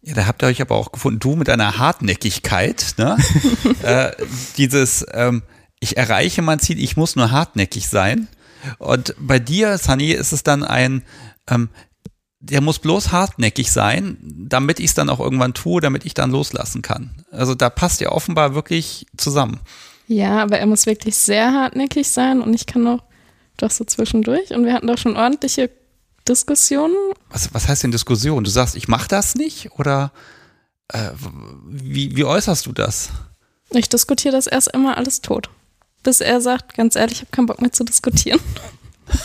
Ja, 0.02 0.14
da 0.14 0.26
habt 0.26 0.42
ihr 0.42 0.48
euch 0.48 0.60
aber 0.60 0.74
auch 0.74 0.90
gefunden, 0.90 1.20
du 1.20 1.36
mit 1.36 1.48
einer 1.48 1.78
Hartnäckigkeit, 1.78 2.94
ne? 2.98 3.16
äh, 3.82 4.10
dieses, 4.56 5.06
ähm, 5.12 5.42
ich 5.78 5.96
erreiche 5.96 6.42
mein 6.42 6.58
Ziel, 6.58 6.82
ich 6.82 6.96
muss 6.96 7.14
nur 7.14 7.30
hartnäckig 7.30 7.88
sein. 7.88 8.26
Und 8.78 9.14
bei 9.18 9.38
dir, 9.38 9.78
Sunny, 9.78 10.10
ist 10.10 10.32
es 10.32 10.42
dann 10.42 10.64
ein, 10.64 11.02
ähm, 11.48 11.68
der 12.40 12.60
muss 12.60 12.78
bloß 12.78 13.10
hartnäckig 13.10 13.72
sein, 13.72 14.16
damit 14.22 14.78
ich 14.78 14.86
es 14.86 14.94
dann 14.94 15.10
auch 15.10 15.20
irgendwann 15.20 15.54
tue, 15.54 15.80
damit 15.80 16.04
ich 16.04 16.14
dann 16.14 16.30
loslassen 16.30 16.82
kann. 16.82 17.24
Also 17.30 17.54
da 17.54 17.68
passt 17.68 18.00
ihr 18.00 18.12
offenbar 18.12 18.54
wirklich 18.54 19.06
zusammen. 19.16 19.60
Ja, 20.06 20.42
aber 20.42 20.58
er 20.58 20.66
muss 20.66 20.86
wirklich 20.86 21.16
sehr 21.16 21.52
hartnäckig 21.52 22.08
sein 22.08 22.40
und 22.40 22.54
ich 22.54 22.66
kann 22.66 22.86
auch 22.86 23.02
doch 23.56 23.70
so 23.70 23.84
zwischendurch. 23.84 24.50
Und 24.50 24.64
wir 24.64 24.72
hatten 24.72 24.86
doch 24.86 24.98
schon 24.98 25.16
ordentliche 25.16 25.70
Diskussionen. 26.26 26.94
Was, 27.30 27.52
was 27.52 27.68
heißt 27.68 27.82
denn 27.82 27.90
Diskussion? 27.90 28.44
Du 28.44 28.50
sagst, 28.50 28.76
ich 28.76 28.88
mache 28.88 29.08
das 29.08 29.34
nicht? 29.34 29.72
Oder 29.72 30.12
äh, 30.88 31.10
wie, 31.66 32.16
wie 32.16 32.24
äußerst 32.24 32.66
du 32.66 32.72
das? 32.72 33.10
Ich 33.70 33.88
diskutiere 33.88 34.32
das 34.32 34.46
erst 34.46 34.68
immer 34.68 34.96
alles 34.96 35.20
tot. 35.20 35.50
bis 36.04 36.20
er 36.20 36.40
sagt, 36.40 36.74
ganz 36.74 36.94
ehrlich, 36.94 37.16
ich 37.16 37.20
habe 37.22 37.32
keinen 37.32 37.46
Bock 37.46 37.60
mehr 37.60 37.72
zu 37.72 37.84
diskutieren. 37.84 38.40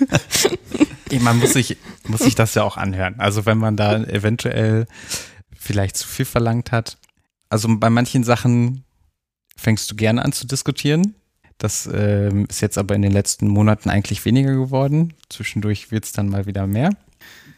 man 1.18 1.38
muss 1.38 1.52
sich, 1.52 1.76
muss 2.06 2.20
sich 2.20 2.34
das 2.34 2.54
ja 2.54 2.62
auch 2.62 2.76
anhören. 2.76 3.16
Also 3.18 3.46
wenn 3.46 3.58
man 3.58 3.76
da 3.76 3.96
eventuell 3.96 4.86
vielleicht 5.64 5.96
zu 5.96 6.06
viel 6.06 6.24
verlangt 6.24 6.72
hat. 6.72 6.98
Also 7.48 7.68
bei 7.78 7.90
manchen 7.90 8.24
Sachen 8.24 8.84
fängst 9.56 9.90
du 9.90 9.96
gerne 9.96 10.24
an 10.24 10.32
zu 10.32 10.46
diskutieren. 10.46 11.14
Das 11.58 11.88
ähm, 11.92 12.46
ist 12.48 12.60
jetzt 12.60 12.78
aber 12.78 12.94
in 12.94 13.02
den 13.02 13.12
letzten 13.12 13.48
Monaten 13.48 13.88
eigentlich 13.88 14.24
weniger 14.24 14.54
geworden. 14.54 15.14
Zwischendurch 15.28 15.90
wird 15.90 16.04
es 16.04 16.12
dann 16.12 16.28
mal 16.28 16.46
wieder 16.46 16.66
mehr. 16.66 16.90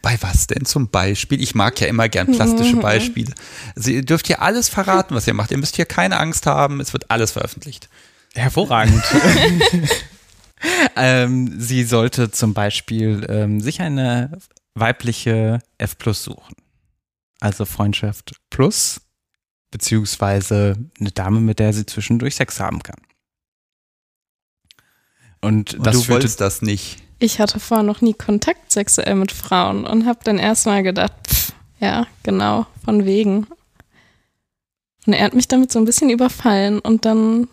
Bei 0.01 0.17
was 0.21 0.47
denn 0.47 0.65
zum 0.65 0.89
Beispiel? 0.89 1.41
Ich 1.41 1.55
mag 1.55 1.79
ja 1.81 1.87
immer 1.87 2.07
gern 2.07 2.31
plastische 2.31 2.75
mhm. 2.75 2.81
Beispiele. 2.81 3.33
Also 3.75 3.91
ihr 3.91 4.05
dürft 4.05 4.27
hier 4.27 4.41
alles 4.41 4.69
verraten, 4.69 5.15
was 5.15 5.27
ihr 5.27 5.33
macht. 5.33 5.51
Ihr 5.51 5.57
müsst 5.57 5.75
hier 5.75 5.85
keine 5.85 6.19
Angst 6.19 6.45
haben. 6.45 6.79
Es 6.79 6.93
wird 6.93 7.09
alles 7.09 7.31
veröffentlicht. 7.31 7.89
Hervorragend. 8.33 9.03
ähm, 10.95 11.59
sie 11.59 11.83
sollte 11.83 12.31
zum 12.31 12.53
Beispiel 12.53 13.25
ähm, 13.29 13.61
sich 13.61 13.81
eine 13.81 14.37
weibliche 14.75 15.59
F 15.77 15.97
Plus 15.97 16.23
suchen. 16.23 16.55
Also 17.39 17.65
Freundschaft 17.65 18.35
Plus, 18.49 19.01
beziehungsweise 19.71 20.75
eine 20.99 21.11
Dame, 21.11 21.39
mit 21.39 21.59
der 21.59 21.73
sie 21.73 21.85
zwischendurch 21.85 22.35
Sex 22.35 22.59
haben 22.59 22.81
kann. 22.81 22.99
Und, 25.41 25.75
und 25.75 25.85
du 25.85 26.07
wolltest 26.07 26.41
das 26.41 26.61
nicht. 26.61 26.97
Ich 27.19 27.39
hatte 27.39 27.59
vorher 27.59 27.83
noch 27.83 28.01
nie 28.01 28.13
Kontakt 28.13 28.71
sexuell 28.71 29.15
mit 29.15 29.31
Frauen 29.31 29.85
und 29.85 30.05
habe 30.05 30.19
dann 30.23 30.37
erstmal 30.39 30.83
gedacht, 30.83 31.13
pff, 31.27 31.53
ja, 31.79 32.07
genau, 32.23 32.65
von 32.83 33.05
wegen. 33.05 33.47
Und 35.05 35.13
er 35.13 35.25
hat 35.25 35.33
mich 35.33 35.47
damit 35.47 35.71
so 35.71 35.79
ein 35.79 35.85
bisschen 35.85 36.09
überfallen 36.09 36.79
und 36.79 37.05
dann. 37.05 37.47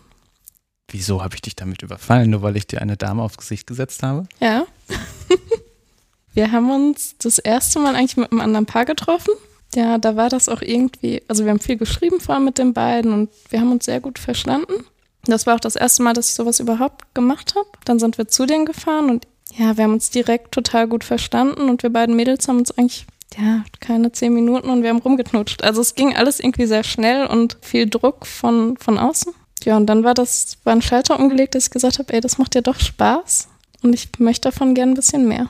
Wieso 0.95 1.21
habe 1.21 1.35
ich 1.35 1.41
dich 1.41 1.57
damit 1.57 1.81
überfallen? 1.81 2.29
Nur 2.29 2.41
weil 2.41 2.55
ich 2.55 2.67
dir 2.67 2.81
eine 2.81 2.95
Dame 2.95 3.21
aufs 3.21 3.37
Gesicht 3.37 3.67
gesetzt 3.67 4.01
habe? 4.01 4.29
Ja. 4.39 4.65
wir 6.33 6.53
haben 6.53 6.71
uns 6.71 7.17
das 7.17 7.37
erste 7.37 7.79
Mal 7.79 7.95
eigentlich 7.95 8.15
mit 8.15 8.31
einem 8.31 8.39
anderen 8.39 8.65
Paar 8.65 8.85
getroffen. 8.85 9.33
Ja, 9.75 9.97
da 9.97 10.15
war 10.15 10.29
das 10.29 10.47
auch 10.47 10.61
irgendwie, 10.61 11.21
also 11.27 11.43
wir 11.43 11.51
haben 11.51 11.59
viel 11.59 11.75
geschrieben 11.75 12.21
vor 12.21 12.35
allem 12.35 12.45
mit 12.45 12.57
den 12.57 12.71
beiden 12.73 13.11
und 13.11 13.29
wir 13.49 13.59
haben 13.59 13.73
uns 13.73 13.83
sehr 13.83 13.99
gut 13.99 14.19
verstanden. 14.19 14.85
Das 15.25 15.45
war 15.45 15.55
auch 15.55 15.59
das 15.59 15.75
erste 15.75 16.01
Mal, 16.01 16.13
dass 16.13 16.29
ich 16.29 16.35
sowas 16.35 16.61
überhaupt 16.61 17.13
gemacht 17.13 17.55
habe. 17.55 17.67
Dann 17.83 17.99
sind 17.99 18.17
wir 18.17 18.29
zu 18.29 18.45
denen 18.45 18.65
gefahren 18.65 19.09
und 19.09 19.27
ja, 19.53 19.75
wir 19.75 19.83
haben 19.83 19.93
uns 19.93 20.11
direkt 20.11 20.53
total 20.53 20.87
gut 20.87 21.03
verstanden 21.03 21.67
und 21.67 21.83
wir 21.83 21.89
beiden 21.89 22.15
Mädels 22.15 22.47
haben 22.47 22.59
uns 22.59 22.71
eigentlich, 22.71 23.05
ja, 23.37 23.65
keine 23.81 24.13
zehn 24.13 24.33
Minuten 24.33 24.69
und 24.69 24.81
wir 24.81 24.91
haben 24.91 24.99
rumgeknutscht. 24.99 25.61
Also 25.61 25.81
es 25.81 25.93
ging 25.93 26.15
alles 26.15 26.39
irgendwie 26.39 26.67
sehr 26.67 26.85
schnell 26.85 27.27
und 27.27 27.57
viel 27.59 27.89
Druck 27.89 28.25
von, 28.25 28.77
von 28.77 28.97
außen. 28.97 29.33
Ja, 29.65 29.77
und 29.77 29.87
dann 29.87 30.03
war 30.03 30.13
das, 30.13 30.57
war 30.63 30.73
ein 30.73 30.81
Schalter 30.81 31.19
umgelegt, 31.19 31.55
dass 31.55 31.65
ich 31.65 31.71
gesagt 31.71 31.99
habe, 31.99 32.13
ey, 32.13 32.21
das 32.21 32.37
macht 32.37 32.55
ja 32.55 32.61
doch 32.61 32.79
Spaß 32.79 33.49
und 33.81 33.93
ich 33.93 34.09
möchte 34.19 34.49
davon 34.49 34.75
gern 34.75 34.89
ein 34.89 34.95
bisschen 34.95 35.27
mehr. 35.27 35.49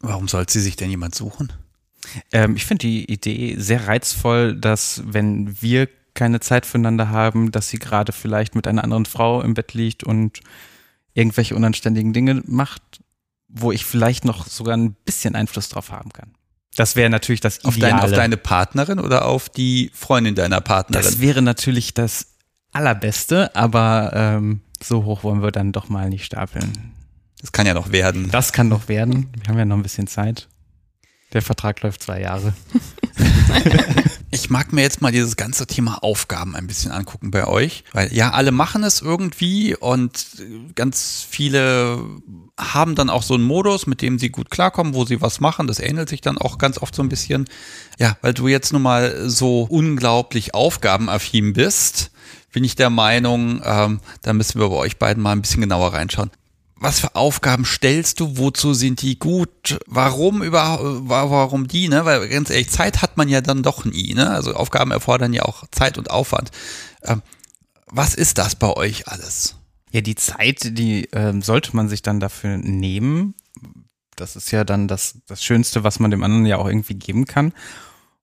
Warum 0.00 0.26
sollte 0.26 0.54
sie 0.54 0.60
sich 0.60 0.76
denn 0.76 0.90
jemand 0.90 1.14
suchen? 1.14 1.52
Ähm, 2.32 2.56
ich 2.56 2.66
finde 2.66 2.86
die 2.86 3.10
Idee 3.10 3.56
sehr 3.58 3.86
reizvoll, 3.86 4.56
dass 4.56 5.02
wenn 5.04 5.60
wir 5.62 5.88
keine 6.14 6.40
Zeit 6.40 6.66
füreinander 6.66 7.10
haben, 7.10 7.52
dass 7.52 7.68
sie 7.68 7.78
gerade 7.78 8.12
vielleicht 8.12 8.54
mit 8.54 8.66
einer 8.66 8.84
anderen 8.84 9.06
Frau 9.06 9.42
im 9.42 9.54
Bett 9.54 9.74
liegt 9.74 10.02
und 10.04 10.40
irgendwelche 11.14 11.54
unanständigen 11.54 12.12
Dinge 12.12 12.42
macht, 12.46 12.82
wo 13.48 13.70
ich 13.70 13.84
vielleicht 13.84 14.24
noch 14.24 14.46
sogar 14.46 14.76
ein 14.76 14.94
bisschen 15.04 15.34
Einfluss 15.34 15.68
drauf 15.68 15.90
haben 15.90 16.12
kann. 16.12 16.32
Das 16.74 16.96
wäre 16.96 17.10
natürlich 17.10 17.40
das 17.40 17.58
Ideale. 17.58 17.68
Auf, 17.68 17.78
dein, 17.78 18.00
auf 18.00 18.12
deine 18.12 18.36
Partnerin 18.38 18.98
oder 18.98 19.26
auf 19.26 19.50
die 19.50 19.90
Freundin 19.94 20.34
deiner 20.34 20.62
Partnerin? 20.62 21.04
Das 21.04 21.20
wäre 21.20 21.42
natürlich 21.42 21.92
das 21.92 22.31
Allerbeste, 22.72 23.54
aber 23.54 24.12
ähm, 24.14 24.60
so 24.82 25.04
hoch 25.04 25.22
wollen 25.24 25.42
wir 25.42 25.52
dann 25.52 25.72
doch 25.72 25.88
mal 25.88 26.08
nicht 26.08 26.24
stapeln. 26.24 26.92
Das 27.40 27.52
kann 27.52 27.66
ja 27.66 27.74
noch 27.74 27.92
werden. 27.92 28.30
Das 28.30 28.52
kann 28.52 28.68
noch 28.68 28.88
werden. 28.88 29.28
Wir 29.40 29.48
haben 29.48 29.58
ja 29.58 29.64
noch 29.64 29.76
ein 29.76 29.82
bisschen 29.82 30.06
Zeit. 30.06 30.48
Der 31.32 31.42
Vertrag 31.42 31.80
läuft 31.82 32.02
zwei 32.02 32.20
Jahre. 32.20 32.52
Ich 34.34 34.48
mag 34.48 34.72
mir 34.72 34.80
jetzt 34.80 35.02
mal 35.02 35.12
dieses 35.12 35.36
ganze 35.36 35.66
Thema 35.66 36.02
Aufgaben 36.02 36.56
ein 36.56 36.66
bisschen 36.66 36.90
angucken 36.90 37.30
bei 37.30 37.46
euch, 37.46 37.84
weil 37.92 38.10
ja, 38.14 38.30
alle 38.30 38.50
machen 38.50 38.82
es 38.82 39.02
irgendwie 39.02 39.76
und 39.76 40.24
ganz 40.74 41.26
viele 41.28 42.02
haben 42.58 42.94
dann 42.94 43.10
auch 43.10 43.22
so 43.22 43.34
einen 43.34 43.42
Modus, 43.42 43.86
mit 43.86 44.00
dem 44.00 44.18
sie 44.18 44.30
gut 44.30 44.50
klarkommen, 44.50 44.94
wo 44.94 45.04
sie 45.04 45.20
was 45.20 45.40
machen. 45.40 45.66
Das 45.66 45.80
ähnelt 45.80 46.08
sich 46.08 46.22
dann 46.22 46.38
auch 46.38 46.56
ganz 46.56 46.78
oft 46.78 46.94
so 46.94 47.02
ein 47.02 47.10
bisschen. 47.10 47.44
Ja, 47.98 48.16
weil 48.22 48.32
du 48.32 48.48
jetzt 48.48 48.72
nun 48.72 48.80
mal 48.80 49.28
so 49.28 49.64
unglaublich 49.64 50.54
aufgabenaffin 50.54 51.52
bist, 51.52 52.11
bin 52.52 52.64
ich 52.64 52.76
der 52.76 52.90
Meinung, 52.90 53.60
ähm, 53.64 54.00
da 54.22 54.32
müssen 54.32 54.60
wir 54.60 54.68
bei 54.68 54.76
euch 54.76 54.98
beiden 54.98 55.22
mal 55.22 55.32
ein 55.32 55.42
bisschen 55.42 55.62
genauer 55.62 55.94
reinschauen 55.94 56.30
was 56.82 56.98
für 57.00 57.14
Aufgaben 57.14 57.64
stellst 57.64 58.18
du, 58.20 58.36
wozu 58.38 58.74
sind 58.74 59.02
die 59.02 59.18
gut, 59.18 59.78
warum 59.86 60.42
über, 60.42 60.78
warum 61.08 61.68
die, 61.68 61.88
ne? 61.88 62.04
Weil 62.04 62.28
ganz 62.28 62.50
ehrlich, 62.50 62.70
Zeit 62.70 63.02
hat 63.02 63.16
man 63.16 63.28
ja 63.28 63.40
dann 63.40 63.62
doch 63.62 63.84
nie, 63.84 64.14
ne? 64.14 64.30
Also 64.30 64.54
Aufgaben 64.54 64.90
erfordern 64.90 65.32
ja 65.32 65.44
auch 65.44 65.64
Zeit 65.70 65.96
und 65.96 66.10
Aufwand. 66.10 66.50
Ähm, 67.04 67.22
was 67.86 68.14
ist 68.14 68.38
das 68.38 68.56
bei 68.56 68.68
euch 68.68 69.06
alles? 69.06 69.56
Ja, 69.92 70.00
die 70.00 70.16
Zeit, 70.16 70.76
die 70.76 71.08
ähm, 71.12 71.42
sollte 71.42 71.76
man 71.76 71.88
sich 71.88 72.02
dann 72.02 72.18
dafür 72.18 72.56
nehmen. 72.56 73.34
Das 74.16 74.34
ist 74.34 74.50
ja 74.50 74.64
dann 74.64 74.88
das, 74.88 75.18
das 75.26 75.44
Schönste, 75.44 75.84
was 75.84 76.00
man 76.00 76.10
dem 76.10 76.24
anderen 76.24 76.46
ja 76.46 76.56
auch 76.56 76.66
irgendwie 76.66 76.94
geben 76.94 77.26
kann. 77.26 77.52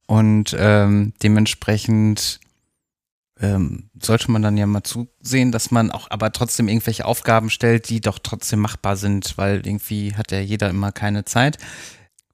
Und 0.05 0.55
ähm, 0.59 1.13
dementsprechend 1.23 2.39
ähm, 3.41 3.89
sollte 4.01 4.31
man 4.31 4.41
dann 4.41 4.57
ja 4.57 4.67
mal 4.67 4.83
zusehen, 4.83 5.51
dass 5.51 5.71
man 5.71 5.91
auch 5.91 6.09
aber 6.11 6.31
trotzdem 6.31 6.67
irgendwelche 6.67 7.05
Aufgaben 7.05 7.49
stellt, 7.49 7.89
die 7.89 8.01
doch 8.01 8.19
trotzdem 8.19 8.59
machbar 8.59 8.97
sind, 8.97 9.37
weil 9.37 9.65
irgendwie 9.65 10.15
hat 10.15 10.31
ja 10.31 10.39
jeder 10.39 10.69
immer 10.69 10.91
keine 10.91 11.25
Zeit. 11.25 11.57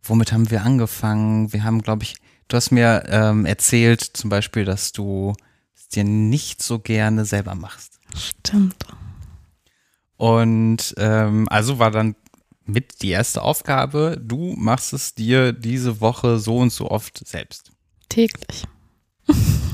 Womit 0.03 0.31
haben 0.31 0.49
wir 0.49 0.63
angefangen? 0.63 1.53
Wir 1.53 1.63
haben, 1.63 1.81
glaube 1.81 2.03
ich, 2.03 2.15
du 2.47 2.57
hast 2.57 2.71
mir 2.71 3.03
ähm, 3.07 3.45
erzählt 3.45 4.01
zum 4.01 4.29
Beispiel, 4.29 4.65
dass 4.65 4.91
du 4.91 5.33
es 5.75 5.87
dir 5.89 6.03
nicht 6.03 6.63
so 6.63 6.79
gerne 6.79 7.25
selber 7.25 7.55
machst. 7.55 7.99
Stimmt. 8.15 8.85
Und 10.17 10.95
ähm, 10.97 11.47
also 11.49 11.79
war 11.79 11.91
dann 11.91 12.15
mit 12.65 13.03
die 13.03 13.09
erste 13.09 13.43
Aufgabe, 13.43 14.19
du 14.19 14.55
machst 14.57 14.93
es 14.93 15.13
dir 15.13 15.53
diese 15.53 16.01
Woche 16.01 16.39
so 16.39 16.57
und 16.57 16.71
so 16.71 16.89
oft 16.89 17.27
selbst. 17.27 17.71
Täglich. 18.09 18.63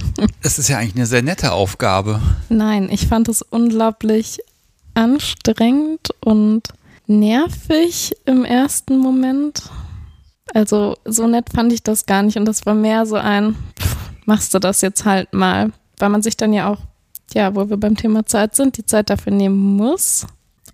Es 0.41 0.59
ist 0.59 0.67
ja 0.67 0.77
eigentlich 0.77 0.95
eine 0.95 1.05
sehr 1.05 1.21
nette 1.21 1.51
Aufgabe. 1.51 2.21
Nein, 2.49 2.89
ich 2.91 3.07
fand 3.07 3.29
es 3.29 3.41
unglaublich 3.41 4.39
anstrengend 4.93 6.09
und 6.21 6.63
nervig 7.07 8.15
im 8.25 8.45
ersten 8.45 8.97
Moment. 8.97 9.63
Also 10.53 10.97
so 11.05 11.27
nett 11.27 11.49
fand 11.53 11.71
ich 11.71 11.83
das 11.83 12.05
gar 12.05 12.23
nicht 12.23 12.37
und 12.37 12.45
das 12.45 12.65
war 12.65 12.73
mehr 12.73 13.05
so 13.05 13.15
ein, 13.15 13.55
pff, 13.79 13.95
machst 14.25 14.53
du 14.53 14.59
das 14.59 14.81
jetzt 14.81 15.05
halt 15.05 15.33
mal, 15.33 15.71
weil 15.97 16.09
man 16.09 16.21
sich 16.21 16.35
dann 16.37 16.53
ja 16.53 16.69
auch, 16.69 16.79
ja, 17.33 17.55
wo 17.55 17.69
wir 17.69 17.77
beim 17.77 17.95
Thema 17.95 18.25
Zeit 18.25 18.55
sind, 18.55 18.77
die 18.77 18.85
Zeit 18.85 19.09
dafür 19.09 19.31
nehmen 19.31 19.77
muss. 19.77 20.25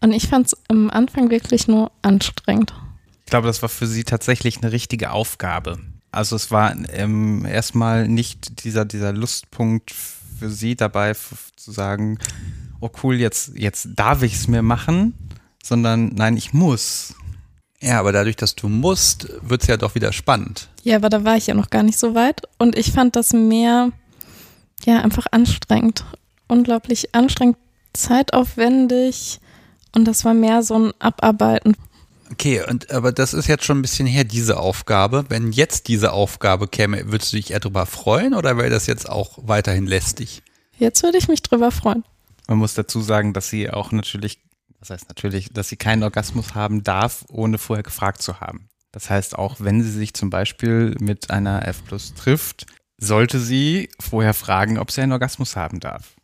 Und 0.02 0.12
ich 0.12 0.28
fand 0.28 0.48
es 0.48 0.58
am 0.68 0.90
Anfang 0.90 1.30
wirklich 1.30 1.68
nur 1.68 1.92
anstrengend. 2.02 2.74
Ich 3.26 3.30
glaube, 3.32 3.48
das 3.48 3.62
war 3.62 3.70
für 3.70 3.88
sie 3.88 4.04
tatsächlich 4.04 4.58
eine 4.58 4.72
richtige 4.72 5.12
Aufgabe. 5.12 5.80
Also 6.12 6.36
es 6.36 6.52
war 6.52 6.76
ähm, 6.94 7.46
erstmal 7.46 8.08
nicht 8.08 8.64
dieser, 8.64 8.86
dieser 8.86 9.14
Lustpunkt 9.14 9.94
für 10.40 10.50
sie 10.50 10.76
dabei 10.76 11.14
zu 11.14 11.72
sagen, 11.72 12.20
oh 12.80 12.90
cool, 13.04 13.16
jetzt, 13.16 13.52
jetzt 13.56 13.90
darf 13.96 14.24
ich 14.24 14.36
es 14.36 14.48
mir 14.48 14.62
machen, 14.62 15.14
sondern 15.64 16.10
nein, 16.16 16.38
ich 16.38 16.54
muss. 16.54 17.16
Ja, 17.80 18.00
aber 18.00 18.12
dadurch, 18.12 18.36
dass 18.36 18.56
du 18.56 18.70
musst, 18.70 19.30
wird 19.42 19.62
es 19.62 19.68
ja 19.68 19.78
doch 19.78 19.96
wieder 19.96 20.12
spannend. 20.12 20.70
Ja, 20.84 20.96
aber 20.96 21.10
da 21.10 21.24
war 21.24 21.38
ich 21.38 21.48
ja 21.48 21.54
noch 21.54 21.70
gar 21.70 21.84
nicht 21.84 22.00
so 22.00 22.16
weit. 22.16 22.42
Und 22.58 22.78
ich 22.78 22.92
fand 22.92 23.16
das 23.16 23.34
mehr, 23.34 23.92
ja, 24.86 25.02
einfach 25.02 25.28
anstrengend. 25.32 26.06
Unglaublich 26.48 27.14
anstrengend, 27.14 27.58
zeitaufwendig. 27.94 29.40
Und 29.94 30.06
das 30.06 30.26
war 30.26 30.34
mehr 30.34 30.64
so 30.64 30.80
ein 30.80 30.92
Abarbeiten 31.00 31.76
Okay, 32.32 32.62
und 32.68 32.92
aber 32.92 33.12
das 33.12 33.34
ist 33.34 33.48
jetzt 33.48 33.64
schon 33.64 33.80
ein 33.80 33.82
bisschen 33.82 34.08
her, 34.08 34.24
diese 34.24 34.58
Aufgabe. 34.58 35.26
Wenn 35.30 35.52
jetzt 35.52 35.88
diese 35.88 36.12
Aufgabe 36.12 36.68
käme, 36.68 37.12
würdest 37.12 37.32
du 37.32 37.38
dich 37.38 37.52
eher 37.52 37.60
drüber 37.60 37.86
freuen 37.86 38.34
oder 38.34 38.58
wäre 38.58 38.70
das 38.70 38.88
jetzt 38.88 39.10
auch 39.10 39.40
weiterhin 39.42 39.88
lästig? 39.88 40.44
Jetzt 40.78 41.04
würde 41.04 41.18
ich 41.18 41.28
mich 41.28 41.42
drüber 41.42 41.72
freuen. 41.72 42.04
Man 42.48 42.58
muss 42.60 42.74
dazu 42.74 43.02
sagen, 43.02 43.34
dass 43.34 43.50
sie 43.50 43.70
auch 43.70 43.92
natürlich, 43.92 44.40
das 44.80 44.90
heißt 44.90 45.10
natürlich, 45.10 45.50
dass 45.54 45.70
sie 45.70 45.78
keinen 45.78 46.04
Orgasmus 46.04 46.54
haben 46.54 46.84
darf, 46.84 47.26
ohne 47.30 47.58
vorher 47.58 47.84
gefragt 47.84 48.22
zu 48.22 48.40
haben. 48.40 48.68
Das 48.92 49.10
heißt, 49.10 49.38
auch 49.38 49.58
wenn 49.60 49.84
sie 49.84 49.92
sich 49.92 50.14
zum 50.14 50.30
Beispiel 50.30 50.96
mit 51.00 51.30
einer 51.30 51.68
F 51.68 51.84
Plus 51.86 52.14
trifft, 52.14 52.66
sollte 52.98 53.40
sie 53.40 53.90
vorher 54.00 54.34
fragen, 54.34 54.78
ob 54.78 54.92
sie 54.92 55.02
einen 55.02 55.12
Orgasmus 55.12 55.56
haben 55.56 55.80
darf. 55.80 56.16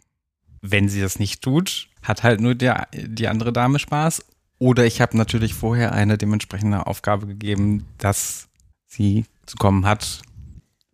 Wenn 0.62 0.90
sie 0.90 1.02
das 1.02 1.20
nicht 1.20 1.42
tut, 1.42 1.90
hat 2.02 2.24
halt 2.24 2.40
nur 2.40 2.56
der, 2.56 2.88
die 2.94 3.28
andere 3.28 3.54
Dame 3.54 3.80
Spaß 3.80 4.24
oder 4.64 4.86
ich 4.86 5.02
habe 5.02 5.18
natürlich 5.18 5.54
vorher 5.54 5.92
eine 5.92 6.18
dementsprechende 6.18 6.88
Aufgabe 6.88 7.28
gegeben, 7.28 7.86
dass 7.98 8.48
sie 8.88 9.26
zu 9.46 9.58
kommen 9.58 9.86
hat. 9.86 10.22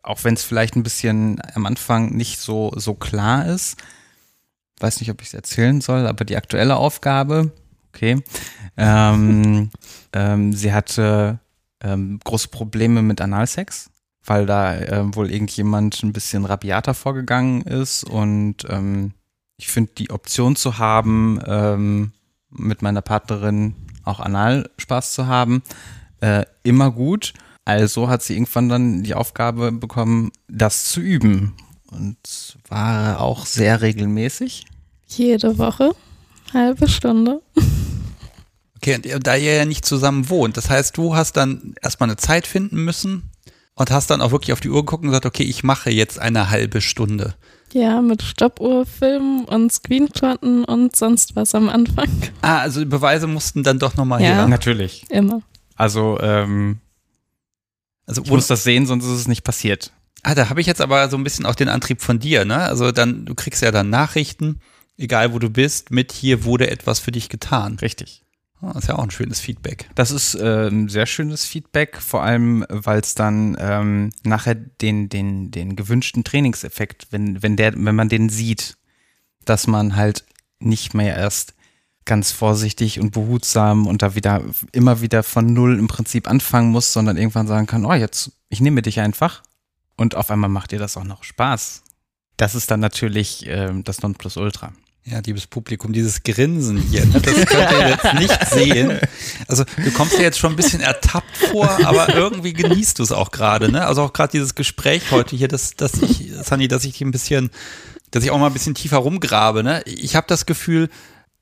Auch 0.01 0.23
wenn 0.23 0.33
es 0.33 0.41
vielleicht 0.41 0.75
ein 0.75 0.81
bisschen 0.81 1.39
am 1.53 1.67
Anfang 1.67 2.15
nicht 2.15 2.39
so, 2.39 2.73
so 2.75 2.95
klar 2.95 3.45
ist. 3.45 3.77
weiß 4.79 4.99
nicht, 5.01 5.11
ob 5.11 5.21
ich 5.21 5.27
es 5.27 5.33
erzählen 5.35 5.81
soll, 5.81 6.07
aber 6.07 6.25
die 6.25 6.35
aktuelle 6.35 6.77
Aufgabe, 6.77 7.51
okay, 7.89 8.23
ähm, 8.75 9.69
ähm, 10.13 10.51
sie 10.51 10.73
hatte 10.73 11.37
ähm, 11.83 12.19
große 12.23 12.47
Probleme 12.47 13.03
mit 13.03 13.21
Analsex, 13.21 13.91
weil 14.25 14.47
da 14.47 14.77
äh, 14.77 15.15
wohl 15.15 15.29
irgendjemand 15.29 16.01
ein 16.01 16.11
bisschen 16.11 16.45
rabiater 16.45 16.95
vorgegangen 16.95 17.61
ist 17.61 18.03
und 18.03 18.65
ähm, 18.67 19.13
ich 19.57 19.67
finde 19.67 19.91
die 19.95 20.09
Option 20.09 20.55
zu 20.55 20.79
haben, 20.79 21.39
ähm, 21.45 22.13
mit 22.51 22.81
meiner 22.81 23.01
Partnerin 23.01 23.75
auch 24.03 24.19
Analspaß 24.19 25.13
zu 25.13 25.27
haben, 25.27 25.63
äh, 26.21 26.45
immer 26.63 26.91
gut. 26.91 27.33
Also 27.65 28.09
hat 28.09 28.23
sie 28.23 28.33
irgendwann 28.33 28.69
dann 28.69 29.03
die 29.03 29.13
Aufgabe 29.13 29.71
bekommen, 29.71 30.31
das 30.47 30.85
zu 30.85 31.01
üben. 31.01 31.55
Und 31.91 32.57
war 32.67 33.19
auch 33.21 33.45
sehr 33.45 33.81
regelmäßig. 33.81 34.65
Jede 35.07 35.57
Woche, 35.57 35.95
halbe 36.53 36.87
Stunde. 36.87 37.41
Okay, 38.81 39.13
und 39.13 39.27
da 39.27 39.35
ihr 39.35 39.55
ja 39.55 39.65
nicht 39.65 39.83
zusammen 39.83 40.29
wohnt, 40.29 40.55
das 40.55 40.69
heißt, 40.69 40.95
du 40.95 41.13
hast 41.13 41.33
dann 41.33 41.75
erstmal 41.81 42.07
eine 42.07 42.15
Zeit 42.15 42.47
finden 42.47 42.85
müssen 42.85 43.29
und 43.75 43.91
hast 43.91 44.09
dann 44.09 44.21
auch 44.21 44.31
wirklich 44.31 44.53
auf 44.53 44.61
die 44.61 44.69
Uhr 44.69 44.85
geguckt 44.85 45.03
und 45.03 45.09
gesagt, 45.09 45.25
okay, 45.25 45.43
ich 45.43 45.65
mache 45.65 45.89
jetzt 45.89 46.17
eine 46.17 46.49
halbe 46.49 46.79
Stunde. 46.79 47.35
Ja, 47.73 48.01
mit 48.01 48.21
Stoppuhr 48.23 48.85
filmen 48.85 49.45
und 49.45 49.71
Screenshotten 49.71 50.65
und 50.65 50.95
sonst 50.95 51.35
was 51.35 51.53
am 51.55 51.69
Anfang. 51.69 52.09
Ah, 52.41 52.59
also 52.59 52.79
die 52.79 52.85
Beweise 52.85 53.27
mussten 53.27 53.63
dann 53.63 53.77
doch 53.79 53.95
nochmal 53.95 54.21
Ja. 54.21 54.27
her. 54.27 54.47
Natürlich. 54.47 55.05
Immer. 55.09 55.41
Also 55.75 56.19
ähm, 56.21 56.79
Also 58.07 58.23
ich 58.23 58.29
muss 58.31 58.47
das 58.47 58.63
sehen, 58.63 58.85
sonst 58.87 59.05
ist 59.05 59.11
es 59.11 59.27
nicht 59.27 59.43
passiert. 59.43 59.91
Ah, 60.23 60.35
da 60.35 60.49
habe 60.49 60.59
ich 60.61 60.67
jetzt 60.67 60.81
aber 60.81 61.07
so 61.09 61.17
ein 61.17 61.23
bisschen 61.23 61.45
auch 61.45 61.55
den 61.55 61.69
Antrieb 61.69 62.01
von 62.01 62.19
dir, 62.19 62.43
ne? 62.43 62.57
Also 62.57 62.91
dann, 62.91 63.25
du 63.25 63.35
kriegst 63.35 63.61
ja 63.61 63.71
dann 63.71 63.89
Nachrichten, 63.89 64.59
egal 64.97 65.31
wo 65.33 65.39
du 65.39 65.49
bist, 65.49 65.91
mit 65.91 66.11
hier 66.11 66.43
wurde 66.43 66.69
etwas 66.69 66.99
für 66.99 67.11
dich 67.11 67.29
getan. 67.29 67.77
Richtig. 67.79 68.23
Ah, 68.61 68.77
ist 68.77 68.89
ja 68.89 68.95
auch 68.95 69.03
ein 69.03 69.11
schönes 69.11 69.39
Feedback. 69.39 69.89
Das 69.95 70.11
ist 70.11 70.35
äh, 70.35 70.67
ein 70.67 70.89
sehr 70.89 71.05
schönes 71.05 71.45
Feedback, 71.45 71.97
vor 72.01 72.23
allem, 72.23 72.65
weil 72.69 72.99
es 72.99 73.15
dann 73.15 73.55
ähm, 73.59 74.09
nachher 74.23 74.55
den, 74.55 75.07
den, 75.07 75.51
den 75.51 75.77
gewünschten 75.77 76.25
Trainingseffekt, 76.25 77.07
wenn, 77.11 77.41
wenn 77.41 77.55
der, 77.55 77.73
wenn 77.73 77.95
man 77.95 78.09
den 78.09 78.27
sieht, 78.27 78.77
dass 79.45 79.65
man 79.65 79.95
halt 79.95 80.25
nicht 80.59 80.93
mehr 80.93 81.15
erst 81.15 81.53
ganz 82.03 82.31
vorsichtig 82.31 82.99
und 82.99 83.11
behutsam 83.11 83.87
und 83.87 84.01
da 84.01 84.15
wieder 84.15 84.43
immer 84.73 84.99
wieder 84.99 85.23
von 85.23 85.53
null 85.53 85.77
im 85.79 85.87
Prinzip 85.87 86.27
anfangen 86.27 86.71
muss, 86.71 86.91
sondern 86.91 87.17
irgendwann 87.17 87.47
sagen 87.47 87.67
kann, 87.67 87.85
oh, 87.85 87.93
jetzt, 87.93 88.31
ich 88.49 88.59
nehme 88.59 88.81
dich 88.81 88.99
einfach 88.99 89.41
und 89.95 90.15
auf 90.15 90.31
einmal 90.31 90.49
macht 90.49 90.71
dir 90.71 90.79
das 90.79 90.97
auch 90.97 91.03
noch 91.03 91.23
Spaß. 91.23 91.83
Das 92.35 92.55
ist 92.55 92.71
dann 92.71 92.79
natürlich 92.79 93.45
ähm, 93.47 93.83
das 93.83 94.01
Nonplusultra. 94.01 94.73
Ja, 95.11 95.21
liebes 95.25 95.47
Publikum, 95.47 95.91
dieses 95.91 96.21
Grinsen 96.21 96.77
hier, 96.77 97.03
ne, 97.03 97.19
das 97.19 97.33
könnt 97.47 97.71
ihr 97.71 97.89
jetzt 97.89 98.13
nicht 98.13 98.47
sehen. 98.47 98.99
Also 99.47 99.63
du 99.83 99.91
kommst 99.91 100.17
dir 100.17 100.21
jetzt 100.21 100.37
schon 100.37 100.53
ein 100.53 100.55
bisschen 100.55 100.81
ertappt 100.81 101.35
vor, 101.35 101.67
aber 101.83 102.13
irgendwie 102.13 102.53
genießt 102.53 102.99
du 102.99 103.03
es 103.03 103.11
auch 103.11 103.31
gerade, 103.31 103.71
ne? 103.71 103.87
Also 103.87 104.03
auch 104.03 104.13
gerade 104.13 104.31
dieses 104.31 104.53
Gespräch 104.53 105.11
heute 105.11 105.35
hier, 105.35 105.47
dass, 105.47 105.75
dass 105.75 105.93
ich, 106.01 106.31
Sunny, 106.43 106.67
dass 106.67 106.85
ich 106.85 107.01
ein 107.01 107.09
bisschen, 107.09 107.49
dass 108.11 108.23
ich 108.23 108.29
auch 108.29 108.37
mal 108.37 108.47
ein 108.47 108.53
bisschen 108.53 108.75
tiefer 108.75 108.97
rumgrabe, 108.97 109.63
ne? 109.63 109.81
Ich 109.85 110.15
habe 110.15 110.27
das 110.27 110.45
Gefühl, 110.45 110.89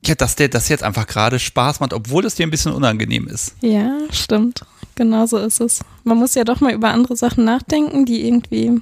ja, 0.05 0.15
dass 0.15 0.35
der 0.35 0.47
das 0.47 0.69
jetzt 0.69 0.83
einfach 0.83 1.07
gerade 1.07 1.37
Spaß 1.37 1.81
macht, 1.81 1.91
obwohl 1.91 2.25
es 2.25 2.35
dir 2.35 2.47
ein 2.47 2.51
bisschen 2.51 2.71
unangenehm 2.71 3.27
ist. 3.27 3.53
Ja, 3.61 3.97
stimmt. 4.11 4.61
Genau 4.95 5.25
so 5.25 5.37
ist 5.37 5.59
es. 5.59 5.81
Man 6.05 6.17
muss 6.17 6.35
ja 6.35 6.45
doch 6.45 6.61
mal 6.61 6.73
über 6.73 6.89
andere 6.89 7.17
Sachen 7.17 7.43
nachdenken, 7.43 8.05
die 8.05 8.25
irgendwie 8.25 8.79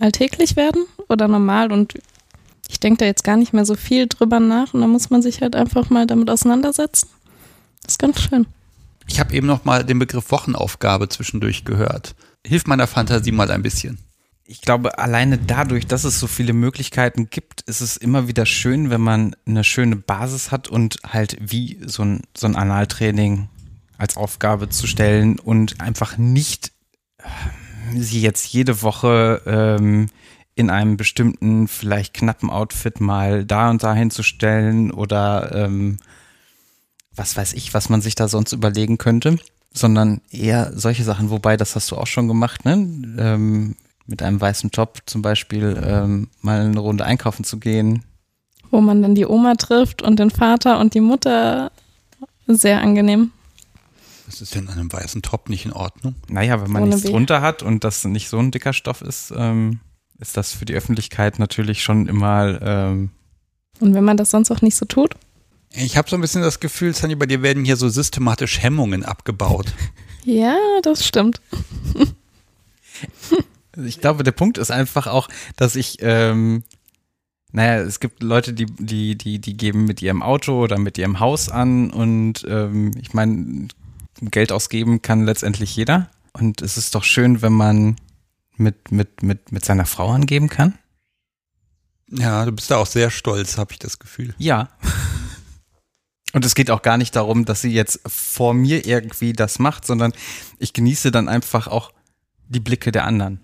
alltäglich 0.00 0.56
werden 0.56 0.86
oder 1.08 1.28
normal 1.28 1.70
und 1.70 1.94
ich 2.68 2.80
denke 2.80 2.98
da 2.98 3.04
jetzt 3.04 3.24
gar 3.24 3.36
nicht 3.36 3.52
mehr 3.52 3.64
so 3.64 3.74
viel 3.74 4.06
drüber 4.06 4.40
nach 4.40 4.74
und 4.74 4.80
da 4.80 4.86
muss 4.86 5.10
man 5.10 5.22
sich 5.22 5.40
halt 5.40 5.56
einfach 5.56 5.90
mal 5.90 6.06
damit 6.06 6.30
auseinandersetzen. 6.30 7.08
Das 7.82 7.94
ist 7.94 7.98
ganz 7.98 8.20
schön. 8.20 8.46
Ich 9.08 9.20
habe 9.20 9.34
eben 9.34 9.46
noch 9.46 9.64
mal 9.64 9.84
den 9.84 9.98
Begriff 9.98 10.30
Wochenaufgabe 10.30 11.08
zwischendurch 11.08 11.64
gehört. 11.64 12.14
Hilf 12.44 12.66
meiner 12.66 12.86
Fantasie 12.86 13.32
mal 13.32 13.50
ein 13.50 13.62
bisschen. 13.62 13.98
ich 14.48 14.60
glaube, 14.60 14.98
alleine 14.98 15.38
dadurch, 15.38 15.86
dass 15.86 16.04
es 16.04 16.20
so 16.20 16.26
viele 16.28 16.52
Möglichkeiten 16.52 17.30
gibt, 17.30 17.62
ist 17.62 17.80
es 17.80 17.96
immer 17.96 18.28
wieder 18.28 18.46
schön, 18.46 18.90
wenn 18.90 19.00
man 19.00 19.34
eine 19.44 19.64
schöne 19.64 19.96
Basis 19.96 20.52
hat 20.52 20.68
und 20.68 20.98
halt 21.04 21.36
wie 21.40 21.80
so 21.84 22.04
ein, 22.04 22.22
so 22.36 22.46
ein 22.46 22.54
Analtraining 22.54 23.48
als 23.98 24.16
Aufgabe 24.16 24.68
zu 24.68 24.86
stellen 24.86 25.38
und 25.38 25.80
einfach 25.80 26.16
nicht 26.16 26.72
äh, 27.18 28.00
sie 28.00 28.20
jetzt 28.20 28.46
jede 28.52 28.82
Woche 28.82 29.42
ähm, 29.46 30.08
in 30.56 30.70
einem 30.70 30.96
bestimmten, 30.96 31.68
vielleicht 31.68 32.14
knappen 32.14 32.50
Outfit 32.50 33.00
mal 33.00 33.44
da 33.44 33.70
und 33.70 33.82
da 33.82 33.94
hinzustellen 33.94 34.90
oder 34.90 35.54
ähm, 35.54 35.98
was 37.14 37.36
weiß 37.36 37.52
ich, 37.52 37.74
was 37.74 37.90
man 37.90 38.00
sich 38.00 38.14
da 38.14 38.26
sonst 38.26 38.52
überlegen 38.52 38.96
könnte, 38.96 39.38
sondern 39.72 40.22
eher 40.30 40.72
solche 40.74 41.04
Sachen, 41.04 41.30
wobei, 41.30 41.58
das 41.58 41.76
hast 41.76 41.90
du 41.90 41.96
auch 41.96 42.06
schon 42.06 42.26
gemacht, 42.26 42.64
ne? 42.64 42.72
Ähm, 43.18 43.76
mit 44.06 44.22
einem 44.22 44.40
weißen 44.40 44.70
Top 44.70 45.02
zum 45.06 45.20
Beispiel 45.20 45.82
ähm, 45.84 46.28
mal 46.40 46.60
eine 46.60 46.80
Runde 46.80 47.04
einkaufen 47.04 47.44
zu 47.44 47.58
gehen. 47.58 48.04
Wo 48.70 48.80
man 48.80 49.02
dann 49.02 49.14
die 49.14 49.26
Oma 49.26 49.54
trifft 49.56 50.00
und 50.00 50.18
den 50.18 50.30
Vater 50.30 50.78
und 50.80 50.94
die 50.94 51.00
Mutter. 51.00 51.70
Sehr 52.46 52.80
angenehm. 52.80 53.32
Was 54.26 54.40
ist 54.40 54.54
denn 54.54 54.68
an 54.68 54.78
einem 54.78 54.92
weißen 54.92 55.22
Top 55.22 55.48
nicht 55.48 55.66
in 55.66 55.72
Ordnung? 55.72 56.14
Naja, 56.28 56.62
wenn 56.62 56.70
man 56.70 56.82
Ohne 56.82 56.94
nichts 56.94 57.08
Weh. 57.08 57.12
drunter 57.12 57.40
hat 57.40 57.62
und 57.62 57.82
das 57.84 58.04
nicht 58.04 58.28
so 58.28 58.38
ein 58.38 58.52
dicker 58.52 58.72
Stoff 58.72 59.02
ist, 59.02 59.32
ähm, 59.36 59.80
ist 60.18 60.36
das 60.36 60.52
für 60.52 60.64
die 60.64 60.74
Öffentlichkeit 60.74 61.38
natürlich 61.38 61.82
schon 61.82 62.08
immer 62.08 62.60
ähm, 62.62 63.10
Und 63.80 63.94
wenn 63.94 64.04
man 64.04 64.16
das 64.16 64.30
sonst 64.30 64.50
auch 64.50 64.62
nicht 64.62 64.76
so 64.76 64.86
tut? 64.86 65.14
Ich 65.74 65.96
habe 65.96 66.08
so 66.08 66.16
ein 66.16 66.22
bisschen 66.22 66.42
das 66.42 66.60
Gefühl, 66.60 66.94
Sunny, 66.94 67.14
bei 67.16 67.26
dir 67.26 67.42
werden 67.42 67.64
hier 67.64 67.76
so 67.76 67.88
systematisch 67.88 68.62
Hemmungen 68.62 69.04
abgebaut. 69.04 69.72
Ja, 70.28 70.56
das 70.82 71.06
stimmt. 71.06 71.40
Ich 73.84 74.00
glaube, 74.00 74.24
der 74.24 74.32
Punkt 74.32 74.58
ist 74.58 74.70
einfach 74.70 75.06
auch, 75.06 75.28
dass 75.56 75.76
ich, 75.76 75.98
ähm, 76.00 76.62
naja, 77.52 77.82
es 77.82 78.00
gibt 78.00 78.22
Leute, 78.22 78.54
die, 78.54 78.66
die, 78.66 79.16
die, 79.16 79.38
die 79.38 79.56
geben 79.56 79.84
mit 79.84 80.00
ihrem 80.00 80.22
Auto 80.22 80.62
oder 80.62 80.78
mit 80.78 80.96
ihrem 80.96 81.20
Haus 81.20 81.50
an 81.50 81.90
und 81.90 82.44
ähm, 82.48 82.92
ich 83.00 83.12
meine, 83.12 83.68
Geld 84.22 84.50
ausgeben 84.50 85.02
kann 85.02 85.26
letztendlich 85.26 85.76
jeder. 85.76 86.08
Und 86.32 86.62
es 86.62 86.76
ist 86.76 86.94
doch 86.94 87.04
schön, 87.04 87.42
wenn 87.42 87.52
man 87.52 87.96
mit, 88.58 88.90
mit, 88.90 89.22
mit, 89.22 89.52
mit 89.52 89.64
seiner 89.64 89.86
Frau 89.86 90.10
angeben 90.10 90.48
kann. 90.48 90.78
Ja, 92.10 92.44
du 92.44 92.52
bist 92.52 92.70
da 92.70 92.76
auch 92.76 92.86
sehr 92.86 93.10
stolz, 93.10 93.58
habe 93.58 93.72
ich 93.72 93.78
das 93.78 93.98
Gefühl. 93.98 94.34
Ja. 94.38 94.68
Und 96.32 96.44
es 96.44 96.54
geht 96.54 96.70
auch 96.70 96.82
gar 96.82 96.98
nicht 96.98 97.16
darum, 97.16 97.44
dass 97.44 97.62
sie 97.62 97.72
jetzt 97.72 98.00
vor 98.06 98.54
mir 98.54 98.86
irgendwie 98.86 99.32
das 99.32 99.58
macht, 99.58 99.86
sondern 99.86 100.12
ich 100.58 100.72
genieße 100.72 101.10
dann 101.10 101.28
einfach 101.28 101.66
auch 101.66 101.92
die 102.48 102.60
Blicke 102.60 102.92
der 102.92 103.04
anderen. 103.04 103.40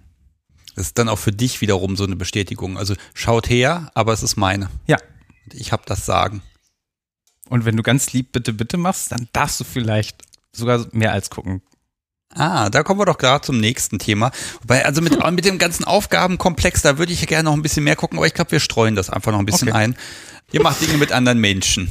Das 0.77 0.87
ist 0.87 0.99
dann 0.99 1.09
auch 1.09 1.19
für 1.19 1.33
dich 1.33 1.61
wiederum 1.61 1.97
so 1.97 2.05
eine 2.05 2.17
Bestätigung. 2.17 2.79
Also 2.79 2.95
schaut 3.15 3.49
her, 3.49 3.91
aber 3.95 4.13
es 4.13 4.23
ist 4.23 4.37
meine. 4.37 4.69
Ja. 4.87 4.97
Und 5.45 5.55
ich 5.55 5.73
habe 5.73 5.83
das 5.87 6.07
Sagen. 6.07 6.43
Und 7.49 7.65
wenn 7.65 7.77
du 7.77 7.83
ganz 7.83 8.13
lieb 8.13 8.33
bitte, 8.33 8.53
bitte 8.53 8.77
machst, 8.77 9.13
dann 9.13 9.29
darfst 9.33 9.61
du 9.61 9.65
vielleicht 9.65 10.23
sogar 10.53 10.87
mehr 10.93 11.13
als 11.13 11.31
gucken. 11.31 11.63
Ah, 12.35 12.71
da 12.71 12.83
kommen 12.83 13.01
wir 13.01 13.05
doch 13.07 13.19
gerade 13.19 13.45
zum 13.45 13.59
nächsten 13.59 13.99
Thema. 13.99 14.31
Wobei, 14.63 14.85
also 14.85 15.03
mit, 15.03 15.19
mit 15.33 15.45
dem 15.45 15.59
ganzen 15.59 15.85
Aufgabenkomplex, 15.85 16.83
da 16.83 16.99
würde 16.99 17.13
ich 17.13 17.27
gerne 17.27 17.45
noch 17.45 17.53
ein 17.53 17.63
bisschen 17.63 17.85
mehr 17.85 17.97
gucken, 17.97 18.19
aber 18.19 18.27
ich 18.27 18.35
glaube, 18.35 18.53
wir 18.53 18.61
streuen 18.61 18.95
das 18.97 19.11
einfach 19.11 19.33
noch 19.33 19.39
ein 19.39 19.47
bisschen 19.47 19.69
Okay. 19.69 19.79
ein. 19.79 19.97
Ihr 20.53 20.63
macht 20.63 20.81
Dinge 20.81 20.99
mit 20.99 21.13
anderen 21.13 21.39
Menschen. 21.39 21.89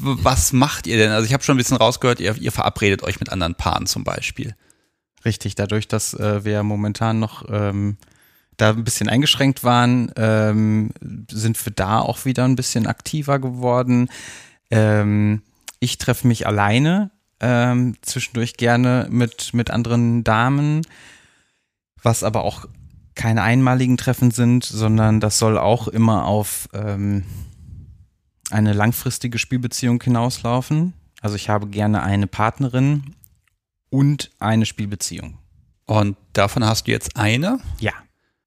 Was 0.00 0.52
macht 0.52 0.86
ihr 0.86 0.96
denn? 0.96 1.12
Also 1.12 1.26
ich 1.26 1.32
habe 1.32 1.44
schon 1.44 1.54
ein 1.54 1.58
bisschen 1.58 1.76
rausgehört, 1.76 2.18
ihr, 2.20 2.36
ihr 2.36 2.52
verabredet 2.52 3.02
euch 3.04 3.20
mit 3.20 3.30
anderen 3.30 3.54
Paaren 3.54 3.86
zum 3.86 4.02
Beispiel. 4.02 4.56
Richtig, 5.24 5.54
dadurch, 5.54 5.86
dass 5.86 6.14
äh, 6.14 6.44
wir 6.44 6.64
momentan 6.64 7.20
noch 7.20 7.44
ähm, 7.48 7.96
da 8.56 8.70
ein 8.70 8.82
bisschen 8.82 9.08
eingeschränkt 9.08 9.62
waren, 9.62 10.10
ähm, 10.16 10.90
sind 11.30 11.64
wir 11.64 11.72
da 11.72 12.00
auch 12.00 12.24
wieder 12.24 12.44
ein 12.44 12.56
bisschen 12.56 12.88
aktiver 12.88 13.38
geworden. 13.38 14.08
Ähm, 14.70 15.42
ich 15.78 15.98
treffe 15.98 16.26
mich 16.26 16.46
alleine, 16.46 17.11
ähm, 17.42 17.96
zwischendurch 18.02 18.56
gerne 18.56 19.06
mit, 19.10 19.52
mit 19.52 19.70
anderen 19.70 20.24
Damen, 20.24 20.86
was 22.02 22.24
aber 22.24 22.44
auch 22.44 22.66
keine 23.14 23.42
einmaligen 23.42 23.96
Treffen 23.98 24.30
sind, 24.30 24.64
sondern 24.64 25.20
das 25.20 25.38
soll 25.38 25.58
auch 25.58 25.88
immer 25.88 26.24
auf 26.24 26.68
ähm, 26.72 27.24
eine 28.50 28.72
langfristige 28.72 29.38
Spielbeziehung 29.38 30.02
hinauslaufen. 30.02 30.94
Also 31.20 31.36
ich 31.36 31.48
habe 31.48 31.66
gerne 31.66 32.02
eine 32.02 32.26
Partnerin 32.26 33.14
und 33.90 34.30
eine 34.38 34.64
Spielbeziehung. 34.66 35.38
Und 35.84 36.16
davon 36.32 36.64
hast 36.64 36.86
du 36.86 36.90
jetzt 36.90 37.16
eine 37.16 37.58
Ja. 37.80 37.92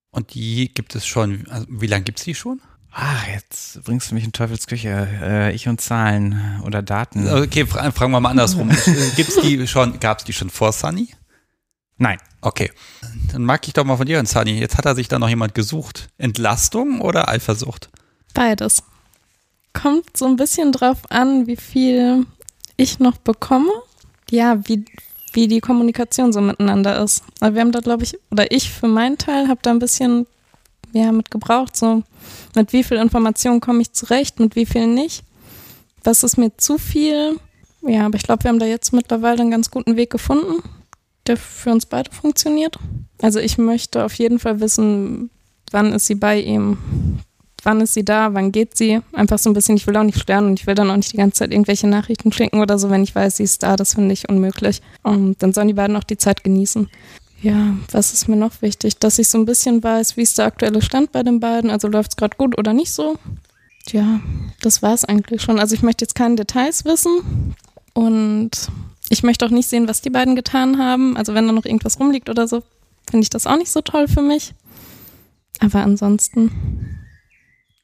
und 0.09 0.33
die 0.33 0.73
gibt 0.73 0.95
es 0.95 1.05
schon, 1.05 1.47
also 1.49 1.67
wie 1.69 1.87
lange 1.87 2.05
gibt 2.05 2.19
es 2.19 2.25
die 2.25 2.33
schon? 2.35 2.61
Ah, 2.97 3.17
jetzt 3.33 3.83
bringst 3.83 4.09
du 4.09 4.15
mich 4.15 4.23
in 4.23 4.31
Teufelsküche. 4.31 5.07
Äh, 5.21 5.53
ich 5.53 5.67
und 5.67 5.81
Zahlen 5.81 6.61
oder 6.65 6.81
Daten. 6.81 7.27
Okay, 7.27 7.65
fra 7.65 7.91
fragen 7.91 8.13
wir 8.13 8.21
mal 8.21 8.29
andersrum. 8.29 8.69
Gibt's 9.17 9.35
die 9.41 9.67
schon, 9.67 9.99
gab 9.99 10.19
es 10.19 10.23
die 10.23 10.31
schon 10.31 10.49
vor 10.49 10.71
Sunny? 10.71 11.09
Nein. 11.97 12.19
Okay. 12.39 12.71
Dann 13.33 13.43
mag 13.43 13.67
ich 13.67 13.73
doch 13.73 13.83
mal 13.83 13.97
von 13.97 14.05
dir 14.05 14.15
hören, 14.15 14.25
Sunny. 14.25 14.59
Jetzt 14.59 14.77
hat 14.77 14.85
er 14.85 14.95
sich 14.95 15.09
da 15.09 15.19
noch 15.19 15.27
jemand 15.27 15.53
gesucht. 15.53 16.07
Entlastung 16.17 17.01
oder 17.01 17.27
Eifersucht? 17.27 17.89
Beides. 18.33 18.81
Kommt 19.73 20.15
so 20.15 20.25
ein 20.25 20.37
bisschen 20.37 20.71
drauf 20.71 20.99
an, 21.09 21.47
wie 21.47 21.57
viel 21.57 22.25
ich 22.77 22.99
noch 22.99 23.17
bekomme. 23.17 23.71
Ja, 24.31 24.65
wie, 24.69 24.85
wie 25.33 25.49
die 25.49 25.59
Kommunikation 25.59 26.31
so 26.31 26.39
miteinander 26.39 27.03
ist. 27.03 27.25
Aber 27.41 27.55
wir 27.55 27.61
haben 27.61 27.73
da, 27.73 27.81
glaube 27.81 28.03
ich, 28.03 28.17
oder 28.31 28.49
ich 28.51 28.71
für 28.71 28.87
meinen 28.87 29.17
Teil 29.17 29.49
habe 29.49 29.59
da 29.63 29.71
ein 29.71 29.79
bisschen 29.79 30.27
ja, 30.95 31.11
mit 31.11 31.29
gebraucht, 31.29 31.75
so 31.75 32.03
mit 32.55 32.71
wie 32.71 32.83
viel 32.83 32.97
Information 32.97 33.59
komme 33.59 33.81
ich 33.81 33.91
zurecht, 33.91 34.39
mit 34.39 34.55
wie 34.55 34.65
viel 34.65 34.87
nicht. 34.87 35.23
Was 36.05 36.23
ist 36.23 36.37
mir 36.37 36.55
zu 36.55 36.77
viel? 36.77 37.35
Ja, 37.81 38.05
aber 38.05 38.15
ich 38.15 38.23
glaube, 38.23 38.43
wir 38.43 38.49
haben 38.49 38.59
da 38.59 38.65
jetzt 38.65 38.93
mittlerweile 38.93 39.41
einen 39.41 39.51
ganz 39.51 39.69
guten 39.69 39.97
Weg 39.97 40.09
gefunden, 40.09 40.63
der 41.27 41.35
für 41.35 41.71
uns 41.71 41.85
beide 41.85 42.11
funktioniert. 42.11 42.79
Also 43.21 43.39
ich 43.39 43.57
möchte 43.57 44.05
auf 44.05 44.13
jeden 44.13 44.39
Fall 44.39 44.61
wissen, 44.61 45.29
wann 45.71 45.91
ist 45.91 46.05
sie 46.05 46.15
bei 46.15 46.39
ihm, 46.39 46.77
wann 47.63 47.81
ist 47.81 47.93
sie 47.93 48.05
da, 48.05 48.33
wann 48.33 48.53
geht 48.53 48.77
sie. 48.77 49.01
Einfach 49.11 49.37
so 49.37 49.49
ein 49.49 49.53
bisschen, 49.53 49.75
ich 49.75 49.87
will 49.87 49.97
auch 49.97 50.03
nicht 50.03 50.19
stören 50.19 50.45
und 50.45 50.59
ich 50.61 50.65
will 50.65 50.75
dann 50.75 50.89
auch 50.89 50.95
nicht 50.95 51.11
die 51.11 51.17
ganze 51.17 51.39
Zeit 51.39 51.51
irgendwelche 51.51 51.87
Nachrichten 51.87 52.31
schicken 52.31 52.61
oder 52.61 52.79
so, 52.79 52.89
wenn 52.89 53.03
ich 53.03 53.13
weiß, 53.13 53.37
sie 53.37 53.43
ist 53.43 53.63
da, 53.63 53.75
das 53.75 53.95
finde 53.95 54.13
ich 54.13 54.29
unmöglich. 54.29 54.81
Und 55.03 55.43
dann 55.43 55.51
sollen 55.51 55.67
die 55.67 55.73
beiden 55.73 55.97
auch 55.97 56.05
die 56.05 56.17
Zeit 56.17 56.45
genießen. 56.45 56.89
Ja, 57.41 57.75
was 57.91 58.13
ist 58.13 58.27
mir 58.27 58.37
noch 58.37 58.61
wichtig? 58.61 58.97
Dass 58.97 59.19
ich 59.19 59.29
so 59.29 59.37
ein 59.37 59.45
bisschen 59.45 59.83
weiß, 59.83 60.17
wie 60.17 60.21
ist 60.21 60.37
der 60.37 60.45
aktuelle 60.45 60.81
Stand 60.81 61.11
bei 61.11 61.21
den 61.23 61.39
beiden, 61.39 61.69
also 61.69 61.87
läuft 61.87 62.11
es 62.11 62.17
gerade 62.17 62.37
gut 62.37 62.57
oder 62.57 62.73
nicht 62.73 62.91
so. 62.91 63.17
Ja, 63.89 64.19
das 64.61 64.81
war 64.81 64.93
es 64.93 65.05
eigentlich 65.05 65.41
schon. 65.41 65.59
Also 65.59 65.75
ich 65.75 65.83
möchte 65.83 66.03
jetzt 66.03 66.15
keine 66.15 66.35
Details 66.35 66.85
wissen 66.85 67.55
und 67.93 68.51
ich 69.09 69.21
möchte 69.23 69.45
auch 69.45 69.51
nicht 69.51 69.69
sehen, 69.69 69.87
was 69.87 70.01
die 70.01 70.09
beiden 70.09 70.35
getan 70.35 70.79
haben. 70.79 71.15
Also 71.17 71.33
wenn 71.33 71.45
da 71.45 71.53
noch 71.53 71.65
irgendwas 71.65 71.99
rumliegt 71.99 72.29
oder 72.29 72.47
so, 72.47 72.63
finde 73.09 73.23
ich 73.23 73.29
das 73.29 73.45
auch 73.45 73.57
nicht 73.57 73.71
so 73.71 73.81
toll 73.81 74.07
für 74.07 74.21
mich. 74.21 74.53
Aber 75.59 75.81
ansonsten. 75.83 76.97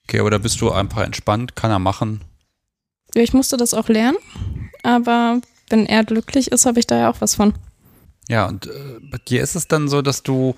Okay, 0.08 0.20
aber 0.20 0.32
da 0.32 0.40
bist 0.40 0.60
du 0.60 0.72
einfach 0.72 1.04
entspannt, 1.04 1.56
kann 1.56 1.72
er 1.72 1.80
machen. 1.80 2.22
Ja, 3.14 3.22
ich 3.22 3.34
musste 3.34 3.58
das 3.58 3.74
auch 3.74 3.90
lernen, 3.90 4.18
aber 4.84 5.42
wenn 5.70 5.86
er 5.86 6.04
glücklich 6.04 6.52
ist, 6.52 6.66
habe 6.66 6.80
ich 6.80 6.88
da 6.88 6.98
ja 6.98 7.10
auch 7.10 7.22
was 7.22 7.36
von. 7.36 7.54
Ja, 8.30 8.48
und 8.48 8.68
äh, 8.68 9.00
bei 9.10 9.18
dir 9.18 9.42
ist 9.42 9.56
es 9.56 9.68
dann 9.68 9.88
so, 9.88 10.02
dass 10.02 10.24
du, 10.24 10.56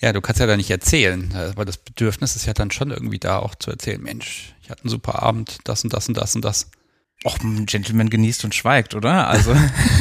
ja, 0.00 0.12
du 0.12 0.20
kannst 0.20 0.40
ja 0.40 0.46
da 0.46 0.56
nicht 0.56 0.70
erzählen, 0.70 1.34
aber 1.34 1.64
das 1.64 1.78
Bedürfnis 1.78 2.36
ist 2.36 2.46
ja 2.46 2.52
dann 2.52 2.70
schon 2.70 2.90
irgendwie 2.90 3.18
da 3.18 3.38
auch 3.38 3.54
zu 3.54 3.70
erzählen, 3.70 4.02
Mensch, 4.02 4.54
ich 4.62 4.70
hatte 4.70 4.82
einen 4.82 4.90
super 4.90 5.22
Abend, 5.22 5.58
das 5.64 5.84
und 5.84 5.92
das 5.92 6.08
und 6.08 6.16
das 6.16 6.34
und 6.34 6.44
das. 6.44 6.70
Och, 7.24 7.38
ein 7.42 7.64
Gentleman 7.64 8.10
genießt 8.10 8.44
und 8.44 8.54
schweigt, 8.54 8.94
oder? 8.94 9.28
Also. 9.28 9.56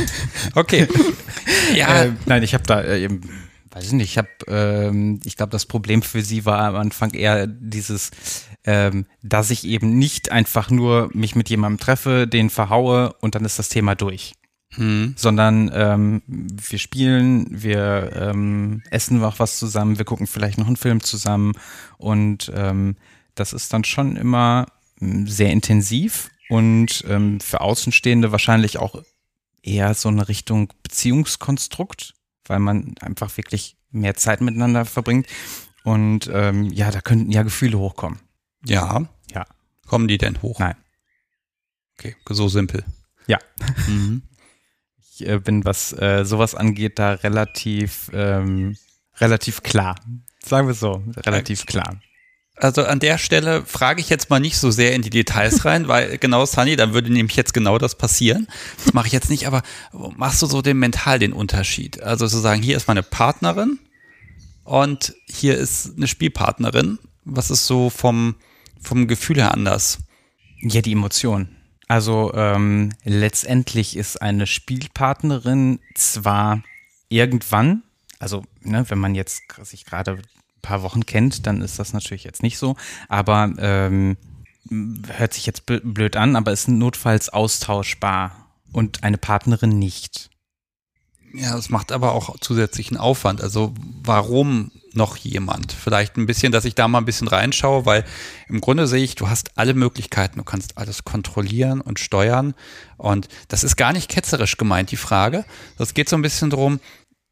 okay. 0.55 0.87
ja. 1.75 2.03
Äh, 2.03 2.11
nein, 2.25 2.43
ich 2.43 2.53
habe 2.53 2.65
da 2.65 2.81
äh, 2.81 3.01
eben, 3.01 3.21
weiß 3.71 3.85
ich 3.85 3.91
nicht, 3.93 4.11
ich 4.11 4.17
habe, 4.17 4.29
ähm, 4.47 5.19
ich 5.23 5.37
glaube, 5.37 5.51
das 5.51 5.65
Problem 5.65 6.01
für 6.01 6.21
sie 6.21 6.45
war 6.45 6.59
am 6.59 6.75
Anfang 6.75 7.11
eher 7.11 7.47
dieses, 7.47 8.11
ähm, 8.65 9.05
dass 9.21 9.51
ich 9.51 9.63
eben 9.63 9.97
nicht 9.97 10.31
einfach 10.31 10.69
nur 10.69 11.09
mich 11.13 11.35
mit 11.35 11.49
jemandem 11.49 11.79
treffe, 11.79 12.27
den 12.27 12.49
verhaue 12.49 13.13
und 13.21 13.35
dann 13.35 13.45
ist 13.45 13.57
das 13.57 13.69
Thema 13.69 13.95
durch. 13.95 14.33
Hm. 14.75 15.13
sondern 15.17 15.69
ähm, 15.73 16.21
wir 16.25 16.79
spielen, 16.79 17.47
wir 17.49 18.11
ähm, 18.15 18.81
essen 18.89 19.23
auch 19.23 19.39
was 19.39 19.59
zusammen, 19.59 19.97
wir 19.97 20.05
gucken 20.05 20.27
vielleicht 20.27 20.57
noch 20.57 20.67
einen 20.67 20.77
Film 20.77 21.01
zusammen 21.01 21.53
und 21.97 22.51
ähm, 22.55 22.95
das 23.35 23.53
ist 23.53 23.71
dann 23.71 23.83
schon 23.83 24.15
immer 24.15 24.65
hm, 24.99 25.27
sehr 25.27 25.51
intensiv 25.51 26.31
und 26.49 27.03
ähm, 27.07 27.39
für 27.39 27.61
Außenstehende 27.61 28.31
wahrscheinlich 28.31 28.77
auch 28.79 29.01
eher 29.61 29.93
so 29.93 30.09
eine 30.09 30.27
Richtung 30.27 30.73
Beziehungskonstrukt, 30.83 32.13
weil 32.45 32.59
man 32.59 32.95
einfach 32.99 33.35
wirklich 33.37 33.77
mehr 33.91 34.15
Zeit 34.15 34.41
miteinander 34.41 34.85
verbringt 34.85 35.27
und 35.83 36.29
ähm, 36.33 36.71
ja, 36.71 36.91
da 36.91 37.01
könnten 37.01 37.31
ja 37.31 37.43
Gefühle 37.43 37.77
hochkommen. 37.77 38.19
Ja. 38.65 39.07
Ja. 39.33 39.45
Kommen 39.85 40.07
die 40.07 40.17
denn 40.17 40.41
hoch? 40.41 40.59
Nein. 40.59 40.75
Okay, 41.97 42.15
so 42.29 42.47
simpel. 42.47 42.83
Ja. 43.27 43.37
Mhm. 43.87 44.23
Ich 45.15 45.27
äh, 45.27 45.39
bin, 45.39 45.63
was 45.65 45.93
äh, 45.93 46.23
sowas 46.25 46.55
angeht, 46.55 46.97
da 46.97 47.13
relativ, 47.13 48.09
ähm, 48.13 48.75
relativ 49.19 49.61
klar. 49.63 49.95
Sagen 50.43 50.67
wir 50.67 50.73
so, 50.73 51.03
relativ 51.17 51.65
klar. 51.65 51.99
Also 52.55 52.83
an 52.83 52.99
der 52.99 53.17
Stelle 53.17 53.65
frage 53.65 53.99
ich 53.99 54.09
jetzt 54.09 54.29
mal 54.29 54.39
nicht 54.39 54.57
so 54.57 54.69
sehr 54.71 54.93
in 54.93 55.01
die 55.01 55.09
Details 55.09 55.65
rein, 55.65 55.87
weil 55.87 56.17
genau, 56.17 56.45
Sunny, 56.45 56.75
dann 56.75 56.93
würde 56.93 57.11
nämlich 57.11 57.35
jetzt 57.35 57.53
genau 57.53 57.77
das 57.77 57.95
passieren. 57.95 58.47
Das 58.83 58.93
mache 58.93 59.07
ich 59.07 59.13
jetzt 59.13 59.29
nicht, 59.29 59.47
aber 59.47 59.61
machst 60.15 60.41
du 60.41 60.45
so 60.47 60.61
den 60.61 60.77
mental 60.77 61.19
den 61.19 61.33
Unterschied? 61.33 62.01
Also 62.01 62.27
zu 62.27 62.39
sagen, 62.39 62.61
hier 62.61 62.77
ist 62.77 62.87
meine 62.87 63.03
Partnerin 63.03 63.79
und 64.63 65.13
hier 65.25 65.57
ist 65.57 65.95
eine 65.95 66.07
Spielpartnerin. 66.07 66.99
Was 67.25 67.51
ist 67.51 67.67
so 67.67 67.89
vom, 67.89 68.35
vom 68.81 69.07
Gefühl 69.07 69.37
her 69.37 69.53
anders? 69.53 69.99
Ja, 70.61 70.81
die 70.81 70.93
Emotion. 70.93 71.49
Also 71.93 72.33
ähm, 72.33 72.89
letztendlich 73.03 73.95
ist 73.95 74.19
eine 74.19 74.47
Spielpartnerin 74.47 75.79
zwar 75.93 76.63
irgendwann, 77.07 77.83
also 78.17 78.43
ne, 78.61 78.83
wenn 78.89 78.97
man 78.97 79.13
jetzt 79.13 79.43
sich 79.61 79.85
gerade 79.85 80.13
ein 80.13 80.21
paar 80.63 80.81
Wochen 80.81 81.05
kennt, 81.05 81.45
dann 81.45 81.61
ist 81.61 81.77
das 81.77 81.93
natürlich 81.93 82.23
jetzt 82.23 82.41
nicht 82.41 82.57
so, 82.57 82.77
aber 83.09 83.53
ähm, 83.59 84.17
hört 84.71 85.35
sich 85.35 85.45
jetzt 85.45 85.67
blöd 85.67 86.15
an, 86.15 86.35
aber 86.35 86.51
ist 86.51 86.67
notfalls 86.67 87.29
austauschbar 87.29 88.47
und 88.71 89.03
eine 89.03 89.19
Partnerin 89.19 89.77
nicht. 89.77 90.31
Ja, 91.31 91.55
es 91.55 91.69
macht 91.69 91.91
aber 91.91 92.13
auch 92.13 92.39
zusätzlichen 92.39 92.97
Aufwand. 92.97 93.39
Also 93.39 93.71
warum 94.01 94.71
noch 94.95 95.17
jemand? 95.17 95.71
Vielleicht 95.71 96.17
ein 96.17 96.25
bisschen, 96.25 96.51
dass 96.51 96.65
ich 96.65 96.75
da 96.75 96.87
mal 96.87 96.99
ein 96.99 97.05
bisschen 97.05 97.27
reinschaue, 97.27 97.85
weil 97.85 98.05
im 98.47 98.61
Grunde 98.61 98.87
sehe 98.87 99.03
ich, 99.03 99.15
du 99.15 99.29
hast 99.29 99.57
alle 99.57 99.73
Möglichkeiten, 99.73 100.37
du 100.37 100.43
kannst 100.43 100.77
alles 100.77 101.03
kontrollieren 101.03 101.81
und 101.81 101.99
steuern. 101.99 102.53
Und 102.97 103.27
das 103.47 103.63
ist 103.63 103.75
gar 103.75 103.93
nicht 103.93 104.09
ketzerisch 104.09 104.57
gemeint, 104.57 104.91
die 104.91 104.97
Frage. 104.97 105.45
Das 105.77 105.93
geht 105.93 106.09
so 106.09 106.15
ein 106.15 106.21
bisschen 106.21 106.49
drum, 106.49 106.79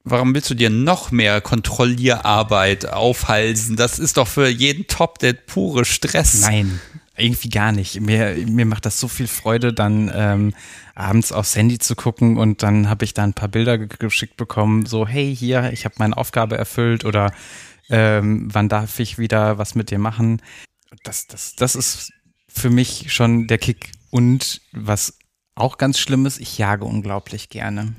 warum 0.03 0.33
willst 0.33 0.49
du 0.49 0.55
dir 0.55 0.69
noch 0.69 1.11
mehr 1.11 1.41
Kontrollierarbeit 1.41 2.87
aufhalsen? 2.87 3.75
Das 3.75 3.99
ist 3.99 4.17
doch 4.17 4.27
für 4.27 4.47
jeden 4.47 4.87
Top 4.87 5.19
der 5.19 5.33
pure 5.33 5.85
Stress. 5.85 6.41
Nein, 6.41 6.79
irgendwie 7.17 7.49
gar 7.49 7.71
nicht. 7.71 7.99
Mir, 7.99 8.35
mir 8.47 8.65
macht 8.65 8.85
das 8.85 8.99
so 8.99 9.07
viel 9.07 9.27
Freude, 9.27 9.73
dann 9.73 10.11
ähm, 10.13 10.53
abends 10.95 11.31
aufs 11.31 11.55
Handy 11.55 11.77
zu 11.77 11.95
gucken 11.95 12.37
und 12.37 12.63
dann 12.63 12.89
habe 12.89 13.05
ich 13.05 13.13
da 13.13 13.23
ein 13.23 13.33
paar 13.33 13.49
Bilder 13.49 13.77
geschickt 13.77 14.37
bekommen, 14.37 14.85
so 14.85 15.07
hey, 15.07 15.35
hier, 15.35 15.71
ich 15.73 15.85
habe 15.85 15.95
meine 15.97 16.17
Aufgabe 16.17 16.57
erfüllt 16.57 17.05
oder 17.05 17.33
ähm, 17.89 18.47
wann 18.51 18.69
darf 18.69 18.99
ich 18.99 19.17
wieder 19.17 19.57
was 19.57 19.75
mit 19.75 19.91
dir 19.91 19.99
machen? 19.99 20.41
Das, 21.03 21.27
das, 21.27 21.55
das 21.55 21.75
ist 21.75 22.11
für 22.47 22.69
mich 22.69 23.13
schon 23.13 23.47
der 23.47 23.57
Kick. 23.57 23.91
Und 24.09 24.61
was 24.71 25.17
auch 25.55 25.77
ganz 25.77 25.99
schlimm 25.99 26.25
ist, 26.25 26.39
ich 26.39 26.57
jage 26.57 26.85
unglaublich 26.85 27.49
gerne. 27.49 27.93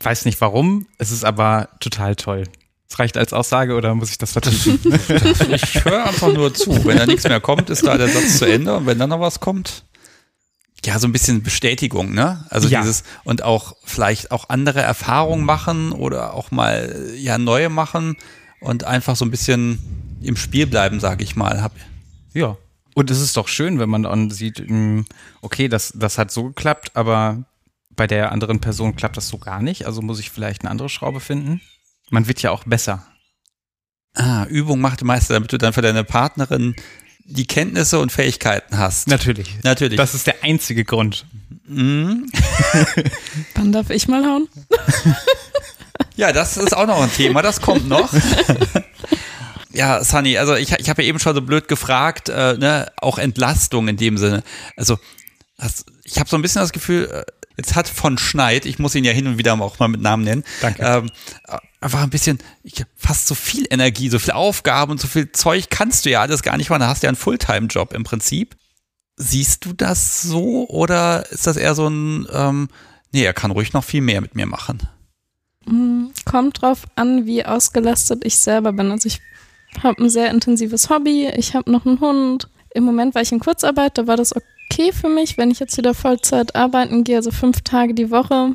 Weiß 0.00 0.24
nicht 0.24 0.40
warum, 0.40 0.86
es 0.98 1.10
ist 1.10 1.24
aber 1.24 1.68
total 1.80 2.14
toll. 2.14 2.44
Es 2.90 2.98
reicht 2.98 3.18
als 3.18 3.32
Aussage 3.32 3.74
oder 3.74 3.94
muss 3.94 4.10
ich 4.10 4.18
das 4.18 4.32
vertiefen? 4.32 4.78
ich 5.52 5.84
höre 5.84 6.06
einfach 6.06 6.32
nur 6.32 6.54
zu. 6.54 6.84
Wenn 6.86 6.96
da 6.96 7.06
nichts 7.06 7.24
mehr 7.24 7.40
kommt, 7.40 7.68
ist 7.68 7.86
da 7.86 7.98
der 7.98 8.08
Satz 8.08 8.38
zu 8.38 8.46
Ende. 8.46 8.76
Und 8.76 8.86
wenn 8.86 8.98
dann 8.98 9.10
noch 9.10 9.20
was 9.20 9.40
kommt, 9.40 9.84
ja, 10.84 10.98
so 10.98 11.06
ein 11.06 11.12
bisschen 11.12 11.42
Bestätigung, 11.42 12.14
ne? 12.14 12.46
Also 12.48 12.68
ja. 12.68 12.80
dieses 12.80 13.02
und 13.24 13.42
auch 13.42 13.76
vielleicht 13.84 14.30
auch 14.30 14.48
andere 14.48 14.80
Erfahrungen 14.80 15.44
machen 15.44 15.92
oder 15.92 16.34
auch 16.34 16.50
mal 16.50 17.12
ja 17.16 17.36
neue 17.36 17.68
machen 17.68 18.16
und 18.60 18.84
einfach 18.84 19.16
so 19.16 19.24
ein 19.24 19.30
bisschen 19.30 19.78
im 20.22 20.36
Spiel 20.36 20.66
bleiben, 20.66 21.00
sage 21.00 21.24
ich 21.24 21.36
mal. 21.36 21.62
Hab. 21.62 21.72
Ja. 22.32 22.56
Und 22.94 23.10
es 23.10 23.20
ist 23.20 23.36
doch 23.36 23.48
schön, 23.48 23.78
wenn 23.78 23.90
man 23.90 24.04
dann 24.04 24.30
sieht, 24.30 24.58
hm, 24.58 25.04
okay, 25.42 25.68
das, 25.68 25.92
das 25.94 26.16
hat 26.16 26.30
so 26.30 26.44
geklappt, 26.44 26.92
aber 26.94 27.44
bei 27.90 28.06
der 28.06 28.32
anderen 28.32 28.60
Person 28.60 28.96
klappt 28.96 29.16
das 29.16 29.28
so 29.28 29.38
gar 29.38 29.60
nicht. 29.60 29.86
Also 29.86 30.02
muss 30.02 30.20
ich 30.20 30.30
vielleicht 30.30 30.62
eine 30.62 30.70
andere 30.70 30.88
Schraube 30.88 31.20
finden. 31.20 31.60
Man 32.10 32.28
wird 32.28 32.42
ja 32.42 32.50
auch 32.50 32.64
besser. 32.64 33.06
Ah, 34.14 34.46
Übung 34.46 34.80
macht 34.80 35.04
Meister, 35.04 35.34
damit 35.34 35.52
du 35.52 35.58
dann 35.58 35.72
für 35.72 35.82
deine 35.82 36.04
Partnerin 36.04 36.74
die 37.24 37.46
Kenntnisse 37.46 37.98
und 37.98 38.10
Fähigkeiten 38.10 38.78
hast. 38.78 39.06
Natürlich. 39.06 39.58
Natürlich. 39.62 39.98
Das 39.98 40.14
ist 40.14 40.26
der 40.26 40.42
einzige 40.42 40.84
Grund. 40.84 41.26
Mhm. 41.66 42.30
Dann 43.54 43.70
darf 43.70 43.90
ich 43.90 44.08
mal 44.08 44.24
hauen. 44.24 44.48
ja, 46.16 46.32
das 46.32 46.56
ist 46.56 46.74
auch 46.74 46.86
noch 46.86 47.02
ein 47.02 47.12
Thema, 47.12 47.42
das 47.42 47.60
kommt 47.60 47.86
noch. 47.86 48.10
ja, 49.72 50.02
Sunny, 50.02 50.38
also 50.38 50.54
ich, 50.54 50.72
ich 50.72 50.88
habe 50.88 51.02
ja 51.02 51.08
eben 51.08 51.18
schon 51.18 51.34
so 51.34 51.42
blöd 51.42 51.68
gefragt, 51.68 52.30
äh, 52.30 52.54
ne, 52.54 52.90
auch 52.96 53.18
Entlastung 53.18 53.88
in 53.88 53.98
dem 53.98 54.16
Sinne. 54.16 54.42
Also 54.76 54.98
das, 55.58 55.84
ich 56.04 56.18
habe 56.18 56.30
so 56.30 56.36
ein 56.36 56.42
bisschen 56.42 56.62
das 56.62 56.72
Gefühl, 56.72 57.10
äh, 57.12 57.24
jetzt 57.58 57.74
hat 57.76 57.88
von 57.88 58.16
Schneid, 58.16 58.64
ich 58.64 58.78
muss 58.78 58.94
ihn 58.94 59.04
ja 59.04 59.12
hin 59.12 59.26
und 59.26 59.36
wieder 59.36 59.60
auch 59.60 59.78
mal 59.78 59.88
mit 59.88 60.00
Namen 60.00 60.24
nennen, 60.24 60.44
Danke. 60.62 60.82
Ähm, 60.82 61.10
einfach 61.80 62.02
ein 62.02 62.10
bisschen, 62.10 62.38
ich, 62.62 62.84
fast 62.96 63.26
so 63.26 63.34
viel 63.34 63.66
Energie, 63.70 64.08
so 64.08 64.18
viel 64.18 64.32
Aufgaben 64.32 64.92
und 64.92 65.00
so 65.00 65.08
viel 65.08 65.32
Zeug 65.32 65.70
kannst 65.70 66.04
du 66.04 66.10
ja 66.10 66.20
alles 66.20 66.42
gar 66.42 66.56
nicht 66.56 66.70
machen. 66.70 66.80
Da 66.80 66.88
hast 66.88 67.02
du 67.02 67.06
ja 67.06 67.10
einen 67.10 67.16
Fulltime-Job 67.16 67.92
im 67.94 68.04
Prinzip. 68.04 68.56
Siehst 69.16 69.64
du 69.64 69.72
das 69.72 70.22
so 70.22 70.68
oder 70.68 71.30
ist 71.30 71.46
das 71.46 71.56
eher 71.56 71.74
so 71.74 71.88
ein, 71.88 72.26
ähm, 72.32 72.68
nee, 73.12 73.24
er 73.24 73.34
kann 73.34 73.50
ruhig 73.50 73.72
noch 73.72 73.84
viel 73.84 74.00
mehr 74.00 74.20
mit 74.20 74.34
mir 74.34 74.46
machen? 74.46 74.80
Hm, 75.66 76.12
kommt 76.24 76.62
drauf 76.62 76.86
an, 76.94 77.26
wie 77.26 77.44
ausgelastet 77.44 78.24
ich 78.24 78.38
selber 78.38 78.72
bin. 78.72 78.90
Also 78.90 79.08
ich 79.08 79.20
habe 79.82 80.02
ein 80.02 80.10
sehr 80.10 80.30
intensives 80.30 80.88
Hobby, 80.88 81.28
ich 81.36 81.54
habe 81.54 81.70
noch 81.70 81.84
einen 81.84 82.00
Hund, 82.00 82.48
im 82.74 82.84
Moment 82.84 83.14
war 83.14 83.22
ich 83.22 83.32
in 83.32 83.40
Kurzarbeit, 83.40 83.98
da 83.98 84.06
war 84.06 84.16
das 84.16 84.34
okay 84.34 84.92
für 84.92 85.08
mich, 85.08 85.36
wenn 85.36 85.50
ich 85.50 85.58
jetzt 85.58 85.76
wieder 85.76 85.94
Vollzeit 85.94 86.54
arbeiten 86.54 87.04
gehe, 87.04 87.16
also 87.16 87.30
fünf 87.30 87.62
Tage 87.62 87.94
die 87.94 88.10
Woche. 88.10 88.54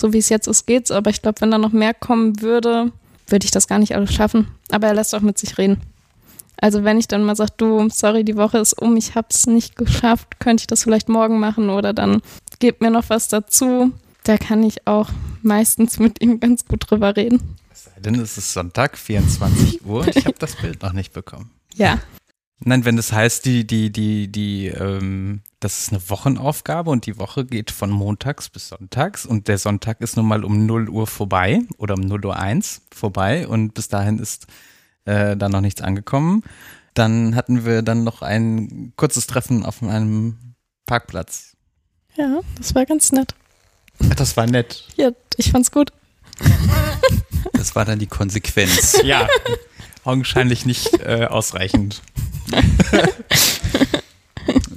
So 0.00 0.12
wie 0.12 0.18
es 0.18 0.28
jetzt 0.28 0.46
ist, 0.46 0.66
geht's. 0.66 0.90
Aber 0.90 1.10
ich 1.10 1.22
glaube, 1.22 1.40
wenn 1.40 1.50
da 1.50 1.58
noch 1.58 1.72
mehr 1.72 1.94
kommen 1.94 2.40
würde, 2.40 2.92
würde 3.26 3.44
ich 3.44 3.50
das 3.50 3.68
gar 3.68 3.78
nicht 3.78 3.94
alles 3.94 4.12
schaffen. 4.12 4.48
Aber 4.70 4.88
er 4.88 4.94
lässt 4.94 5.14
auch 5.14 5.20
mit 5.20 5.38
sich 5.38 5.58
reden. 5.58 5.80
Also 6.60 6.84
wenn 6.84 6.98
ich 6.98 7.08
dann 7.08 7.24
mal 7.24 7.36
sage, 7.36 7.52
du, 7.56 7.88
sorry, 7.90 8.24
die 8.24 8.36
Woche 8.36 8.58
ist 8.58 8.80
um, 8.80 8.96
ich 8.96 9.14
habe 9.14 9.26
es 9.30 9.46
nicht 9.46 9.76
geschafft, 9.76 10.38
könnte 10.40 10.62
ich 10.62 10.66
das 10.66 10.84
vielleicht 10.84 11.08
morgen 11.08 11.38
machen 11.40 11.68
oder 11.68 11.92
dann 11.92 12.22
gebt 12.58 12.80
mir 12.80 12.90
noch 12.90 13.04
was 13.08 13.28
dazu. 13.28 13.92
Da 14.22 14.38
kann 14.38 14.62
ich 14.62 14.86
auch 14.86 15.10
meistens 15.42 15.98
mit 15.98 16.22
ihm 16.22 16.40
ganz 16.40 16.64
gut 16.64 16.90
drüber 16.90 17.16
reden. 17.16 17.56
Es 17.72 17.84
sei 17.84 18.00
denn, 18.00 18.14
es 18.14 18.38
ist 18.38 18.52
Sonntag, 18.52 18.96
24 18.96 19.84
Uhr. 19.84 20.06
Ich 20.08 20.24
habe 20.24 20.36
das 20.38 20.56
Bild 20.56 20.82
noch 20.82 20.92
nicht 20.92 21.12
bekommen. 21.12 21.50
Ja. 21.74 22.00
Nein, 22.66 22.86
wenn 22.86 22.96
das 22.96 23.12
heißt, 23.12 23.44
die, 23.44 23.66
die, 23.66 23.90
die, 23.92 24.32
die, 24.32 24.68
ähm, 24.68 25.42
das 25.60 25.80
ist 25.80 25.92
eine 25.92 26.08
Wochenaufgabe 26.08 26.90
und 26.90 27.04
die 27.04 27.18
Woche 27.18 27.44
geht 27.44 27.70
von 27.70 27.90
montags 27.90 28.48
bis 28.48 28.68
sonntags 28.68 29.26
und 29.26 29.48
der 29.48 29.58
Sonntag 29.58 30.00
ist 30.00 30.16
nun 30.16 30.26
mal 30.26 30.44
um 30.44 30.64
0 30.64 30.88
Uhr 30.88 31.06
vorbei 31.06 31.60
oder 31.76 31.94
um 31.94 32.00
0 32.00 32.24
Uhr 32.24 32.38
1 32.38 32.80
vorbei 32.90 33.46
und 33.46 33.74
bis 33.74 33.88
dahin 33.88 34.18
ist 34.18 34.46
äh, 35.04 35.36
da 35.36 35.50
noch 35.50 35.60
nichts 35.60 35.82
angekommen. 35.82 36.42
Dann 36.94 37.34
hatten 37.36 37.66
wir 37.66 37.82
dann 37.82 38.02
noch 38.02 38.22
ein 38.22 38.94
kurzes 38.96 39.26
Treffen 39.26 39.66
auf 39.66 39.82
einem 39.82 40.54
Parkplatz. 40.86 41.56
Ja, 42.16 42.40
das 42.56 42.74
war 42.74 42.86
ganz 42.86 43.12
nett. 43.12 43.34
Das 44.16 44.38
war 44.38 44.46
nett. 44.46 44.88
Ja, 44.96 45.10
ich 45.36 45.50
fand's 45.50 45.70
gut. 45.70 45.92
Das 47.52 47.76
war 47.76 47.84
dann 47.84 47.98
die 47.98 48.06
Konsequenz. 48.06 48.98
Ja, 49.04 49.28
augenscheinlich 50.04 50.66
nicht 50.66 51.00
äh, 51.00 51.26
ausreichend. 51.28 52.02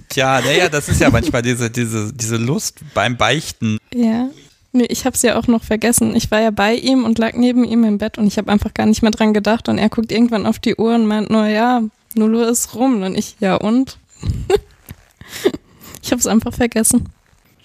Tja, 0.09 0.41
naja, 0.41 0.69
das 0.69 0.89
ist 0.89 1.01
ja 1.01 1.09
manchmal 1.09 1.41
diese, 1.41 1.69
diese, 1.69 2.11
diese 2.13 2.37
Lust 2.37 2.79
beim 2.93 3.17
Beichten. 3.17 3.77
Ja. 3.93 4.29
Nee, 4.73 4.85
ich 4.89 5.05
hab's 5.05 5.21
ja 5.21 5.37
auch 5.37 5.47
noch 5.47 5.63
vergessen. 5.63 6.15
Ich 6.15 6.29
war 6.29 6.41
ja 6.41 6.51
bei 6.51 6.75
ihm 6.75 7.03
und 7.03 7.17
lag 7.17 7.33
neben 7.33 7.63
ihm 7.63 7.83
im 7.83 7.97
Bett 7.97 8.17
und 8.17 8.27
ich 8.27 8.37
habe 8.37 8.51
einfach 8.51 8.73
gar 8.73 8.85
nicht 8.85 9.01
mehr 9.01 9.11
dran 9.11 9.33
gedacht. 9.33 9.69
Und 9.69 9.77
er 9.77 9.89
guckt 9.89 10.11
irgendwann 10.11 10.45
auf 10.45 10.59
die 10.59 10.75
Uhr 10.75 10.95
und 10.95 11.05
meint 11.05 11.29
nur, 11.29 11.47
ja, 11.47 11.81
0 12.15 12.35
Uhr 12.35 12.49
ist 12.49 12.75
rum. 12.75 13.01
Und 13.01 13.17
ich, 13.17 13.35
ja 13.39 13.55
und? 13.55 13.97
ich 16.01 16.11
hab's 16.11 16.27
einfach 16.27 16.53
vergessen. 16.53 17.09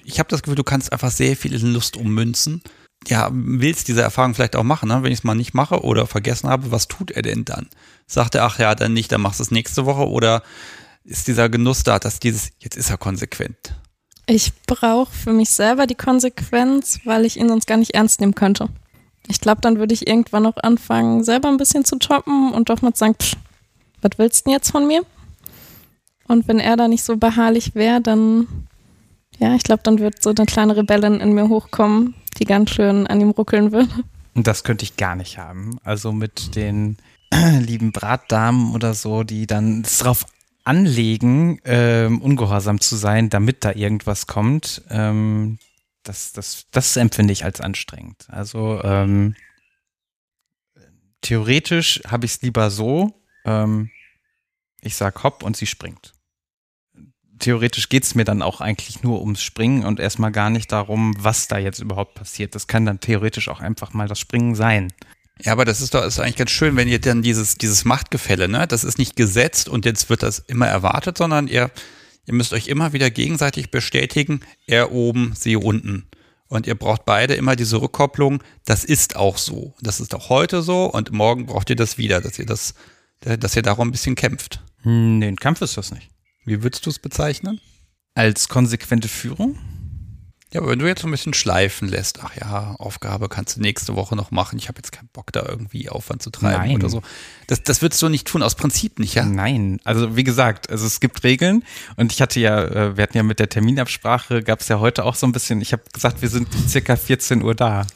Ich 0.04 0.18
habe 0.18 0.28
das 0.28 0.42
Gefühl, 0.42 0.56
du 0.56 0.64
kannst 0.64 0.92
einfach 0.92 1.10
sehr 1.10 1.36
viel 1.36 1.54
in 1.54 1.72
Lust 1.72 1.96
ummünzen. 1.96 2.62
Ja, 3.08 3.30
willst 3.32 3.88
diese 3.88 4.02
Erfahrung 4.02 4.34
vielleicht 4.34 4.56
auch 4.56 4.62
machen, 4.62 4.88
ne? 4.88 5.02
wenn 5.02 5.12
ich 5.12 5.18
es 5.18 5.24
mal 5.24 5.34
nicht 5.34 5.54
mache 5.54 5.82
oder 5.82 6.06
vergessen 6.06 6.48
habe, 6.48 6.70
was 6.70 6.88
tut 6.88 7.10
er 7.10 7.22
denn 7.22 7.44
dann? 7.44 7.68
Sagt 8.06 8.34
er, 8.34 8.44
ach 8.44 8.58
ja, 8.58 8.74
dann 8.74 8.92
nicht, 8.92 9.10
dann 9.10 9.20
machst 9.20 9.40
du 9.40 9.44
es 9.44 9.50
nächste 9.50 9.86
Woche 9.86 10.08
oder 10.08 10.42
ist 11.04 11.26
dieser 11.26 11.48
Genuss 11.48 11.82
da, 11.82 11.98
dass 11.98 12.20
dieses, 12.20 12.52
jetzt 12.60 12.76
ist 12.76 12.90
er 12.90 12.98
konsequent. 12.98 13.74
Ich 14.26 14.52
brauche 14.66 15.12
für 15.12 15.32
mich 15.32 15.50
selber 15.50 15.86
die 15.86 15.96
Konsequenz, 15.96 17.00
weil 17.04 17.24
ich 17.24 17.36
ihn 17.36 17.48
sonst 17.48 17.66
gar 17.66 17.76
nicht 17.76 17.94
ernst 17.94 18.20
nehmen 18.20 18.34
könnte. 18.34 18.68
Ich 19.28 19.40
glaube, 19.40 19.60
dann 19.60 19.78
würde 19.78 19.94
ich 19.94 20.06
irgendwann 20.06 20.46
auch 20.46 20.56
anfangen, 20.62 21.24
selber 21.24 21.48
ein 21.48 21.56
bisschen 21.56 21.84
zu 21.84 21.96
toppen 21.96 22.52
und 22.52 22.68
doch 22.68 22.82
mal 22.82 22.92
zu 22.92 23.00
sagen, 23.00 23.16
was 24.00 24.12
willst 24.18 24.40
du 24.40 24.44
denn 24.44 24.52
jetzt 24.54 24.70
von 24.70 24.86
mir? 24.86 25.02
Und 26.28 26.48
wenn 26.48 26.60
er 26.60 26.76
da 26.76 26.88
nicht 26.88 27.04
so 27.04 27.16
beharrlich 27.16 27.74
wäre, 27.74 28.00
dann, 28.00 28.46
ja, 29.38 29.54
ich 29.54 29.62
glaube, 29.62 29.82
dann 29.82 29.98
wird 29.98 30.22
so 30.22 30.30
eine 30.30 30.46
kleine 30.46 30.76
Rebellin 30.76 31.20
in 31.20 31.32
mir 31.32 31.48
hochkommen, 31.48 32.14
die 32.42 32.46
ganz 32.46 32.70
schön 32.70 33.06
an 33.06 33.20
ihm 33.20 33.30
ruckeln 33.30 33.70
würde. 33.70 33.88
Das 34.34 34.64
könnte 34.64 34.84
ich 34.84 34.96
gar 34.96 35.14
nicht 35.14 35.38
haben. 35.38 35.78
Also 35.84 36.12
mit 36.12 36.56
den 36.56 36.96
lieben 37.60 37.92
Bratdamen 37.92 38.74
oder 38.74 38.94
so, 38.94 39.22
die 39.22 39.46
dann 39.46 39.84
drauf 39.84 40.26
anlegen, 40.64 41.60
ähm, 41.64 42.20
ungehorsam 42.20 42.80
zu 42.80 42.96
sein, 42.96 43.30
damit 43.30 43.64
da 43.64 43.72
irgendwas 43.72 44.26
kommt, 44.26 44.82
ähm, 44.90 45.58
das, 46.02 46.32
das, 46.32 46.66
das 46.72 46.96
empfinde 46.96 47.32
ich 47.32 47.44
als 47.44 47.60
anstrengend. 47.60 48.26
Also 48.28 48.80
ähm, 48.82 49.36
theoretisch 51.20 52.00
habe 52.08 52.26
ich 52.26 52.32
es 52.32 52.42
lieber 52.42 52.70
so, 52.70 53.12
ähm, 53.44 53.90
ich 54.80 54.96
sag 54.96 55.22
hopp 55.22 55.44
und 55.44 55.56
sie 55.56 55.66
springt. 55.66 56.12
Theoretisch 57.42 57.88
geht 57.88 58.04
es 58.04 58.14
mir 58.14 58.22
dann 58.22 58.40
auch 58.40 58.60
eigentlich 58.60 59.02
nur 59.02 59.20
ums 59.20 59.42
Springen 59.42 59.84
und 59.84 59.98
erstmal 59.98 60.30
gar 60.30 60.48
nicht 60.48 60.70
darum, 60.70 61.16
was 61.18 61.48
da 61.48 61.58
jetzt 61.58 61.80
überhaupt 61.80 62.14
passiert. 62.14 62.54
Das 62.54 62.68
kann 62.68 62.86
dann 62.86 63.00
theoretisch 63.00 63.48
auch 63.48 63.58
einfach 63.58 63.92
mal 63.94 64.06
das 64.06 64.20
Springen 64.20 64.54
sein. 64.54 64.92
Ja, 65.42 65.50
aber 65.50 65.64
das 65.64 65.80
ist 65.80 65.92
doch 65.92 66.04
ist 66.04 66.20
eigentlich 66.20 66.36
ganz 66.36 66.52
schön, 66.52 66.76
wenn 66.76 66.86
ihr 66.86 67.00
dann 67.00 67.20
dieses, 67.20 67.56
dieses 67.56 67.84
Machtgefälle, 67.84 68.46
ne, 68.46 68.68
das 68.68 68.84
ist 68.84 68.96
nicht 68.96 69.16
gesetzt 69.16 69.68
und 69.68 69.84
jetzt 69.84 70.08
wird 70.08 70.22
das 70.22 70.38
immer 70.38 70.68
erwartet, 70.68 71.18
sondern 71.18 71.48
ihr, 71.48 71.72
ihr 72.26 72.34
müsst 72.34 72.52
euch 72.52 72.68
immer 72.68 72.92
wieder 72.92 73.10
gegenseitig 73.10 73.72
bestätigen, 73.72 74.42
er 74.68 74.92
oben, 74.92 75.32
sie 75.34 75.56
unten. 75.56 76.06
Und 76.46 76.68
ihr 76.68 76.76
braucht 76.76 77.04
beide 77.06 77.34
immer 77.34 77.56
diese 77.56 77.80
Rückkopplung, 77.80 78.40
das 78.64 78.84
ist 78.84 79.16
auch 79.16 79.36
so. 79.36 79.74
Das 79.80 79.98
ist 79.98 80.14
auch 80.14 80.28
heute 80.28 80.62
so 80.62 80.84
und 80.84 81.10
morgen 81.10 81.46
braucht 81.46 81.70
ihr 81.70 81.76
das 81.76 81.98
wieder, 81.98 82.20
dass 82.20 82.38
ihr 82.38 82.46
das, 82.46 82.74
dass 83.18 83.56
ihr 83.56 83.62
darum 83.62 83.88
ein 83.88 83.92
bisschen 83.92 84.14
kämpft. 84.14 84.62
Hm, 84.82 85.18
nee, 85.18 85.26
ein 85.26 85.36
Kampf 85.36 85.60
ist 85.60 85.76
das 85.76 85.90
nicht. 85.90 86.11
Wie 86.44 86.62
würdest 86.62 86.86
du 86.86 86.90
es 86.90 86.98
bezeichnen? 86.98 87.60
Als 88.14 88.48
konsequente 88.48 89.08
Führung? 89.08 89.58
Ja, 90.52 90.60
aber 90.60 90.70
wenn 90.70 90.78
du 90.80 90.86
jetzt 90.86 91.00
so 91.00 91.08
ein 91.08 91.10
bisschen 91.10 91.32
schleifen 91.32 91.88
lässt, 91.88 92.22
ach 92.22 92.36
ja, 92.36 92.74
Aufgabe 92.78 93.30
kannst 93.30 93.56
du 93.56 93.60
nächste 93.62 93.94
Woche 93.96 94.14
noch 94.16 94.30
machen, 94.30 94.58
ich 94.58 94.68
habe 94.68 94.76
jetzt 94.80 94.92
keinen 94.92 95.08
Bock 95.14 95.32
da 95.32 95.46
irgendwie 95.48 95.88
Aufwand 95.88 96.20
zu 96.22 96.28
treiben 96.28 96.66
Nein. 96.68 96.76
oder 96.76 96.90
so. 96.90 97.00
Das, 97.46 97.62
das 97.62 97.80
würdest 97.80 98.02
du 98.02 98.10
nicht 98.10 98.26
tun, 98.26 98.42
aus 98.42 98.54
Prinzip 98.54 98.98
nicht, 98.98 99.14
ja? 99.14 99.24
Nein, 99.24 99.80
also 99.84 100.14
wie 100.14 100.24
gesagt, 100.24 100.68
also 100.68 100.86
es 100.86 101.00
gibt 101.00 101.24
Regeln 101.24 101.64
und 101.96 102.12
ich 102.12 102.20
hatte 102.20 102.38
ja, 102.38 102.62
äh, 102.64 102.96
wir 102.98 103.02
hatten 103.02 103.16
ja 103.16 103.22
mit 103.22 103.38
der 103.38 103.48
Terminabsprache, 103.48 104.42
gab 104.42 104.60
es 104.60 104.68
ja 104.68 104.78
heute 104.78 105.04
auch 105.06 105.14
so 105.14 105.26
ein 105.26 105.32
bisschen, 105.32 105.62
ich 105.62 105.72
habe 105.72 105.84
gesagt, 105.90 106.20
wir 106.20 106.28
sind 106.28 106.48
circa 106.68 106.96
14 106.96 107.42
Uhr 107.42 107.54
da. 107.54 107.86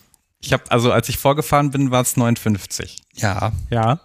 Ich 0.40 0.54
habe, 0.54 0.62
also 0.70 0.92
als 0.92 1.10
ich 1.10 1.18
vorgefahren 1.18 1.70
bin, 1.70 1.90
war 1.90 2.00
es 2.00 2.16
59. 2.16 3.02
Ja, 3.16 3.52
Ja. 3.68 4.00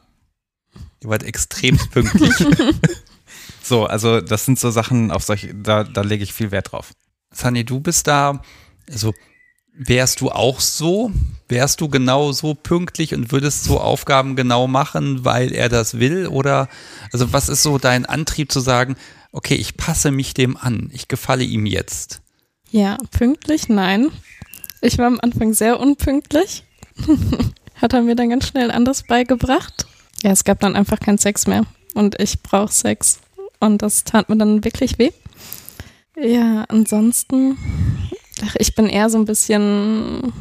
ihr 1.01 1.09
wart 1.09 1.23
extremst 1.23 1.89
pünktlich. 1.91 2.33
So, 3.72 3.86
also 3.86 4.19
das 4.19 4.43
sind 4.43 4.59
so 4.59 4.69
Sachen, 4.69 5.11
auf 5.11 5.24
solche, 5.24 5.55
da, 5.55 5.86
da 5.86 6.01
lege 6.01 6.26
ich 6.26 6.34
viel 6.34 6.51
Wert 6.51 6.74
drauf. 6.74 6.91
Sunny, 7.34 7.63
du 7.63 7.80
bist 7.80 8.05
da, 8.05 8.41
also 8.91 9.13
wärst 9.74 10.19
du 10.19 10.30
auch 10.30 10.59
so? 10.59 11.09
Wärst 11.47 11.80
du 11.80 11.88
genau 11.88 12.34
so 12.34 12.53
pünktlich 12.53 13.13
und 13.13 13.32
würdest 13.32 13.63
so 13.63 13.80
Aufgaben 13.80 14.36
genau 14.36 14.67
machen, 14.67 15.24
weil 15.24 15.53
er 15.53 15.69
das 15.69 15.99
will? 15.99 16.28
Oder, 16.28 16.67
also 17.13 17.32
was 17.32 17.47
ist 17.47 17.63
so 17.63 17.78
dein 17.78 18.05
Antrieb 18.05 18.51
zu 18.51 18.59
sagen, 18.59 18.97
okay, 19.32 19.55
ich 19.55 19.78
passe 19.78 20.11
mich 20.11 20.34
dem 20.34 20.57
an, 20.57 20.89
ich 20.91 21.07
gefalle 21.07 21.45
ihm 21.45 21.65
jetzt? 21.65 22.19
Ja, 22.72 22.97
pünktlich? 23.11 23.69
Nein. 23.69 24.09
Ich 24.82 24.97
war 24.97 25.07
am 25.07 25.22
Anfang 25.22 25.53
sehr 25.53 25.80
unpünktlich. 25.80 26.65
Hat 27.76 27.93
er 27.93 28.01
mir 28.01 28.17
dann 28.17 28.32
ganz 28.32 28.47
schnell 28.47 28.69
anders 28.69 29.03
beigebracht. 29.03 29.88
Ja, 30.24 30.32
es 30.32 30.43
gab 30.43 30.59
dann 30.59 30.76
einfach 30.76 30.99
keinen 30.99 31.19
Sex 31.19 31.47
mehr. 31.47 31.65
Und 31.93 32.19
ich 32.19 32.43
brauche 32.43 32.74
Sex. 32.74 33.22
Und 33.62 33.82
das 33.82 34.03
tat 34.03 34.28
mir 34.28 34.36
dann 34.38 34.66
wirklich 34.66 34.99
weh. 34.99 35.12
Ja, 36.22 36.66
ansonsten, 36.68 37.57
ach, 38.43 38.55
ich 38.59 38.76
bin 38.76 38.88
eher 38.88 39.09
so 39.09 39.18
ein 39.18 39.26
bisschen 39.26 40.34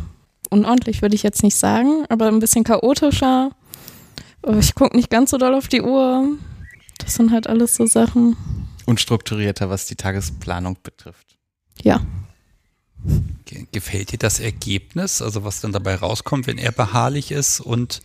unordentlich, 0.51 1.01
würde 1.01 1.15
ich 1.15 1.23
jetzt 1.23 1.43
nicht 1.45 1.55
sagen, 1.55 2.05
aber 2.09 2.27
ein 2.27 2.41
bisschen 2.41 2.65
chaotischer. 2.65 3.51
Ich 4.59 4.75
gucke 4.75 4.97
nicht 4.97 5.11
ganz 5.11 5.31
so 5.31 5.39
doll 5.39 5.55
auf 5.55 5.69
die 5.69 5.83
Uhr. 5.83 6.37
Das 6.99 7.15
sind 7.15 7.31
halt 7.31 7.47
alles 7.47 7.77
so 7.77 7.87
Sachen. 7.87 8.37
Unstrukturierter, 8.87 9.71
was 9.71 9.87
die 9.87 9.95
Tagesplanung 9.97 10.77
betrifft. 10.83 11.37
Ja. 11.83 12.01
Ge- 13.45 13.67
Gefällt 13.71 14.13
dir 14.13 14.19
das 14.19 14.41
Ergebnis, 14.41 15.23
also 15.23 15.45
was 15.45 15.61
dann 15.61 15.73
dabei 15.73 15.95
rauskommt, 15.95 16.47
wenn 16.47 16.59
er 16.59 16.73
beharrlich 16.73 17.31
ist 17.31 17.61
und 17.61 18.01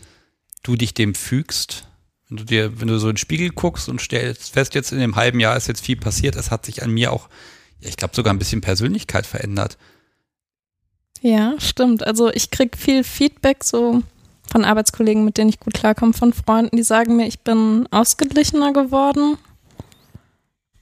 du 0.64 0.76
dich 0.76 0.94
dem 0.94 1.16
fügst? 1.16 1.88
Wenn 2.30 2.38
du 2.38 2.44
dir, 2.44 2.80
wenn 2.80 2.88
du 2.88 2.98
so 2.98 3.08
in 3.08 3.14
den 3.14 3.18
Spiegel 3.18 3.50
guckst 3.50 3.88
und 3.88 4.02
stellst 4.02 4.52
fest, 4.52 4.74
jetzt 4.74 4.92
in 4.92 5.00
dem 5.00 5.16
halben 5.16 5.40
Jahr 5.40 5.56
ist 5.56 5.68
jetzt 5.68 5.86
viel 5.86 5.96
passiert, 5.96 6.36
es 6.36 6.52
hat 6.52 6.66
sich 6.66 6.82
an 6.82 6.92
mir 6.92 7.12
auch, 7.12 7.30
ich 7.80 7.98
glaube 7.98 8.16
sogar 8.16 8.34
ein 8.34 8.40
bisschen 8.40 8.62
Persönlichkeit 8.62 9.26
verändert. 9.26 9.78
Ja, 11.22 11.56
stimmt. 11.60 12.06
Also 12.06 12.32
ich 12.32 12.52
krieg 12.52 12.78
viel 12.78 13.04
Feedback 13.04 13.64
so 13.64 14.02
von 14.52 14.66
Arbeitskollegen, 14.66 15.26
mit 15.26 15.38
denen 15.38 15.50
ich 15.50 15.60
gut 15.60 15.74
klarkomme, 15.74 16.14
von 16.14 16.34
Freunden, 16.34 16.78
die 16.78 16.84
sagen 16.84 17.16
mir, 17.16 17.28
ich 17.28 17.40
bin 17.40 17.88
ausgeglichener 17.92 18.74
geworden. 18.74 19.38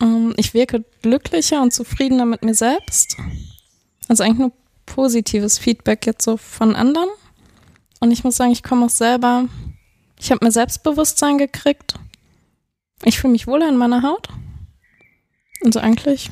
Ähm, 0.02 0.34
Ich 0.38 0.54
wirke 0.54 0.84
glücklicher 1.02 1.62
und 1.62 1.72
zufriedener 1.74 2.26
mit 2.26 2.44
mir 2.44 2.56
selbst. 2.56 3.16
Also 4.08 4.24
eigentlich 4.24 4.40
nur 4.40 4.52
positives 4.86 5.58
Feedback 5.58 6.06
jetzt 6.06 6.26
so 6.26 6.38
von 6.38 6.76
anderen. 6.76 7.10
Und 8.00 8.12
ich 8.12 8.24
muss 8.24 8.36
sagen, 8.36 8.52
ich 8.52 8.64
komme 8.64 8.86
auch 8.86 8.90
selber, 8.90 9.48
ich 10.20 10.32
habe 10.32 10.46
mir 10.46 10.52
Selbstbewusstsein 10.52 11.38
gekriegt. 11.38 11.96
Ich 13.04 13.20
fühle 13.20 13.34
mich 13.34 13.48
wohler 13.48 13.68
in 13.68 13.78
meiner 13.78 14.04
Haut. 14.04 14.30
Also 15.64 15.80
eigentlich, 15.80 16.30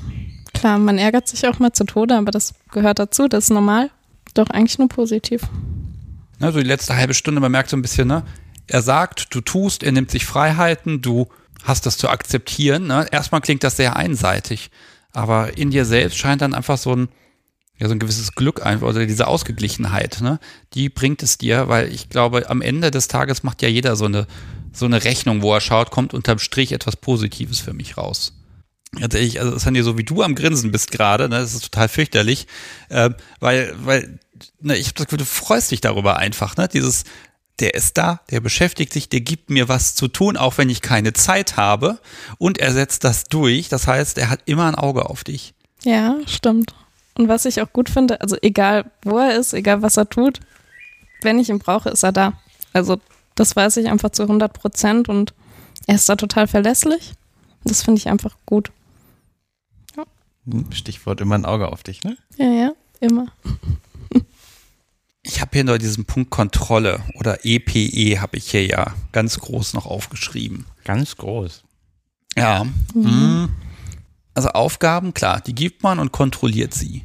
klar, 0.54 0.78
man 0.78 0.98
ärgert 0.98 1.28
sich 1.28 1.46
auch 1.48 1.60
mal 1.60 1.74
zu 1.74 1.86
Tode, 1.86 2.18
aber 2.18 2.32
das 2.32 2.54
gehört 2.72 3.00
dazu, 3.00 3.28
das 3.28 3.46
ist 3.46 3.50
normal. 3.50 3.90
Doch 4.34 4.50
eigentlich 4.50 4.80
nur 4.80 4.90
positiv. 4.90 5.42
Also 6.40 6.60
die 6.60 6.68
letzte 6.68 6.96
halbe 6.96 7.14
Stunde, 7.14 7.42
man 7.42 7.52
merkt 7.52 7.70
so 7.70 7.78
ein 7.78 7.82
bisschen, 7.82 8.08
ne? 8.08 8.24
Er 8.68 8.82
sagt, 8.82 9.36
du 9.36 9.42
tust, 9.42 9.84
er 9.84 9.92
nimmt 9.92 10.12
sich 10.12 10.26
Freiheiten, 10.26 11.02
du 11.02 11.28
hast, 11.64 11.86
das 11.86 11.98
zu 11.98 12.10
akzeptieren. 12.10 12.88
Ne? 12.88 13.06
Erstmal 13.12 13.42
klingt 13.42 13.64
das 13.64 13.78
sehr 13.78 13.96
einseitig, 13.96 14.72
aber 15.14 15.58
in 15.58 15.72
dir 15.72 15.86
selbst 15.86 16.18
scheint 16.18 16.42
dann 16.42 16.54
einfach 16.54 16.78
so 16.78 16.96
ein, 16.96 17.10
ja, 17.82 17.88
so 17.88 17.96
ein 17.96 18.00
gewisses 18.00 18.34
Glück 18.36 18.64
einfach, 18.64 18.88
oder 18.88 19.08
diese 19.08 19.28
Ausgeglichenheit, 19.28 20.22
ne? 20.22 20.40
die 20.76 20.88
bringt 20.88 21.24
es 21.24 21.40
dir, 21.40 21.68
weil 21.68 21.92
ich 21.92 22.10
glaube, 22.10 22.48
am 22.48 22.62
Ende 22.62 22.92
des 22.92 23.08
Tages 23.08 23.42
macht 23.42 23.64
ja 23.64 23.70
jeder 23.70 23.96
so 23.96 24.06
eine, 24.06 24.28
so 24.72 24.86
eine 24.86 25.04
Rechnung, 25.04 25.42
wo 25.42 25.52
er 25.52 25.62
schaut, 25.62 25.90
kommt 25.90 26.14
unterm 26.14 26.38
Strich 26.38 26.74
etwas 26.74 26.96
Positives 26.96 27.60
für 27.60 27.74
mich 27.74 27.98
raus. 27.98 28.34
Tatsächlich, 29.00 29.40
also 29.40 29.56
es 29.56 29.66
ist 29.66 29.76
ja 29.76 29.84
so 29.84 29.98
wie 29.98 30.04
du 30.04 30.22
am 30.22 30.36
Grinsen 30.36 30.72
bist 30.72 30.92
gerade, 30.92 31.28
ne? 31.28 31.40
Das 31.40 31.54
ist 31.54 31.64
total 31.64 31.88
fürchterlich, 31.88 32.46
äh, 32.90 33.10
weil, 33.40 33.74
weil, 33.84 34.20
ne, 34.60 34.76
ich 34.76 34.88
habe 34.88 34.96
das 34.96 35.06
Gefühl, 35.06 35.20
du 35.20 35.26
freust 35.26 35.72
dich 35.72 35.82
darüber 35.82 36.18
einfach, 36.18 36.58
ne? 36.58 36.68
Dieses, 36.68 37.06
der 37.60 37.74
ist 37.74 37.98
da, 37.98 38.20
der 38.30 38.42
beschäftigt 38.42 38.94
sich, 38.94 39.10
der 39.10 39.22
gibt 39.22 39.50
mir 39.50 39.70
was 39.70 39.96
zu 39.96 40.08
tun, 40.08 40.38
auch 40.38 40.58
wenn 40.58 40.70
ich 40.70 40.82
keine 40.82 41.14
Zeit 41.14 41.58
habe 41.58 42.00
und 42.38 42.60
er 42.60 42.74
setzt 42.74 43.06
das 43.06 43.24
durch. 43.24 43.70
Das 43.70 43.88
heißt, 43.88 44.18
er 44.18 44.30
hat 44.30 44.42
immer 44.46 44.68
ein 44.68 44.76
Auge 44.76 45.10
auf 45.10 45.24
dich. 45.24 45.54
Ja, 45.84 46.18
stimmt. 46.28 46.76
Und 47.16 47.28
was 47.28 47.46
ich 47.46 47.62
auch 47.62 47.72
gut 47.74 47.90
finde, 47.90 48.22
also 48.22 48.38
egal 48.42 48.86
wo 49.04 49.18
er 49.18 49.36
ist, 49.38 49.54
egal 49.54 49.82
was 49.82 49.98
er 49.98 50.10
tut, 50.10 50.40
wenn 51.22 51.40
ich 51.40 51.50
ihn 51.50 51.60
brauche, 51.60 51.90
ist 51.90 52.04
er 52.04 52.12
da. 52.12 52.34
Also 52.74 53.00
das 53.36 53.56
weiß 53.56 53.78
ich 53.78 53.90
einfach 53.90 54.12
zu 54.12 54.24
100 54.24 54.54
Prozent 54.54 55.10
und 55.10 55.34
er 55.88 55.96
ist 55.96 56.08
da 56.08 56.16
total 56.16 56.48
verlässlich. 56.48 57.14
Das 57.64 57.84
finde 57.84 58.00
ich 58.00 58.08
einfach 58.10 58.36
gut. 58.46 58.72
Hm, 60.50 60.72
Stichwort 60.72 61.22
immer 61.22 61.36
ein 61.36 61.46
Auge 61.46 61.72
auf 61.72 61.84
dich, 61.84 62.04
ne? 62.04 62.18
Ja, 62.38 62.48
ja, 62.48 62.72
immer. 63.00 63.28
Ich 65.24 65.40
habe 65.40 65.52
hier 65.54 65.64
nur 65.64 65.78
diesen 65.78 66.06
Punkt 66.06 66.32
Kontrolle 66.32 67.04
oder 67.14 67.46
EPE 67.46 68.20
habe 68.20 68.38
ich 68.38 68.50
hier 68.50 68.66
ja 68.66 68.96
ganz 69.12 69.38
groß 69.40 69.76
noch 69.76 69.86
aufgeschrieben. 69.86 70.66
Ganz 70.84 71.16
groß. 71.16 71.64
Ja. 72.36 72.66
Mhm. 72.96 73.50
Also 74.34 74.50
Aufgaben, 74.50 75.14
klar, 75.14 75.42
die 75.42 75.56
gibt 75.56 75.84
man 75.84 76.00
und 76.00 76.12
kontrolliert 76.12 76.74
sie. 76.74 77.04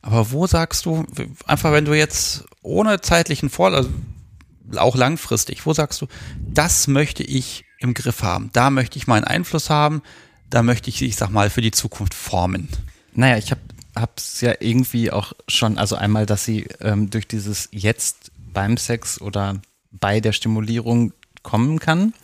Aber 0.00 0.30
wo 0.30 0.46
sagst 0.46 0.86
du, 0.86 1.04
einfach 1.46 1.72
wenn 1.72 1.84
du 1.84 1.94
jetzt 1.94 2.44
ohne 2.62 3.00
zeitlichen 3.00 3.50
Vorlauf, 3.50 3.86
also 3.86 4.80
auch 4.80 4.96
langfristig, 4.96 5.66
wo 5.66 5.72
sagst 5.72 6.00
du, 6.00 6.06
das 6.38 6.86
möchte 6.86 7.22
ich 7.22 7.64
im 7.78 7.94
Griff 7.94 8.22
haben, 8.22 8.50
da 8.52 8.70
möchte 8.70 8.98
ich 8.98 9.06
meinen 9.06 9.24
Einfluss 9.24 9.70
haben, 9.70 10.02
da 10.50 10.62
möchte 10.62 10.90
ich, 10.90 11.02
ich 11.02 11.16
sag 11.16 11.30
mal, 11.30 11.50
für 11.50 11.60
die 11.60 11.70
Zukunft 11.70 12.14
formen. 12.14 12.68
Naja, 13.12 13.36
ich 13.36 13.50
habe 13.50 14.12
es 14.16 14.40
ja 14.40 14.54
irgendwie 14.60 15.10
auch 15.10 15.32
schon, 15.48 15.78
also 15.78 15.96
einmal, 15.96 16.26
dass 16.26 16.44
sie 16.44 16.66
ähm, 16.80 17.10
durch 17.10 17.26
dieses 17.26 17.68
Jetzt 17.72 18.30
beim 18.52 18.76
Sex 18.76 19.20
oder 19.20 19.60
bei 19.90 20.20
der 20.20 20.32
Stimulierung 20.32 21.12
kommen 21.42 21.80
kann, 21.80 22.14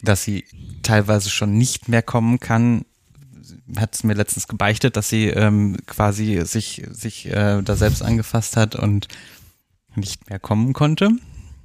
dass 0.00 0.24
sie 0.24 0.44
teilweise 0.82 1.30
schon 1.30 1.56
nicht 1.56 1.88
mehr 1.88 2.02
kommen 2.02 2.40
kann, 2.40 2.84
hat 3.76 3.94
es 3.94 4.04
mir 4.04 4.14
letztens 4.14 4.48
gebeichtet, 4.48 4.96
dass 4.96 5.08
sie 5.08 5.28
ähm, 5.28 5.76
quasi 5.86 6.42
sich, 6.44 6.82
sich 6.90 7.26
äh, 7.26 7.62
da 7.62 7.76
selbst 7.76 8.02
angefasst 8.02 8.56
hat 8.56 8.74
und 8.74 9.08
nicht 9.94 10.28
mehr 10.28 10.38
kommen 10.38 10.72
konnte, 10.72 11.10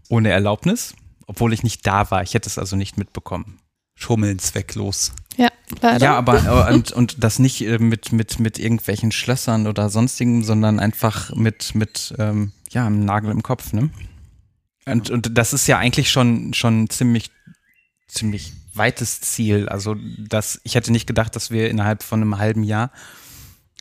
ohne 0.10 0.30
Erlaubnis, 0.30 0.96
obwohl 1.26 1.54
ich 1.54 1.64
nicht 1.64 1.86
da 1.86 2.12
war. 2.12 2.24
Ich 2.24 2.34
hätte 2.34 2.50
es 2.50 2.58
also 2.58 2.76
nicht 2.76 2.98
mitbekommen. 2.98 3.60
Schummeln 3.96 4.38
zwecklos. 4.38 5.14
Ja, 5.38 5.50
leider. 5.82 6.06
Ja, 6.06 6.18
aber 6.18 6.70
äh, 6.70 6.74
und, 6.74 6.92
und 6.92 7.24
das 7.24 7.40
nicht 7.40 7.62
äh, 7.62 7.80
mit, 7.80 8.12
mit, 8.12 8.40
mit 8.40 8.60
irgendwelchen 8.60 9.12
Schlössern 9.12 9.66
oder 9.66 9.90
sonstigem, 9.90 10.44
sondern 10.44 10.80
einfach 10.80 11.34
mit, 11.36 11.74
mit 11.74 12.14
ähm, 12.20 12.52
ja, 12.70 12.86
einem 12.86 13.06
Nagel 13.06 13.32
im 13.32 13.44
Kopf, 13.44 13.74
ne? 13.74 13.90
Und, 14.86 15.10
und 15.10 15.38
das 15.38 15.52
ist 15.52 15.68
ja 15.68 15.80
eigentlich 15.80 16.10
schon, 16.10 16.54
schon 16.54 16.90
ziemlich, 16.90 17.30
ziemlich 18.08 18.54
weites 18.78 19.22
Ziel. 19.22 19.70
Also 19.70 19.96
das, 20.18 20.60
ich 20.64 20.76
hätte 20.76 20.92
nicht 20.92 21.08
gedacht, 21.08 21.36
dass 21.36 21.52
wir 21.52 21.70
innerhalb 21.70 22.04
von 22.04 22.22
einem 22.22 22.38
halben 22.38 22.64
Jahr 22.64 22.92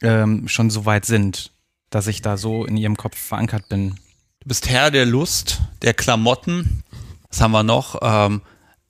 ähm, 0.02 0.48
schon 0.48 0.70
so 0.70 0.84
weit 0.84 1.04
sind, 1.04 1.52
dass 1.90 2.06
ich 2.06 2.22
da 2.22 2.36
so 2.36 2.64
in 2.64 2.76
ihrem 2.76 2.96
Kopf 2.96 3.18
verankert 3.18 3.68
bin. 3.68 3.96
Du 4.40 4.48
bist 4.48 4.68
Herr 4.68 4.90
der 4.90 5.06
Lust, 5.06 5.60
der 5.82 5.94
Klamotten. 5.94 6.82
Was 7.30 7.40
haben 7.40 7.52
wir 7.52 7.62
noch? 7.62 7.98
Ähm, 8.02 8.42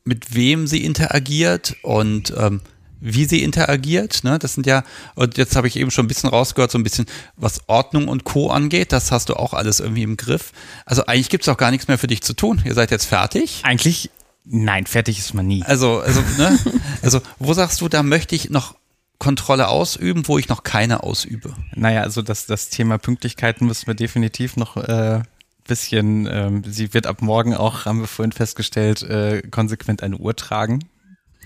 mit 0.04 0.34
wem 0.34 0.66
sie 0.66 0.84
interagiert 0.84 1.76
und 1.82 2.32
ähm, 2.36 2.60
wie 3.00 3.24
sie 3.24 3.42
interagiert. 3.42 4.24
Ne? 4.24 4.38
Das 4.38 4.54
sind 4.54 4.66
ja, 4.66 4.84
und 5.14 5.36
jetzt 5.36 5.56
habe 5.56 5.68
ich 5.68 5.76
eben 5.76 5.90
schon 5.90 6.06
ein 6.06 6.08
bisschen 6.08 6.30
rausgehört, 6.30 6.70
so 6.70 6.78
ein 6.78 6.82
bisschen, 6.82 7.06
was 7.36 7.60
Ordnung 7.68 8.08
und 8.08 8.24
Co. 8.24 8.50
angeht, 8.50 8.92
das 8.92 9.12
hast 9.12 9.28
du 9.28 9.34
auch 9.34 9.52
alles 9.52 9.80
irgendwie 9.80 10.02
im 10.02 10.16
Griff. 10.16 10.52
Also 10.84 11.06
eigentlich 11.06 11.28
gibt 11.28 11.44
es 11.44 11.48
auch 11.48 11.56
gar 11.56 11.70
nichts 11.70 11.88
mehr 11.88 11.98
für 11.98 12.06
dich 12.06 12.22
zu 12.22 12.32
tun. 12.32 12.62
Ihr 12.64 12.74
seid 12.74 12.90
jetzt 12.90 13.04
fertig. 13.06 13.60
Eigentlich, 13.64 14.10
nein, 14.46 14.86
fertig 14.86 15.18
ist 15.18 15.34
man 15.34 15.46
nie. 15.46 15.62
Also, 15.64 16.00
also, 16.00 16.22
ne? 16.38 16.58
also, 17.02 17.20
wo 17.38 17.52
sagst 17.52 17.80
du, 17.80 17.88
da 17.88 18.02
möchte 18.02 18.34
ich 18.34 18.50
noch 18.50 18.76
Kontrolle 19.18 19.68
ausüben, 19.68 20.26
wo 20.26 20.38
ich 20.38 20.48
noch 20.48 20.62
keine 20.62 21.02
ausübe? 21.02 21.54
Naja, 21.74 22.02
also 22.02 22.22
das, 22.22 22.46
das 22.46 22.68
Thema 22.68 22.98
Pünktlichkeit 22.98 23.60
müssen 23.60 23.86
wir 23.86 23.94
definitiv 23.94 24.56
noch 24.56 24.76
äh, 24.76 25.22
bisschen, 25.66 26.26
ähm, 26.30 26.62
sie 26.64 26.94
wird 26.94 27.06
ab 27.06 27.22
morgen 27.22 27.54
auch, 27.54 27.84
haben 27.84 28.00
wir 28.00 28.06
vorhin 28.06 28.32
festgestellt, 28.32 29.02
äh, 29.02 29.42
konsequent 29.50 30.02
eine 30.02 30.16
Uhr 30.16 30.34
tragen. 30.36 30.88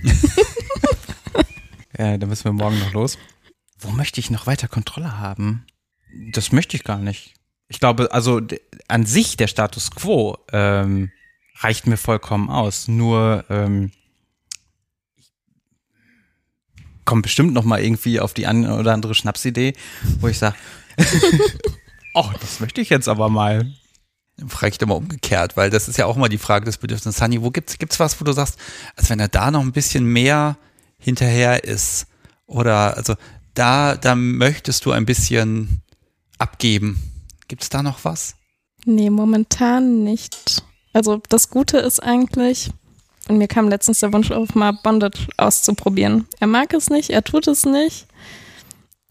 ja, 1.99 2.17
da 2.19 2.27
müssen 2.27 2.45
wir 2.45 2.53
morgen 2.53 2.79
noch 2.79 2.93
los. 2.93 3.19
Wo 3.79 3.91
möchte 3.91 4.21
ich 4.21 4.31
noch 4.31 4.47
weiter 4.47 4.69
Kontrolle 4.69 5.19
haben? 5.19 5.65
Das 6.33 6.53
möchte 6.53 6.77
ich 6.77 6.85
gar 6.85 6.99
nicht. 6.99 7.35
Ich 7.69 7.81
glaube, 7.81 8.13
also 8.13 8.41
an 8.89 9.07
sich 9.07 9.37
der 9.37 9.47
Status 9.47 9.91
quo 9.93 10.39
ähm, 10.53 11.11
reicht 11.61 11.87
mir 11.87 11.97
vollkommen 11.97 12.51
aus. 12.51 12.89
Nur 12.89 13.45
ähm, 13.49 13.93
kommt 17.05 17.23
bestimmt 17.23 17.53
noch 17.53 17.65
mal 17.65 17.83
irgendwie 17.83 18.21
auf 18.21 18.35
die 18.35 18.47
eine 18.47 18.77
oder 18.77 18.93
andere 18.93 19.15
Schnapsidee, 19.15 19.75
wo 20.21 20.29
ich 20.29 20.39
sage, 20.39 20.57
oh, 22.15 22.31
das 22.41 22.61
möchte 22.61 22.81
ich 22.81 22.91
jetzt 22.91 23.09
aber 23.09 23.29
mal 23.29 23.73
frage 24.49 24.75
ich 24.75 24.81
immer 24.81 24.97
umgekehrt, 24.97 25.57
weil 25.57 25.71
das 25.71 25.89
ist 25.89 25.99
ja 25.99 26.07
auch 26.07 26.17
immer 26.17 26.29
die 26.29 26.39
Frage 26.39 26.65
des 26.65 26.79
Bedürfnisses. 26.79 27.19
Sunny, 27.19 27.43
wo 27.43 27.51
gibt's, 27.51 27.79
gibt's 27.79 28.01
was, 28.01 28.21
wo 28.21 28.25
du 28.25 28.33
sagst, 28.33 28.59
als 28.97 29.11
wenn 29.11 29.21
er 29.21 29.29
da 29.29 29.51
noch 29.51 29.61
ein 29.61 29.73
bisschen 29.73 30.05
mehr 30.05 30.57
hinterher 30.99 31.65
ist 31.65 32.07
oder, 32.47 32.97
also 32.97 33.17
da, 33.55 33.97
da 33.97 34.15
möchtest 34.15 34.87
du 34.87 34.93
ein 34.93 35.07
bisschen 35.07 35.83
abgeben. 36.39 36.99
Gibt's 37.49 37.69
da 37.69 37.83
noch 37.83 38.05
was? 38.05 38.37
Nee, 38.85 39.11
momentan 39.11 40.05
nicht. 40.05 40.63
Also 40.93 41.21
das 41.29 41.51
Gute 41.51 41.79
ist 41.79 42.01
eigentlich, 42.01 42.71
und 43.29 43.39
mir 43.39 43.49
kam 43.49 43.69
letztens 43.69 44.01
der 44.01 44.13
Wunsch 44.13 44.31
auf, 44.31 44.55
mal 44.55 44.73
Bondage 44.73 45.29
auszuprobieren. 45.37 46.27
Er 46.41 46.47
mag 46.47 46.73
es 46.75 46.91
nicht, 46.91 47.11
er 47.11 47.23
tut 47.23 47.47
es 47.47 47.65
nicht. 47.65 48.07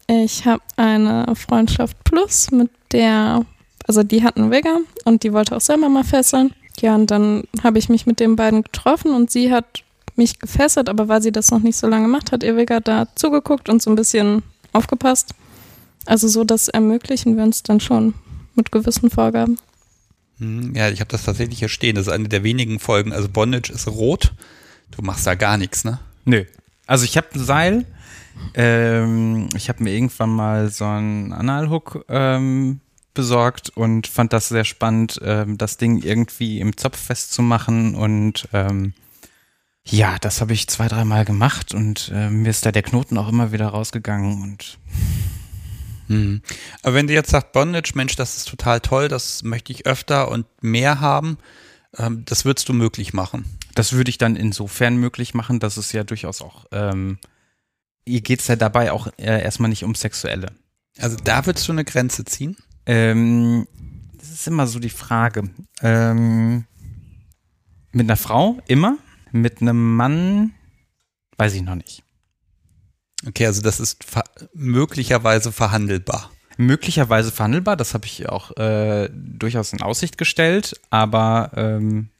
Ich 0.06 0.44
habe 0.44 0.62
eine 0.76 1.34
Freundschaft 1.36 1.96
Plus, 2.04 2.50
mit 2.50 2.70
der 2.92 3.46
also 3.86 4.02
die 4.02 4.22
hatten 4.22 4.50
Wigger 4.52 4.78
und 5.04 5.24
die 5.24 5.32
wollte 5.32 5.56
auch 5.56 5.60
selber 5.60 5.88
mal 5.88 6.04
fesseln. 6.04 6.54
Ja, 6.80 6.94
und 6.94 7.10
dann 7.10 7.44
habe 7.64 7.78
ich 7.78 7.88
mich 7.88 8.06
mit 8.06 8.20
den 8.20 8.36
beiden 8.36 8.62
getroffen 8.62 9.12
und 9.12 9.30
sie 9.30 9.52
hat 9.52 9.82
mich 10.14 10.38
gefesselt, 10.38 10.88
aber 10.88 11.08
weil 11.08 11.22
sie 11.22 11.32
das 11.32 11.50
noch 11.50 11.58
nicht 11.58 11.76
so 11.76 11.88
lange 11.88 12.04
gemacht 12.04 12.30
hat, 12.30 12.42
ihr 12.42 12.56
Wigger 12.56 12.80
da 12.80 13.06
zugeguckt 13.16 13.68
und 13.68 13.82
so 13.82 13.90
ein 13.90 13.96
bisschen 13.96 14.42
aufgepasst. 14.72 15.34
Also 16.06 16.28
so, 16.28 16.44
das 16.44 16.68
ermöglichen 16.68 17.36
wir 17.36 17.42
uns 17.42 17.62
dann 17.62 17.80
schon 17.80 18.14
mit 18.54 18.70
gewissen 18.70 19.10
Vorgaben. 19.10 19.58
Hm, 20.40 20.74
ja, 20.74 20.88
ich 20.90 21.00
habe 21.00 21.10
das 21.10 21.24
tatsächlich 21.24 21.60
hier 21.60 21.68
stehen. 21.68 21.94
Das 21.94 22.08
ist 22.08 22.12
eine 22.12 22.28
der 22.28 22.42
wenigen 22.42 22.80
Folgen. 22.80 23.12
Also 23.12 23.28
Bondage 23.28 23.72
ist 23.72 23.86
rot. 23.86 24.32
Du 24.90 25.02
machst 25.02 25.26
da 25.26 25.34
gar 25.34 25.56
nichts, 25.56 25.84
ne? 25.84 26.00
Nö. 26.24 26.44
Also 26.86 27.04
ich 27.04 27.16
habe 27.16 27.28
ein 27.34 27.44
Seil. 27.44 27.86
Ähm, 28.54 29.48
ich 29.54 29.68
habe 29.68 29.84
mir 29.84 29.92
irgendwann 29.92 30.30
mal 30.30 30.70
so 30.70 30.86
einen 30.86 31.32
Analhook 31.32 32.04
ähm, 32.08 32.80
besorgt 33.14 33.70
und 33.70 34.06
fand 34.06 34.32
das 34.32 34.48
sehr 34.48 34.64
spannend, 34.64 35.20
ähm, 35.22 35.58
das 35.58 35.76
Ding 35.76 36.02
irgendwie 36.02 36.60
im 36.60 36.76
Zopf 36.76 36.98
festzumachen 36.98 37.94
und 37.94 38.48
ähm, 38.52 38.94
ja, 39.84 40.16
das 40.20 40.40
habe 40.40 40.52
ich 40.52 40.68
zwei, 40.68 40.88
dreimal 40.88 41.24
gemacht 41.24 41.74
und 41.74 42.12
äh, 42.14 42.30
mir 42.30 42.50
ist 42.50 42.64
da 42.64 42.72
der 42.72 42.82
Knoten 42.82 43.18
auch 43.18 43.28
immer 43.28 43.52
wieder 43.52 43.68
rausgegangen 43.68 44.42
und 44.42 44.78
hm. 46.10 46.42
Aber 46.82 46.94
wenn 46.96 47.06
du 47.06 47.14
jetzt 47.14 47.30
sagst, 47.30 47.52
Bondage, 47.52 47.92
Mensch, 47.94 48.16
das 48.16 48.36
ist 48.36 48.48
total 48.48 48.80
toll, 48.80 49.06
das 49.06 49.44
möchte 49.44 49.70
ich 49.72 49.86
öfter 49.86 50.28
und 50.28 50.44
mehr 50.60 50.98
haben, 50.98 51.38
ähm, 51.96 52.24
das 52.24 52.44
würdest 52.44 52.68
du 52.68 52.72
möglich 52.72 53.12
machen. 53.12 53.44
Das 53.76 53.92
würde 53.92 54.10
ich 54.10 54.18
dann 54.18 54.34
insofern 54.34 54.96
möglich 54.96 55.34
machen, 55.34 55.60
dass 55.60 55.76
es 55.76 55.92
ja 55.92 56.02
durchaus 56.02 56.42
auch, 56.42 56.66
ähm, 56.72 57.18
ihr 58.04 58.22
geht 58.22 58.40
es 58.40 58.48
ja 58.48 58.56
dabei 58.56 58.90
auch 58.90 59.06
äh, 59.18 59.40
erstmal 59.40 59.70
nicht 59.70 59.84
um 59.84 59.94
Sexuelle. 59.94 60.48
Also 60.98 61.16
da 61.22 61.46
würdest 61.46 61.68
du 61.68 61.72
eine 61.72 61.84
Grenze 61.84 62.24
ziehen? 62.24 62.56
Ähm, 62.86 63.68
das 64.18 64.32
ist 64.32 64.48
immer 64.48 64.66
so 64.66 64.80
die 64.80 64.90
Frage. 64.90 65.48
Ähm, 65.80 66.64
mit 67.92 68.06
einer 68.06 68.16
Frau 68.16 68.60
immer, 68.66 68.98
mit 69.30 69.62
einem 69.62 69.94
Mann 69.94 70.54
weiß 71.36 71.54
ich 71.54 71.62
noch 71.62 71.76
nicht. 71.76 72.02
Okay, 73.26 73.46
also 73.46 73.62
das 73.62 73.80
ist 73.80 74.04
ver 74.04 74.24
möglicherweise 74.54 75.52
verhandelbar. 75.52 76.30
Möglicherweise 76.56 77.30
verhandelbar, 77.30 77.76
das 77.76 77.94
habe 77.94 78.06
ich 78.06 78.28
auch 78.28 78.56
äh, 78.56 79.08
durchaus 79.12 79.72
in 79.72 79.82
Aussicht 79.82 80.18
gestellt, 80.18 80.78
aber 80.90 81.52
ähm, 81.56 82.10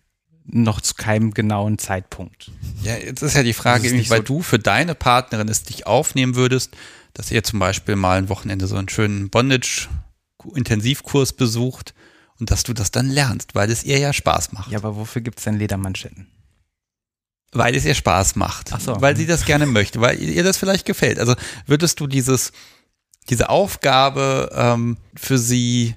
noch 0.46 0.80
zu 0.80 0.94
keinem 0.94 1.32
genauen 1.32 1.78
Zeitpunkt. 1.78 2.50
Ja, 2.82 2.96
jetzt 2.96 3.22
ist 3.22 3.34
ja 3.34 3.42
die 3.42 3.52
Frage, 3.52 3.90
weil 4.08 4.18
so- 4.18 4.22
du 4.24 4.42
für 4.42 4.58
deine 4.58 4.94
Partnerin 4.94 5.48
es 5.48 5.62
dich 5.62 5.86
aufnehmen 5.86 6.34
würdest, 6.36 6.76
dass 7.12 7.30
ihr 7.30 7.44
zum 7.44 7.58
Beispiel 7.58 7.96
mal 7.96 8.18
ein 8.18 8.28
Wochenende 8.28 8.66
so 8.66 8.76
einen 8.76 8.88
schönen 8.88 9.30
Bondage-Intensivkurs 9.30 11.32
besucht 11.34 11.94
und 12.38 12.50
dass 12.50 12.62
du 12.62 12.72
das 12.72 12.90
dann 12.90 13.08
lernst, 13.08 13.54
weil 13.54 13.70
es 13.70 13.84
ihr 13.84 13.98
ja 13.98 14.12
Spaß 14.12 14.52
macht. 14.52 14.70
Ja, 14.70 14.78
aber 14.78 14.96
wofür 14.96 15.22
gibt's 15.22 15.44
denn 15.44 15.58
Ledermanschetten? 15.58 16.26
Weil 17.52 17.74
es 17.74 17.84
ihr 17.84 17.94
Spaß 17.94 18.36
macht. 18.36 18.72
Ach 18.72 18.80
so. 18.80 19.00
Weil 19.00 19.16
sie 19.16 19.26
das 19.26 19.44
gerne 19.44 19.66
möchte, 19.66 20.00
weil 20.00 20.20
ihr 20.20 20.44
das 20.44 20.56
vielleicht 20.56 20.86
gefällt. 20.86 21.18
Also 21.18 21.34
würdest 21.66 21.98
du 21.98 22.06
dieses, 22.06 22.52
diese 23.28 23.48
Aufgabe 23.48 24.50
ähm, 24.54 24.98
für 25.16 25.38
sie 25.38 25.96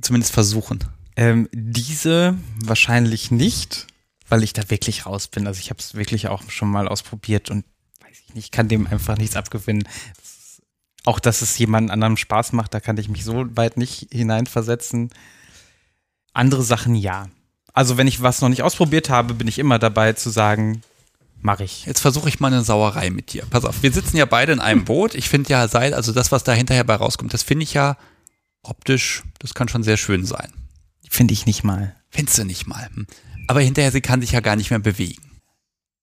zumindest 0.00 0.32
versuchen? 0.32 0.82
Ähm, 1.16 1.48
diese 1.52 2.36
wahrscheinlich 2.62 3.30
nicht, 3.30 3.86
weil 4.28 4.42
ich 4.42 4.52
da 4.52 4.70
wirklich 4.70 5.06
raus 5.06 5.28
bin. 5.28 5.46
Also 5.46 5.60
ich 5.60 5.70
habe 5.70 5.80
es 5.80 5.94
wirklich 5.94 6.28
auch 6.28 6.48
schon 6.50 6.70
mal 6.70 6.88
ausprobiert 6.88 7.50
und 7.50 7.64
weiß 8.00 8.18
ich 8.28 8.34
nicht, 8.34 8.52
kann 8.52 8.68
dem 8.68 8.86
einfach 8.86 9.16
nichts 9.16 9.36
abgewinnen. 9.36 9.84
Das 10.16 10.28
ist, 10.28 10.62
auch 11.04 11.20
dass 11.20 11.42
es 11.42 11.58
jemand 11.58 11.90
anderem 11.90 12.16
Spaß 12.16 12.52
macht, 12.52 12.74
da 12.74 12.80
kann 12.80 12.98
ich 12.98 13.08
mich 13.08 13.24
so 13.24 13.56
weit 13.56 13.76
nicht 13.76 14.08
hineinversetzen. 14.12 15.10
Andere 16.32 16.62
Sachen 16.62 16.94
ja. 16.94 17.28
Also 17.78 17.96
wenn 17.96 18.08
ich 18.08 18.20
was 18.20 18.40
noch 18.40 18.48
nicht 18.48 18.64
ausprobiert 18.64 19.08
habe, 19.08 19.34
bin 19.34 19.46
ich 19.46 19.60
immer 19.60 19.78
dabei 19.78 20.12
zu 20.12 20.30
sagen, 20.30 20.82
mache 21.40 21.62
ich. 21.62 21.86
Jetzt 21.86 22.00
versuche 22.00 22.28
ich 22.28 22.40
mal 22.40 22.52
eine 22.52 22.64
Sauerei 22.64 23.08
mit 23.10 23.32
dir. 23.32 23.44
Pass 23.48 23.64
auf, 23.64 23.84
wir 23.84 23.92
sitzen 23.92 24.16
ja 24.16 24.24
beide 24.24 24.50
in 24.50 24.58
einem 24.58 24.84
Boot. 24.84 25.14
Ich 25.14 25.28
finde 25.28 25.50
ja 25.50 25.68
Seil, 25.68 25.94
also 25.94 26.10
das, 26.10 26.32
was 26.32 26.42
da 26.42 26.52
hinterher 26.52 26.82
bei 26.82 26.96
rauskommt, 26.96 27.32
das 27.32 27.44
finde 27.44 27.62
ich 27.62 27.74
ja 27.74 27.96
optisch, 28.64 29.22
das 29.38 29.54
kann 29.54 29.68
schon 29.68 29.84
sehr 29.84 29.96
schön 29.96 30.26
sein. 30.26 30.52
Finde 31.08 31.32
ich 31.32 31.46
nicht 31.46 31.62
mal. 31.62 31.94
Findest 32.10 32.38
du 32.38 32.44
nicht 32.44 32.66
mal. 32.66 32.88
Hm. 32.92 33.06
Aber 33.46 33.60
hinterher, 33.60 33.92
sie 33.92 34.00
kann 34.00 34.22
sich 34.22 34.32
ja 34.32 34.40
gar 34.40 34.56
nicht 34.56 34.70
mehr 34.70 34.80
bewegen. 34.80 35.40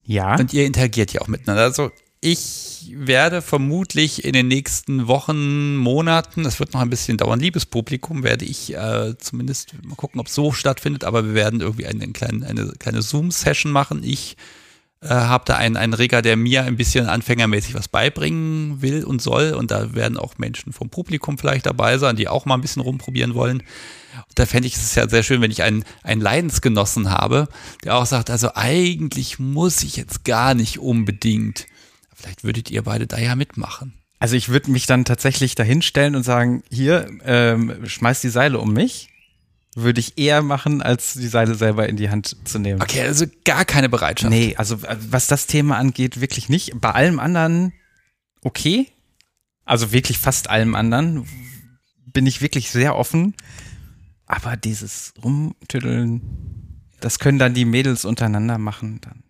Ja. 0.02 0.38
Und 0.38 0.54
ihr 0.54 0.66
interagiert 0.66 1.12
ja 1.12 1.20
auch 1.20 1.28
miteinander. 1.28 1.64
Also 1.64 1.92
ich 2.26 2.92
werde 2.92 3.44
vermutlich 3.44 4.26
in 4.26 4.34
den 4.34 4.48
nächsten 4.48 5.08
Wochen, 5.08 5.76
Monaten, 5.76 6.44
das 6.44 6.60
wird 6.60 6.74
noch 6.74 6.82
ein 6.82 6.90
bisschen 6.90 7.18
dauern, 7.18 7.40
liebes 7.40 7.68
Publikum, 7.68 8.24
werde 8.24 8.46
ich 8.46 8.74
äh, 8.74 9.16
zumindest 9.20 9.76
mal 9.84 9.94
gucken, 9.94 10.20
ob 10.20 10.26
es 10.26 10.34
so 10.34 10.52
stattfindet, 10.52 11.04
aber 11.04 11.24
wir 11.24 11.36
werden 11.36 11.62
irgendwie 11.62 11.86
eine, 11.86 12.08
kleine, 12.08 12.48
eine 12.48 12.74
kleine 12.80 13.04
Zoom-Session 13.04 13.72
machen. 13.72 14.04
Ich 14.04 14.38
äh, 15.02 15.10
habe 15.10 15.44
da 15.46 15.58
einen, 15.58 15.78
einen 15.78 15.94
Reger, 15.94 16.24
der 16.24 16.36
mir 16.36 16.64
ein 16.64 16.78
bisschen 16.78 17.06
anfängermäßig 17.06 17.76
was 17.76 17.88
beibringen 17.88 18.82
will 18.82 19.04
und 19.04 19.22
soll. 19.22 19.54
Und 19.54 19.70
da 19.70 19.94
werden 19.94 20.18
auch 20.18 20.40
Menschen 20.40 20.74
vom 20.74 20.90
Publikum 20.90 21.38
vielleicht 21.38 21.68
dabei 21.68 22.00
sein, 22.00 22.16
die 22.16 22.28
auch 22.28 22.46
mal 22.46 22.56
ein 22.56 22.62
bisschen 22.62 22.82
rumprobieren 22.82 23.36
wollen. 23.36 23.60
Und 23.60 24.40
da 24.40 24.48
fände 24.48 24.68
ich 24.68 24.76
es 24.76 24.96
ja 24.96 25.08
sehr 25.08 25.22
schön, 25.22 25.42
wenn 25.42 25.52
ich 25.52 25.62
einen, 25.62 25.86
einen 26.02 26.22
Leidensgenossen 26.22 27.12
habe, 27.12 27.50
der 27.84 27.98
auch 27.98 28.08
sagt, 28.08 28.32
also 28.32 28.50
eigentlich 28.56 29.38
muss 29.38 29.84
ich 29.84 29.96
jetzt 29.96 30.26
gar 30.26 30.56
nicht 30.56 30.80
unbedingt. 30.80 31.68
Vielleicht 32.26 32.44
würdet 32.44 32.72
ihr 32.72 32.82
beide 32.82 33.06
da 33.06 33.20
ja 33.20 33.36
mitmachen. 33.36 33.94
Also 34.18 34.36
ich 34.36 34.50
würde 34.50 34.72
mich 34.72 34.88
dann 34.88 35.06
tatsächlich 35.06 35.54
dahinstellen 35.54 36.16
und 36.16 36.24
sagen, 36.24 36.64
hier, 36.72 37.08
ähm, 37.24 37.86
schmeiß 37.86 38.22
die 38.22 38.30
Seile 38.30 38.58
um 38.58 38.74
mich. 38.74 39.10
Würde 39.76 40.00
ich 40.00 40.18
eher 40.18 40.42
machen, 40.42 40.82
als 40.82 41.14
die 41.14 41.28
Seile 41.28 41.54
selber 41.54 41.88
in 41.88 41.98
die 41.98 42.10
Hand 42.10 42.36
zu 42.46 42.58
nehmen. 42.58 42.82
Okay, 42.82 43.02
also 43.02 43.26
gar 43.44 43.64
keine 43.64 43.90
Bereitschaft. 43.90 44.32
Nee, 44.32 44.56
also 44.56 44.78
äh, 44.78 44.98
was 45.12 45.28
das 45.28 45.46
Thema 45.46 45.78
angeht, 45.78 46.20
wirklich 46.20 46.50
nicht. 46.50 46.72
Bei 46.82 46.92
allem 46.92 47.20
anderen 47.20 47.74
okay. 48.42 48.88
Also 49.64 49.92
wirklich 49.92 50.18
fast 50.18 50.50
allem 50.50 50.74
anderen 50.74 51.28
bin 52.08 52.26
ich 52.26 52.42
wirklich 52.42 52.72
sehr 52.72 52.96
offen. 52.96 53.36
Aber 54.26 54.58
dieses 54.58 55.14
Rumtüddeln, 55.24 56.22
das 57.02 57.20
können 57.20 57.38
dann 57.38 57.54
die 57.54 57.66
Mädels 57.66 58.04
untereinander 58.04 58.58
machen. 58.58 59.00
Dann. 59.02 59.25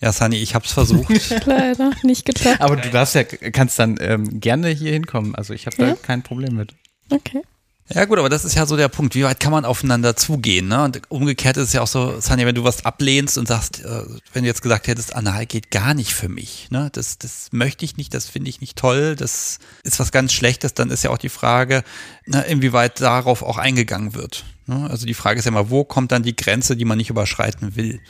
Ja, 0.00 0.12
Sunny, 0.12 0.36
ich 0.36 0.54
hab's 0.54 0.72
versucht. 0.72 1.08
Leider 1.46 1.90
nicht 2.02 2.24
geklappt. 2.26 2.60
Aber 2.60 2.76
du 2.76 2.90
darfst 2.90 3.14
ja, 3.14 3.24
kannst 3.24 3.78
dann 3.78 3.96
ähm, 4.00 4.40
gerne 4.40 4.68
hier 4.68 4.92
hinkommen. 4.92 5.34
Also 5.34 5.54
ich 5.54 5.66
habe 5.66 5.76
da 5.76 5.86
Ja? 5.88 5.94
kein 5.96 6.22
Problem 6.22 6.54
mit. 6.56 6.74
Okay. 7.10 7.42
Ja 7.88 8.04
gut, 8.04 8.18
aber 8.18 8.28
das 8.28 8.44
ist 8.44 8.56
ja 8.56 8.66
so 8.66 8.76
der 8.76 8.88
Punkt, 8.88 9.14
wie 9.14 9.22
weit 9.22 9.38
kann 9.38 9.52
man 9.52 9.64
aufeinander 9.64 10.16
zugehen, 10.16 10.66
ne? 10.66 10.82
Und 10.82 11.02
umgekehrt 11.08 11.56
ist 11.56 11.68
es 11.68 11.72
ja 11.72 11.82
auch 11.82 11.86
so, 11.86 12.18
Sanja, 12.20 12.44
wenn 12.44 12.56
du 12.56 12.64
was 12.64 12.84
ablehnst 12.84 13.38
und 13.38 13.46
sagst, 13.46 13.84
äh, 13.84 14.02
wenn 14.32 14.42
du 14.42 14.48
jetzt 14.48 14.62
gesagt 14.62 14.88
hättest, 14.88 15.14
Anal 15.14 15.46
geht 15.46 15.70
gar 15.70 15.94
nicht 15.94 16.12
für 16.12 16.28
mich, 16.28 16.66
ne? 16.70 16.88
Das, 16.92 17.16
das 17.18 17.50
möchte 17.52 17.84
ich 17.84 17.96
nicht, 17.96 18.12
das 18.12 18.28
finde 18.28 18.50
ich 18.50 18.60
nicht 18.60 18.76
toll, 18.76 19.14
das 19.14 19.60
ist 19.84 20.00
was 20.00 20.10
ganz 20.10 20.32
Schlechtes, 20.32 20.74
dann 20.74 20.90
ist 20.90 21.04
ja 21.04 21.10
auch 21.10 21.18
die 21.18 21.28
Frage, 21.28 21.84
ne, 22.26 22.42
inwieweit 22.48 23.00
darauf 23.00 23.44
auch 23.44 23.56
eingegangen 23.56 24.14
wird. 24.14 24.44
Ne? 24.66 24.90
Also 24.90 25.06
die 25.06 25.14
Frage 25.14 25.38
ist 25.38 25.44
ja 25.44 25.50
immer, 25.50 25.70
wo 25.70 25.84
kommt 25.84 26.10
dann 26.10 26.24
die 26.24 26.34
Grenze, 26.34 26.76
die 26.76 26.84
man 26.84 26.98
nicht 26.98 27.10
überschreiten 27.10 27.76
will? 27.76 28.00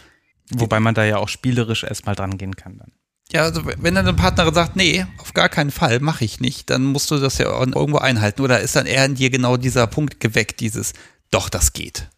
Wobei 0.54 0.80
man 0.80 0.94
da 0.94 1.04
ja 1.04 1.16
auch 1.18 1.28
spielerisch 1.28 1.82
erstmal 1.84 2.14
dran 2.14 2.38
gehen 2.38 2.54
kann 2.56 2.78
dann. 2.78 2.92
Ja, 3.32 3.42
also 3.42 3.62
wenn 3.66 3.94
dann 3.96 4.06
eine 4.06 4.16
Partnerin 4.16 4.54
sagt, 4.54 4.76
nee, 4.76 5.04
auf 5.18 5.34
gar 5.34 5.48
keinen 5.48 5.72
Fall, 5.72 5.98
mache 5.98 6.24
ich 6.24 6.38
nicht, 6.40 6.70
dann 6.70 6.84
musst 6.84 7.10
du 7.10 7.18
das 7.18 7.38
ja 7.38 7.46
irgendwo 7.46 7.98
einhalten. 7.98 8.42
Oder 8.42 8.60
ist 8.60 8.76
dann 8.76 8.86
eher 8.86 9.04
in 9.04 9.16
dir 9.16 9.30
genau 9.30 9.56
dieser 9.56 9.88
Punkt 9.88 10.20
geweckt, 10.20 10.60
dieses, 10.60 10.92
doch, 11.32 11.48
das 11.48 11.72
geht. 11.72 12.08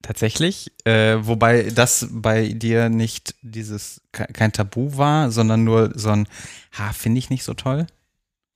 Tatsächlich, 0.00 0.72
äh, 0.84 1.16
wobei 1.20 1.64
das 1.64 2.06
bei 2.10 2.48
dir 2.54 2.88
nicht 2.88 3.34
dieses 3.42 4.00
ke- 4.12 4.28
kein 4.32 4.52
Tabu 4.52 4.96
war, 4.96 5.30
sondern 5.30 5.64
nur 5.64 5.90
so 5.94 6.10
ein, 6.10 6.28
ha, 6.78 6.92
finde 6.94 7.18
ich 7.18 7.28
nicht 7.30 7.44
so 7.44 7.52
toll. 7.52 7.86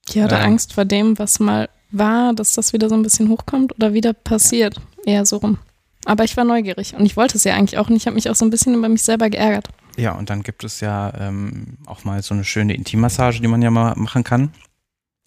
Ich 0.09 0.19
hatte 0.19 0.37
Ähm. 0.37 0.43
Angst 0.43 0.73
vor 0.73 0.85
dem, 0.87 1.19
was 1.19 1.41
mal 1.41 1.69
war, 1.91 2.33
dass 2.33 2.55
das 2.55 2.73
wieder 2.73 2.89
so 2.89 2.95
ein 2.95 3.03
bisschen 3.03 3.29
hochkommt 3.29 3.75
oder 3.75 3.93
wieder 3.93 4.15
passiert. 4.15 4.81
Eher 5.05 5.27
so 5.27 5.37
rum. 5.39 5.59
Aber 6.05 6.25
ich 6.25 6.37
war 6.37 6.45
neugierig 6.45 6.95
und 6.95 7.07
ich 7.07 7.17
wollte 7.17 7.37
es 7.37 7.45
ja 7.45 7.55
eigentlich 7.55 7.79
auch 7.79 7.89
und 7.89 7.97
ich 7.97 8.07
habe 8.07 8.15
mich 8.15 8.29
auch 8.29 8.35
so 8.35 8.45
ein 8.45 8.51
bisschen 8.51 8.75
über 8.75 8.89
mich 8.89 9.03
selber 9.03 9.31
geärgert. 9.31 9.69
Ja, 9.97 10.13
und 10.13 10.31
dann 10.31 10.43
gibt 10.43 10.65
es 10.65 10.81
ja 10.81 11.13
ähm, 11.19 11.79
auch 11.87 12.05
mal 12.05 12.23
so 12.23 12.35
eine 12.35 12.45
schöne 12.45 12.75
Intimmassage, 12.75 13.41
die 13.41 13.49
man 13.49 13.63
ja 13.63 13.71
mal 13.71 13.95
machen 13.97 14.25
kann. 14.25 14.53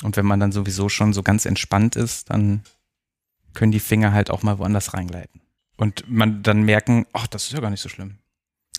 Und 0.03 0.17
wenn 0.17 0.25
man 0.25 0.39
dann 0.39 0.51
sowieso 0.51 0.89
schon 0.89 1.13
so 1.13 1.23
ganz 1.23 1.45
entspannt 1.45 1.95
ist, 1.95 2.29
dann 2.29 2.63
können 3.53 3.71
die 3.71 3.79
Finger 3.79 4.11
halt 4.11 4.29
auch 4.29 4.43
mal 4.43 4.59
woanders 4.59 4.93
reingleiten. 4.93 5.41
Und 5.77 6.09
man 6.09 6.43
dann 6.43 6.63
merken, 6.63 7.05
ach, 7.13 7.27
das 7.27 7.45
ist 7.45 7.53
ja 7.53 7.59
gar 7.59 7.69
nicht 7.69 7.81
so 7.81 7.89
schlimm. 7.89 8.17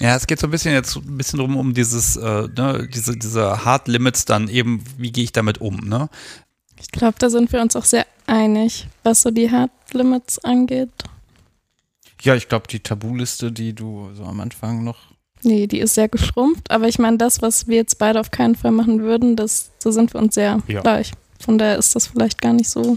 Ja, 0.01 0.15
es 0.15 0.27
geht 0.27 0.41
so 0.41 0.47
ein 0.47 0.51
bisschen 0.51 0.75
jetzt 0.75 0.97
ein 0.97 1.17
bisschen 1.17 1.39
drum 1.39 1.57
um 1.57 1.73
dieses, 1.73 2.17
äh, 2.17 2.49
ne, 2.55 2.87
diese, 2.93 3.17
diese 3.17 3.65
Hard 3.65 3.89
Limits 3.89 4.27
dann 4.27 4.49
eben, 4.49 4.85
wie 4.99 5.11
gehe 5.11 5.25
ich 5.25 5.33
damit 5.33 5.61
um, 5.61 5.77
ne? 5.77 6.11
Ich 6.79 6.91
glaube, 6.93 7.17
da 7.19 7.31
sind 7.31 7.51
wir 7.53 7.63
uns 7.63 7.75
auch 7.75 7.87
sehr 7.87 8.07
einig, 8.27 8.87
was 9.03 9.23
so 9.23 9.31
die 9.31 9.51
Hard 9.51 9.71
Limits 9.93 10.39
angeht. 10.41 10.91
Ja, 12.23 12.35
ich 12.35 12.49
glaube, 12.49 12.67
die 12.69 12.81
Tabuliste, 12.81 13.53
die 13.53 13.75
du 13.75 14.11
so 14.15 14.25
am 14.25 14.41
Anfang 14.41 14.85
noch 14.85 14.97
Nee, 15.43 15.67
die 15.67 15.79
ist 15.81 15.95
sehr 15.95 16.09
geschrumpft, 16.09 16.71
aber 16.71 16.89
ich 16.89 16.99
meine, 16.99 17.19
das, 17.19 17.43
was 17.43 17.69
wir 17.69 17.77
jetzt 17.77 17.99
beide 17.99 18.19
auf 18.19 18.31
keinen 18.31 18.57
Fall 18.57 18.73
machen 18.73 19.01
würden, 19.03 19.37
das, 19.37 19.71
da 19.83 19.93
sind 19.93 20.13
wir 20.15 20.21
uns 20.21 20.35
sehr 20.35 20.61
Ja. 20.67 20.81
gleich. 20.81 21.13
Von 21.39 21.59
daher 21.59 21.77
ist 21.79 21.95
das 21.95 22.07
vielleicht 22.09 22.41
gar 22.41 22.55
nicht 22.55 22.71
so. 22.71 22.97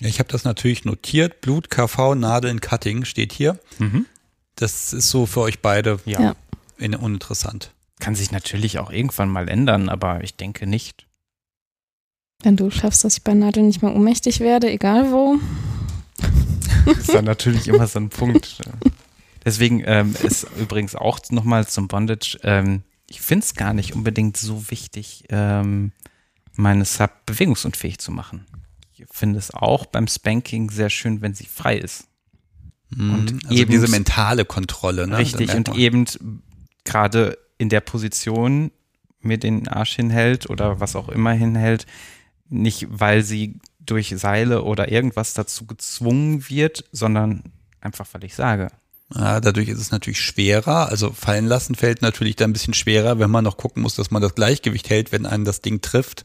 Ja, 0.00 0.08
ich 0.08 0.18
habe 0.20 0.30
das 0.30 0.44
natürlich 0.44 0.84
notiert. 0.84 1.40
Blut, 1.40 1.68
KV, 1.68 2.14
Nadeln, 2.14 2.60
Cutting 2.60 3.04
steht 3.04 3.32
hier. 3.32 3.58
Mhm. 3.78 4.06
Das 4.54 4.92
ist 4.92 5.10
so 5.10 5.26
für 5.26 5.40
euch 5.40 5.60
beide 5.60 5.98
Ja. 6.06 6.20
Ja. 6.22 6.36
in, 6.78 6.94
uninteressant. 6.94 7.72
Kann 7.98 8.14
sich 8.14 8.30
natürlich 8.30 8.78
auch 8.78 8.90
irgendwann 8.90 9.28
mal 9.28 9.48
ändern, 9.48 9.88
aber 9.88 10.22
ich 10.22 10.36
denke 10.36 10.66
nicht. 10.66 11.06
Wenn 12.42 12.56
du 12.56 12.70
schaffst, 12.70 13.04
dass 13.04 13.16
ich 13.18 13.24
bei 13.24 13.34
Nadeln 13.34 13.66
nicht 13.66 13.82
mehr 13.82 13.94
ohnmächtig 13.94 14.40
werde, 14.40 14.70
egal 14.70 15.10
wo. 15.10 15.36
Ist 16.86 17.12
dann 17.12 17.24
natürlich 17.24 17.68
immer 17.68 17.86
so 17.86 17.98
ein 17.98 18.08
Punkt. 18.10 18.60
Deswegen 19.44 19.82
ähm, 19.84 20.14
ist 20.22 20.46
übrigens 20.58 20.94
auch 20.94 21.18
nochmal 21.30 21.66
zum 21.66 21.88
Bondage, 21.88 22.38
ähm, 22.42 22.82
ich 23.08 23.20
finde 23.20 23.44
es 23.44 23.54
gar 23.54 23.74
nicht 23.74 23.94
unbedingt 23.94 24.36
so 24.36 24.70
wichtig, 24.70 25.24
ähm, 25.28 25.92
meine 26.54 26.84
Sub 26.84 27.10
bewegungsunfähig 27.26 27.98
zu 27.98 28.10
machen. 28.12 28.46
Ich 28.96 29.04
finde 29.10 29.38
es 29.38 29.52
auch 29.52 29.86
beim 29.86 30.06
Spanking 30.06 30.70
sehr 30.70 30.88
schön, 30.88 31.20
wenn 31.20 31.34
sie 31.34 31.46
frei 31.46 31.76
ist. 31.76 32.06
Und 32.96 33.32
Mhm. 33.32 33.40
also 33.48 33.60
eben- 33.62 33.70
diese 33.72 33.88
mentale 33.88 34.44
Kontrolle, 34.44 35.06
ne? 35.06 35.18
Richtig, 35.18 35.52
und 35.54 35.74
eben 35.76 36.06
gerade 36.84 37.36
in 37.58 37.68
der 37.68 37.80
Position 37.80 38.70
mir 39.20 39.38
den 39.38 39.68
Arsch 39.68 39.96
hinhält 39.96 40.48
oder 40.48 40.80
was 40.80 40.96
auch 40.96 41.08
immer 41.08 41.32
hinhält, 41.32 41.86
nicht 42.48 42.86
weil 42.88 43.22
sie 43.22 43.58
durch 43.86 44.14
Seile 44.16 44.62
oder 44.62 44.90
irgendwas 44.90 45.34
dazu 45.34 45.66
gezwungen 45.66 46.48
wird, 46.48 46.84
sondern 46.92 47.42
einfach 47.80 48.06
weil 48.12 48.24
ich 48.24 48.34
sage. 48.34 48.68
Ja, 49.14 49.40
dadurch 49.40 49.68
ist 49.68 49.80
es 49.80 49.90
natürlich 49.90 50.20
schwerer. 50.20 50.88
Also 50.88 51.12
fallen 51.12 51.46
lassen 51.46 51.74
fällt 51.74 52.02
natürlich 52.02 52.36
dann 52.36 52.50
ein 52.50 52.52
bisschen 52.52 52.74
schwerer, 52.74 53.18
wenn 53.18 53.30
man 53.30 53.44
noch 53.44 53.56
gucken 53.56 53.82
muss, 53.82 53.94
dass 53.94 54.10
man 54.10 54.22
das 54.22 54.34
Gleichgewicht 54.34 54.90
hält, 54.90 55.12
wenn 55.12 55.26
einen 55.26 55.44
das 55.44 55.60
Ding 55.60 55.80
trifft. 55.80 56.24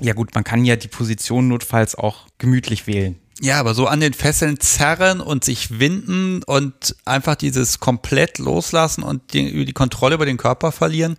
Ja 0.00 0.12
gut, 0.12 0.34
man 0.34 0.44
kann 0.44 0.64
ja 0.64 0.76
die 0.76 0.88
Position 0.88 1.48
notfalls 1.48 1.94
auch 1.94 2.26
gemütlich 2.38 2.86
wählen. 2.86 3.18
Ja, 3.40 3.60
aber 3.60 3.74
so 3.74 3.86
an 3.86 4.00
den 4.00 4.14
Fesseln 4.14 4.58
zerren 4.60 5.20
und 5.20 5.44
sich 5.44 5.78
winden 5.78 6.42
und 6.42 6.96
einfach 7.04 7.36
dieses 7.36 7.78
komplett 7.78 8.38
loslassen 8.38 9.02
und 9.02 9.32
die, 9.32 9.64
die 9.64 9.72
Kontrolle 9.72 10.16
über 10.16 10.26
den 10.26 10.38
Körper 10.38 10.72
verlieren. 10.72 11.16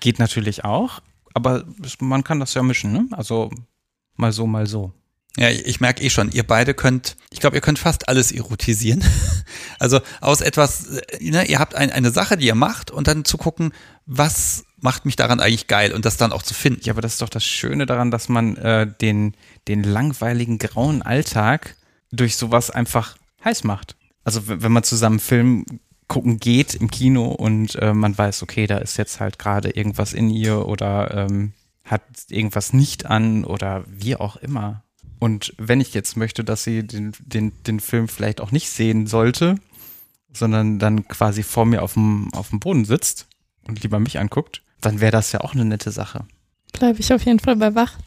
Geht 0.00 0.18
natürlich 0.18 0.64
auch, 0.64 1.00
aber 1.32 1.64
man 2.00 2.24
kann 2.24 2.40
das 2.40 2.54
ja 2.54 2.62
mischen, 2.62 2.92
ne? 2.92 3.06
Also 3.12 3.50
mal 4.16 4.32
so, 4.32 4.46
mal 4.46 4.66
so. 4.66 4.92
Ja, 5.36 5.48
ich, 5.48 5.80
merke 5.80 6.02
eh 6.02 6.10
schon, 6.10 6.32
ihr 6.32 6.42
beide 6.42 6.74
könnt, 6.74 7.16
ich 7.30 7.38
glaube, 7.38 7.56
ihr 7.56 7.60
könnt 7.60 7.78
fast 7.78 8.08
alles 8.08 8.32
erotisieren. 8.32 9.04
Also 9.78 10.00
aus 10.20 10.42
etwas, 10.42 10.88
äh, 10.88 11.30
ne, 11.30 11.46
ihr 11.46 11.58
habt 11.58 11.74
ein, 11.74 11.90
eine 11.90 12.10
Sache, 12.10 12.36
die 12.36 12.46
ihr 12.46 12.54
macht 12.54 12.90
und 12.90 13.08
dann 13.08 13.24
zu 13.24 13.38
gucken, 13.38 13.72
was 14.04 14.64
macht 14.78 15.06
mich 15.06 15.16
daran 15.16 15.40
eigentlich 15.40 15.68
geil 15.68 15.92
und 15.94 16.04
das 16.04 16.18
dann 16.18 16.32
auch 16.32 16.42
zu 16.42 16.52
finden. 16.52 16.82
Ja, 16.84 16.92
aber 16.92 17.00
das 17.00 17.14
ist 17.14 17.22
doch 17.22 17.30
das 17.30 17.44
Schöne 17.44 17.86
daran, 17.86 18.10
dass 18.10 18.28
man 18.28 18.56
äh, 18.56 18.86
den, 19.00 19.34
den 19.68 19.82
langweiligen, 19.82 20.58
grauen 20.58 21.00
Alltag 21.00 21.76
durch 22.12 22.36
sowas 22.36 22.70
einfach 22.70 23.16
heiß 23.42 23.64
macht. 23.64 23.96
Also 24.22 24.42
wenn 24.46 24.70
man 24.70 24.82
zusammen 24.82 25.18
Film 25.18 25.64
gucken 26.08 26.38
geht 26.38 26.74
im 26.74 26.90
Kino 26.90 27.28
und 27.28 27.76
äh, 27.76 27.94
man 27.94 28.16
weiß, 28.16 28.42
okay, 28.42 28.66
da 28.66 28.78
ist 28.78 28.98
jetzt 28.98 29.20
halt 29.20 29.38
gerade 29.38 29.70
irgendwas 29.70 30.12
in 30.12 30.28
ihr 30.28 30.66
oder 30.66 31.26
ähm, 31.28 31.52
hat 31.84 32.02
irgendwas 32.28 32.72
nicht 32.72 33.06
an 33.06 33.44
oder 33.44 33.84
wie 33.86 34.16
auch 34.16 34.36
immer. 34.36 34.82
Und 35.20 35.54
wenn 35.58 35.80
ich 35.80 35.94
jetzt 35.94 36.16
möchte, 36.16 36.42
dass 36.42 36.64
sie 36.64 36.82
den, 36.82 37.12
den, 37.20 37.52
den 37.64 37.78
Film 37.78 38.08
vielleicht 38.08 38.40
auch 38.40 38.50
nicht 38.50 38.70
sehen 38.70 39.06
sollte, 39.06 39.56
sondern 40.32 40.78
dann 40.78 41.06
quasi 41.06 41.42
vor 41.42 41.66
mir 41.66 41.82
auf 41.82 41.92
dem, 41.92 42.32
auf 42.32 42.48
dem 42.48 42.58
Boden 42.58 42.84
sitzt 42.84 43.28
und 43.68 43.82
lieber 43.82 44.00
mich 44.00 44.18
anguckt, 44.18 44.62
dann 44.80 45.00
wäre 45.00 45.12
das 45.12 45.30
ja 45.32 45.42
auch 45.42 45.52
eine 45.54 45.66
nette 45.66 45.90
Sache. 45.90 46.24
Bleibe 46.72 47.00
ich 47.00 47.12
auf 47.12 47.24
jeden 47.24 47.38
Fall 47.38 47.56
bei 47.56 47.74
wach. 47.74 47.98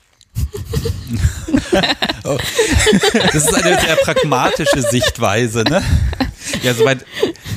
Das 2.23 3.35
ist 3.35 3.53
eine 3.53 3.79
sehr 3.79 3.95
pragmatische 3.97 4.81
Sichtweise, 4.81 5.63
ne? 5.63 5.83
Ja, 6.61 6.73
soweit 6.73 7.05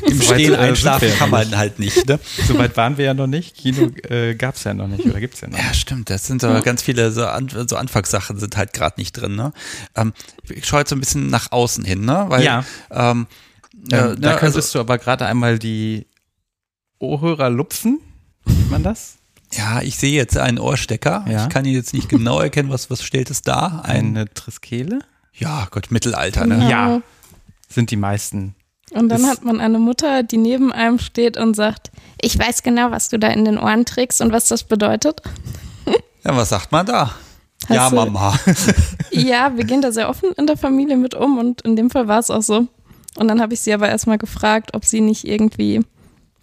Im 0.07 0.21
Soweit, 0.21 0.41
Stehen 0.41 0.55
äh, 0.55 0.57
einschlafen 0.59 1.09
kann 1.19 1.31
ja 1.31 1.39
man 1.45 1.57
halt 1.57 1.79
nicht, 1.79 2.07
ne? 2.07 2.19
Soweit 2.47 2.77
waren 2.77 2.97
wir 2.99 3.05
ja 3.07 3.15
noch 3.15 3.27
nicht. 3.27 3.57
Kino 3.57 3.91
äh, 4.09 4.35
gab 4.35 4.55
es 4.57 4.65
ja 4.65 4.75
noch 4.75 4.89
nicht 4.89 5.05
oder 5.05 5.21
gibt 5.21 5.35
es 5.35 5.41
ja 5.41 5.49
noch 5.49 5.57
nicht. 5.57 5.67
Ja, 5.67 5.75
stimmt. 5.75 6.11
Das 6.11 6.27
sind 6.27 6.41
so 6.41 6.61
ganz 6.63 6.83
viele 6.83 7.11
so, 7.13 7.27
An 7.27 7.49
so 7.49 7.77
Anfangssachen 7.77 8.39
sind 8.39 8.57
halt 8.57 8.73
gerade 8.73 8.99
nicht 9.01 9.13
drin, 9.13 9.35
ne? 9.37 9.53
Ähm, 9.95 10.13
ich 10.49 10.67
schaue 10.67 10.81
jetzt 10.81 10.91
so 10.91 10.97
ein 10.97 11.01
bisschen 11.01 11.29
nach 11.29 11.53
außen 11.53 11.85
hin, 11.85 12.05
ne? 12.05 12.27
Weil, 12.29 12.45
Ja. 12.45 12.65
ähm, 12.91 13.27
äh, 13.91 13.97
Ähm, 13.97 14.09
ne, 14.11 14.17
da 14.21 14.29
also, 14.31 14.41
könntest 14.41 14.75
du 14.75 14.81
aber 14.81 14.99
gerade 14.99 15.27
einmal 15.27 15.59
die 15.59 16.07
Ohrhörer 16.99 17.51
lupfen. 17.51 18.01
Sieht 18.47 18.71
man 18.71 18.83
das? 18.83 19.16
Ja, 19.53 19.81
ich 19.83 19.97
sehe 19.97 20.13
jetzt 20.13 20.37
einen 20.37 20.59
Ohrstecker. 20.59 21.25
Ja. 21.29 21.45
Ich 21.45 21.49
kann 21.49 21.65
ihn 21.65 21.75
jetzt 21.75 21.95
nicht 21.95 22.09
genau 22.09 22.41
erkennen, 22.41 22.71
was, 22.71 22.91
was 22.91 23.03
stellt 23.03 23.31
es 23.31 23.43
da? 23.43 23.81
Ein, 23.85 24.09
Eine 24.17 24.33
Triskele? 24.33 25.01
ja, 25.33 25.69
Gott, 25.71 25.91
Mittelalter, 25.91 26.47
ne? 26.47 26.69
Ja. 26.71 27.03
Sind 27.69 27.91
die 27.91 27.97
meisten. 27.97 28.55
Und 28.93 29.09
dann 29.09 29.27
hat 29.27 29.45
man 29.45 29.61
eine 29.61 29.79
Mutter, 29.79 30.23
die 30.23 30.37
neben 30.37 30.73
einem 30.73 30.99
steht 30.99 31.37
und 31.37 31.55
sagt, 31.55 31.91
ich 32.21 32.39
weiß 32.39 32.63
genau, 32.63 32.91
was 32.91 33.09
du 33.09 33.19
da 33.19 33.29
in 33.29 33.45
den 33.45 33.59
Ohren 33.59 33.85
trägst 33.85 34.21
und 34.23 34.33
was 34.33 34.47
das 34.49 34.65
bedeutet. 34.65 35.21
Ja, 36.25 36.37
was 36.37 36.49
sagt 36.49 36.73
man 36.73 36.85
da? 36.85 37.15
Hast 37.69 37.71
ja, 37.77 37.89
du- 37.89 37.95
Mama. 37.95 38.37
Ja, 39.13 39.57
wir 39.57 39.63
gehen 39.65 39.81
da 39.81 39.93
sehr 39.93 40.09
offen 40.09 40.33
in 40.37 40.49
der 40.49 40.57
Familie 40.57 40.97
mit 40.97 41.15
um 41.15 41.39
und 41.39 41.61
in 41.63 41.77
dem 41.77 41.89
Fall 41.89 42.09
war 42.09 42.19
es 42.19 42.31
auch 42.33 42.43
so. 42.43 42.67
Und 43.17 43.29
dann 43.29 43.41
habe 43.41 43.55
ich 43.55 43.61
sie 43.61 43.73
aber 43.73 43.89
erstmal 43.89 44.19
gefragt, 44.19 44.75
ob 44.75 44.85
sie 44.85 45.01
nicht 45.01 45.25
irgendwie 45.25 45.83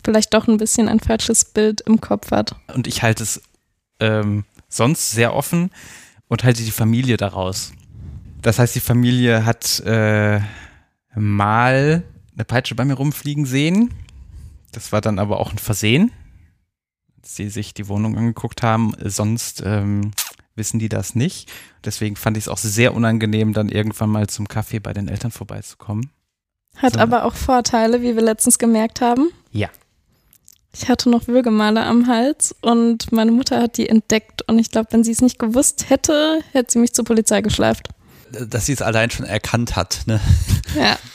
vielleicht 0.04 0.34
doch 0.34 0.48
ein 0.48 0.58
bisschen 0.58 0.90
ein 0.90 1.00
falsches 1.00 1.46
Bild 1.46 1.82
im 1.82 2.02
Kopf 2.02 2.32
hat. 2.32 2.56
Und 2.74 2.88
ich 2.88 3.04
halte 3.04 3.24
es 3.24 3.42
ähm, 4.00 4.46
sonst 4.68 5.12
sehr 5.12 5.34
offen 5.34 5.72
und 6.28 6.44
halte 6.44 6.64
die 6.64 6.72
Familie 6.72 7.18
daraus. 7.18 7.72
Das 8.42 8.60
heißt, 8.60 8.76
die 8.76 8.80
Familie 8.82 9.46
hat 9.46 9.80
äh, 9.82 10.42
mal 11.16 12.04
eine 12.34 12.46
Peitsche 12.46 12.76
bei 12.76 12.86
mir 12.86 12.96
rumfliegen 12.96 13.46
sehen. 13.46 13.94
Das 14.72 14.92
war 14.92 15.02
dann 15.02 15.20
aber 15.20 15.40
auch 15.40 15.52
ein 15.52 15.60
Versehen, 15.60 16.12
als 17.22 17.36
sie 17.36 17.50
sich 17.50 17.74
die 17.74 17.88
Wohnung 17.88 18.18
angeguckt 18.18 18.64
haben. 18.64 18.94
Sonst 19.00 19.62
ähm, 19.66 20.12
wissen 20.56 20.80
die 20.80 20.90
das 20.90 21.16
nicht. 21.16 21.52
Deswegen 21.86 22.16
fand 22.16 22.38
ich 22.38 22.46
es 22.46 22.48
auch 22.48 22.58
sehr 22.58 22.94
unangenehm, 22.94 23.54
dann 23.54 23.70
irgendwann 23.70 24.10
mal 24.10 24.28
zum 24.28 24.48
Kaffee 24.48 24.80
bei 24.80 24.94
den 24.94 25.08
Eltern 25.08 25.32
vorbeizukommen. 25.32 26.10
Hat 26.78 26.94
So. 26.94 27.00
aber 27.00 27.26
auch 27.26 27.36
Vorteile, 27.36 28.02
wie 28.02 28.16
wir 28.16 28.24
letztens 28.24 28.58
gemerkt 28.58 29.00
haben. 29.02 29.30
Ja. 29.52 29.70
Ich 30.76 30.90
hatte 30.90 31.10
noch 31.10 31.28
Würgemale 31.28 31.84
am 31.84 32.08
Hals 32.08 32.56
und 32.62 33.12
meine 33.12 33.32
Mutter 33.32 33.62
hat 33.62 33.78
die 33.78 33.88
entdeckt. 33.88 34.42
Und 34.48 34.58
ich 34.58 34.72
glaube, 34.72 34.88
wenn 34.92 35.04
sie 35.04 35.12
es 35.12 35.22
nicht 35.22 35.38
gewusst 35.38 35.90
hätte, 35.90 36.40
hätte 36.52 36.74
sie 36.74 36.80
mich 36.80 36.94
zur 36.94 37.06
Polizei 37.06 37.42
geschleift. 37.42 37.90
Dass 38.32 38.66
sie 38.66 38.74
es 38.74 38.82
allein 38.82 39.12
schon 39.12 39.26
erkannt 39.26 39.76
hat, 39.76 40.02
ne? 40.06 40.20
Ja. 40.76 40.98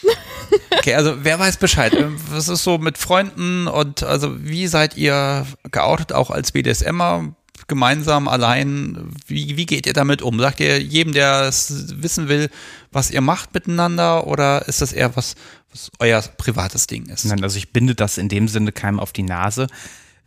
Okay, 0.70 0.94
also 0.94 1.14
wer 1.22 1.38
weiß 1.38 1.58
Bescheid? 1.58 1.92
Was 2.30 2.48
ist 2.48 2.62
so 2.64 2.78
mit 2.78 2.96
Freunden 2.96 3.66
und 3.66 4.02
also 4.02 4.34
wie 4.42 4.66
seid 4.66 4.96
ihr 4.96 5.46
geoutet, 5.70 6.14
auch 6.14 6.30
als 6.30 6.52
BDSMer, 6.52 7.34
gemeinsam, 7.66 8.28
allein? 8.28 9.10
Wie, 9.26 9.58
wie 9.58 9.66
geht 9.66 9.86
ihr 9.86 9.92
damit 9.92 10.22
um? 10.22 10.40
Sagt 10.40 10.60
ihr 10.60 10.80
jedem, 10.80 11.12
der 11.12 11.42
es 11.42 11.92
wissen 12.00 12.28
will, 12.28 12.48
was 12.92 13.10
ihr 13.10 13.20
macht 13.20 13.52
miteinander 13.52 14.26
oder 14.26 14.66
ist 14.68 14.80
das 14.80 14.94
eher 14.94 15.14
was, 15.16 15.34
was 15.70 15.90
euer 15.98 16.20
privates 16.22 16.86
Ding 16.86 17.06
ist? 17.06 17.24
Nein, 17.24 17.42
also 17.42 17.58
ich 17.58 17.72
binde 17.72 17.94
das 17.94 18.18
in 18.18 18.28
dem 18.28 18.48
Sinne 18.48 18.72
keinem 18.72 19.00
auf 19.00 19.12
die 19.12 19.22
Nase. 19.22 19.66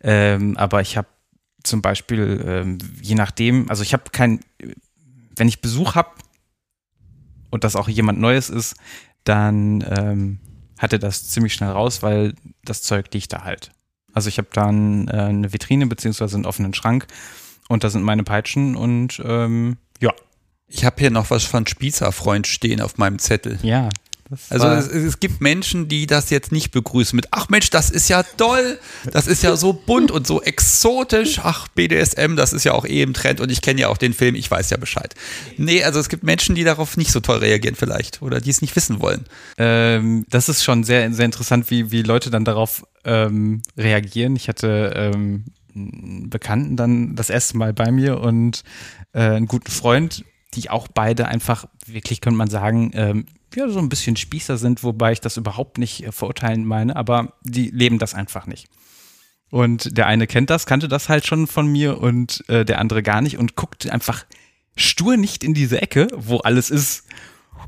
Ähm, 0.00 0.56
aber 0.56 0.80
ich 0.80 0.96
habe 0.96 1.08
zum 1.62 1.82
Beispiel, 1.82 2.44
ähm, 2.46 2.78
je 3.00 3.14
nachdem, 3.14 3.68
also 3.70 3.82
ich 3.82 3.92
habe 3.92 4.04
kein, 4.10 4.40
wenn 5.36 5.48
ich 5.48 5.60
Besuch 5.60 5.94
habe 5.94 6.10
und 7.50 7.64
das 7.64 7.76
auch 7.76 7.88
jemand 7.88 8.18
Neues 8.18 8.50
ist, 8.50 8.76
dann 9.24 9.84
ähm, 9.96 10.40
hat 10.78 10.92
er 10.92 10.98
das 10.98 11.28
ziemlich 11.28 11.54
schnell 11.54 11.70
raus, 11.70 12.02
weil 12.02 12.34
das 12.64 12.82
Zeug 12.82 13.12
liegt 13.14 13.32
da 13.32 13.44
halt. 13.44 13.70
Also 14.12 14.28
ich 14.28 14.38
habe 14.38 14.48
dann 14.52 15.08
äh, 15.08 15.12
eine 15.12 15.52
Vitrine 15.52 15.86
beziehungsweise 15.86 16.36
einen 16.36 16.46
offenen 16.46 16.74
Schrank 16.74 17.06
und 17.68 17.84
da 17.84 17.90
sind 17.90 18.02
meine 18.02 18.24
Peitschen 18.24 18.76
und 18.76 19.22
ähm, 19.24 19.76
ja. 20.00 20.12
Ich 20.66 20.84
habe 20.84 20.96
hier 20.98 21.10
noch 21.10 21.30
was 21.30 21.44
von 21.44 21.66
Spießerfreund 21.66 22.46
stehen 22.46 22.80
auf 22.80 22.96
meinem 22.98 23.18
Zettel. 23.18 23.58
Ja. 23.62 23.90
Das 24.32 24.50
Also 24.50 24.66
es, 24.66 24.86
es 24.86 25.20
gibt 25.20 25.42
Menschen, 25.42 25.88
die 25.88 26.06
das 26.06 26.30
jetzt 26.30 26.52
nicht 26.52 26.70
begrüßen 26.70 27.14
mit, 27.14 27.28
ach 27.32 27.50
Mensch, 27.50 27.68
das 27.68 27.90
ist 27.90 28.08
ja 28.08 28.22
toll, 28.22 28.78
das 29.12 29.26
ist 29.26 29.42
ja 29.42 29.56
so 29.56 29.74
bunt 29.74 30.10
und 30.10 30.26
so 30.26 30.40
exotisch, 30.40 31.38
ach 31.42 31.68
BDSM, 31.68 32.34
das 32.34 32.54
ist 32.54 32.64
ja 32.64 32.72
auch 32.72 32.86
eh 32.86 33.02
im 33.02 33.12
Trend 33.12 33.42
und 33.42 33.52
ich 33.52 33.60
kenne 33.60 33.82
ja 33.82 33.88
auch 33.88 33.98
den 33.98 34.14
Film, 34.14 34.34
ich 34.34 34.50
weiß 34.50 34.70
ja 34.70 34.78
Bescheid. 34.78 35.14
Nee, 35.58 35.84
also 35.84 36.00
es 36.00 36.08
gibt 36.08 36.22
Menschen, 36.22 36.54
die 36.54 36.64
darauf 36.64 36.96
nicht 36.96 37.12
so 37.12 37.20
toll 37.20 37.38
reagieren 37.38 37.74
vielleicht 37.74 38.22
oder 38.22 38.40
die 38.40 38.48
es 38.48 38.62
nicht 38.62 38.74
wissen 38.74 39.02
wollen. 39.02 39.26
Ähm, 39.58 40.24
das 40.30 40.48
ist 40.48 40.64
schon 40.64 40.82
sehr, 40.82 41.12
sehr 41.12 41.26
interessant, 41.26 41.70
wie, 41.70 41.90
wie 41.90 42.00
Leute 42.00 42.30
dann 42.30 42.46
darauf 42.46 42.86
ähm, 43.04 43.60
reagieren. 43.76 44.34
Ich 44.36 44.48
hatte 44.48 44.92
ähm, 44.96 45.44
einen 45.74 46.30
Bekannten 46.30 46.78
dann 46.78 47.16
das 47.16 47.28
erste 47.28 47.58
Mal 47.58 47.74
bei 47.74 47.92
mir 47.92 48.18
und 48.18 48.62
äh, 49.12 49.20
einen 49.20 49.46
guten 49.46 49.70
Freund, 49.70 50.24
die 50.54 50.70
auch 50.70 50.88
beide 50.88 51.28
einfach, 51.28 51.66
wirklich 51.84 52.22
könnte 52.22 52.38
man 52.38 52.48
sagen, 52.48 52.92
ähm, 52.94 53.26
ja, 53.56 53.68
so 53.68 53.78
ein 53.78 53.88
bisschen 53.88 54.16
Spießer 54.16 54.58
sind, 54.58 54.82
wobei 54.82 55.12
ich 55.12 55.20
das 55.20 55.36
überhaupt 55.36 55.78
nicht 55.78 56.04
äh, 56.04 56.12
verurteilen 56.12 56.64
meine, 56.64 56.96
aber 56.96 57.34
die 57.42 57.70
leben 57.70 57.98
das 57.98 58.14
einfach 58.14 58.46
nicht. 58.46 58.68
Und 59.50 59.98
der 59.98 60.06
eine 60.06 60.26
kennt 60.26 60.48
das, 60.48 60.64
kannte 60.64 60.88
das 60.88 61.08
halt 61.08 61.26
schon 61.26 61.46
von 61.46 61.66
mir 61.66 62.00
und 62.00 62.42
äh, 62.48 62.64
der 62.64 62.78
andere 62.78 63.02
gar 63.02 63.20
nicht 63.20 63.36
und 63.36 63.54
guckt 63.54 63.88
einfach 63.90 64.24
stur 64.76 65.16
nicht 65.16 65.44
in 65.44 65.52
diese 65.52 65.82
Ecke, 65.82 66.08
wo 66.16 66.38
alles 66.38 66.70
ist. 66.70 67.04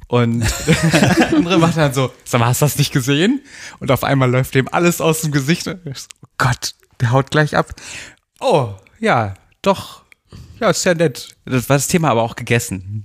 Und 0.09 0.41
der 0.93 1.37
andere 1.37 1.59
macht 1.59 1.77
dann 1.77 1.93
so, 1.93 2.11
sag 2.25 2.41
mal, 2.41 2.47
hast 2.47 2.63
du 2.63 2.67
das 2.67 2.79
nicht 2.79 2.93
gesehen? 2.93 3.43
Und 3.81 3.91
auf 3.91 4.05
einmal 4.05 4.31
läuft 4.31 4.55
dem 4.55 4.73
alles 4.73 5.01
aus 5.01 5.21
dem 5.21 5.33
Gesicht. 5.33 5.67
Und 5.67 5.87
ich 5.87 5.99
so, 5.99 6.09
oh 6.25 6.29
Gott, 6.39 6.75
der 7.01 7.13
haut 7.13 7.31
gleich 7.31 7.57
ab. 7.57 7.75
Oh, 8.41 8.75
ja, 8.99 9.35
doch. 9.63 10.04
Ja, 10.65 10.71
ist 10.71 10.85
ja 10.85 10.95
nett. 10.95 11.37
Das 11.45 11.69
war 11.69 11.77
das 11.77 11.89
Thema 11.89 12.11
aber 12.11 12.23
auch 12.23 12.37
gegessen. 12.37 13.05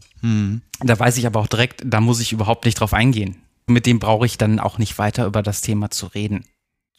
Da 0.81 0.99
weiß 0.99 1.17
ich 1.17 1.27
aber 1.27 1.39
auch 1.39 1.47
direkt, 1.47 1.83
da 1.85 2.01
muss 2.01 2.19
ich 2.19 2.31
überhaupt 2.31 2.65
nicht 2.65 2.79
drauf 2.79 2.93
eingehen. 2.93 3.37
Mit 3.67 3.85
dem 3.85 3.99
brauche 3.99 4.25
ich 4.25 4.37
dann 4.37 4.59
auch 4.59 4.77
nicht 4.77 4.97
weiter 4.97 5.25
über 5.25 5.43
das 5.43 5.61
Thema 5.61 5.91
zu 5.91 6.07
reden. 6.07 6.45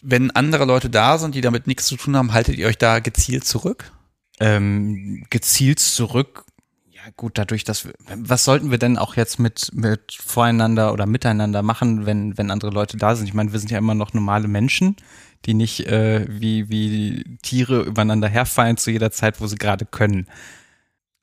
Wenn 0.03 0.31
andere 0.31 0.65
Leute 0.65 0.89
da 0.89 1.19
sind, 1.19 1.35
die 1.35 1.41
damit 1.41 1.67
nichts 1.67 1.87
zu 1.87 1.97
tun 1.97 2.17
haben, 2.17 2.33
haltet 2.33 2.57
ihr 2.57 2.67
euch 2.67 2.79
da 2.79 3.01
gezielt 3.01 3.45
zurück? 3.45 3.93
ähm, 4.41 5.25
gezielt 5.31 5.79
zurück. 5.79 6.45
Ja 6.91 7.03
gut, 7.17 7.39
dadurch, 7.39 7.65
dass 7.65 7.85
wir, 7.85 7.93
was 8.17 8.45
sollten 8.45 8.71
wir 8.71 8.79
denn 8.79 8.99
auch 8.99 9.17
jetzt 9.17 9.39
mit, 9.39 9.71
mit 9.73 10.13
voreinander 10.13 10.93
oder 10.93 11.07
miteinander 11.07 11.63
machen, 11.63 12.05
wenn, 12.05 12.37
wenn 12.37 12.51
andere 12.51 12.71
Leute 12.71 12.97
da 12.97 13.15
sind? 13.15 13.27
Ich 13.27 13.35
meine, 13.35 13.53
wir 13.53 13.59
sind 13.59 13.71
ja 13.71 13.79
immer 13.79 13.95
noch 13.95 14.13
normale 14.13 14.49
Menschen, 14.49 14.97
die 15.47 15.55
nicht 15.55 15.87
äh, 15.87 16.27
wie, 16.29 16.69
wie 16.69 17.39
Tiere 17.43 17.83
übereinander 17.83 18.29
herfallen 18.29 18.77
zu 18.77 18.91
jeder 18.91 19.11
Zeit, 19.11 19.41
wo 19.41 19.47
sie 19.47 19.57
gerade 19.57 19.87
können. 19.87 20.27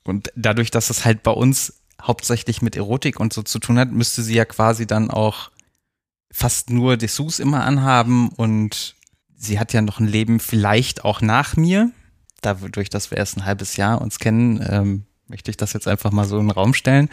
Und 0.03 0.31
dadurch, 0.35 0.72
dass 0.72 0.89
es 0.89 1.06
halt 1.06 1.23
bei 1.23 1.31
uns 1.31 1.81
hauptsächlich 2.02 2.61
mit 2.61 2.76
Erotik 2.76 3.19
und 3.19 3.34
so 3.34 3.44
zu 3.44 3.60
tun 3.60 3.77
hat, 3.77 3.91
müsste 3.91 4.23
sie 4.23 4.35
ja 4.35 4.45
quasi 4.45 4.88
dann 4.88 5.11
auch 5.11 5.52
fast 6.31 6.69
nur 6.69 6.98
Dessous 6.98 7.39
immer 7.39 7.64
anhaben 7.64 8.30
und 8.30 8.95
sie 9.35 9.60
hat 9.60 9.73
ja 9.73 9.81
noch 9.81 9.99
ein 9.99 10.07
Leben 10.07 10.39
vielleicht 10.39 11.06
auch 11.06 11.22
nach 11.22 11.56
mir 11.56 11.91
dadurch, 12.41 12.89
dass 12.89 13.11
wir 13.11 13.18
erst 13.18 13.38
ein 13.38 13.45
halbes 13.45 13.77
Jahr 13.77 14.02
uns 14.02 14.19
kennen, 14.19 14.64
ähm, 14.68 15.06
möchte 15.27 15.52
ich 15.52 15.57
das 15.57 15.73
jetzt 15.73 15.88
einfach 15.88 16.11
mal 16.11 16.26
so 16.26 16.38
in 16.39 16.45
den 16.45 16.52
Raum 16.52 16.73
stellen. 16.73 17.10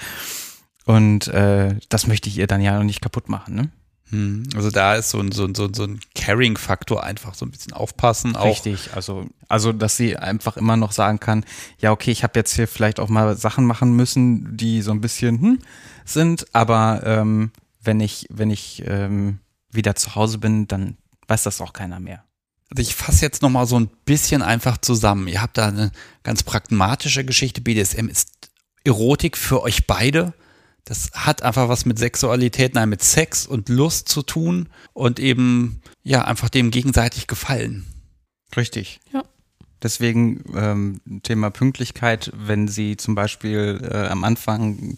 Und 0.84 1.28
äh, 1.28 1.76
das 1.88 2.06
möchte 2.06 2.28
ich 2.28 2.38
ihr 2.38 2.46
dann 2.46 2.60
ja 2.60 2.76
noch 2.76 2.84
nicht 2.84 3.00
kaputt 3.00 3.28
machen. 3.28 3.54
Ne? 3.54 3.70
Hm, 4.10 4.44
also 4.54 4.70
da 4.70 4.94
ist 4.94 5.10
so 5.10 5.18
ein, 5.18 5.32
so 5.32 5.44
ein, 5.44 5.54
so 5.54 5.64
ein, 5.64 5.74
so 5.74 5.84
ein 5.84 6.00
Caring-Faktor 6.14 7.02
einfach 7.02 7.34
so 7.34 7.46
ein 7.46 7.50
bisschen 7.50 7.72
aufpassen. 7.72 8.36
Auch. 8.36 8.46
Richtig, 8.46 8.90
also, 8.94 9.26
also 9.48 9.72
dass 9.72 9.96
sie 9.96 10.16
einfach 10.16 10.56
immer 10.56 10.76
noch 10.76 10.92
sagen 10.92 11.20
kann, 11.20 11.44
ja, 11.78 11.92
okay, 11.92 12.10
ich 12.10 12.22
habe 12.22 12.38
jetzt 12.38 12.54
hier 12.54 12.68
vielleicht 12.68 13.00
auch 13.00 13.08
mal 13.08 13.36
Sachen 13.36 13.64
machen 13.64 13.94
müssen, 13.94 14.56
die 14.56 14.82
so 14.82 14.90
ein 14.90 15.00
bisschen 15.00 15.40
hm, 15.40 15.58
sind, 16.04 16.54
aber 16.54 17.02
ähm, 17.04 17.50
wenn 17.82 18.00
ich, 18.00 18.26
wenn 18.30 18.50
ich 18.50 18.82
ähm, 18.86 19.38
wieder 19.70 19.94
zu 19.94 20.14
Hause 20.14 20.38
bin, 20.38 20.68
dann 20.68 20.96
weiß 21.28 21.42
das 21.44 21.60
auch 21.60 21.72
keiner 21.72 22.00
mehr. 22.00 22.24
Also 22.70 22.82
ich 22.88 22.94
fasse 22.94 23.24
jetzt 23.24 23.42
nochmal 23.42 23.66
so 23.66 23.78
ein 23.78 23.88
bisschen 24.04 24.42
einfach 24.42 24.78
zusammen. 24.78 25.28
Ihr 25.28 25.42
habt 25.42 25.58
da 25.58 25.68
eine 25.68 25.92
ganz 26.22 26.42
pragmatische 26.42 27.24
Geschichte. 27.24 27.60
BDSM 27.60 28.08
ist 28.08 28.50
Erotik 28.84 29.36
für 29.36 29.62
euch 29.62 29.86
beide. 29.86 30.34
Das 30.84 31.10
hat 31.14 31.42
einfach 31.42 31.68
was 31.68 31.86
mit 31.86 31.98
Sexualität, 31.98 32.74
nein, 32.74 32.90
mit 32.90 33.02
Sex 33.02 33.46
und 33.46 33.68
Lust 33.70 34.08
zu 34.08 34.22
tun 34.22 34.68
und 34.92 35.18
eben, 35.18 35.80
ja, 36.02 36.24
einfach 36.24 36.50
dem 36.50 36.70
gegenseitig 36.70 37.26
gefallen. 37.26 37.86
Richtig. 38.56 39.00
Ja. 39.12 39.22
Deswegen 39.82 40.44
ähm, 40.54 41.00
Thema 41.22 41.50
Pünktlichkeit, 41.50 42.30
wenn 42.34 42.68
sie 42.68 42.96
zum 42.96 43.14
Beispiel 43.14 43.86
äh, 43.90 44.08
am 44.08 44.24
Anfang 44.24 44.96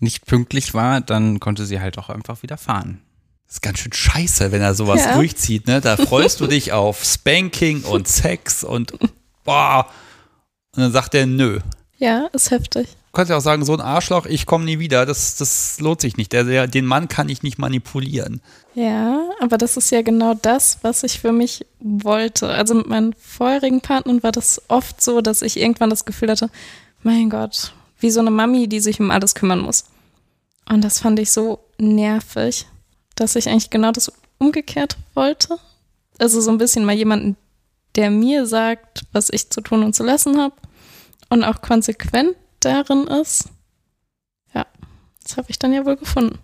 nicht 0.00 0.26
pünktlich 0.26 0.74
war, 0.74 1.00
dann 1.00 1.40
konnte 1.40 1.64
sie 1.66 1.80
halt 1.80 1.98
auch 1.98 2.08
einfach 2.08 2.42
wieder 2.42 2.56
fahren. 2.58 3.00
Das 3.46 3.54
ist 3.56 3.62
ganz 3.62 3.78
schön 3.78 3.92
scheiße, 3.92 4.52
wenn 4.52 4.60
er 4.60 4.74
sowas 4.74 5.04
Ja. 5.04 5.14
durchzieht, 5.14 5.66
ne? 5.66 5.80
Da 5.80 5.96
freust 5.96 6.40
du 6.40 6.46
dich 6.48 6.72
auf 6.72 7.02
Spanking 7.04 7.82
und 7.84 8.06
Sex 8.06 8.62
und 8.62 8.92
boah. 9.44 9.86
Und 10.76 10.82
dann 10.82 10.92
sagt 10.92 11.14
er 11.14 11.26
nö. 11.26 11.60
Ja, 11.96 12.26
ist 12.32 12.50
heftig. 12.50 12.96
Kannst 13.12 13.30
ja 13.30 13.36
auch 13.36 13.42
sagen, 13.42 13.64
so 13.64 13.72
ein 13.72 13.80
Arschloch, 13.80 14.26
ich 14.26 14.46
komme 14.46 14.64
nie 14.64 14.78
wieder, 14.78 15.06
das, 15.06 15.36
das 15.36 15.80
lohnt 15.80 16.00
sich 16.00 16.16
nicht. 16.16 16.32
Der, 16.32 16.44
der, 16.44 16.66
den 16.66 16.86
Mann 16.86 17.08
kann 17.08 17.28
ich 17.28 17.42
nicht 17.42 17.58
manipulieren. 17.58 18.40
Ja, 18.74 19.30
aber 19.40 19.58
das 19.58 19.76
ist 19.76 19.90
ja 19.90 20.02
genau 20.02 20.34
das, 20.34 20.78
was 20.82 21.02
ich 21.02 21.18
für 21.18 21.32
mich 21.32 21.66
wollte. 21.80 22.48
Also 22.48 22.74
mit 22.74 22.86
meinen 22.86 23.14
vorherigen 23.14 23.80
Partnern 23.80 24.22
war 24.22 24.30
das 24.30 24.62
oft 24.68 25.02
so, 25.02 25.20
dass 25.20 25.42
ich 25.42 25.58
irgendwann 25.58 25.90
das 25.90 26.04
Gefühl 26.04 26.30
hatte, 26.30 26.50
mein 27.02 27.30
Gott, 27.30 27.72
wie 27.98 28.10
so 28.10 28.20
eine 28.20 28.30
Mami, 28.30 28.68
die 28.68 28.80
sich 28.80 29.00
um 29.00 29.10
alles 29.10 29.34
kümmern 29.34 29.60
muss. 29.60 29.84
Und 30.68 30.84
das 30.84 31.00
fand 31.00 31.18
ich 31.18 31.32
so 31.32 31.60
nervig, 31.78 32.66
dass 33.16 33.36
ich 33.36 33.48
eigentlich 33.48 33.70
genau 33.70 33.90
das 33.90 34.12
umgekehrt 34.38 34.96
wollte. 35.14 35.58
Also 36.18 36.40
so 36.40 36.50
ein 36.50 36.58
bisschen 36.58 36.84
mal 36.84 36.94
jemanden, 36.94 37.36
der 37.96 38.10
mir 38.10 38.46
sagt, 38.46 39.06
was 39.12 39.30
ich 39.30 39.50
zu 39.50 39.60
tun 39.60 39.82
und 39.82 39.94
zu 39.94 40.04
lassen 40.04 40.38
habe 40.38 40.54
und 41.30 41.42
auch 41.42 41.62
konsequent 41.62 42.36
darin 42.72 43.06
ist. 43.06 43.48
Ja, 44.54 44.66
das 45.22 45.36
habe 45.36 45.50
ich 45.50 45.58
dann 45.58 45.72
ja 45.72 45.84
wohl 45.84 45.96
gefunden. 45.96 46.38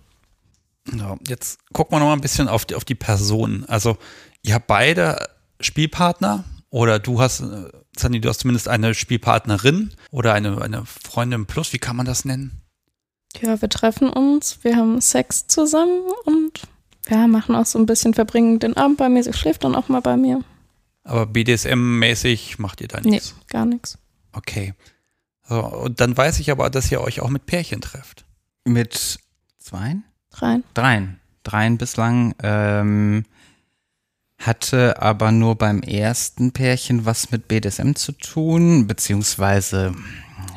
So, 0.90 1.18
jetzt 1.28 1.58
gucken 1.72 1.94
wir 1.96 2.00
noch 2.00 2.06
mal 2.06 2.12
ein 2.14 2.20
bisschen 2.20 2.48
auf 2.48 2.64
die, 2.64 2.74
auf 2.74 2.84
die 2.84 2.94
Person. 2.94 3.64
Also, 3.68 3.96
ihr 4.42 4.54
habt 4.54 4.66
beide 4.66 5.28
Spielpartner 5.60 6.44
oder 6.70 6.98
du 6.98 7.20
hast, 7.20 7.40
äh, 7.40 7.70
Sandy, 7.96 8.20
du 8.20 8.28
hast 8.28 8.40
zumindest 8.40 8.68
eine 8.68 8.92
Spielpartnerin 8.94 9.92
oder 10.10 10.34
eine, 10.34 10.60
eine 10.60 10.84
Freundin 10.84 11.46
plus, 11.46 11.72
wie 11.72 11.78
kann 11.78 11.96
man 11.96 12.04
das 12.06 12.24
nennen? 12.24 12.60
Ja, 13.40 13.60
wir 13.60 13.68
treffen 13.68 14.10
uns, 14.10 14.58
wir 14.62 14.76
haben 14.76 15.00
Sex 15.00 15.46
zusammen 15.46 16.02
und 16.24 16.62
ja, 17.08 17.26
machen 17.26 17.54
auch 17.56 17.66
so 17.66 17.78
ein 17.78 17.86
bisschen, 17.86 18.14
verbringen 18.14 18.58
den 18.58 18.76
Abend 18.76 18.98
bei 18.98 19.08
mir. 19.08 19.22
Sie 19.24 19.32
schläft 19.32 19.64
dann 19.64 19.74
auch 19.74 19.88
mal 19.88 20.00
bei 20.00 20.16
mir. 20.16 20.42
Aber 21.02 21.26
BDSM-mäßig 21.26 22.58
macht 22.58 22.80
ihr 22.80 22.88
da 22.88 23.00
Nee, 23.00 23.10
nichts. 23.10 23.34
gar 23.48 23.64
nichts. 23.66 23.98
Okay. 24.32 24.74
So, 25.46 25.60
und 25.60 26.00
dann 26.00 26.16
weiß 26.16 26.40
ich 26.40 26.50
aber, 26.50 26.70
dass 26.70 26.90
ihr 26.90 27.00
euch 27.00 27.20
auch 27.20 27.28
mit 27.28 27.46
Pärchen 27.46 27.80
trefft. 27.80 28.24
Mit 28.64 29.18
zweien? 29.58 30.04
Rein. 30.32 30.64
Dreien. 30.74 31.20
Dreien 31.42 31.78
bislang. 31.78 32.34
Ähm, 32.42 33.24
hatte 34.38 35.00
aber 35.00 35.32
nur 35.32 35.56
beim 35.56 35.80
ersten 35.80 36.52
Pärchen 36.52 37.06
was 37.06 37.30
mit 37.30 37.48
BDSM 37.48 37.94
zu 37.94 38.12
tun, 38.12 38.86
beziehungsweise 38.86 39.94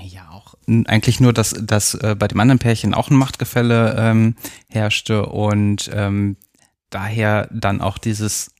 ja 0.03 0.29
auch 0.31 0.55
eigentlich 0.87 1.19
nur, 1.19 1.31
dass, 1.31 1.55
dass 1.61 1.93
äh, 1.93 2.15
bei 2.17 2.27
dem 2.27 2.39
anderen 2.39 2.59
Pärchen 2.59 2.93
auch 2.93 3.09
ein 3.09 3.17
Machtgefälle 3.17 3.95
ähm, 3.97 4.35
herrschte 4.69 5.25
und 5.27 5.89
ähm, 5.93 6.37
daher 6.89 7.47
dann 7.51 7.81
auch 7.81 7.97
dieses 7.97 8.51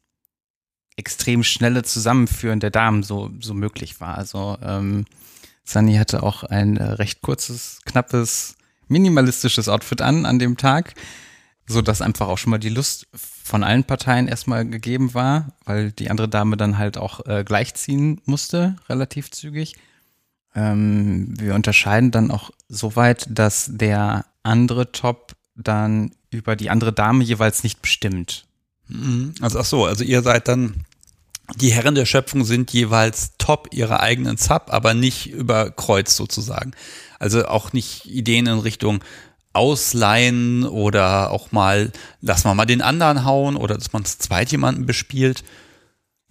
extrem 0.95 1.44
schnelle 1.44 1.84
Zusammenführen 1.84 2.60
der 2.60 2.72
Damen 2.72 3.04
so, 3.04 3.32
so 3.40 3.54
möglich 3.54 3.99
war. 3.99 4.18
Also 4.18 4.58
ähm, 4.62 5.06
Sunny 5.68 5.95
hatte 5.95 6.23
auch 6.23 6.44
ein 6.44 6.77
äh, 6.77 6.84
recht 6.84 7.22
kurzes, 7.22 7.80
knappes, 7.85 8.56
minimalistisches 8.88 9.68
Outfit 9.68 10.02
an 10.02 10.26
an 10.26 10.39
dem 10.39 10.56
Tag, 10.56 10.94
so 11.68 11.81
dass 11.81 12.02
einfach 12.02 12.27
auch 12.27 12.38
schon 12.38 12.52
mal 12.52 12.57
die 12.57 12.69
Lust 12.69 13.07
von 13.14 13.64
allen 13.64 13.84
Parteien 13.84 14.27
erstmal 14.27 14.65
gegeben 14.65 15.14
war, 15.14 15.52
weil 15.65 15.91
die 15.91 16.10
andere 16.10 16.30
Dame 16.30 16.56
dann 16.56 16.77
halt 16.77 16.98
auch 16.98 17.26
äh, 17.26 17.44
gleichziehen 17.44 18.22
musste, 18.26 18.77
relativ 18.88 19.31
zügig. 19.31 19.76
Ähm, 20.56 21.34
wir 21.38 21.53
unterscheiden 21.53 22.11
dann 22.11 22.31
auch 22.31 22.52
so 22.69 22.95
weit, 22.95 23.27
dass 23.30 23.69
der 23.69 24.26
andere 24.44 24.91
Top 24.94 25.35
dann 25.56 26.11
über 26.30 26.56
die 26.56 26.69
andere 26.69 26.94
Dame 26.94 27.23
jeweils 27.23 27.64
nicht 27.64 27.81
bestimmt. 27.81 28.45
Mhm. 28.88 29.35
Also 29.41 29.60
ach 29.60 29.65
so, 29.65 29.85
also 29.85 30.06
ihr 30.06 30.22
seid 30.22 30.48
dann 30.48 30.85
die 31.56 31.72
Herren 31.72 31.95
der 31.95 32.06
Schöpfung 32.06 32.44
sind 32.44 32.72
jeweils 32.74 33.32
top 33.38 33.69
ihrer 33.72 34.02
eigenen 34.02 34.38
Sub, 34.38 34.65
aber 34.68 34.94
nicht 34.94 35.30
überkreuzt 35.30 36.15
sozusagen. 36.15 36.72
Also 37.19 37.48
auch 37.48 37.74
nicht 37.74 38.06
Ideen 38.06 38.48
in 38.48 38.60
Richtung 38.60 39.03
Ausleihen 39.53 40.65
oder 40.65 41.32
auch 41.32 41.52
mal, 41.52 41.91
lass 42.22 42.44
mal 42.44 42.53
mal 42.53 42.65
den 42.65 42.82
anderen 42.82 43.26
hauen 43.26 43.56
oder 43.56 43.76
dass 43.76 43.94
man 43.94 44.06
zu 44.06 44.19
zweit 44.19 44.52
jemanden 44.52 44.86
bespielt. 44.86 45.44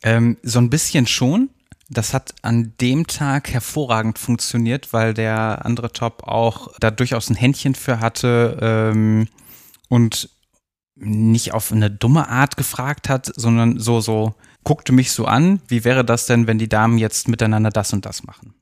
Ähm, 0.02 0.36
so 0.42 0.60
ein 0.60 0.70
bisschen 0.70 1.06
schon. 1.06 1.50
Das 1.88 2.14
hat 2.14 2.34
an 2.42 2.74
dem 2.80 3.06
Tag 3.06 3.52
hervorragend 3.52 4.18
funktioniert, 4.18 4.92
weil 4.92 5.14
der 5.14 5.64
andere 5.64 5.92
Top 5.92 6.24
auch 6.24 6.68
da 6.78 6.90
durchaus 6.90 7.30
ein 7.30 7.36
Händchen 7.36 7.74
für 7.74 8.00
hatte 8.00 8.58
ähm, 8.60 9.28
und 9.88 10.28
nicht 10.96 11.52
auf 11.52 11.72
eine 11.72 11.90
dumme 11.90 12.28
Art 12.28 12.56
gefragt 12.56 13.08
hat, 13.08 13.30
sondern 13.36 13.78
so, 13.78 14.00
so 14.00 14.34
guckte 14.66 14.92
mich 14.92 15.12
so 15.12 15.26
an, 15.26 15.62
wie 15.68 15.84
wäre 15.84 16.04
das 16.04 16.26
denn, 16.26 16.48
wenn 16.48 16.58
die 16.58 16.68
Damen 16.68 16.98
jetzt 16.98 17.28
miteinander 17.28 17.70
das 17.70 17.92
und 17.92 18.04
das 18.04 18.24
machen? 18.24 18.52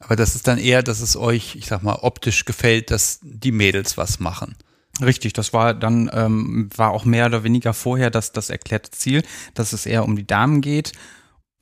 Aber 0.00 0.16
das 0.16 0.34
ist 0.34 0.48
dann 0.48 0.58
eher, 0.58 0.82
dass 0.82 1.00
es 1.00 1.16
euch, 1.16 1.54
ich 1.54 1.66
sag 1.66 1.84
mal, 1.84 2.00
optisch 2.02 2.44
gefällt, 2.44 2.90
dass 2.90 3.20
die 3.22 3.52
Mädels 3.52 3.96
was 3.96 4.18
machen. 4.18 4.56
Richtig, 5.00 5.34
das 5.34 5.52
war 5.52 5.72
dann, 5.72 6.10
ähm, 6.12 6.68
war 6.76 6.90
auch 6.90 7.04
mehr 7.04 7.26
oder 7.26 7.44
weniger 7.44 7.74
vorher 7.74 8.10
das, 8.10 8.32
das 8.32 8.50
erklärte 8.50 8.90
Ziel, 8.90 9.22
dass 9.54 9.72
es 9.72 9.86
eher 9.86 10.04
um 10.04 10.16
die 10.16 10.26
Damen 10.26 10.62
geht. 10.62 10.92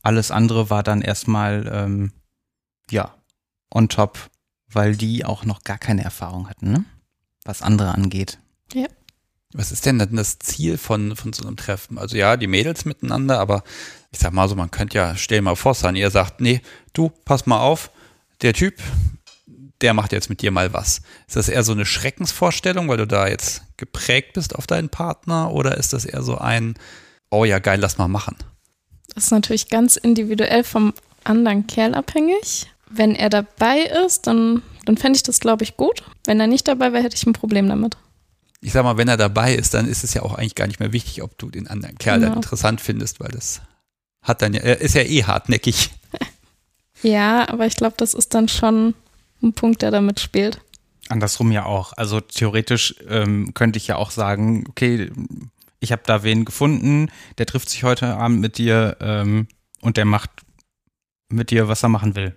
Alles 0.02 0.31
andere 0.31 0.70
war 0.70 0.82
dann 0.82 1.02
erstmal, 1.02 1.70
ähm, 1.70 2.12
ja, 2.90 3.15
on 3.70 3.90
top, 3.90 4.31
weil 4.73 4.97
die 4.97 5.27
auch 5.27 5.44
noch 5.44 5.62
gar 5.62 5.78
keine 5.78 6.05
Erfahrung 6.05 6.48
hatten, 6.48 6.73
ne? 6.73 6.85
was 7.44 7.61
andere 7.61 7.93
angeht. 7.94 8.39
Was 9.56 9.70
ist 9.70 9.86
denn 9.86 10.01
dann 10.01 10.16
das 10.16 10.40
Ziel 10.40 10.76
von, 10.76 11.14
von 11.14 11.32
so 11.32 11.47
einem 11.47 11.56
Treffen? 11.56 11.97
Also 11.97 12.16
ja, 12.16 12.36
die 12.36 12.48
Mädels 12.48 12.85
miteinander, 12.85 13.39
aber 13.39 13.62
ich 14.10 14.18
sag 14.18 14.32
mal 14.32 14.48
so, 14.48 14.56
man 14.56 14.72
könnte 14.72 14.97
ja, 14.98 15.16
stell 15.16 15.43
mal 15.43 15.55
vor, 15.55 15.74
Sunny, 15.74 16.01
ihr 16.01 16.10
sagt, 16.10 16.40
nee, 16.40 16.60
du, 16.93 17.10
pass 17.24 17.47
mal 17.47 17.60
auf, 17.60 17.93
der 18.43 18.52
Typ, 18.52 18.74
der 19.81 19.94
macht 19.94 20.10
jetzt 20.10 20.28
mit 20.28 20.43
dir 20.43 20.51
mal 20.51 20.72
was. 20.72 21.02
Ist 21.28 21.36
das 21.36 21.48
eher 21.48 21.62
so 21.62 21.70
eine 21.70 21.86
Schreckensvorstellung, 21.86 22.89
weil 22.89 22.97
du 22.97 23.06
da 23.06 23.28
jetzt 23.28 23.62
geprägt 23.76 24.32
bist 24.32 24.56
auf 24.56 24.66
deinen 24.66 24.89
Partner 24.89 25.52
oder 25.52 25.78
ist 25.78 25.93
das 25.93 26.05
eher 26.05 26.22
so 26.22 26.36
ein, 26.36 26.74
oh 27.31 27.44
ja, 27.44 27.60
geil, 27.60 27.78
lass 27.81 27.97
mal 27.97 28.09
machen? 28.09 28.36
Das 29.14 29.24
ist 29.24 29.31
natürlich 29.31 29.68
ganz 29.68 29.94
individuell 29.94 30.64
vom 30.64 30.94
anderen 31.22 31.68
Kerl 31.68 31.94
abhängig. 31.94 32.66
Wenn 32.90 33.14
er 33.14 33.31
dabei 33.31 33.82
ist, 34.05 34.26
dann, 34.26 34.62
dann 34.85 34.97
fände 34.97 35.16
ich 35.16 35.22
das, 35.22 35.39
glaube 35.39 35.62
ich, 35.62 35.76
gut. 35.76 36.02
Wenn 36.24 36.40
er 36.40 36.48
nicht 36.48 36.66
dabei 36.66 36.93
wäre, 36.93 37.05
hätte 37.05 37.16
ich 37.16 37.24
ein 37.24 37.32
Problem 37.32 37.68
damit. 37.68 37.97
Ich 38.65 38.73
sag 38.73 38.82
mal, 38.82 38.97
wenn 38.97 39.09
er 39.09 39.16
dabei 39.19 39.55
ist, 39.55 39.74
dann 39.74 39.86
ist 39.86 40.05
es 40.05 40.15
ja 40.15 40.23
auch 40.23 40.35
eigentlich 40.35 40.55
gar 40.55 40.66
nicht 40.66 40.81
mehr 40.81 40.93
wichtig, 40.93 41.23
ob 41.23 41.36
du 41.39 41.51
den 41.51 41.69
anderen 41.69 41.99
Kerl 41.99 42.19
dann 42.20 42.31
Genau. 42.31 42.36
interessant 42.36 42.81
findest, 42.81 43.20
weil 43.20 43.28
das 43.28 43.61
hat 44.23 44.41
dann 44.41 44.55
ja, 44.55 44.61
er 44.61 44.81
ist 44.81 44.95
ja 44.95 45.03
eh 45.03 45.24
hartnäckig. 45.24 45.91
Ja, 47.03 47.47
aber 47.51 47.66
ich 47.66 47.77
glaube, 47.77 47.97
das 47.99 48.15
ist 48.15 48.32
dann 48.32 48.49
schon 48.49 48.95
ein 49.43 49.53
Punkt, 49.53 49.82
der 49.82 49.91
damit 49.91 50.20
spielt. 50.20 50.62
Andersrum 51.11 51.53
ja 51.53 51.66
auch. 51.66 51.93
Also 51.93 52.20
theoretisch 52.20 52.95
ähm, 53.07 53.53
könnte 53.53 53.77
ich 53.77 53.86
ja 53.89 53.97
auch 53.97 54.11
sagen, 54.11 54.65
okay, 54.70 55.11
ich 55.81 55.93
habe 55.93 56.01
da 56.07 56.23
wen 56.23 56.47
gefunden, 56.47 57.11
der 57.36 57.45
trifft 57.45 57.69
sich 57.69 57.85
heute 57.85 58.16
Abend 58.16 58.41
mit 58.41 58.57
dir 58.57 58.97
ähm, 59.01 59.49
und 59.82 59.99
der 59.99 60.07
macht 60.07 60.31
mit 61.28 61.51
dir, 61.51 61.69
was 61.69 61.82
er 61.82 61.91
machen 61.91 62.15
will. 62.16 62.35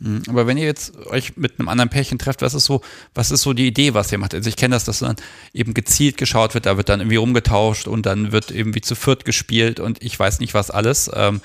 Mhm. 0.00 0.22
Aber 0.28 0.46
wenn 0.46 0.56
ihr 0.56 0.64
jetzt 0.64 0.96
euch 1.06 1.36
mit 1.36 1.58
einem 1.58 1.68
anderen 1.68 1.88
Pärchen 1.88 2.18
trefft, 2.18 2.42
was 2.42 2.54
ist 2.54 2.64
so, 2.64 2.82
was 3.14 3.30
ist 3.30 3.42
so 3.42 3.52
die 3.52 3.66
Idee, 3.66 3.94
was 3.94 4.12
ihr 4.12 4.18
macht? 4.18 4.34
Also 4.34 4.48
ich 4.48 4.56
kenne 4.56 4.76
das, 4.76 4.84
dass 4.84 5.00
dann 5.00 5.16
eben 5.52 5.74
gezielt 5.74 6.16
geschaut 6.16 6.54
wird, 6.54 6.66
da 6.66 6.76
wird 6.76 6.88
dann 6.88 7.00
irgendwie 7.00 7.16
rumgetauscht 7.16 7.88
und 7.88 8.06
dann 8.06 8.32
wird 8.32 8.50
irgendwie 8.50 8.80
zu 8.80 8.94
viert 8.94 9.24
gespielt 9.24 9.80
und 9.80 10.02
ich 10.02 10.18
weiß 10.18 10.40
nicht 10.40 10.54
was 10.54 10.70
alles. 10.70 11.10
Ähm, 11.14 11.40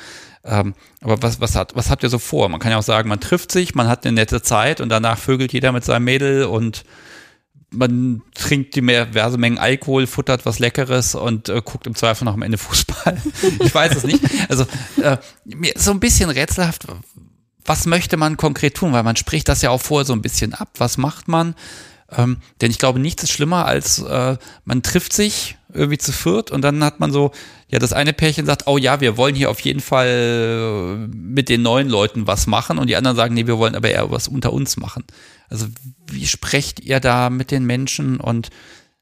ähm, 0.45 0.73
aber 1.01 1.21
was, 1.21 1.39
was, 1.39 1.55
hat, 1.55 1.75
was 1.75 1.89
habt 1.89 2.03
ihr 2.03 2.09
so 2.09 2.19
vor? 2.19 2.49
Man 2.49 2.59
kann 2.59 2.71
ja 2.71 2.77
auch 2.77 2.83
sagen, 2.83 3.09
man 3.09 3.19
trifft 3.19 3.51
sich, 3.51 3.75
man 3.75 3.87
hat 3.87 4.05
eine 4.05 4.13
nette 4.13 4.41
Zeit 4.41 4.81
und 4.81 4.89
danach 4.89 5.17
vögelt 5.17 5.53
jeder 5.53 5.71
mit 5.71 5.83
seinem 5.85 6.03
Mädel 6.03 6.45
und 6.45 6.83
man 7.71 8.21
trinkt 8.35 8.75
diverse 8.75 9.37
Mengen 9.37 9.57
Alkohol, 9.57 10.05
futtert 10.05 10.45
was 10.45 10.59
Leckeres 10.59 11.15
und 11.15 11.49
äh, 11.49 11.61
guckt 11.63 11.87
im 11.87 11.95
Zweifel 11.95 12.25
noch 12.25 12.35
am 12.35 12.43
Ende 12.43 12.57
Fußball. 12.57 13.19
ich 13.59 13.73
weiß 13.73 13.95
es 13.95 14.03
nicht. 14.03 14.23
Also 14.47 14.65
äh, 15.01 15.17
mir 15.45 15.75
ist 15.75 15.85
so 15.85 15.91
ein 15.91 15.99
bisschen 15.99 16.29
rätselhaft, 16.29 16.85
was 17.65 17.85
möchte 17.85 18.17
man 18.17 18.37
konkret 18.37 18.75
tun, 18.75 18.93
weil 18.93 19.03
man 19.03 19.15
spricht 19.15 19.47
das 19.47 19.61
ja 19.61 19.69
auch 19.69 19.81
vorher 19.81 20.05
so 20.05 20.13
ein 20.13 20.21
bisschen 20.21 20.53
ab. 20.53 20.69
Was 20.77 20.97
macht 20.97 21.27
man? 21.27 21.55
Ähm, 22.11 22.37
denn 22.61 22.71
ich 22.71 22.79
glaube, 22.79 22.99
nichts 22.99 23.23
ist 23.23 23.31
schlimmer, 23.31 23.65
als 23.65 23.99
äh, 23.99 24.37
man 24.65 24.83
trifft 24.83 25.13
sich 25.13 25.57
irgendwie 25.73 25.97
zu 25.97 26.11
viert 26.11 26.51
und 26.51 26.61
dann 26.61 26.83
hat 26.83 26.99
man 26.99 27.11
so, 27.11 27.31
ja, 27.69 27.79
das 27.79 27.93
eine 27.93 28.13
Pärchen 28.13 28.45
sagt, 28.45 28.67
oh 28.67 28.77
ja, 28.77 29.01
wir 29.01 29.17
wollen 29.17 29.33
hier 29.33 29.49
auf 29.49 29.59
jeden 29.61 29.79
Fall 29.79 30.07
äh, 30.07 31.15
mit 31.15 31.49
den 31.49 31.63
neuen 31.63 31.89
Leuten 31.89 32.27
was 32.27 32.45
machen 32.45 32.77
und 32.77 32.87
die 32.87 32.95
anderen 32.95 33.17
sagen, 33.17 33.33
nee, 33.33 33.47
wir 33.47 33.57
wollen 33.57 33.75
aber 33.75 33.89
eher 33.89 34.11
was 34.11 34.27
unter 34.27 34.53
uns 34.53 34.77
machen. 34.77 35.03
Also 35.49 35.67
wie 36.11 36.27
sprecht 36.27 36.79
ihr 36.81 36.99
da 36.99 37.29
mit 37.29 37.49
den 37.49 37.65
Menschen 37.65 38.19
und 38.19 38.49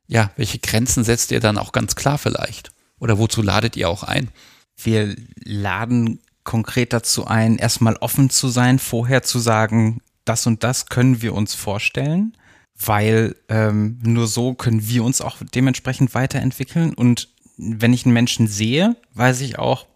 ja, 0.08 0.32
welche 0.36 0.60
Grenzen 0.60 1.04
setzt 1.04 1.32
ihr 1.32 1.40
dann 1.40 1.58
auch 1.58 1.72
ganz 1.72 1.96
klar 1.96 2.18
vielleicht? 2.18 2.72
Oder 3.00 3.18
wozu 3.18 3.42
ladet 3.42 3.76
ihr 3.76 3.90
auch 3.90 4.04
ein? 4.04 4.30
Wir 4.78 5.16
laden 5.44 6.20
konkret 6.44 6.94
dazu 6.94 7.26
ein, 7.28 7.58
erstmal 7.58 7.96
offen 7.98 8.30
zu 8.30 8.50
sein, 8.50 8.80
vorher 8.80 9.24
zu 9.24 9.40
sagen, 9.40 10.02
das 10.26 10.48
und 10.48 10.64
das 10.64 10.88
können 10.88 11.22
wir 11.22 11.34
uns 11.34 11.54
vorstellen 11.54 12.36
weil 12.88 13.36
ähm, 13.50 14.00
nur 14.02 14.28
so 14.28 14.54
können 14.54 14.88
wir 14.88 15.04
uns 15.04 15.22
auch 15.22 15.38
dementsprechend 15.54 16.14
weiterentwickeln. 16.16 16.94
Und 16.94 17.30
wenn 17.58 17.94
ich 17.94 18.06
einen 18.06 18.14
Menschen 18.14 18.48
sehe, 18.48 18.96
weiß 19.14 19.42
ich 19.42 19.60
auch, 19.60 19.88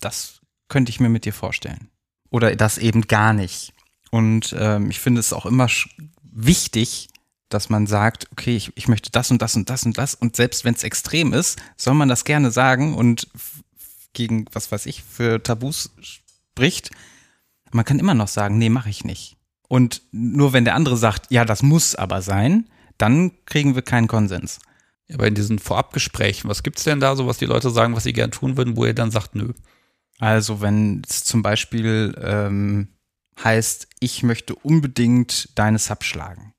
das 0.00 0.40
könnte 0.68 0.90
ich 0.90 1.00
mir 1.00 1.08
mit 1.08 1.24
dir 1.24 1.32
vorstellen. 1.32 1.88
Oder 2.30 2.56
das 2.56 2.78
eben 2.78 3.02
gar 3.02 3.32
nicht. 3.32 3.74
Und 4.10 4.54
ähm, 4.58 4.90
ich 4.90 5.00
finde 5.00 5.20
es 5.20 5.32
auch 5.32 5.46
immer 5.46 5.68
wichtig, 6.22 7.08
dass 7.48 7.68
man 7.68 7.86
sagt, 7.86 8.28
okay, 8.32 8.56
ich, 8.56 8.72
ich 8.76 8.88
möchte 8.88 9.10
das 9.10 9.30
und 9.30 9.42
das 9.42 9.54
und 9.54 9.68
das 9.68 9.84
und 9.84 9.98
das. 9.98 10.14
Und 10.14 10.36
selbst 10.36 10.64
wenn 10.64 10.74
es 10.74 10.84
extrem 10.84 11.34
ist, 11.34 11.60
soll 11.76 11.94
man 11.94 12.08
das 12.08 12.24
gerne 12.24 12.50
sagen 12.50 12.94
und 12.94 13.28
gegen, 14.12 14.46
was 14.52 14.70
weiß 14.70 14.86
ich, 14.86 15.02
für 15.02 15.42
Tabus 15.42 15.90
spricht. 16.00 16.90
Man 17.70 17.84
kann 17.84 17.98
immer 17.98 18.14
noch 18.14 18.28
sagen, 18.28 18.58
nee, 18.58 18.68
mache 18.68 18.90
ich 18.90 19.04
nicht. 19.04 19.36
Und 19.68 20.02
nur 20.12 20.52
wenn 20.52 20.64
der 20.64 20.74
andere 20.74 20.96
sagt, 20.96 21.30
ja, 21.30 21.44
das 21.44 21.62
muss 21.62 21.94
aber 21.94 22.20
sein, 22.20 22.68
dann 22.98 23.32
kriegen 23.46 23.74
wir 23.74 23.82
keinen 23.82 24.06
Konsens. 24.06 24.60
Aber 25.12 25.26
in 25.26 25.34
diesen 25.34 25.58
Vorabgesprächen, 25.58 26.48
was 26.48 26.62
gibt 26.62 26.78
es 26.78 26.84
denn 26.84 27.00
da 27.00 27.16
so, 27.16 27.26
was 27.26 27.38
die 27.38 27.46
Leute 27.46 27.70
sagen, 27.70 27.96
was 27.96 28.04
sie 28.04 28.12
gern 28.12 28.30
tun 28.30 28.56
würden, 28.56 28.76
wo 28.76 28.84
ihr 28.84 28.94
dann 28.94 29.10
sagt, 29.10 29.34
nö? 29.34 29.52
Also 30.18 30.60
wenn 30.60 31.02
es 31.08 31.24
zum 31.24 31.42
Beispiel 31.42 32.14
ähm, 32.22 32.88
heißt, 33.42 33.88
ich 34.00 34.22
möchte 34.22 34.54
unbedingt 34.54 35.48
deine 35.58 35.78
Sub 35.78 36.04
schlagen, 36.04 36.54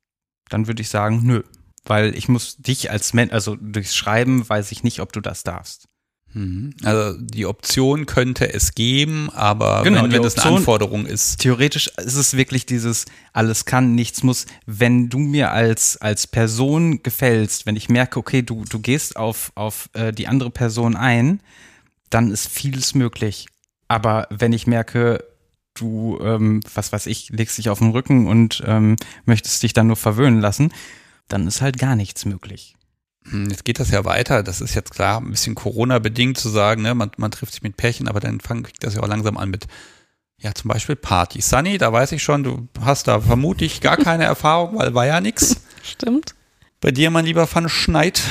dann 0.50 0.68
würde 0.68 0.82
ich 0.82 0.90
sagen, 0.90 1.22
nö. 1.24 1.44
Weil 1.86 2.16
ich 2.16 2.30
muss 2.30 2.58
dich 2.58 2.92
als 2.92 3.14
Mensch, 3.14 3.34
also 3.34 3.56
durchs 3.56 3.96
Schreiben 3.96 4.48
weiß 4.48 4.72
ich 4.72 4.84
nicht, 4.84 5.02
ob 5.02 5.14
du 5.14 5.22
das 5.22 5.44
darfst. 5.44 5.88
Mhm. 6.34 6.74
Also 6.84 7.20
die 7.20 7.46
Option 7.46 8.06
könnte 8.06 8.54
es 8.54 8.76
geben, 8.76 9.30
aber 9.30 9.84
genau, 9.84 10.04
wenn, 10.04 10.12
wenn 10.12 10.22
das 10.22 10.38
eine 10.38 10.58
Anforderung 10.58 11.06
ist. 11.06 11.38
Theoretisch 11.38 11.88
ist 11.98 12.16
es 12.16 12.36
wirklich 12.36 12.66
dieses 12.66 13.06
alles 13.34 13.66
kann, 13.66 13.96
nichts 13.96 14.24
muss. 14.24 14.46
Wenn 14.66 15.10
du 15.10 15.20
mir 15.20 15.52
als, 15.52 15.98
als 15.98 16.28
Person 16.28 17.04
gefällst, 17.04 17.66
wenn 17.66 17.76
ich 17.76 17.90
merke, 17.90 18.20
okay, 18.20 18.42
du, 18.42 18.66
du 18.70 18.80
gehst 18.80 19.16
auf, 19.16 19.52
auf 19.56 19.90
äh, 19.94 20.12
die 20.12 20.28
andere 20.28 20.50
Person 20.50 20.96
ein, 20.96 21.42
dann 22.10 22.32
ist 22.32 22.50
vieles 22.50 22.96
möglich. 22.96 23.48
Aber 23.88 24.28
wenn 24.30 24.54
ich 24.54 24.68
merke, 24.68 25.24
du, 25.76 26.20
ähm, 26.22 26.62
was 26.74 26.92
weiß 26.92 27.08
ich, 27.08 27.30
legst 27.30 27.58
dich 27.58 27.70
auf 27.70 27.80
den 27.80 27.92
Rücken 27.92 28.28
und 28.28 28.64
ähm, 28.66 28.96
möchtest 29.26 29.64
dich 29.64 29.74
dann 29.74 29.88
nur 29.88 29.96
verwöhnen 29.96 30.42
lassen, 30.42 30.72
dann 31.28 31.48
ist 31.48 31.62
halt 31.62 31.78
gar 31.78 31.96
nichts 31.96 32.26
möglich. 32.26 32.76
Hm, 33.30 33.50
jetzt 33.50 33.66
geht 33.66 33.80
das 33.80 33.92
ja 33.92 34.06
weiter. 34.06 34.44
Das 34.44 34.62
ist 34.62 34.76
jetzt 34.76 34.92
klar 34.92 35.22
ein 35.22 35.32
bisschen 35.32 35.56
Corona-bedingt 35.56 36.38
zu 36.38 36.50
sagen, 36.50 36.82
ne? 36.82 36.96
man, 36.96 37.12
man 37.18 37.32
trifft 37.32 37.54
sich 37.54 37.64
mit 37.64 37.78
Pärchen, 37.78 38.08
aber 38.08 38.20
dann 38.20 38.40
fängt 38.40 38.72
das 38.82 38.96
ja 38.96 39.02
auch 39.02 39.08
langsam 39.08 39.38
an 39.38 39.50
mit, 39.50 39.68
ja, 40.38 40.54
zum 40.54 40.70
Beispiel 40.70 40.96
Party. 40.96 41.42
Sunny, 41.42 41.78
da 41.78 41.92
weiß 41.92 42.12
ich 42.12 42.24
schon, 42.24 42.44
du 42.44 42.68
hast 42.82 43.08
da 43.08 43.22
vermutlich 43.22 43.82
gar 43.82 43.98
keine 43.98 44.24
Erfahrung, 44.34 44.78
weil 44.78 44.94
war 44.94 45.06
ja 45.06 45.22
nix. 45.22 45.62
Stimmt. 45.82 46.36
Bei 46.82 46.92
dir, 46.92 47.12
mein 47.12 47.26
lieber 47.26 47.48
Van 47.50 47.70
Schneid, 47.70 48.22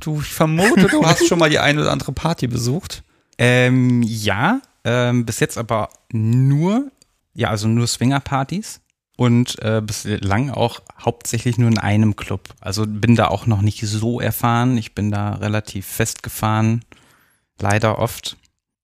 du, 0.00 0.20
ich 0.20 0.32
vermute, 0.32 0.86
du 0.86 1.04
hast 1.04 1.26
schon 1.28 1.38
mal 1.38 1.50
die 1.50 1.58
eine 1.58 1.82
oder 1.82 1.92
andere 1.92 2.12
Party 2.12 2.46
besucht. 2.46 3.02
Ähm, 3.42 4.02
ja, 4.02 4.60
ähm, 4.84 5.24
bis 5.24 5.40
jetzt 5.40 5.56
aber 5.56 5.88
nur, 6.12 6.90
ja, 7.32 7.48
also 7.48 7.68
nur 7.68 7.86
Swinger-Partys 7.86 8.82
und 9.20 9.60
äh, 9.62 9.82
bislang 9.84 10.48
auch 10.48 10.80
hauptsächlich 10.98 11.58
nur 11.58 11.68
in 11.68 11.76
einem 11.76 12.16
Club. 12.16 12.54
Also 12.58 12.86
bin 12.86 13.16
da 13.16 13.28
auch 13.28 13.44
noch 13.44 13.60
nicht 13.60 13.86
so 13.86 14.18
erfahren. 14.18 14.78
Ich 14.78 14.94
bin 14.94 15.10
da 15.10 15.34
relativ 15.34 15.84
festgefahren, 15.86 16.86
leider 17.58 17.98
oft. 17.98 18.38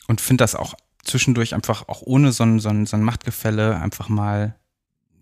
Und 0.09 0.21
finde 0.21 0.43
das 0.43 0.55
auch 0.55 0.75
zwischendurch 1.03 1.55
einfach 1.55 1.89
auch 1.89 2.03
ohne 2.03 2.33
so 2.33 2.45
ein, 2.45 2.61
so, 2.61 2.69
ein, 2.69 2.85
so 2.85 2.99
ein 2.99 3.03
Machtgefälle 3.03 3.81
einfach 3.81 4.11
mal, 4.11 4.55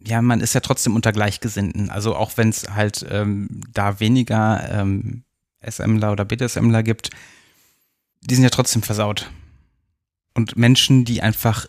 ja, 0.04 0.20
man 0.20 0.40
ist 0.40 0.52
ja 0.52 0.60
trotzdem 0.60 0.96
unter 0.96 1.12
Gleichgesinnten. 1.12 1.90
Also 1.90 2.16
auch 2.16 2.32
wenn 2.36 2.48
es 2.48 2.70
halt 2.70 3.06
ähm, 3.08 3.60
da 3.72 4.00
weniger 4.00 4.68
ähm, 4.68 5.22
SMler 5.64 6.10
oder 6.10 6.24
BDSMler 6.24 6.82
gibt, 6.82 7.10
die 8.20 8.34
sind 8.34 8.42
ja 8.42 8.50
trotzdem 8.50 8.82
versaut. 8.82 9.30
Und 10.34 10.56
Menschen, 10.56 11.04
die 11.04 11.22
einfach 11.22 11.68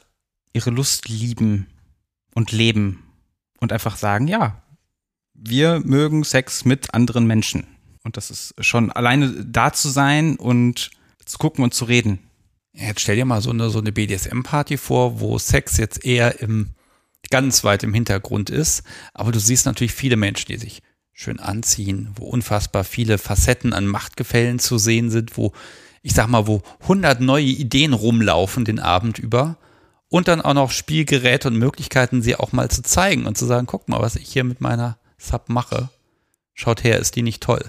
ihre 0.52 0.72
Lust 0.72 1.10
lieben 1.10 1.68
und 2.34 2.52
leben 2.52 3.05
und 3.66 3.74
einfach 3.74 3.98
sagen, 3.98 4.28
ja, 4.28 4.62
wir 5.34 5.82
mögen 5.84 6.24
Sex 6.24 6.66
mit 6.66 6.94
anderen 6.94 7.26
Menschen. 7.26 7.66
Und 8.04 8.16
das 8.16 8.30
ist 8.30 8.54
schon 8.60 8.92
alleine 8.92 9.44
da 9.44 9.74
zu 9.74 9.90
sein 9.90 10.36
und 10.36 10.92
zu 11.26 11.40
gucken 11.40 11.64
und 11.64 11.74
zu 11.74 11.86
reden. 11.86 12.20
Jetzt 12.74 13.02
stell 13.02 13.16
dir 13.16 13.26
mal 13.26 13.42
so 13.42 13.50
eine, 13.50 13.72
so 13.72 13.80
eine 13.80 13.92
BDSM-Party 13.92 14.78
vor, 14.78 15.20
wo 15.20 15.40
Sex 15.40 15.78
jetzt 15.78 16.06
eher 16.06 16.42
im, 16.42 16.76
ganz 17.32 17.64
weit 17.64 17.82
im 17.82 17.96
Hintergrund 17.96 18.52
ist. 18.52 18.84
Aber 19.16 19.32
du 19.32 19.40
siehst 19.40 19.66
natürlich 19.66 19.94
viele 19.94 20.16
Menschen, 20.16 20.52
die 20.52 20.58
sich 20.58 20.84
schön 21.12 21.40
anziehen, 21.40 22.12
wo 22.16 22.26
unfassbar 22.26 22.84
viele 22.84 23.18
Facetten 23.18 23.74
an 23.74 23.88
Machtgefällen 23.88 24.60
zu 24.60 24.78
sehen 24.78 25.10
sind, 25.10 25.38
wo, 25.38 25.54
ich 26.04 26.14
sag 26.14 26.28
mal, 26.28 26.46
wo 26.46 26.62
hundert 26.88 27.20
neue 27.20 27.46
Ideen 27.46 27.94
rumlaufen 27.94 28.64
den 28.64 28.80
Abend 28.80 29.18
über 29.18 29.58
und 30.16 30.30
dann 30.30 30.40
auch 30.40 30.54
noch 30.54 30.72
Spielgeräte 30.72 31.50
und 31.50 31.58
Möglichkeiten, 31.58 32.22
sie 32.22 32.38
auch 32.38 32.54
mal 32.54 32.72
zu 32.72 32.82
zeigen 32.82 33.26
und 33.26 33.38
zu 33.38 33.46
sagen, 33.46 33.68
guck 33.68 33.90
mal, 33.90 34.00
was 34.00 34.16
ich 34.16 34.32
hier 34.32 34.46
mit 34.46 34.62
meiner 34.62 34.98
Sub 35.18 35.50
mache. 35.50 35.90
Schaut 36.54 36.86
her, 36.86 37.00
ist 37.00 37.18
die 37.18 37.22
nicht 37.22 37.44
toll? 37.44 37.62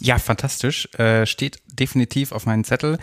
Ja, 0.00 0.18
fantastisch. 0.18 0.92
Äh, 0.98 1.26
steht 1.26 1.60
definitiv 1.66 2.32
auf 2.32 2.44
meinem 2.44 2.64
Zettel. 2.64 2.98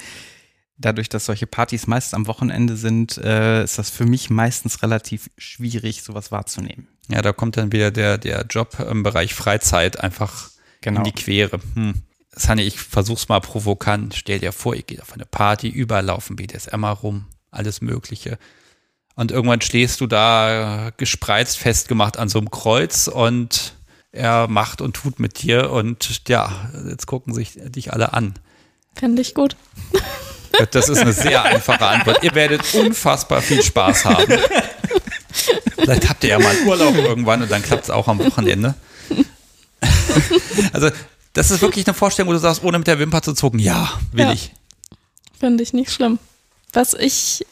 Dadurch, 0.75 1.07
dass 1.07 1.27
solche 1.27 1.47
Partys 1.47 1.87
meist 1.87 2.13
am 2.13 2.27
Wochenende 2.27 2.75
sind, 2.75 3.17
äh, 3.19 3.63
ist 3.63 3.77
das 3.77 3.89
für 3.89 4.03
mich 4.03 4.29
meistens 4.29 4.83
relativ 4.83 5.29
schwierig, 5.37 6.03
sowas 6.03 6.29
wahrzunehmen. 6.33 6.89
Ja, 7.07 7.21
da 7.21 7.31
kommt 7.31 7.55
dann 7.55 7.71
wieder 7.71 7.91
der, 7.91 8.17
der 8.17 8.47
Job 8.49 8.79
im 8.81 9.03
Bereich 9.03 9.33
Freizeit 9.33 9.97
einfach 9.97 10.49
genau. 10.81 10.99
in 10.99 11.03
die 11.05 11.13
Quere. 11.13 11.61
Hm. 11.75 11.93
Sunny, 12.35 12.63
ich 12.63 12.77
versuch's 12.77 13.29
mal 13.29 13.39
provokant. 13.39 14.13
Stell 14.15 14.39
dir 14.39 14.51
vor, 14.51 14.75
ihr 14.75 14.83
geht 14.83 15.01
auf 15.01 15.13
eine 15.13 15.25
Party, 15.25 15.69
überall 15.69 16.03
laufen 16.03 16.35
BDSM 16.35 16.83
rum, 16.83 17.27
alles 17.49 17.79
Mögliche. 17.79 18.37
Und 19.19 19.33
irgendwann 19.33 19.59
stehst 19.59 19.99
du 19.99 20.07
da 20.07 20.91
gespreizt 20.95 21.57
festgemacht 21.57 22.15
an 22.15 22.29
so 22.29 22.39
einem 22.39 22.49
Kreuz 22.49 23.09
und 23.09 23.73
er 24.13 24.47
macht 24.47 24.79
und 24.79 24.93
tut 24.93 25.19
mit 25.19 25.41
dir 25.41 25.71
und 25.71 26.21
ja, 26.29 26.69
jetzt 26.89 27.05
gucken 27.05 27.33
sich 27.33 27.59
dich 27.65 27.91
alle 27.91 28.13
an. 28.13 28.35
Fände 28.95 29.21
ich 29.21 29.35
gut. 29.35 29.57
Das 30.71 30.87
ist 30.87 30.99
eine 30.99 31.11
sehr 31.11 31.43
einfache 31.43 31.85
Antwort. 31.85 32.23
Ihr 32.23 32.33
werdet 32.33 32.61
unfassbar 32.73 33.41
viel 33.41 33.61
Spaß 33.61 34.05
haben. 34.05 34.39
Vielleicht 35.75 36.09
habt 36.09 36.23
ihr 36.23 36.29
ja 36.29 36.39
mal 36.39 36.55
einen 36.55 36.65
Urlaub 36.65 36.95
irgendwann 36.95 37.41
und 37.41 37.51
dann 37.51 37.61
klappt 37.61 37.83
es 37.83 37.89
auch 37.89 38.07
am 38.07 38.19
Wochenende. 38.19 38.73
Also, 40.71 40.91
das 41.33 41.51
ist 41.51 41.61
wirklich 41.61 41.85
eine 41.87 41.93
Vorstellung, 41.93 42.29
wo 42.29 42.33
du 42.33 42.39
sagst, 42.39 42.63
ohne 42.63 42.77
mit 42.77 42.87
der 42.87 42.99
Wimper 42.99 43.21
zu 43.21 43.33
zucken, 43.33 43.59
ja, 43.59 43.91
will 44.13 44.25
ja. 44.25 44.31
ich. 44.31 44.53
Finde 45.37 45.61
ich 45.61 45.73
nicht 45.73 45.91
schlimm. 45.91 46.19
Was 46.73 46.93
ich 46.93 47.45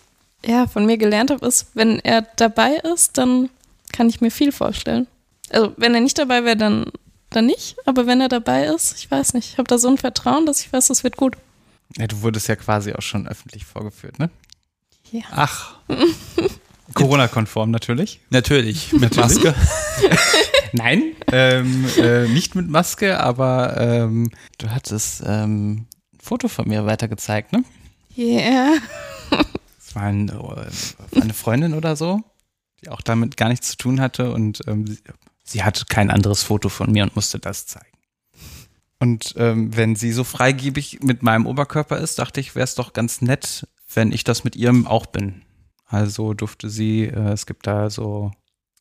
ja, 0.48 0.66
von 0.66 0.86
mir 0.86 0.98
gelernt 0.98 1.30
habe, 1.30 1.46
ist, 1.46 1.68
wenn 1.74 2.00
er 2.00 2.22
dabei 2.38 2.76
ist, 2.94 3.18
dann 3.18 3.50
kann 3.92 4.10
ich 4.10 4.22
mir 4.22 4.32
viel 4.32 4.52
vorstellen. 4.52 5.08
Also, 5.50 5.74
wenn 5.78 5.94
er 5.94 6.02
nicht 6.02 6.18
dabei 6.18 6.44
wäre, 6.46 6.58
dann, 6.58 6.86
dann 7.30 7.46
nicht. 7.46 7.76
Aber 7.86 8.08
wenn 8.08 8.22
er 8.22 8.30
dabei 8.30 8.66
ist, 8.66 8.98
ich 8.98 9.12
weiß 9.12 9.34
nicht. 9.34 9.52
Ich 9.52 9.58
habe 9.58 9.68
da 9.68 9.78
so 9.78 9.90
ein 9.90 9.98
Vertrauen, 9.98 10.46
dass 10.46 10.62
ich 10.62 10.72
weiß, 10.72 10.90
es 10.90 11.04
wird 11.04 11.18
gut. 11.18 11.36
Ja, 11.98 12.08
du 12.08 12.22
wurdest 12.22 12.48
ja 12.48 12.56
quasi 12.56 12.94
auch 12.94 13.02
schon 13.02 13.28
öffentlich 13.28 13.66
vorgeführt, 13.66 14.20
ne? 14.20 14.30
Ja. 15.12 15.24
Ach. 15.32 15.76
Corona-konform 16.94 17.70
natürlich. 17.70 18.22
Natürlich, 18.30 18.94
mit 18.94 19.16
Maske. 19.18 19.54
Nein, 20.72 21.14
ähm, 21.32 21.86
äh, 21.98 22.28
nicht 22.28 22.56
mit 22.56 22.70
Maske, 22.70 23.20
aber 23.20 23.76
ähm, 23.78 24.32
du 24.58 24.70
hattest 24.70 25.22
ähm, 25.26 25.88
ein 26.14 26.20
Foto 26.22 26.48
von 26.48 26.68
mir 26.68 26.86
weitergezeigt, 26.86 27.52
ne? 27.52 27.64
Ja. 28.16 28.26
Yeah 28.26 28.74
war 29.98 30.04
ein, 30.04 30.32
eine 31.20 31.34
Freundin 31.34 31.74
oder 31.74 31.96
so, 31.96 32.22
die 32.82 32.90
auch 32.90 33.02
damit 33.02 33.36
gar 33.38 33.50
nichts 33.50 33.72
zu 33.72 33.78
tun 33.78 34.00
hatte 34.00 34.32
und 34.32 34.62
ähm, 34.68 34.98
sie 35.44 35.64
hatte 35.64 35.86
kein 35.86 36.12
anderes 36.12 36.44
Foto 36.44 36.70
von 36.70 36.92
mir 36.92 37.04
und 37.04 37.16
musste 37.16 37.40
das 37.40 37.66
zeigen. 37.66 37.98
Und 39.00 39.34
ähm, 39.38 39.76
wenn 39.76 39.96
sie 39.96 40.12
so 40.12 40.24
freigebig 40.24 41.00
mit 41.02 41.24
meinem 41.24 41.46
Oberkörper 41.46 41.98
ist, 41.98 42.20
dachte 42.20 42.40
ich, 42.40 42.56
wäre 42.56 42.64
es 42.64 42.76
doch 42.76 42.94
ganz 42.94 43.22
nett, 43.22 43.68
wenn 43.94 44.12
ich 44.12 44.24
das 44.24 44.44
mit 44.44 44.56
ihrem 44.56 44.88
auch 44.88 45.06
bin. 45.08 45.44
Also 45.86 46.34
durfte 46.34 46.70
sie, 46.70 47.04
äh, 47.06 47.32
es 47.32 47.46
gibt 47.46 47.68
da 47.68 47.90
so 47.90 48.32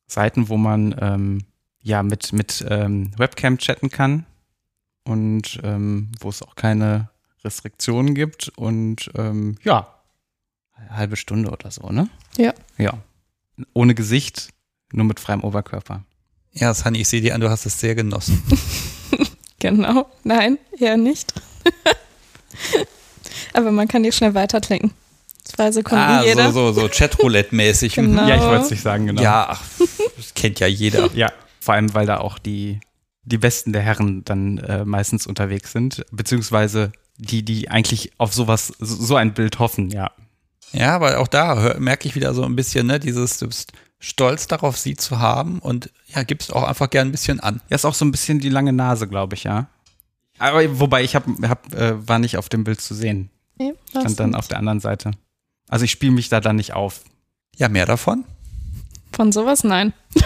Seiten, 0.06 0.48
wo 0.48 0.56
man 0.56 0.94
ähm, 1.00 1.44
ja 1.82 2.02
mit, 2.02 2.32
mit 2.32 2.64
ähm, 2.68 3.10
Webcam 3.16 3.58
chatten 3.58 3.90
kann 3.90 4.26
und 5.04 5.60
ähm, 5.62 6.10
wo 6.20 6.28
es 6.28 6.42
auch 6.42 6.56
keine 6.56 7.10
Restriktionen 7.44 8.14
gibt 8.14 8.48
und 8.56 9.10
ähm, 9.16 9.56
ja, 9.62 9.95
halbe 10.90 11.16
Stunde 11.16 11.50
oder 11.50 11.70
so, 11.70 11.90
ne? 11.90 12.08
Ja. 12.36 12.54
Ja. 12.78 12.94
Ohne 13.72 13.94
Gesicht, 13.94 14.50
nur 14.92 15.06
mit 15.06 15.20
freiem 15.20 15.42
Oberkörper. 15.42 16.04
Ja, 16.52 16.72
Sunny, 16.72 17.00
ich 17.00 17.08
sehe 17.08 17.20
dir 17.20 17.34
an, 17.34 17.40
du 17.40 17.50
hast 17.50 17.66
es 17.66 17.80
sehr 17.80 17.94
genossen. 17.94 18.42
Genau. 19.58 20.06
Nein, 20.22 20.58
eher 20.78 20.96
nicht. 20.96 21.32
Aber 23.52 23.72
man 23.72 23.88
kann 23.88 24.02
die 24.02 24.12
schnell 24.12 24.34
weiterklicken. 24.34 24.92
Zwei 25.44 25.72
Sekunden 25.72 26.02
ah, 26.02 26.24
jeder. 26.24 26.52
so, 26.52 26.72
so, 26.72 26.82
so 26.82 26.88
Chatroulette-mäßig. 26.88 27.94
Genau. 27.94 28.26
Ja, 28.28 28.36
ich 28.36 28.42
wollte 28.42 28.64
es 28.64 28.70
nicht 28.70 28.82
sagen, 28.82 29.06
genau. 29.06 29.22
Ja, 29.22 29.46
ach, 29.50 29.62
das 30.16 30.34
kennt 30.34 30.60
ja 30.60 30.66
jeder. 30.66 31.10
Ja, 31.14 31.32
vor 31.60 31.74
allem, 31.74 31.94
weil 31.94 32.06
da 32.06 32.18
auch 32.18 32.38
die, 32.38 32.80
die 33.22 33.38
Besten 33.38 33.72
der 33.72 33.82
Herren 33.82 34.24
dann 34.24 34.58
äh, 34.58 34.84
meistens 34.84 35.26
unterwegs 35.26 35.72
sind, 35.72 36.04
beziehungsweise 36.10 36.92
die, 37.16 37.42
die 37.42 37.70
eigentlich 37.70 38.12
auf 38.18 38.34
sowas, 38.34 38.72
so, 38.78 38.94
so 38.96 39.16
ein 39.16 39.34
Bild 39.34 39.58
hoffen, 39.58 39.90
ja. 39.90 40.10
Ja, 40.78 40.94
aber 40.94 41.18
auch 41.18 41.28
da 41.28 41.56
hör- 41.58 41.78
merke 41.80 42.08
ich 42.08 42.14
wieder 42.14 42.34
so 42.34 42.42
ein 42.44 42.56
bisschen, 42.56 42.86
ne, 42.86 42.98
dieses, 43.00 43.38
du 43.38 43.46
bist 43.48 43.72
stolz 43.98 44.46
darauf, 44.46 44.76
sie 44.78 44.94
zu 44.96 45.18
haben 45.18 45.58
und 45.58 45.90
ja, 46.08 46.22
gibst 46.22 46.52
auch 46.52 46.62
einfach 46.64 46.90
gern 46.90 47.08
ein 47.08 47.12
bisschen 47.12 47.40
an. 47.40 47.60
Ja, 47.68 47.76
ist 47.76 47.84
auch 47.84 47.94
so 47.94 48.04
ein 48.04 48.10
bisschen 48.12 48.38
die 48.40 48.48
lange 48.50 48.72
Nase, 48.72 49.08
glaube 49.08 49.34
ich, 49.34 49.44
ja. 49.44 49.68
Aber 50.38 50.78
wobei 50.80 51.02
ich 51.02 51.14
hab, 51.16 51.24
hab, 51.42 51.72
äh, 51.74 52.06
war 52.06 52.18
nicht 52.18 52.36
auf 52.36 52.48
dem 52.50 52.62
Bild 52.64 52.80
zu 52.80 52.94
sehen. 52.94 53.30
Nee, 53.58 53.72
Stand 53.88 54.20
dann 54.20 54.32
denn? 54.32 54.34
auf 54.34 54.48
der 54.48 54.58
anderen 54.58 54.80
Seite. 54.80 55.12
Also 55.68 55.84
ich 55.86 55.90
spiele 55.90 56.12
mich 56.12 56.28
da 56.28 56.40
dann 56.40 56.56
nicht 56.56 56.74
auf. 56.74 57.00
Ja, 57.56 57.68
mehr 57.70 57.86
davon. 57.86 58.24
Von 59.12 59.32
sowas 59.32 59.64
nein. 59.64 59.94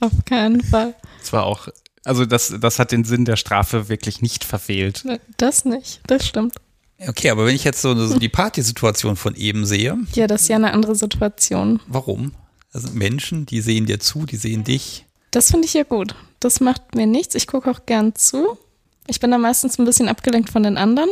Auf 0.00 0.12
keinen 0.26 0.62
Fall. 0.62 0.94
Es 1.22 1.32
war 1.32 1.44
auch, 1.44 1.68
also 2.04 2.26
das, 2.26 2.52
das 2.60 2.78
hat 2.78 2.92
den 2.92 3.04
Sinn 3.04 3.24
der 3.24 3.36
Strafe 3.36 3.88
wirklich 3.88 4.20
nicht 4.20 4.44
verfehlt. 4.44 5.04
Das 5.36 5.64
nicht, 5.64 6.00
das 6.06 6.26
stimmt. 6.26 6.56
Okay, 6.98 7.30
aber 7.30 7.46
wenn 7.46 7.54
ich 7.56 7.64
jetzt 7.64 7.82
so, 7.82 7.94
so 8.06 8.18
die 8.18 8.28
Partysituation 8.28 9.16
von 9.16 9.34
eben 9.34 9.66
sehe, 9.66 9.98
Ja, 10.14 10.26
das 10.26 10.42
ist 10.42 10.48
ja 10.48 10.56
eine 10.56 10.72
andere 10.72 10.94
Situation. 10.94 11.80
warum? 11.86 12.32
Das 12.72 12.82
sind 12.82 12.94
Menschen, 12.94 13.46
die 13.46 13.60
sehen 13.60 13.86
dir 13.86 14.00
zu, 14.00 14.26
die 14.26 14.36
sehen 14.36 14.64
dich. 14.64 15.04
Das 15.30 15.50
finde 15.50 15.66
ich 15.66 15.74
ja 15.74 15.84
gut. 15.84 16.14
Das 16.40 16.60
macht 16.60 16.94
mir 16.94 17.06
nichts. 17.06 17.34
Ich 17.34 17.46
gucke 17.46 17.70
auch 17.70 17.86
gern 17.86 18.14
zu. 18.14 18.58
Ich 19.06 19.20
bin 19.20 19.30
da 19.30 19.38
meistens 19.38 19.78
ein 19.78 19.84
bisschen 19.84 20.08
abgelenkt 20.08 20.50
von 20.50 20.62
den 20.64 20.76
anderen. 20.76 21.08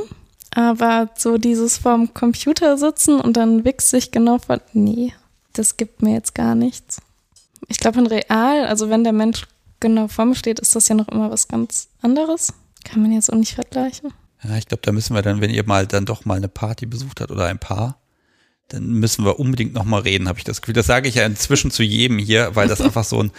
Aber 0.55 1.11
so 1.17 1.39
dieses 1.39 1.79
vorm 1.79 2.13
Computer 2.15 2.77
sitzen 2.79 3.21
und 3.21 3.37
dann 3.37 3.65
wichse 3.65 3.97
ich 3.97 4.11
genau 4.11 4.39
von. 4.39 4.61
Nee, 4.73 5.13
das 5.53 5.77
gibt 5.77 6.03
mir 6.03 6.15
jetzt 6.15 6.35
gar 6.35 6.55
nichts. 6.55 7.01
Ich 7.69 7.79
glaube, 7.79 8.01
in 8.01 8.07
real, 8.07 8.67
also 8.67 8.91
wenn 8.91 9.05
der 9.05 9.13
Mensch 9.13 9.47
genau 9.81 10.09
vor 10.09 10.25
mir 10.27 10.35
steht, 10.35 10.59
ist 10.61 10.75
das 10.77 10.89
ja 10.89 10.95
noch 10.95 11.09
immer 11.09 11.31
was 11.31 11.49
ganz 11.49 11.89
anderes. 12.03 12.53
Kann 12.85 13.03
man 13.03 13.13
jetzt 13.13 13.33
auch 13.33 13.37
nicht 13.37 13.55
vergleichen. 13.55 14.13
Ja, 14.45 14.57
ich 14.57 14.67
glaube, 14.67 14.83
da 14.83 14.93
müssen 14.93 15.15
wir 15.15 15.23
dann, 15.23 15.41
wenn 15.41 15.51
ihr 15.51 15.67
mal 15.67 15.87
dann 15.87 16.05
doch 16.05 16.25
mal 16.25 16.37
eine 16.37 16.49
Party 16.49 16.87
besucht 16.87 17.21
habt 17.21 17.31
oder 17.31 17.47
ein 17.47 17.59
Paar, 17.59 18.01
dann 18.69 18.87
müssen 18.87 19.25
wir 19.25 19.39
unbedingt 19.39 19.75
noch 19.75 19.85
mal 19.85 20.01
reden, 20.01 20.29
habe 20.29 20.39
ich 20.39 20.45
das 20.45 20.63
Gefühl. 20.63 20.75
Das 20.75 20.87
sage 20.87 21.09
ich 21.09 21.17
ja 21.17 21.27
inzwischen 21.27 21.71
zu 21.71 21.83
jedem 21.83 22.19
hier, 22.19 22.55
weil 22.57 22.69
das 22.69 22.81
einfach 22.83 23.05
so 23.05 23.23
ein, 23.23 23.31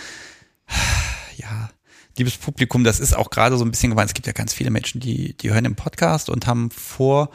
ja, 1.36 1.70
liebes 2.18 2.38
Publikum, 2.38 2.84
das 2.84 3.00
ist 3.00 3.16
auch 3.16 3.30
gerade 3.30 3.58
so 3.58 3.66
ein 3.66 3.72
bisschen 3.72 3.90
gemeint. 3.90 4.10
Es 4.10 4.14
gibt 4.14 4.28
ja 4.28 4.34
ganz 4.34 4.54
viele 4.54 4.70
Menschen, 4.70 5.02
die, 5.02 5.36
die 5.36 5.52
hören 5.52 5.64
den 5.64 5.76
Podcast 5.76 6.30
und 6.30 6.48
haben 6.48 6.70
vor 6.72 7.30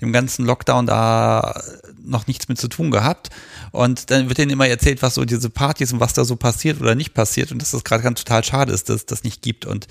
dem 0.00 0.12
ganzen 0.12 0.44
Lockdown 0.44 0.86
da 0.86 1.62
noch 2.02 2.26
nichts 2.26 2.48
mit 2.48 2.58
zu 2.58 2.68
tun 2.68 2.90
gehabt. 2.90 3.30
Und 3.70 4.10
dann 4.10 4.28
wird 4.28 4.38
denen 4.38 4.50
immer 4.50 4.66
erzählt, 4.66 5.02
was 5.02 5.14
so 5.14 5.24
diese 5.24 5.50
Partys 5.50 5.92
und 5.92 6.00
was 6.00 6.12
da 6.14 6.24
so 6.24 6.36
passiert 6.36 6.80
oder 6.80 6.94
nicht 6.94 7.14
passiert 7.14 7.52
und 7.52 7.62
dass 7.62 7.70
das 7.70 7.84
gerade 7.84 8.02
ganz 8.02 8.20
total 8.24 8.42
schade 8.44 8.72
ist, 8.72 8.88
dass 8.88 8.96
es 8.96 9.06
das 9.06 9.22
nicht 9.22 9.40
gibt. 9.40 9.66
Und 9.66 9.86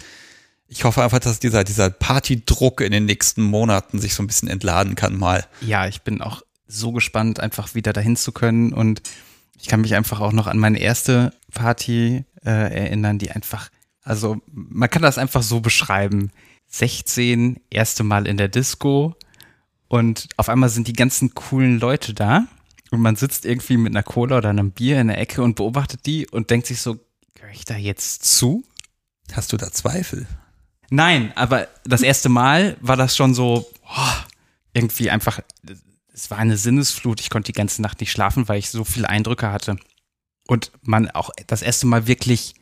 ich 0.74 0.84
hoffe 0.86 1.04
einfach, 1.04 1.20
dass 1.20 1.40
dieser, 1.40 1.64
dieser 1.64 1.92
Partydruck 1.92 2.82
in 2.82 2.92
den 2.92 3.06
nächsten 3.06 3.44
Monaten 3.44 4.00
sich 4.00 4.16
so 4.16 4.24
ein 4.24 4.28
bisschen 4.28 4.50
entladen 4.50 4.96
kann 4.96 5.16
mal. 5.16 5.46
Ja, 5.62 5.88
ich 5.88 6.02
bin 6.02 6.20
auch 6.20 6.42
so 6.66 6.92
gespannt, 6.92 7.40
einfach 7.40 7.76
wieder 7.76 7.94
dahin 7.94 8.16
zu 8.16 8.32
können. 8.32 8.74
Und 8.74 9.04
ich 9.62 9.68
kann 9.68 9.82
mich 9.82 9.94
einfach 9.94 10.20
auch 10.20 10.32
noch 10.32 10.48
an 10.48 10.58
meine 10.58 10.80
erste 10.80 11.32
Party 11.54 12.26
äh, 12.44 12.50
erinnern, 12.50 13.20
die 13.20 13.30
einfach, 13.30 13.70
also 14.02 14.42
man 14.48 14.90
kann 14.90 15.04
das 15.04 15.20
einfach 15.20 15.44
so 15.44 15.60
beschreiben. 15.60 16.32
16, 16.70 17.60
erste 17.70 18.04
Mal 18.04 18.26
in 18.26 18.38
der 18.38 18.48
Disco 18.48 19.16
und 19.90 20.28
auf 20.38 20.50
einmal 20.50 20.70
sind 20.70 20.88
die 20.88 20.94
ganzen 20.94 21.36
coolen 21.36 21.80
Leute 21.80 22.16
da 22.16 22.48
und 22.90 23.00
man 23.00 23.16
sitzt 23.16 23.46
irgendwie 23.46 23.78
mit 23.78 23.94
einer 23.94 24.02
Cola 24.02 24.40
oder 24.40 24.50
einem 24.50 24.72
Bier 24.72 25.00
in 25.00 25.10
der 25.10 25.20
Ecke 25.20 25.44
und 25.44 25.56
beobachtet 25.56 26.08
die 26.08 26.28
und 26.28 26.50
denkt 26.50 26.66
sich 26.66 26.82
so, 26.82 26.98
gehöre 27.36 27.54
ich 27.54 27.66
da 27.66 27.76
jetzt 27.76 28.26
zu? 28.26 28.64
Hast 29.34 29.54
du 29.54 29.58
da 29.58 29.72
Zweifel? 29.72 30.26
Nein, 30.96 31.34
aber 31.34 31.70
das 31.86 32.04
erste 32.04 32.30
Mal 32.30 32.78
war 32.80 32.96
das 32.96 33.16
schon 33.16 33.34
so 33.34 33.68
oh, 33.84 34.14
irgendwie 34.76 35.10
einfach, 35.10 35.40
es 36.14 36.30
war 36.30 36.38
eine 36.38 36.56
Sinnesflut. 36.56 37.20
Ich 37.20 37.32
konnte 37.32 37.52
die 37.52 37.58
ganze 37.58 37.82
Nacht 37.82 38.00
nicht 38.00 38.12
schlafen, 38.12 38.48
weil 38.48 38.60
ich 38.60 38.70
so 38.70 38.84
viele 38.84 39.10
Eindrücke 39.10 39.52
hatte. 39.52 39.78
Und 40.48 40.72
man 40.84 41.10
auch 41.10 41.32
das 41.48 41.64
erste 41.64 41.88
Mal 41.88 42.06
wirklich, 42.06 42.54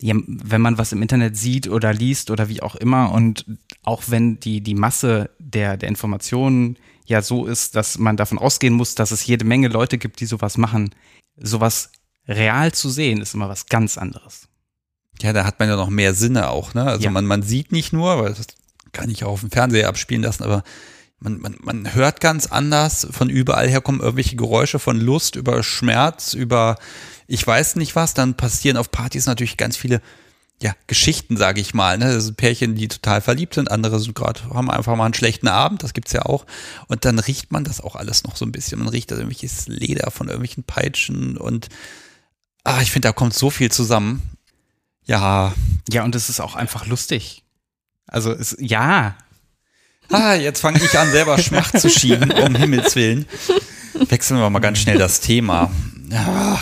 wenn 0.00 0.62
man 0.62 0.78
was 0.78 0.92
im 0.92 1.02
Internet 1.02 1.36
sieht 1.36 1.68
oder 1.68 1.92
liest 1.92 2.30
oder 2.30 2.48
wie 2.48 2.62
auch 2.62 2.74
immer 2.74 3.12
und 3.12 3.44
auch 3.82 4.04
wenn 4.06 4.40
die, 4.40 4.62
die 4.62 4.74
Masse 4.74 5.28
der, 5.38 5.76
der 5.76 5.90
Informationen 5.90 6.78
ja 7.04 7.20
so 7.20 7.44
ist, 7.44 7.76
dass 7.76 7.98
man 7.98 8.16
davon 8.16 8.38
ausgehen 8.38 8.72
muss, 8.72 8.94
dass 8.94 9.10
es 9.10 9.26
jede 9.26 9.44
Menge 9.44 9.68
Leute 9.68 9.98
gibt, 9.98 10.20
die 10.20 10.26
sowas 10.26 10.56
machen, 10.56 10.94
sowas 11.36 11.92
real 12.26 12.72
zu 12.72 12.88
sehen, 12.88 13.20
ist 13.20 13.34
immer 13.34 13.50
was 13.50 13.66
ganz 13.66 13.98
anderes. 13.98 14.48
Ja, 15.20 15.32
da 15.32 15.44
hat 15.44 15.58
man 15.58 15.68
ja 15.68 15.76
noch 15.76 15.90
mehr 15.90 16.14
Sinne 16.14 16.48
auch, 16.48 16.74
ne? 16.74 16.84
Also 16.84 17.04
Ja. 17.04 17.10
man, 17.10 17.26
man 17.26 17.42
sieht 17.42 17.72
nicht 17.72 17.92
nur, 17.92 18.22
weil 18.22 18.34
das 18.34 18.46
kann 18.92 19.10
ich 19.10 19.24
auch 19.24 19.32
auf 19.32 19.40
dem 19.40 19.50
Fernseher 19.50 19.88
abspielen 19.88 20.22
lassen, 20.22 20.42
aber 20.42 20.62
man, 21.20 21.40
man, 21.40 21.56
man 21.60 21.94
hört 21.94 22.20
ganz 22.20 22.46
anders. 22.46 23.06
Von 23.10 23.30
überall 23.30 23.68
her 23.68 23.80
kommen 23.80 24.00
irgendwelche 24.00 24.36
Geräusche 24.36 24.78
von 24.78 25.00
Lust, 25.00 25.36
über 25.36 25.62
Schmerz, 25.62 26.34
über 26.34 26.76
ich 27.28 27.46
weiß 27.46 27.76
nicht 27.76 27.94
was. 27.94 28.14
Dann 28.14 28.36
passieren 28.36 28.76
auf 28.76 28.90
Partys 28.90 29.26
natürlich 29.26 29.56
ganz 29.56 29.76
viele 29.76 30.00
ja, 30.60 30.74
Geschichten, 30.86 31.36
sage 31.36 31.60
ich 31.60 31.74
mal. 31.74 31.98
Ne? 31.98 32.12
Das 32.12 32.24
sind 32.24 32.36
Pärchen, 32.36 32.74
die 32.74 32.88
total 32.88 33.20
verliebt 33.20 33.54
sind, 33.54 33.70
andere 33.70 33.98
sind 33.98 34.14
gerade, 34.14 34.40
haben 34.50 34.70
einfach 34.70 34.94
mal 34.96 35.04
einen 35.04 35.14
schlechten 35.14 35.48
Abend, 35.48 35.82
das 35.82 35.92
gibt's 35.92 36.12
ja 36.12 36.22
auch. 36.24 36.46
Und 36.86 37.04
dann 37.04 37.18
riecht 37.18 37.50
man 37.50 37.64
das 37.64 37.80
auch 37.80 37.96
alles 37.96 38.22
noch 38.24 38.36
so 38.36 38.44
ein 38.44 38.52
bisschen. 38.52 38.78
Man 38.78 38.88
riecht 38.88 39.10
da 39.10 39.16
irgendwelches 39.16 39.66
Leder 39.66 40.10
von 40.10 40.28
irgendwelchen 40.28 40.62
Peitschen 40.62 41.36
und 41.36 41.68
ah, 42.64 42.80
ich 42.80 42.92
finde, 42.92 43.08
da 43.08 43.12
kommt 43.12 43.34
so 43.34 43.50
viel 43.50 43.72
zusammen. 43.72 44.22
Ja, 45.04 45.52
Ja, 45.90 46.04
und 46.04 46.14
es 46.14 46.28
ist 46.28 46.40
auch 46.40 46.54
einfach 46.54 46.86
lustig. 46.86 47.42
Also 48.06 48.32
es, 48.32 48.56
ja, 48.58 49.16
Ah, 50.10 50.34
jetzt 50.34 50.60
fange 50.60 50.78
ich 50.84 50.98
an, 50.98 51.10
selber 51.10 51.38
Schmacht 51.38 51.80
zu 51.80 51.88
schieben, 51.88 52.30
um 52.32 52.54
Himmels 52.54 52.94
Willen. 52.96 53.26
Wechseln 53.94 54.38
wir 54.38 54.50
mal 54.50 54.58
ganz 54.58 54.78
schnell 54.78 54.98
das 54.98 55.20
Thema. 55.20 55.70
Ja, 56.10 56.60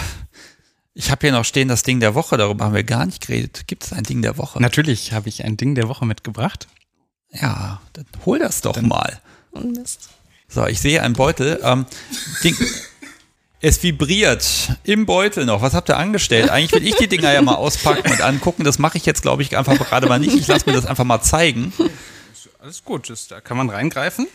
ich 0.94 1.10
habe 1.10 1.26
hier 1.26 1.32
noch 1.32 1.44
stehen 1.44 1.66
das 1.66 1.82
Ding 1.82 1.98
der 1.98 2.14
Woche, 2.14 2.36
darüber 2.36 2.66
haben 2.66 2.74
wir 2.74 2.84
gar 2.84 3.06
nicht 3.06 3.26
geredet. 3.26 3.64
Gibt 3.66 3.84
es 3.84 3.92
ein 3.92 4.04
Ding 4.04 4.22
der 4.22 4.38
Woche? 4.38 4.60
natürlich 4.60 5.12
habe 5.12 5.28
ich 5.28 5.44
ein 5.44 5.56
Ding 5.56 5.74
der 5.74 5.88
Woche 5.88 6.06
mitgebracht. 6.06 6.68
Ja, 7.32 7.80
dann 7.94 8.06
hol 8.24 8.38
das 8.38 8.60
doch 8.60 8.80
mal. 8.80 9.20
Und 9.50 9.76
Mist. 9.76 10.10
So, 10.48 10.66
ich 10.66 10.80
sehe 10.80 11.02
einen 11.02 11.14
Beutel. 11.14 11.58
Ähm, 11.62 11.86
Ding, 12.44 12.56
es 13.60 13.82
vibriert 13.82 14.72
im 14.84 15.06
Beutel 15.06 15.44
noch. 15.44 15.62
Was 15.62 15.74
habt 15.74 15.90
ihr 15.90 15.96
angestellt? 15.96 16.50
Eigentlich 16.50 16.72
will 16.72 16.86
ich 16.86 16.96
die 16.96 17.08
Dinger 17.08 17.32
ja 17.32 17.42
mal 17.42 17.54
auspacken 17.54 18.10
und 18.10 18.20
angucken. 18.22 18.64
Das 18.64 18.78
mache 18.78 18.96
ich 18.96 19.06
jetzt, 19.06 19.22
glaube 19.22 19.42
ich, 19.42 19.56
einfach 19.56 19.76
gerade 19.76 20.08
mal 20.08 20.18
nicht. 20.18 20.34
Ich 20.34 20.46
lasse 20.46 20.68
mir 20.68 20.74
das 20.74 20.86
einfach 20.86 21.04
mal 21.04 21.20
zeigen. 21.20 21.72
Alles 22.58 22.84
gut, 22.84 23.12
da 23.28 23.40
kann 23.40 23.56
man 23.56 23.70
reingreifen. 23.70 24.26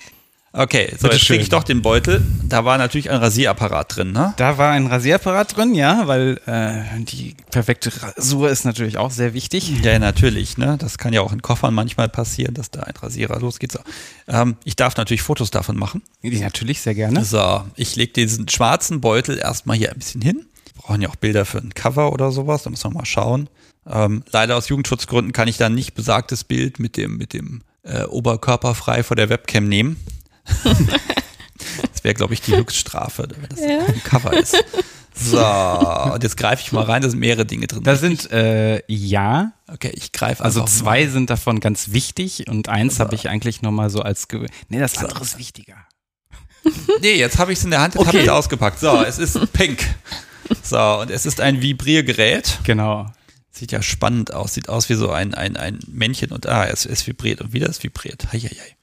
Okay, 0.57 0.87
so 0.91 1.03
Bitte 1.03 1.15
jetzt 1.15 1.25
kriege 1.25 1.43
ich 1.43 1.49
doch 1.49 1.63
den 1.63 1.81
Beutel. 1.81 2.25
Da 2.43 2.63
war 2.63 2.77
natürlich 2.77 3.09
ein 3.09 3.17
Rasierapparat 3.17 3.97
drin, 3.97 4.13
ne? 4.13 4.33
Da 4.37 4.57
war 4.57 4.71
ein 4.71 4.87
Rasierapparat 4.87 5.57
drin, 5.57 5.75
ja, 5.75 6.07
weil 6.07 6.39
äh, 6.45 7.03
die 7.03 7.35
perfekte 7.51 7.91
Rasur 8.01 8.49
ist 8.49 8.63
natürlich 8.63 8.97
auch 8.97 9.11
sehr 9.11 9.33
wichtig. 9.33 9.69
Ja, 9.83 9.99
natürlich, 9.99 10.57
ne? 10.57 10.77
Das 10.79 10.97
kann 10.97 11.11
ja 11.11 11.19
auch 11.19 11.33
in 11.33 11.41
Koffern 11.41 11.73
manchmal 11.73 12.07
passieren, 12.07 12.53
dass 12.53 12.71
da 12.71 12.81
ein 12.81 12.95
Rasierer 12.95 13.37
losgeht. 13.41 13.77
Ähm, 14.29 14.55
ich 14.63 14.77
darf 14.77 14.95
natürlich 14.95 15.23
Fotos 15.23 15.51
davon 15.51 15.75
machen. 15.75 16.03
Die 16.23 16.39
natürlich 16.39 16.79
sehr 16.79 16.95
gerne. 16.95 17.25
So, 17.25 17.65
ich 17.75 17.97
lege 17.97 18.13
diesen 18.13 18.47
schwarzen 18.47 19.01
Beutel 19.01 19.37
erstmal 19.37 19.75
hier 19.75 19.91
ein 19.91 19.97
bisschen 19.97 20.21
hin. 20.21 20.45
Wir 20.73 20.81
brauchen 20.81 21.01
ja 21.01 21.09
auch 21.09 21.17
Bilder 21.17 21.43
für 21.43 21.57
ein 21.57 21.73
Cover 21.73 22.13
oder 22.13 22.31
sowas, 22.31 22.63
da 22.63 22.69
müssen 22.69 22.91
wir 22.91 22.97
mal 22.97 23.05
schauen. 23.05 23.49
Ähm, 23.87 24.23
leider 24.31 24.55
aus 24.55 24.69
Jugendschutzgründen 24.69 25.33
kann 25.33 25.49
ich 25.49 25.57
dann 25.57 25.75
nicht 25.75 25.95
besagtes 25.95 26.45
Bild 26.45 26.79
mit 26.79 26.95
dem, 26.95 27.17
mit 27.17 27.33
dem 27.33 27.61
äh, 27.83 28.03
Oberkörper 28.03 28.73
frei 28.73 29.03
vor 29.03 29.17
der 29.17 29.27
Webcam 29.29 29.67
nehmen. 29.67 29.97
Das 30.45 32.03
wäre, 32.03 32.13
glaube 32.13 32.33
ich, 32.33 32.41
die 32.41 32.55
Höchststrafe, 32.55 33.27
wenn 33.37 33.49
das 33.49 33.59
Ja. 33.59 33.85
ein 33.85 34.03
Cover 34.03 34.33
ist. 34.33 34.55
So, 35.17 35.39
und 35.39 36.23
jetzt 36.23 36.35
greife 36.35 36.61
ich 36.61 36.73
mal 36.73 36.83
rein, 36.83 37.01
da 37.01 37.09
sind 37.09 37.19
mehrere 37.19 37.45
Dinge 37.45 37.67
drin. 37.67 37.83
Da 37.83 37.95
sind, 37.95 38.29
äh, 38.31 38.81
ja, 38.91 39.53
okay, 39.71 39.91
ich 39.95 40.11
greife 40.11 40.43
also 40.43 40.65
zwei 40.65 41.07
sind 41.07 41.29
davon 41.29 41.61
ganz 41.61 41.93
wichtig 41.93 42.47
und 42.49 42.67
eins 42.67 42.99
habe 42.99 43.15
ich 43.15 43.29
eigentlich 43.29 43.61
nochmal 43.61 43.89
so 43.89 44.01
als, 44.01 44.27
Ge 44.27 44.45
nee, 44.67 44.79
das 44.79 44.97
andere 44.97 45.21
ist 45.23 45.37
wichtiger. 45.37 45.75
Mal. 46.65 46.73
Nee, 47.01 47.13
jetzt 47.15 47.37
habe 47.37 47.53
ich 47.53 47.59
es 47.59 47.63
in 47.63 47.71
der 47.71 47.79
Hand, 47.81 47.93
jetzt 47.95 48.01
habe 48.01 48.09
Okay. 48.09 48.19
ich 48.23 48.25
es 48.25 48.29
ausgepackt. 48.33 48.79
So, 48.79 49.03
es 49.03 49.17
ist 49.19 49.53
pink. 49.53 49.79
So, 50.63 50.99
und 50.99 51.09
es 51.09 51.25
ist 51.25 51.39
ein 51.39 51.61
Vibriergerät. 51.61 52.59
Genau. 52.65 53.05
Sieht 53.51 53.71
ja 53.71 53.81
spannend 53.81 54.33
aus. 54.33 54.55
Sieht 54.55 54.67
aus 54.67 54.89
wie 54.89 54.95
so 54.95 55.11
ein, 55.11 55.33
ein, 55.33 55.55
ein 55.55 55.79
Männchen 55.87 56.31
und 56.33 56.45
ah, 56.47 56.65
es, 56.65 56.85
es 56.85 57.07
vibriert 57.07 57.39
und 57.39 57.53
wieder 57.53 57.69
es 57.69 57.81
vibriert. 57.83 58.27
Hei, 58.33 58.39
hei, 58.39 58.49
hei. 58.49 58.75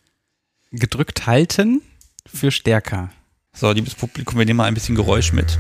Gedrückt 0.73 1.27
halten 1.27 1.83
für 2.27 2.51
stärker. 2.51 3.11
So, 3.55 3.71
liebes 3.71 3.95
Publikum, 3.95 4.39
wir 4.39 4.47
nehmen 4.47 4.57
mal 4.57 4.65
ein 4.65 4.75
bisschen 4.75 4.95
Geräusch 4.95 5.33
mit. 5.33 5.59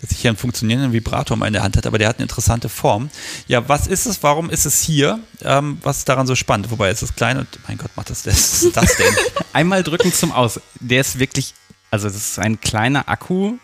Dass 0.00 0.10
ich 0.10 0.18
hier 0.18 0.30
einen 0.30 0.38
funktionierenden 0.38 0.94
Vibrator 0.94 1.36
in 1.46 1.52
der 1.52 1.62
Hand 1.62 1.76
hatte, 1.76 1.88
aber 1.88 1.98
der 1.98 2.08
hat 2.08 2.16
eine 2.16 2.24
interessante 2.24 2.70
Form. 2.70 3.10
Ja, 3.46 3.68
was 3.68 3.86
ist 3.86 4.06
es? 4.06 4.22
Warum 4.22 4.48
ist 4.48 4.64
es 4.64 4.80
hier? 4.80 5.20
Ähm, 5.42 5.78
was 5.82 5.98
ist 5.98 6.08
daran 6.08 6.26
so 6.26 6.34
spannend? 6.34 6.70
Wobei 6.70 6.88
es 6.88 7.02
ist 7.02 7.16
klein 7.16 7.36
und 7.36 7.46
mein 7.68 7.76
Gott, 7.76 7.90
macht 7.94 8.08
das, 8.08 8.24
ist 8.26 8.74
das 8.74 8.96
denn? 8.96 9.14
Einmal 9.52 9.82
drücken 9.82 10.12
zum 10.12 10.32
Aus. 10.32 10.58
Der 10.80 11.02
ist 11.02 11.18
wirklich, 11.18 11.52
also 11.90 12.08
das 12.08 12.16
ist 12.16 12.38
ein 12.38 12.60
kleiner 12.60 13.08
Akku 13.10 13.58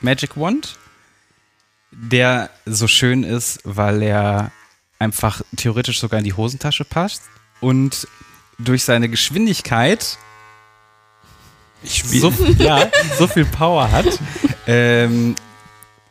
Magic 0.00 0.36
Wand, 0.36 0.78
der 1.92 2.48
so 2.64 2.88
schön 2.88 3.22
ist, 3.22 3.60
weil 3.64 4.02
er 4.02 4.50
einfach 4.98 5.42
theoretisch 5.56 6.00
sogar 6.00 6.18
in 6.18 6.24
die 6.24 6.32
Hosentasche 6.32 6.86
passt 6.86 7.22
und 7.60 8.08
durch 8.58 8.84
seine 8.84 9.08
Geschwindigkeit 9.08 10.18
so, 11.82 12.32
ja, 12.58 12.88
so 13.16 13.26
viel 13.26 13.44
Power 13.44 13.90
hat, 13.90 14.18
ähm, 14.66 15.36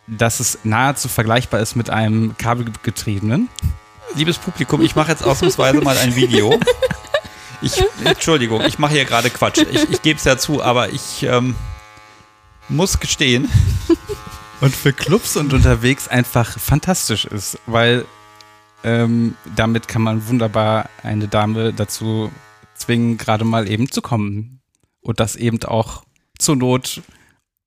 dass 0.07 0.39
es 0.39 0.59
nahezu 0.63 1.09
vergleichbar 1.09 1.59
ist 1.59 1.75
mit 1.75 1.89
einem 1.89 2.37
kabelgetriebenen. 2.37 3.49
Liebes 4.15 4.37
Publikum, 4.37 4.81
ich 4.81 4.95
mache 4.95 5.11
jetzt 5.11 5.23
ausnahmsweise 5.23 5.81
mal 5.81 5.97
ein 5.97 6.15
Video. 6.15 6.57
Ich, 7.61 7.83
Entschuldigung, 8.05 8.61
ich 8.61 8.79
mache 8.79 8.93
hier 8.93 9.05
gerade 9.05 9.29
Quatsch. 9.29 9.59
Ich, 9.69 9.89
ich 9.89 10.01
gebe 10.01 10.17
es 10.17 10.23
ja 10.23 10.37
zu, 10.37 10.63
aber 10.63 10.89
ich 10.93 11.23
ähm, 11.23 11.55
muss 12.69 12.99
gestehen, 12.99 13.49
Und 14.59 14.75
für 14.75 14.91
Clubs 14.91 15.37
und 15.37 15.53
unterwegs 15.53 16.07
einfach 16.07 16.57
fantastisch 16.57 17.25
ist, 17.25 17.59
weil 17.67 18.05
ähm, 18.83 19.35
damit 19.55 19.87
kann 19.87 20.01
man 20.01 20.27
wunderbar 20.27 20.89
eine 21.03 21.27
Dame 21.27 21.73
dazu 21.73 22.31
zwingen, 22.75 23.17
gerade 23.17 23.43
mal 23.45 23.69
eben 23.69 23.91
zu 23.91 24.01
kommen. 24.01 24.61
Und 25.01 25.19
das 25.19 25.35
eben 25.35 25.63
auch 25.63 26.03
zur 26.37 26.55
Not 26.57 27.01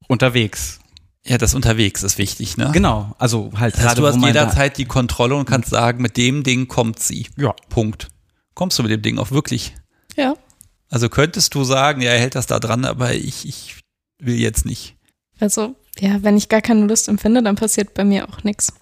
unterwegs. 0.08 0.78
ja, 1.24 1.38
das 1.38 1.54
unterwegs 1.54 2.02
ist 2.02 2.18
wichtig, 2.18 2.56
ne? 2.56 2.70
Genau, 2.72 3.14
also 3.18 3.50
halt 3.56 3.74
Das 3.74 3.80
heißt, 3.80 3.88
gerade 3.88 3.96
du 3.96 4.02
wo 4.02 4.06
hast 4.08 4.16
man 4.16 4.32
da- 4.34 4.40
jederzeit 4.42 4.76
die 4.78 4.84
Kontrolle 4.84 5.34
und 5.36 5.44
kannst 5.46 5.70
sagen, 5.70 6.02
mit 6.02 6.16
dem 6.16 6.42
Ding 6.42 6.68
kommt 6.68 6.98
sie. 7.00 7.28
Ja. 7.36 7.54
Punkt. 7.68 8.08
Kommst 8.54 8.78
du 8.78 8.82
mit 8.82 8.90
dem 8.92 9.02
Ding 9.02 9.18
auch 9.18 9.30
wirklich? 9.30 9.74
Ja. 10.16 10.34
Also 10.88 11.08
könntest 11.08 11.54
du 11.54 11.64
sagen, 11.64 12.02
ja, 12.02 12.10
er 12.10 12.20
hält 12.20 12.34
das 12.34 12.46
da 12.46 12.58
dran, 12.58 12.84
aber 12.84 13.14
ich, 13.14 13.46
ich 13.48 13.76
will 14.18 14.34
jetzt 14.38 14.66
nicht. 14.66 14.96
Also, 15.38 15.76
ja, 15.98 16.22
wenn 16.22 16.36
ich 16.36 16.48
gar 16.48 16.60
keine 16.60 16.84
Lust 16.86 17.08
empfinde, 17.08 17.42
dann 17.42 17.54
passiert 17.56 17.94
bei 17.94 18.04
mir 18.04 18.28
auch 18.28 18.42
nichts. 18.44 18.72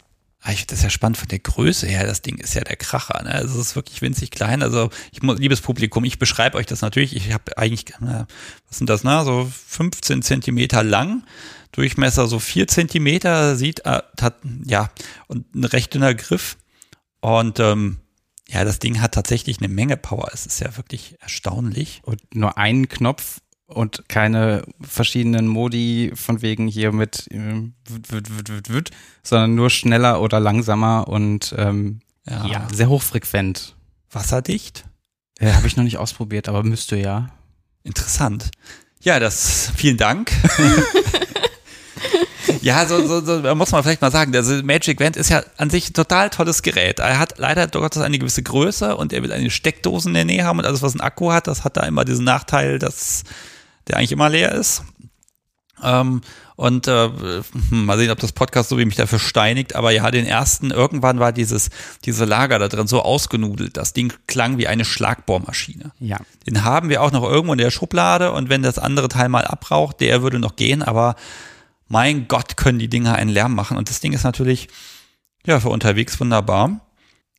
Ah, 0.40 0.52
Ich 0.52 0.58
finde 0.58 0.74
das 0.74 0.82
ja 0.82 0.90
spannend 0.90 1.18
von 1.18 1.28
der 1.28 1.40
Größe 1.40 1.86
her. 1.86 2.06
Das 2.06 2.22
Ding 2.22 2.38
ist 2.38 2.54
ja 2.54 2.62
der 2.62 2.76
Kracher. 2.76 3.22
Ne? 3.24 3.32
Also 3.34 3.60
es 3.60 3.68
ist 3.68 3.76
wirklich 3.76 4.00
winzig 4.02 4.30
klein. 4.30 4.62
Also 4.62 4.90
ich 5.10 5.22
muss, 5.22 5.38
liebes 5.38 5.60
Publikum, 5.60 6.04
ich 6.04 6.18
beschreibe 6.18 6.56
euch 6.56 6.66
das 6.66 6.80
natürlich. 6.80 7.16
Ich 7.16 7.32
habe 7.32 7.58
eigentlich, 7.58 7.84
na, 8.00 8.26
was 8.68 8.78
sind 8.78 8.88
das, 8.88 9.02
na, 9.04 9.24
so 9.24 9.50
15 9.68 10.22
Zentimeter 10.22 10.82
lang, 10.84 11.24
Durchmesser 11.72 12.28
so 12.28 12.38
4 12.38 12.66
Zentimeter, 12.68 13.56
sieht, 13.56 13.80
äh, 13.84 14.00
hat, 14.20 14.36
ja, 14.64 14.90
und 15.26 15.54
ein 15.54 15.64
recht 15.64 15.92
dünner 15.94 16.14
Griff. 16.14 16.56
Und 17.20 17.60
ähm, 17.60 17.98
ja, 18.48 18.64
das 18.64 18.78
Ding 18.78 19.00
hat 19.00 19.12
tatsächlich 19.14 19.58
eine 19.58 19.68
Menge 19.68 19.96
Power. 19.96 20.30
Es 20.32 20.46
ist 20.46 20.60
ja 20.60 20.76
wirklich 20.76 21.16
erstaunlich. 21.20 22.00
und 22.04 22.22
nur 22.34 22.56
einen 22.56 22.88
Knopf 22.88 23.40
und 23.68 24.08
keine 24.08 24.62
verschiedenen 24.80 25.46
Modi 25.46 26.10
von 26.14 26.42
wegen 26.42 26.66
hier 26.66 26.90
mit 26.90 27.28
sondern 29.22 29.54
nur 29.54 29.70
schneller 29.70 30.20
oder 30.20 30.40
langsamer 30.40 31.06
und 31.06 31.54
ähm, 31.56 32.00
Ja. 32.26 32.46
ja, 32.46 32.68
sehr 32.72 32.88
hochfrequent. 32.88 33.76
Wasserdicht. 34.10 34.84
Ja, 35.38 35.54
Habe 35.54 35.66
ich 35.66 35.76
noch 35.76 35.84
nicht 35.84 35.98
ausprobiert, 35.98 36.48
aber 36.48 36.64
müsste 36.64 36.96
ja. 36.96 37.28
Interessant. 37.84 38.50
Ja, 39.00 39.20
das, 39.20 39.70
vielen 39.76 39.98
Dank. 39.98 40.32
ja, 42.62 42.86
so, 42.86 43.06
so, 43.06 43.24
so 43.24 43.42
da 43.42 43.54
muss 43.54 43.70
man 43.70 43.82
vielleicht 43.82 44.00
mal 44.00 44.10
sagen, 44.10 44.32
der 44.32 44.42
Magic 44.64 44.98
Wand 44.98 45.16
ist 45.16 45.28
ja 45.28 45.42
an 45.58 45.70
sich 45.70 45.90
ein 45.90 45.94
total 45.94 46.30
tolles 46.30 46.62
Gerät. 46.62 46.98
Er 46.98 47.18
hat 47.18 47.38
leider 47.38 47.68
Gottes 47.68 48.02
eine 48.02 48.18
gewisse 48.18 48.42
Größe 48.42 48.96
und 48.96 49.12
er 49.12 49.22
will 49.22 49.32
eine 49.32 49.50
Steckdose 49.50 50.08
in 50.08 50.14
der 50.14 50.24
Nähe 50.24 50.44
haben 50.44 50.58
und 50.58 50.64
alles, 50.64 50.82
was 50.82 50.94
ein 50.94 51.00
Akku 51.00 51.32
hat, 51.32 51.46
das 51.46 51.64
hat 51.64 51.76
da 51.76 51.82
immer 51.82 52.04
diesen 52.04 52.24
Nachteil, 52.24 52.78
dass 52.78 53.22
der 53.88 53.96
eigentlich 53.96 54.12
immer 54.12 54.28
leer 54.28 54.52
ist. 54.52 54.82
Ähm, 55.82 56.22
und 56.56 56.88
äh, 56.88 57.08
mal 57.70 57.98
sehen, 57.98 58.10
ob 58.10 58.18
das 58.18 58.32
Podcast 58.32 58.68
so 58.68 58.78
wie 58.78 58.84
mich 58.84 58.96
dafür 58.96 59.20
steinigt, 59.20 59.76
aber 59.76 59.92
ja, 59.92 60.10
den 60.10 60.26
ersten, 60.26 60.70
irgendwann 60.72 61.20
war 61.20 61.32
dieses, 61.32 61.70
diese 62.04 62.24
Lager 62.24 62.58
da 62.58 62.68
drin 62.68 62.88
so 62.88 63.02
ausgenudelt. 63.02 63.76
Das 63.76 63.92
Ding 63.92 64.12
klang 64.26 64.58
wie 64.58 64.66
eine 64.66 64.84
Schlagbohrmaschine. 64.84 65.92
Ja. 66.00 66.18
Den 66.46 66.64
haben 66.64 66.88
wir 66.88 67.02
auch 67.02 67.12
noch 67.12 67.22
irgendwo 67.22 67.52
in 67.52 67.58
der 67.58 67.70
Schublade 67.70 68.32
und 68.32 68.48
wenn 68.48 68.62
das 68.62 68.78
andere 68.78 69.08
Teil 69.08 69.28
mal 69.28 69.44
abraucht, 69.44 70.00
der 70.00 70.22
würde 70.22 70.40
noch 70.40 70.56
gehen, 70.56 70.82
aber 70.82 71.14
mein 71.88 72.28
Gott, 72.28 72.56
können 72.56 72.78
die 72.78 72.88
Dinger 72.88 73.14
einen 73.14 73.30
Lärm 73.30 73.54
machen. 73.54 73.76
Und 73.76 73.88
das 73.88 74.00
Ding 74.00 74.12
ist 74.12 74.24
natürlich, 74.24 74.68
ja, 75.46 75.58
für 75.58 75.70
unterwegs 75.70 76.20
wunderbar. 76.20 76.80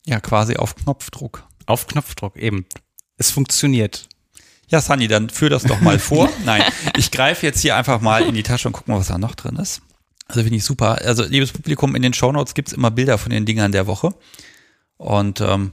Ja, 0.05 0.19
quasi 0.19 0.55
auf 0.55 0.75
Knopfdruck. 0.75 1.43
Auf 1.65 1.85
Knopfdruck 1.87 2.35
eben. 2.35 2.65
Es 3.17 3.29
funktioniert. 3.31 4.08
Ja, 4.69 4.81
Sunny, 4.81 5.07
dann 5.07 5.29
führ 5.29 5.49
das 5.49 5.63
doch 5.63 5.81
mal 5.81 5.99
vor. 5.99 6.29
Nein, 6.45 6.63
ich 6.97 7.11
greife 7.11 7.45
jetzt 7.45 7.61
hier 7.61 7.75
einfach 7.75 8.01
mal 8.01 8.23
in 8.23 8.35
die 8.35 8.43
Tasche 8.43 8.67
und 8.67 8.73
guck 8.73 8.87
mal, 8.87 8.99
was 8.99 9.07
da 9.07 9.17
noch 9.17 9.35
drin 9.35 9.57
ist. 9.57 9.81
Also 10.27 10.41
finde 10.41 10.57
ich 10.57 10.63
super. 10.63 10.99
Also, 11.03 11.23
liebes 11.23 11.51
Publikum, 11.51 11.95
in 11.95 12.03
den 12.03 12.13
Shownotes 12.13 12.53
gibt's 12.53 12.71
immer 12.71 12.91
Bilder 12.91 13.17
von 13.17 13.31
den 13.31 13.45
Dingern 13.45 13.71
der 13.71 13.87
Woche. 13.87 14.13
Und 14.97 15.41
ähm, 15.41 15.71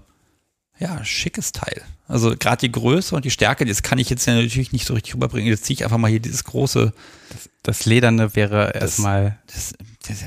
ja, 0.79 1.05
schickes 1.05 1.53
Teil. 1.53 1.83
Also 2.09 2.35
gerade 2.37 2.59
die 2.59 2.73
Größe 2.73 3.15
und 3.17 3.25
die 3.25 3.31
Stärke, 3.31 3.65
das 3.65 3.83
kann 3.83 3.99
ich 3.99 4.09
jetzt 4.11 4.27
ja 4.27 4.35
natürlich 4.35 4.73
nicht 4.73 4.87
so 4.87 4.95
richtig 4.95 5.15
rüberbringen. 5.15 5.49
Jetzt 5.49 5.65
ziehe 5.65 5.75
ich 5.75 5.85
einfach 5.85 5.99
mal 5.99 6.11
hier 6.11 6.21
dieses 6.21 6.45
große, 6.45 6.93
Das 7.63 7.85
Lederne 7.85 8.37
wäre 8.37 8.73
erstmal 8.75 9.39
das, 9.53 9.75
das, 10.07 10.19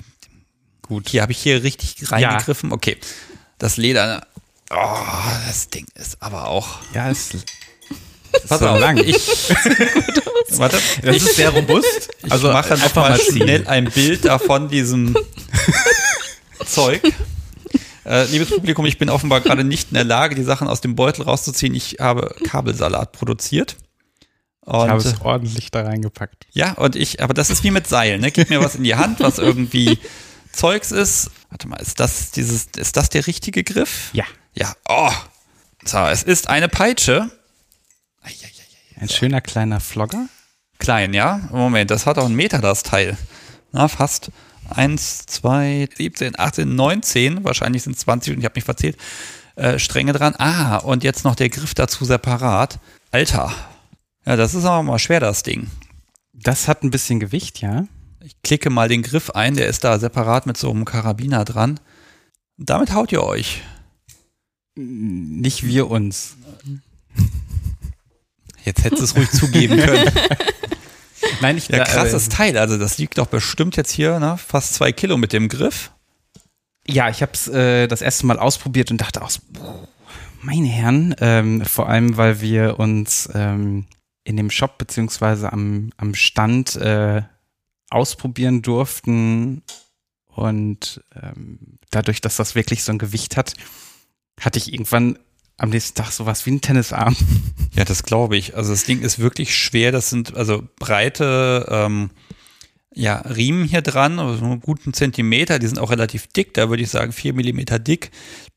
gut. 0.81 1.07
hier 1.07 1.21
habe 1.21 1.31
ich 1.31 1.37
hier 1.39 1.63
richtig 1.63 2.11
reingegriffen. 2.11 2.73
Okay, 2.73 2.97
das 3.59 3.77
Leder, 3.77 4.27
oh, 4.71 4.97
das 5.47 5.69
Ding 5.69 5.85
ist 5.95 6.21
aber 6.21 6.47
auch, 6.49 6.79
Ja, 6.93 7.09
es, 7.09 7.29
pass 8.47 8.59
so 8.59 8.67
auf, 8.67 8.79
lang. 8.79 8.97
ich, 8.97 9.15
warte, 10.57 10.77
das 11.03 11.15
ist 11.17 11.35
sehr 11.35 11.49
robust. 11.51 12.09
Ich 12.23 12.31
Also 12.31 12.51
mache 12.51 12.73
einfach 12.73 12.85
einfach 12.85 13.01
mal 13.03 13.09
mal 13.11 13.19
schnell 13.19 13.67
ein 13.67 13.85
Bild 13.91 14.25
davon 14.25 14.69
diesem 14.69 15.15
Zeug. 16.65 17.01
Äh, 18.05 18.25
liebes 18.25 18.49
Publikum, 18.49 18.85
ich 18.85 18.97
bin 18.97 19.09
offenbar 19.09 19.41
gerade 19.41 19.63
nicht 19.63 19.89
in 19.89 19.95
der 19.95 20.03
Lage, 20.03 20.35
die 20.35 20.43
Sachen 20.43 20.67
aus 20.67 20.81
dem 20.81 20.95
Beutel 20.95 21.23
rauszuziehen. 21.23 21.75
Ich 21.75 21.97
habe 21.99 22.35
Kabelsalat 22.43 23.11
produziert. 23.11 23.77
Und, 24.61 24.85
Ich 24.85 24.89
habe 24.89 25.01
es 25.01 25.21
ordentlich 25.21 25.71
da 25.71 25.81
reingepackt. 25.81 26.45
ja, 26.51 26.73
und 26.73 26.95
ich, 26.95 27.21
aber 27.23 27.33
das 27.33 27.49
ist 27.49 27.63
wie 27.63 27.71
mit 27.71 27.87
Seilen, 27.87 28.21
ne? 28.21 28.31
Gib 28.31 28.49
mir 28.49 28.61
was 28.61 28.75
in 28.75 28.83
die 28.83 28.95
Hand, 28.95 29.19
was 29.19 29.39
irgendwie 29.39 29.97
Zeugs 30.51 30.91
ist. 30.91 31.31
Warte 31.49 31.67
mal, 31.67 31.77
ist 31.77 31.99
das 31.99 32.31
dieses, 32.31 32.67
ist 32.77 32.95
das 32.97 33.09
der 33.09 33.25
richtige 33.25 33.63
Griff? 33.63 34.09
Ja. 34.13 34.25
Ja. 34.53 34.73
Oh. 34.87 35.11
So, 35.85 35.99
es 35.99 36.21
ist 36.23 36.49
eine 36.49 36.67
Peitsche. 36.67 37.31
Ein 38.99 39.09
schöner 39.09 39.39
kleiner 39.39 39.79
Flogger. 39.79 40.27
Klein, 40.77 41.13
ja? 41.13 41.47
Moment, 41.51 41.89
das 41.89 42.05
hat 42.05 42.17
auch 42.17 42.25
einen 42.25 42.35
Meter, 42.35 42.59
das 42.59 42.83
Teil. 42.83 43.17
Na, 43.71 43.87
fast. 43.87 44.31
1, 44.69 45.25
2, 45.25 45.89
17, 45.95 46.37
18, 46.37 46.75
19, 46.75 47.43
wahrscheinlich 47.43 47.83
sind 47.83 47.95
es 47.95 48.01
20 48.01 48.33
und 48.33 48.39
ich 48.39 48.45
habe 48.45 48.55
mich 48.55 48.65
verzählt, 48.65 48.97
äh, 49.55 49.79
Stränge 49.79 50.13
dran. 50.13 50.35
Ah, 50.37 50.77
und 50.77 51.03
jetzt 51.03 51.23
noch 51.23 51.35
der 51.35 51.49
Griff 51.49 51.73
dazu 51.73 52.05
separat. 52.05 52.79
Alter. 53.11 53.51
Ja, 54.25 54.35
das 54.35 54.53
ist 54.53 54.65
aber 54.65 54.83
mal 54.83 54.99
schwer, 54.99 55.19
das 55.19 55.43
Ding. 55.43 55.67
Das 56.33 56.67
hat 56.67 56.83
ein 56.83 56.91
bisschen 56.91 57.19
Gewicht, 57.19 57.61
ja. 57.61 57.85
Ich 58.21 58.41
klicke 58.43 58.69
mal 58.69 58.89
den 58.89 59.01
Griff 59.01 59.31
ein, 59.31 59.55
der 59.55 59.67
ist 59.67 59.83
da 59.83 59.97
separat 59.97 60.45
mit 60.45 60.57
so 60.57 60.69
einem 60.69 60.85
Karabiner 60.85 61.45
dran. 61.45 61.79
Damit 62.57 62.93
haut 62.93 63.11
ihr 63.11 63.23
euch. 63.23 63.63
Nicht 64.75 65.65
wir 65.65 65.89
uns. 65.89 66.35
Jetzt 68.69 68.83
hättest 68.83 69.01
du 69.01 69.05
es 69.05 69.15
ruhig 69.15 69.31
zugeben 69.31 69.77
können. 69.79 70.11
Nein, 71.41 71.57
ich 71.57 71.69
Ja, 71.69 71.81
äh, 71.81 71.85
krasses 71.85 72.29
Teil. 72.29 72.55
Also 72.55 72.77
das 72.77 72.99
liegt 72.99 73.17
doch 73.17 73.25
bestimmt 73.25 73.75
jetzt 73.77 73.91
hier, 73.91 74.19
ne? 74.19 74.37
Fast 74.37 74.75
zwei 74.75 74.91
Kilo 74.91 75.17
mit 75.17 75.33
dem 75.33 75.49
Griff. 75.49 75.91
Ja, 76.85 77.09
ich 77.09 77.23
habe 77.23 77.31
es 77.33 77.47
äh, 77.47 77.87
das 77.87 78.03
erste 78.03 78.27
Mal 78.27 78.37
ausprobiert 78.37 78.91
und 78.91 79.01
dachte 79.01 79.23
aus, 79.23 79.39
boah, 79.39 79.87
meine 80.43 80.67
Herren, 80.67 81.15
ähm, 81.19 81.65
vor 81.65 81.89
allem, 81.89 82.15
weil 82.15 82.41
wir 82.41 82.77
uns 82.77 83.27
ähm, 83.33 83.87
in 84.23 84.37
dem 84.37 84.51
Shop 84.51 84.77
beziehungsweise 84.77 85.51
am, 85.51 85.89
am 85.97 86.13
Stand 86.13 86.75
äh, 86.75 87.23
ausprobieren 87.89 88.61
durften 88.61 89.63
und 90.27 91.03
ähm, 91.19 91.79
dadurch, 91.89 92.21
dass 92.21 92.35
das 92.35 92.53
wirklich 92.53 92.83
so 92.83 92.91
ein 92.91 92.99
Gewicht 92.99 93.35
hat, 93.35 93.53
hatte 94.39 94.59
ich 94.59 94.71
irgendwann 94.71 95.17
am 95.59 95.69
nächsten 95.69 95.95
Tag 95.95 96.11
sowas 96.11 96.45
wie 96.45 96.51
einen 96.51 96.61
Tennisarm. 96.61 97.15
Ja, 97.75 97.85
das 97.85 98.03
glaube 98.03 98.35
ich. 98.35 98.57
Also 98.57 98.71
das 98.71 98.83
Ding 98.83 98.99
ist 98.99 99.19
wirklich 99.19 99.55
schwer. 99.55 99.93
Das 99.93 100.09
sind 100.09 100.35
also 100.35 100.63
breite 100.79 101.65
ähm, 101.69 102.09
ja, 102.93 103.19
Riemen 103.19 103.63
hier 103.63 103.81
dran, 103.81 104.19
also 104.19 104.43
einen 104.43 104.59
guten 104.59 104.91
Zentimeter. 104.91 105.59
Die 105.59 105.67
sind 105.67 105.79
auch 105.79 105.91
relativ 105.91 106.27
dick. 106.27 106.53
Da 106.55 106.69
würde 106.69 106.83
ich 106.83 106.89
sagen 106.89 107.13
vier 107.13 107.33
Millimeter 107.33 107.79
dick. 107.79 108.11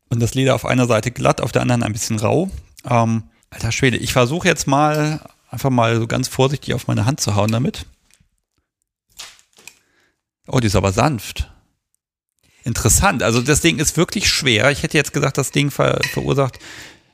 Und 0.09 0.21
das 0.21 0.35
Leder 0.35 0.57
auf 0.57 0.65
einer 0.65 0.87
Seite 0.87 1.13
glatt, 1.13 1.41
auf 1.41 1.53
der 1.53 1.63
anderen 1.63 1.85
ein 1.85 1.93
bisschen 1.93 2.19
rau. 2.19 2.51
Ähm, 2.89 3.25
alter 3.51 3.71
Schwede, 3.71 3.99
ich 3.99 4.13
versuche 4.13 4.49
jetzt 4.49 4.67
mal 4.67 5.21
einfach 5.51 5.71
mal 5.71 5.97
so 6.01 6.09
ganz 6.09 6.27
vorsichtig 6.27 6.75
auf 6.75 6.89
meine 6.89 7.05
Hand 7.05 7.21
zu 7.21 7.37
hauen 7.37 7.53
damit. 7.53 7.87
Oh, 10.49 10.59
die 10.59 10.67
ist 10.67 10.77
aber 10.77 10.93
sanft. 10.93 11.53
Interessant. 12.65 13.23
Also 13.23 13.41
das 13.41 13.61
Ding 13.61 13.79
ist 13.79 13.97
wirklich 13.97 14.29
schwer. 14.29 14.71
Ich 14.73 14.83
hätte 14.83 14.97
jetzt 14.97 15.13
gesagt, 15.13 15.39
das 15.39 15.53
Ding 15.53 15.71
ver 15.71 16.01
verursacht 16.13 16.59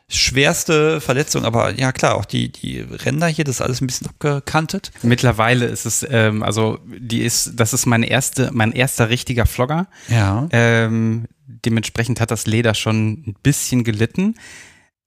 schwerste 0.09 1.01
Verletzung, 1.01 1.45
aber 1.45 1.79
ja 1.79 1.93
klar, 1.93 2.15
auch 2.17 2.25
die, 2.25 2.51
die 2.51 2.81
Ränder 2.81 3.27
hier, 3.27 3.45
das 3.45 3.57
ist 3.57 3.61
alles 3.61 3.81
ein 3.81 3.87
bisschen 3.87 4.07
abgekantet. 4.07 4.91
Mittlerweile 5.03 5.67
ist 5.67 5.85
es, 5.85 6.07
ähm, 6.09 6.43
also 6.43 6.79
die 6.87 7.21
ist, 7.21 7.53
das 7.57 7.75
ist 7.75 7.85
meine 7.85 8.07
erste, 8.09 8.51
mein 8.53 8.73
erster 8.73 9.11
richtiger 9.11 9.45
Vlogger. 9.45 9.87
Ja. 10.09 10.49
Ähm, 10.51 11.27
dementsprechend 11.47 12.21
hat 12.21 12.31
das 12.31 12.47
Leder 12.47 12.75
schon 12.75 13.25
ein 13.27 13.37
bisschen 13.43 13.85
gelitten. 13.85 14.35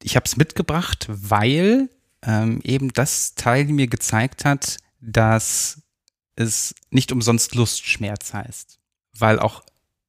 Ich 0.03 0.15
habe 0.15 0.25
es 0.25 0.37
mitgebracht, 0.37 1.07
weil 1.09 1.89
ähm, 2.23 2.61
eben 2.63 2.93
das 2.93 3.33
Teil 3.33 3.65
mir 3.65 3.87
gezeigt 3.87 4.45
hat, 4.45 4.77
dass 4.99 5.81
es 6.35 6.75
nicht 6.91 7.11
umsonst 7.11 7.55
Lustschmerz 7.55 8.33
heißt. 8.33 8.79
Weil 9.17 9.39
auch 9.39 9.63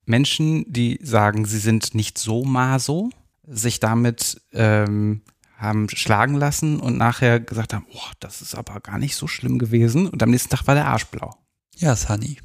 Menschen, 0.05 0.71
die 0.71 0.99
sagen, 1.03 1.47
sie 1.47 1.59
sind 1.59 1.95
nicht 1.95 2.19
so 2.19 2.45
maso, 2.45 3.11
sich 3.53 3.81
damit 3.81 4.41
ähm, 4.53 5.23
haben 5.59 5.89
schlagen 5.89 6.35
lassen 6.35 6.81
und 6.81 6.99
nachher 6.99 7.39
gesagt 7.39 7.73
haben, 7.73 7.87
oh, 7.93 8.11
das 8.21 8.43
ist 8.43 8.55
aber 8.55 8.81
gar 8.81 8.99
nicht 8.99 9.15
so 9.15 9.29
schlimm 9.29 9.59
gewesen. 9.59 10.09
Und 10.09 10.23
am 10.23 10.31
nächsten 10.31 10.51
Tag 10.51 10.67
war 10.67 10.75
der 10.75 10.87
Arsch 10.87 11.07
blau. 11.07 11.35
Ja, 11.77 11.95
Sunny. 11.95 12.39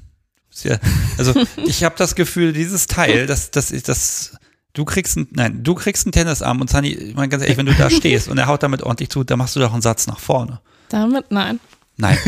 Ja, 0.64 0.78
also 1.18 1.34
ich 1.66 1.84
habe 1.84 1.96
das 1.98 2.16
Gefühl, 2.16 2.54
dieses 2.54 2.88
Teil, 2.88 3.28
das, 3.28 3.52
das 3.52 3.72
ist 3.72 3.90
das. 3.90 4.38
Du 4.74 4.86
kriegst 4.86 5.18
ein, 5.18 5.28
nein, 5.32 5.64
du 5.64 5.74
kriegst 5.74 6.06
einen 6.06 6.12
Tennisarm 6.12 6.62
und 6.62 6.70
Sunny, 6.70 6.90
ich 6.90 7.16
meine 7.16 7.30
ganz 7.30 7.42
ehrlich, 7.42 7.58
wenn 7.58 7.66
du 7.66 7.74
da 7.74 7.90
stehst 7.90 8.28
und 8.28 8.38
er 8.38 8.48
haut 8.48 8.62
damit 8.62 8.84
ordentlich 8.84 9.10
zu, 9.10 9.24
dann 9.24 9.40
machst 9.40 9.56
du 9.56 9.60
doch 9.60 9.74
einen 9.74 9.82
Satz 9.82 10.06
nach 10.06 10.20
vorne. 10.20 10.62
Damit 10.90 11.32
nein. 11.32 11.60
Nein. 11.98 12.18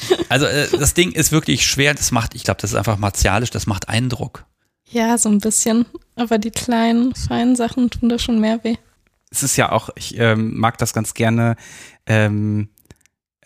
Okay. 0.00 0.24
Also 0.28 0.46
äh, 0.46 0.68
das 0.78 0.94
Ding 0.94 1.10
ist 1.10 1.32
wirklich 1.32 1.66
schwer. 1.66 1.92
Das 1.92 2.12
macht, 2.12 2.36
ich 2.36 2.44
glaube, 2.44 2.60
das 2.60 2.70
ist 2.70 2.76
einfach 2.76 2.98
martialisch. 2.98 3.50
Das 3.50 3.66
macht 3.66 3.88
Eindruck. 3.88 4.44
Ja, 4.90 5.18
so 5.18 5.28
ein 5.28 5.38
bisschen. 5.38 5.86
Aber 6.16 6.38
die 6.38 6.50
kleinen, 6.50 7.14
feinen 7.14 7.56
Sachen 7.56 7.90
tun 7.90 8.08
da 8.08 8.18
schon 8.18 8.40
mehr 8.40 8.62
weh. 8.64 8.76
Es 9.30 9.42
ist 9.42 9.56
ja 9.56 9.72
auch, 9.72 9.90
ich 9.94 10.18
ähm, 10.18 10.58
mag 10.58 10.78
das 10.78 10.92
ganz 10.92 11.14
gerne, 11.14 11.56
ähm, 12.06 12.68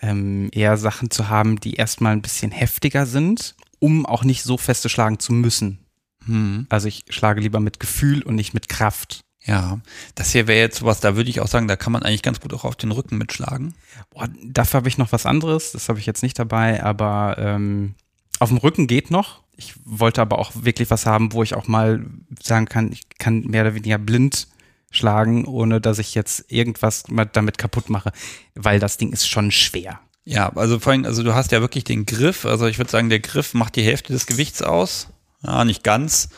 ähm, 0.01 0.48
eher 0.52 0.77
Sachen 0.77 1.10
zu 1.10 1.28
haben, 1.28 1.59
die 1.60 1.74
erstmal 1.74 2.12
ein 2.12 2.23
bisschen 2.23 2.51
heftiger 2.51 3.06
sind, 3.06 3.56
um 3.78 4.06
auch 4.06 4.24
nicht 4.24 4.43
so 4.43 4.56
feste 4.56 4.89
schlagen 4.89 5.19
zu 5.19 5.32
müssen. 5.32 5.78
Hm. 6.27 6.66
Also 6.69 6.89
ich 6.89 7.05
schlage 7.09 7.40
lieber 7.40 7.60
mit 7.60 7.81
Gefühl 7.81 8.23
und 8.23 8.36
nicht 8.36 8.55
mit 8.55 8.69
Kraft. 8.69 9.23
Ja, 9.44 9.81
das 10.14 10.31
hier 10.31 10.47
wäre 10.47 10.60
jetzt 10.60 10.78
sowas, 10.78 11.01
da 11.01 11.16
würde 11.16 11.28
ich 11.28 11.40
auch 11.40 11.48
sagen, 11.48 11.66
da 11.66 11.74
kann 11.74 11.93
man 11.93 12.05
eigentlich 12.05 12.23
ganz 12.23 12.39
gut 12.39 12.55
auch 12.55 12.64
auf 12.64 12.77
den 12.77 12.93
Rücken 12.93 13.19
mitschlagen. 13.19 13.74
Boah, 14.10 14.28
dafür 14.44 14.78
habe 14.78 14.89
ich 14.89 14.98
noch 14.98 15.10
was 15.10 15.27
anderes, 15.27 15.73
das 15.73 15.89
habe 15.89 15.98
ich 15.98 16.06
jetzt 16.06 16.23
nicht 16.23 16.39
dabei, 16.39 16.82
aber 16.82 17.36
ähm, 17.39 17.97
auf 18.39 18.51
dem 18.51 18.59
Rücken 18.59 18.86
geht 18.86 19.10
noch. 19.10 19.41
Ich 19.56 19.74
wollte 19.84 20.20
aber 20.20 20.38
auch 20.38 20.52
wirklich 20.54 20.90
was 20.90 21.06
haben, 21.06 21.32
wo 21.32 21.42
ich 21.42 21.54
auch 21.54 21.68
mal 21.68 22.04
sagen 22.42 22.66
kann, 22.66 22.90
ich 22.92 23.02
kann 23.18 23.42
mehr 23.42 23.62
oder 23.62 23.74
weniger 23.74 23.98
blind 23.98 24.48
schlagen, 24.90 25.46
ohne 25.46 25.80
dass 25.80 25.98
ich 25.98 26.14
jetzt 26.14 26.50
irgendwas 26.50 27.04
damit 27.32 27.58
kaputt 27.58 27.88
mache, 27.88 28.12
weil 28.54 28.78
das 28.78 28.96
Ding 28.96 29.12
ist 29.12 29.28
schon 29.28 29.50
schwer. 29.50 30.00
Ja, 30.24 30.50
also 30.54 30.78
vor 30.78 30.92
allem, 30.92 31.04
also 31.04 31.22
du 31.22 31.34
hast 31.34 31.50
ja 31.50 31.60
wirklich 31.60 31.84
den 31.84 32.06
Griff, 32.06 32.44
also 32.44 32.66
ich 32.66 32.78
würde 32.78 32.90
sagen, 32.90 33.08
der 33.08 33.20
Griff 33.20 33.54
macht 33.54 33.76
die 33.76 33.82
Hälfte 33.82 34.12
des 34.12 34.26
Gewichts 34.26 34.62
aus. 34.62 35.08
Ja, 35.42 35.64
nicht 35.64 35.82
ganz. 35.82 36.28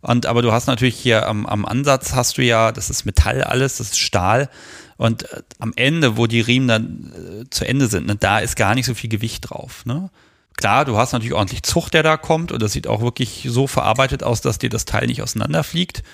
Und 0.00 0.26
aber 0.26 0.42
du 0.42 0.52
hast 0.52 0.66
natürlich 0.66 0.96
hier 0.96 1.26
am, 1.26 1.46
am 1.46 1.64
Ansatz 1.64 2.12
hast 2.12 2.38
du 2.38 2.42
ja, 2.42 2.72
das 2.72 2.90
ist 2.90 3.04
Metall 3.04 3.42
alles, 3.42 3.78
das 3.78 3.88
ist 3.88 4.00
Stahl. 4.00 4.48
Und 4.96 5.30
äh, 5.32 5.42
am 5.58 5.72
Ende, 5.74 6.16
wo 6.16 6.26
die 6.26 6.40
Riemen 6.40 6.68
dann 6.68 7.12
äh, 7.42 7.50
zu 7.50 7.64
Ende 7.64 7.88
sind, 7.88 8.06
ne, 8.06 8.16
da 8.16 8.38
ist 8.38 8.56
gar 8.56 8.74
nicht 8.74 8.86
so 8.86 8.94
viel 8.94 9.10
Gewicht 9.10 9.50
drauf. 9.50 9.84
Ne? 9.86 10.10
Klar, 10.62 10.84
du 10.84 10.96
hast 10.96 11.10
natürlich 11.10 11.34
ordentlich 11.34 11.64
Zucht, 11.64 11.92
der 11.92 12.04
da 12.04 12.16
kommt 12.16 12.52
und 12.52 12.62
das 12.62 12.70
sieht 12.70 12.86
auch 12.86 13.00
wirklich 13.02 13.48
so 13.48 13.66
verarbeitet 13.66 14.22
aus, 14.22 14.42
dass 14.42 14.58
dir 14.58 14.70
das 14.70 14.84
Teil 14.84 15.08
nicht 15.08 15.20
auseinanderfliegt. 15.20 16.04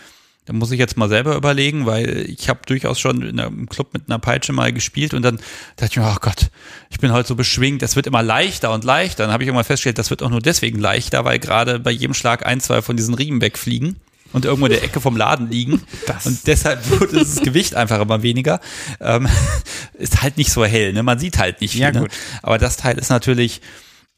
Da 0.47 0.55
muss 0.55 0.71
ich 0.71 0.79
jetzt 0.79 0.97
mal 0.97 1.11
selber 1.11 1.37
überlegen, 1.37 1.85
weil 1.85 2.25
ich 2.31 2.49
habe 2.49 2.61
durchaus 2.65 2.99
schon 2.99 3.21
in 3.21 3.39
einem 3.39 3.69
Club 3.69 3.93
mit 3.93 4.05
einer 4.07 4.19
Peitsche 4.19 4.55
mal 4.55 4.73
gespielt 4.73 5.13
und 5.13 5.21
dann 5.21 5.37
dachte 5.77 5.91
ich 5.91 5.97
mir, 5.99 6.07
ach 6.07 6.23
Gott, 6.23 6.49
ich 6.89 6.99
bin 6.99 7.13
heute 7.13 7.29
so 7.29 7.35
beschwingt, 7.35 7.83
das 7.83 7.95
wird 7.95 8.07
immer 8.07 8.23
leichter 8.23 8.73
und 8.73 8.85
leichter. 8.85 9.25
Dann 9.25 9.35
habe 9.35 9.43
ich 9.43 9.49
irgendwann 9.49 9.67
festgestellt, 9.67 9.99
das 9.99 10.09
wird 10.09 10.23
auch 10.23 10.31
nur 10.31 10.41
deswegen 10.41 10.79
leichter, 10.79 11.27
weil 11.27 11.39
gerade 11.39 11.79
bei 11.79 11.91
jedem 11.91 12.15
Schlag 12.15 12.47
ein, 12.47 12.63
zwei 12.63 12.81
von 12.81 12.97
diesen 12.97 13.13
Riemen 13.13 13.43
wegfliegen 13.43 13.97
und 14.33 14.47
irgendwo 14.47 14.65
in 14.65 14.73
der 14.73 14.83
Ecke 14.83 15.03
vom 15.03 15.19
Laden 15.19 15.51
liegen. 15.51 15.83
Das. 16.07 16.25
Und 16.25 16.47
deshalb 16.47 16.89
wird 16.89 17.13
das 17.13 17.43
Gewicht 17.43 17.75
einfach 17.75 18.01
immer 18.01 18.23
weniger. 18.23 18.61
Ähm, 18.99 19.29
ist 19.99 20.23
halt 20.23 20.39
nicht 20.39 20.51
so 20.51 20.65
hell, 20.65 20.95
ne? 20.95 21.03
Man 21.03 21.19
sieht 21.19 21.37
halt 21.37 21.61
nicht 21.61 21.73
viel. 21.73 21.83
Ja, 21.83 21.91
ne? 21.93 22.09
Aber 22.41 22.57
das 22.57 22.79
Teil 22.79 22.97
ist 22.97 23.11
natürlich, 23.11 23.61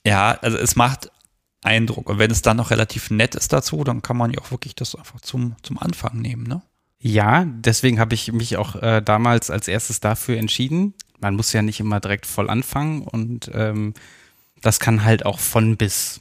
ja, 0.07 0.39
also 0.41 0.57
es 0.57 0.77
macht 0.77 1.11
Eindruck. 1.63 2.09
Und 2.09 2.19
wenn 2.19 2.31
es 2.31 2.43
dann 2.43 2.57
noch 2.57 2.71
relativ 2.71 3.11
nett 3.11 3.35
ist 3.35 3.53
dazu, 3.53 3.85
dann 3.85 4.03
kann 4.03 4.17
man 4.17 4.33
ja 4.33 4.41
auch 4.41 4.51
wirklich 4.51 4.75
das 4.75 4.95
einfach 4.95 5.21
zum, 5.21 5.57
zum 5.63 5.79
Anfang 5.79 6.19
nehmen, 6.19 6.45
ne? 6.45 6.63
Ja, 7.03 7.47
deswegen 7.47 7.99
habe 7.99 8.15
ich 8.15 8.31
mich 8.31 8.59
auch 8.59 8.77
äh, 8.77 9.01
damals 9.01 9.51
als 9.51 9.69
erstes 9.69 10.01
dafür 10.01 10.37
entschieden. 10.37 10.93
Man 11.19 11.35
muss 11.35 11.53
ja 11.53 11.63
nicht 11.63 11.81
immer 11.81 11.99
direkt 11.99 12.27
voll 12.27 12.51
anfangen 12.51 13.03
und 13.03 13.51
ähm, 13.55 13.95
das 14.61 14.81
kann 14.81 15.05
halt 15.05 15.25
auch 15.25 15.39
von 15.39 15.77
bis. 15.77 16.21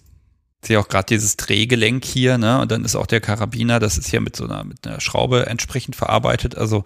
Ich 0.61 0.67
sehe 0.67 0.79
auch 0.79 0.89
gerade 0.89 1.07
dieses 1.07 1.37
Drehgelenk 1.37 2.03
hier, 2.03 2.37
ne? 2.37 2.61
Und 2.61 2.71
dann 2.71 2.83
ist 2.83 2.95
auch 2.95 3.07
der 3.07 3.21
Karabiner, 3.21 3.79
das 3.79 3.97
ist 3.97 4.09
hier 4.09 4.21
mit 4.21 4.35
so 4.35 4.45
einer, 4.45 4.63
mit 4.63 4.85
einer 4.85 4.99
Schraube 4.99 5.45
entsprechend 5.47 5.95
verarbeitet. 5.95 6.57
Also 6.57 6.83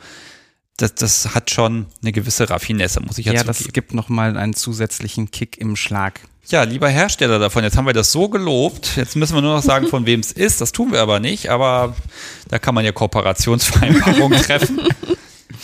das, 0.77 0.95
das 0.95 1.35
hat 1.35 1.51
schon 1.51 1.87
eine 2.01 2.11
gewisse 2.11 2.49
Raffinesse, 2.49 2.99
muss 2.99 3.17
ich 3.17 3.27
ja, 3.27 3.33
Ja, 3.33 3.43
das 3.43 3.73
gibt 3.73 3.93
nochmal 3.93 4.37
einen 4.37 4.53
zusätzlichen 4.53 5.31
Kick 5.31 5.57
im 5.57 5.75
Schlag. 5.75 6.21
Ja, 6.49 6.63
lieber 6.63 6.89
Hersteller 6.89 7.39
davon, 7.39 7.63
jetzt 7.63 7.77
haben 7.77 7.85
wir 7.85 7.93
das 7.93 8.11
so 8.11 8.27
gelobt. 8.29 8.97
Jetzt 8.97 9.15
müssen 9.15 9.33
wir 9.35 9.41
nur 9.41 9.55
noch 9.55 9.63
sagen, 9.63 9.87
von 9.87 10.05
wem 10.05 10.19
es 10.19 10.31
ist. 10.31 10.59
Das 10.61 10.71
tun 10.71 10.91
wir 10.91 11.01
aber 11.01 11.19
nicht, 11.19 11.49
aber 11.49 11.95
da 12.49 12.59
kann 12.59 12.75
man 12.75 12.83
ja 12.85 12.91
Kooperationsvereinbarungen 12.91 14.41
treffen. 14.43 14.81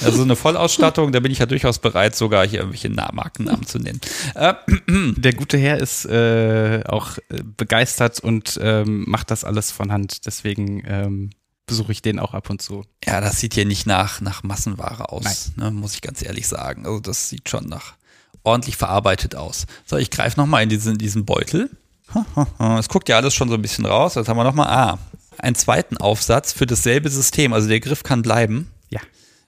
Also 0.02 0.22
eine 0.22 0.38
Vollausstattung, 0.38 1.12
da 1.12 1.20
bin 1.20 1.32
ich 1.34 1.40
ja 1.40 1.46
durchaus 1.46 1.80
bereit, 1.80 2.16
sogar 2.16 2.48
hier 2.48 2.60
irgendwelche 2.60 2.90
Na- 2.90 3.10
Markennamen 3.12 3.66
zu 3.66 3.78
nennen. 3.80 4.00
Äh, 4.36 4.54
Der 5.18 5.34
gute 5.34 5.58
Herr 5.58 5.80
ist 5.80 6.06
äh, 6.06 6.82
auch 6.88 7.18
äh, 7.30 7.44
begeistert 7.58 8.22
und 8.22 8.58
ähm, 8.64 9.04
macht 9.08 9.30
das 9.32 9.44
alles 9.44 9.72
von 9.72 9.92
Hand. 9.92 10.26
Deswegen 10.26 10.82
ähm, 10.88 11.30
besuche 11.66 11.92
ich 11.92 12.02
den 12.02 12.18
auch 12.20 12.34
ab 12.34 12.50
und 12.50 12.62
zu. 12.62 12.86
ja, 13.06 13.20
das 13.20 13.40
sieht 13.42 13.54
hier 13.54 13.66
nicht 13.66 13.86
nach, 13.86 14.22
nach 14.22 14.42
Massenware 14.44 15.12
aus, 15.12 15.52
ne, 15.58 15.70
muss 15.72 15.94
ich 15.94 16.02
ganz 16.02 16.24
ehrlich 16.24 16.48
sagen. 16.48 16.86
Also 16.86 17.02
das 17.02 17.28
sieht 17.30 17.50
schon 17.50 17.66
nach 17.68 17.96
ordentlich 18.44 18.78
verarbeitet 18.78 19.36
aus. 19.36 19.66
So, 19.86 19.98
ich 19.98 20.10
greife 20.10 20.40
nochmal 20.40 20.64
in 20.64 20.70
diesen, 20.70 20.98
diesen 20.98 21.26
Beutel. 21.26 21.70
Es 22.80 22.90
guckt 22.90 23.08
ja 23.08 23.18
alles 23.18 23.36
schon 23.36 23.50
so 23.50 23.56
ein 23.56 23.62
bisschen 23.62 23.86
raus. 23.86 24.16
Jetzt 24.16 24.28
haben 24.28 24.38
wir 24.38 24.44
nochmal, 24.44 24.68
ah, 24.68 25.00
einen 25.38 25.56
zweiten 25.56 25.98
Aufsatz 25.98 26.54
für 26.54 26.66
dasselbe 26.66 27.10
System. 27.10 27.54
Also 27.54 27.68
der 27.68 27.80
Griff 27.80 28.04
kann 28.04 28.22
bleiben. 28.22 28.72
Ja. 28.90 29.00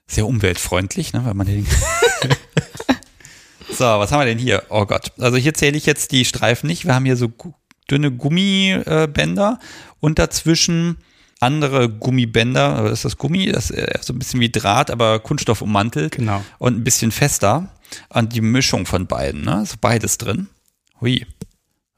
Sehr 0.08 0.28
umweltfreundlich, 0.28 1.14
ne, 1.14 1.26
weil 1.26 1.34
man 1.34 1.48
den. 1.48 1.66
so, 3.72 3.86
was 3.86 4.12
haben 4.12 4.20
wir 4.20 4.26
denn 4.26 4.38
hier? 4.38 4.64
Oh 4.70 4.86
Gott. 4.86 5.12
Also 5.20 5.38
hier 5.38 5.54
zähle 5.54 5.78
ich 5.78 5.86
jetzt 5.86 6.12
die 6.12 6.26
Streifen 6.26 6.68
nicht. 6.68 6.86
Wir 6.86 6.96
haben 6.96 7.06
hier 7.06 7.18
so 7.18 7.32
dünne 7.90 8.12
Gummibänder 8.12 9.60
und 10.00 10.20
dazwischen 10.20 10.98
andere 11.40 11.90
Gummibänder. 11.90 12.76
Aber 12.76 12.92
ist 12.92 13.06
das 13.06 13.18
Gummi? 13.18 13.52
Das 13.52 13.70
ist 13.70 14.06
so 14.06 14.14
ein 14.14 14.20
bisschen 14.20 14.40
wie 14.40 14.52
Draht, 14.52 14.92
aber 14.92 15.20
Kunststoff 15.20 15.62
ummantelt. 15.62 16.16
Genau. 16.16 16.44
Und 16.58 16.78
ein 16.78 16.84
bisschen 16.84 17.12
fester. 17.12 17.70
Und 18.10 18.34
die 18.34 18.42
Mischung 18.42 18.86
von 18.86 19.08
beiden, 19.08 19.42
ne? 19.44 19.62
Ist 19.64 19.82
beides 19.82 20.18
drin. 20.18 20.48
Hui. 21.00 21.26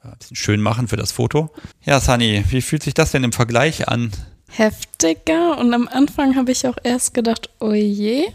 Ja, 0.03 0.11
Ein 0.11 0.17
bisschen 0.17 0.35
schön 0.35 0.61
machen 0.61 0.87
für 0.87 0.97
das 0.97 1.11
Foto. 1.11 1.51
Ja, 1.83 1.99
Sunny, 1.99 2.43
wie 2.49 2.61
fühlt 2.61 2.83
sich 2.83 2.93
das 2.93 3.11
denn 3.11 3.23
im 3.23 3.31
Vergleich 3.33 3.87
an? 3.87 4.11
Heftiger 4.49 5.57
und 5.57 5.73
am 5.73 5.87
Anfang 5.87 6.35
habe 6.35 6.51
ich 6.51 6.67
auch 6.67 6.77
erst 6.83 7.13
gedacht, 7.13 7.49
oh 7.59 7.73
je. 7.73 8.25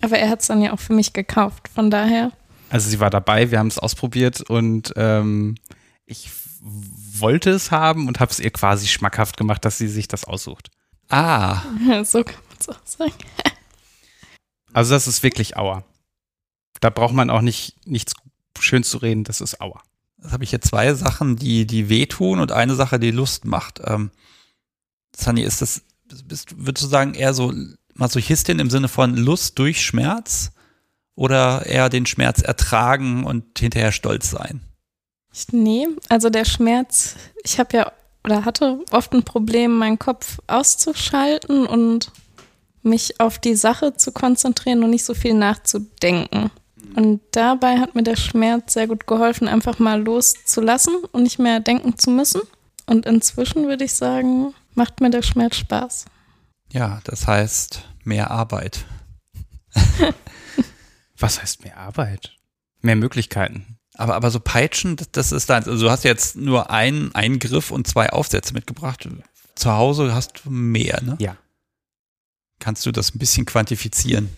Aber 0.00 0.18
er 0.18 0.28
hat 0.28 0.40
es 0.42 0.48
dann 0.48 0.62
ja 0.62 0.72
auch 0.72 0.80
für 0.80 0.92
mich 0.92 1.12
gekauft. 1.12 1.68
Von 1.74 1.90
daher, 1.90 2.30
Also 2.70 2.88
sie 2.90 3.00
war 3.00 3.10
dabei, 3.10 3.50
wir 3.50 3.58
haben 3.58 3.68
es 3.68 3.78
ausprobiert 3.78 4.40
und 4.42 4.92
ähm, 4.96 5.56
ich 6.06 6.30
wollte 6.60 7.50
es 7.50 7.70
haben 7.70 8.06
und 8.08 8.20
habe 8.20 8.30
es 8.30 8.40
ihr 8.40 8.50
quasi 8.50 8.86
schmackhaft 8.86 9.36
gemacht, 9.36 9.64
dass 9.64 9.78
sie 9.78 9.88
sich 9.88 10.08
das 10.08 10.24
aussucht. 10.24 10.70
Ah, 11.08 11.62
so 12.04 12.22
kann 12.24 12.36
man 12.48 12.56
es 12.60 12.68
auch 12.68 12.80
sagen. 12.84 13.14
Also 14.72 14.94
das 14.94 15.06
ist 15.06 15.22
wirklich 15.22 15.56
Auer. 15.56 15.84
Da 16.84 16.90
braucht 16.90 17.14
man 17.14 17.30
auch 17.30 17.40
nicht 17.40 17.86
nichts 17.86 18.12
schön 18.60 18.82
zu 18.84 18.98
reden, 18.98 19.24
das 19.24 19.40
ist 19.40 19.58
Auer. 19.62 19.80
Jetzt 20.22 20.32
habe 20.32 20.44
ich 20.44 20.50
hier 20.50 20.60
zwei 20.60 20.92
Sachen, 20.92 21.36
die, 21.36 21.66
die 21.66 21.88
wehtun 21.88 22.40
und 22.40 22.52
eine 22.52 22.74
Sache, 22.74 23.00
die 23.00 23.10
Lust 23.10 23.46
macht. 23.46 23.80
Ähm, 23.86 24.10
Sunny, 25.16 25.40
ist 25.40 25.62
das, 25.62 25.80
bist, 26.26 26.54
würdest 26.58 26.84
du 26.84 26.90
sagen, 26.90 27.14
eher 27.14 27.32
so 27.32 27.54
Masochistin 27.94 28.58
im 28.58 28.68
Sinne 28.68 28.88
von 28.88 29.16
Lust 29.16 29.58
durch 29.58 29.82
Schmerz 29.82 30.52
oder 31.14 31.64
eher 31.64 31.88
den 31.88 32.04
Schmerz 32.04 32.42
ertragen 32.42 33.24
und 33.24 33.58
hinterher 33.58 33.90
stolz 33.90 34.28
sein? 34.28 34.60
Nee, 35.52 35.88
also 36.10 36.28
der 36.28 36.44
Schmerz, 36.44 37.14
ich 37.44 37.58
habe 37.58 37.78
ja 37.78 37.92
oder 38.24 38.44
hatte 38.44 38.80
oft 38.90 39.14
ein 39.14 39.22
Problem, 39.22 39.78
meinen 39.78 39.98
Kopf 39.98 40.38
auszuschalten 40.48 41.64
und 41.64 42.12
mich 42.82 43.20
auf 43.20 43.38
die 43.38 43.54
Sache 43.54 43.94
zu 43.96 44.12
konzentrieren 44.12 44.84
und 44.84 44.90
nicht 44.90 45.06
so 45.06 45.14
viel 45.14 45.32
nachzudenken. 45.32 46.50
Und 46.94 47.20
dabei 47.32 47.78
hat 47.78 47.94
mir 47.94 48.02
der 48.02 48.16
Schmerz 48.16 48.74
sehr 48.74 48.86
gut 48.86 49.06
geholfen, 49.06 49.48
einfach 49.48 49.78
mal 49.78 50.00
loszulassen 50.00 50.94
und 51.12 51.24
nicht 51.24 51.38
mehr 51.38 51.60
denken 51.60 51.98
zu 51.98 52.10
müssen. 52.10 52.40
Und 52.86 53.06
inzwischen 53.06 53.66
würde 53.66 53.84
ich 53.84 53.94
sagen, 53.94 54.54
macht 54.74 55.00
mir 55.00 55.10
der 55.10 55.22
Schmerz 55.22 55.56
Spaß. 55.56 56.04
Ja, 56.72 57.00
das 57.04 57.26
heißt 57.26 57.82
mehr 58.04 58.30
Arbeit. 58.30 58.84
Was 61.18 61.40
heißt 61.40 61.64
mehr 61.64 61.76
Arbeit? 61.76 62.36
Mehr 62.80 62.96
Möglichkeiten. 62.96 63.78
Aber, 63.94 64.14
aber 64.14 64.30
so 64.30 64.40
Peitschen, 64.40 64.96
das, 64.96 65.10
das 65.12 65.32
ist 65.32 65.48
deins. 65.48 65.68
Also 65.68 65.86
du 65.86 65.90
hast 65.90 66.04
jetzt 66.04 66.36
nur 66.36 66.70
einen 66.70 67.14
Eingriff 67.14 67.70
und 67.70 67.86
zwei 67.86 68.10
Aufsätze 68.10 68.52
mitgebracht. 68.52 69.08
Zu 69.54 69.72
Hause 69.72 70.14
hast 70.14 70.44
du 70.44 70.50
mehr, 70.50 71.00
ne? 71.02 71.16
Ja. 71.20 71.36
Kannst 72.58 72.86
du 72.86 72.92
das 72.92 73.14
ein 73.14 73.18
bisschen 73.18 73.46
quantifizieren? 73.46 74.28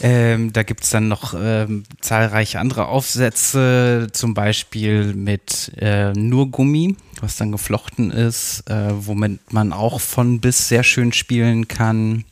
Ähm, 0.00 0.52
da 0.52 0.62
gibt's 0.62 0.90
dann 0.90 1.08
noch 1.08 1.34
ähm, 1.38 1.84
zahlreiche 2.00 2.58
andere 2.58 2.86
Aufsätze, 2.88 4.08
zum 4.12 4.34
Beispiel 4.34 5.14
mit 5.14 5.72
äh, 5.76 6.12
nur 6.12 6.50
Gummi, 6.50 6.96
was 7.20 7.36
dann 7.36 7.52
geflochten 7.52 8.10
ist, 8.10 8.68
äh, 8.68 8.90
womit 8.94 9.52
man 9.52 9.72
auch 9.72 10.00
von 10.00 10.40
bis 10.40 10.68
sehr 10.68 10.82
schön 10.82 11.12
spielen 11.12 11.68
kann. 11.68 12.24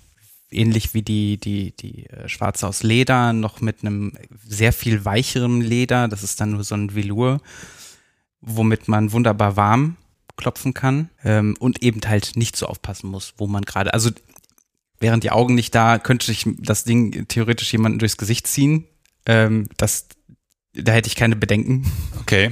Ähnlich 0.50 0.92
wie 0.92 1.02
die, 1.02 1.38
die, 1.38 1.74
die 1.76 2.06
äh, 2.10 2.28
Schwarze 2.28 2.66
aus 2.66 2.82
Leder, 2.82 3.32
noch 3.32 3.60
mit 3.60 3.82
einem 3.82 4.12
sehr 4.46 4.72
viel 4.72 5.04
weicherem 5.04 5.60
Leder. 5.60 6.08
Das 6.08 6.22
ist 6.22 6.40
dann 6.40 6.52
nur 6.52 6.64
so 6.64 6.74
ein 6.74 6.94
Velour, 6.94 7.40
womit 8.40 8.88
man 8.88 9.12
wunderbar 9.12 9.56
warm 9.56 9.96
klopfen 10.36 10.74
kann 10.74 11.10
ähm, 11.24 11.56
und 11.60 11.82
eben 11.82 12.00
halt 12.06 12.32
nicht 12.34 12.56
so 12.56 12.66
aufpassen 12.66 13.10
muss, 13.10 13.34
wo 13.36 13.46
man 13.46 13.62
gerade, 13.62 13.94
also 13.94 14.10
wären 15.02 15.20
die 15.20 15.30
Augen 15.30 15.54
nicht 15.54 15.74
da, 15.74 15.98
könnte 15.98 16.32
ich 16.32 16.46
das 16.58 16.84
Ding 16.84 17.26
theoretisch 17.28 17.72
jemanden 17.72 17.98
durchs 17.98 18.16
Gesicht 18.16 18.46
ziehen. 18.46 18.86
Ähm, 19.26 19.68
das, 19.76 20.06
da 20.74 20.92
hätte 20.92 21.08
ich 21.08 21.16
keine 21.16 21.36
Bedenken. 21.36 21.90
Okay. 22.20 22.50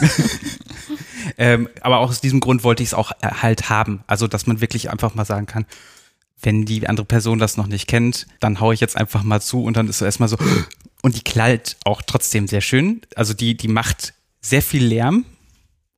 ähm, 1.38 1.68
aber 1.80 1.98
auch 1.98 2.08
aus 2.08 2.20
diesem 2.20 2.40
Grund 2.40 2.64
wollte 2.64 2.82
ich 2.82 2.90
es 2.90 2.94
auch 2.94 3.12
äh, 3.20 3.28
halt 3.28 3.68
haben. 3.68 4.02
Also, 4.06 4.26
dass 4.26 4.46
man 4.46 4.60
wirklich 4.60 4.90
einfach 4.90 5.14
mal 5.14 5.24
sagen 5.24 5.46
kann, 5.46 5.66
wenn 6.40 6.64
die 6.64 6.88
andere 6.88 7.06
Person 7.06 7.38
das 7.38 7.56
noch 7.56 7.66
nicht 7.66 7.86
kennt, 7.86 8.26
dann 8.40 8.60
haue 8.60 8.74
ich 8.74 8.80
jetzt 8.80 8.96
einfach 8.96 9.22
mal 9.22 9.40
zu 9.40 9.62
und 9.62 9.76
dann 9.76 9.88
ist 9.88 9.96
es 9.96 10.02
erstmal 10.02 10.28
so. 10.28 10.38
Und 11.02 11.14
die 11.14 11.22
knallt 11.22 11.76
auch 11.84 12.02
trotzdem 12.02 12.48
sehr 12.48 12.62
schön. 12.62 13.02
Also 13.14 13.32
die, 13.32 13.56
die 13.56 13.68
macht 13.68 14.14
sehr 14.40 14.62
viel 14.62 14.84
Lärm 14.84 15.24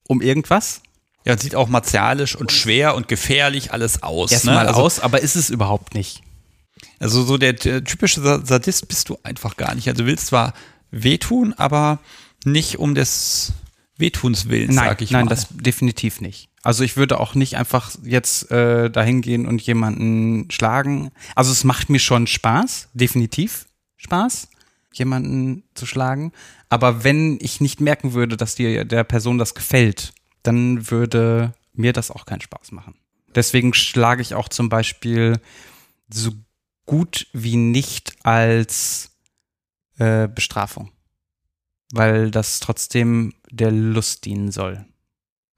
um 0.07 0.21
irgendwas. 0.21 0.83
Ja, 1.29 1.37
sieht 1.37 1.55
auch 1.55 1.69
martialisch 1.69 2.35
und 2.35 2.53
schwer 2.53 2.95
und 2.95 3.07
gefährlich 3.07 3.71
alles 3.71 4.03
aus. 4.03 4.33
Erstmal 4.33 4.65
ne? 4.65 4.69
also, 4.69 4.81
aus, 4.81 4.99
aber 4.99 5.21
ist 5.21 5.37
es 5.37 5.51
überhaupt 5.51 5.95
nicht. 5.95 6.23
Also 6.99 7.23
so 7.23 7.37
der, 7.37 7.55
typische 7.57 8.23
Sadist 8.45 8.89
bist 8.89 9.11
du 9.11 9.19
einfach 9.23 9.59
gar 9.59 9.75
nicht. 9.75 9.89
Also 9.89 10.05
du 10.05 10.07
willst 10.07 10.29
zwar 10.29 10.55
wehtun, 10.91 11.53
aber 11.53 11.99
nicht 12.47 12.79
um 12.79 12.95
des 12.95 13.53
Wehtuns 13.99 14.49
willen, 14.49 14.75
nein, 14.75 14.89
sag 14.89 15.03
ich 15.03 15.11
nein, 15.11 15.27
mal. 15.27 15.31
das 15.31 15.49
definitiv 15.51 16.23
nicht. 16.23 16.49
Also 16.63 16.83
ich 16.83 16.97
würde 16.97 17.21
auch 17.21 17.35
nicht 17.35 17.59
einfach 17.59 17.91
jetzt 18.05 18.51
äh, 18.51 18.91
dahin 18.91 19.21
gehen 19.21 19.47
und 19.47 19.61
jemanden 19.61 20.51
schlagen. 20.51 21.11
Also 21.35 21.53
es 21.53 21.63
macht 21.63 21.91
mir 21.91 21.99
schon 21.99 22.27
Spaß, 22.27 22.89
definitiv 22.95 23.67
Spaß, 23.99 24.49
jemanden 24.95 25.65
zu 25.75 25.85
schlagen. 25.85 26.33
Aber 26.71 27.05
wenn 27.05 27.39
ich 27.43 27.61
nicht 27.61 27.83
merken 27.83 28.15
würde, 28.15 28.39
dass 28.39 28.55
dir 28.55 28.87
der 28.87 29.05
Person 29.05 29.37
das 29.37 29.55
gefällt, 29.55 30.13
dann 30.43 30.91
würde 30.91 31.55
mir 31.73 31.93
das 31.93 32.11
auch 32.11 32.25
keinen 32.27 32.41
Spaß 32.41 32.73
machen. 32.73 32.95
Deswegen 33.35 33.75
schlage 33.75 34.23
ich 34.23 34.35
auch 34.35 34.49
zum 34.49 34.69
Beispiel 34.69 35.41
so 36.13 36.33
gut 36.87 37.27
wie 37.33 37.57
nicht 37.57 38.15
als 38.25 39.11
äh, 39.99 40.27
Bestrafung, 40.29 40.91
weil 41.93 42.31
das 42.31 42.61
trotzdem 42.61 43.35
der 43.51 43.71
Lust 43.71 44.25
dienen 44.25 44.51
soll. 44.51 44.85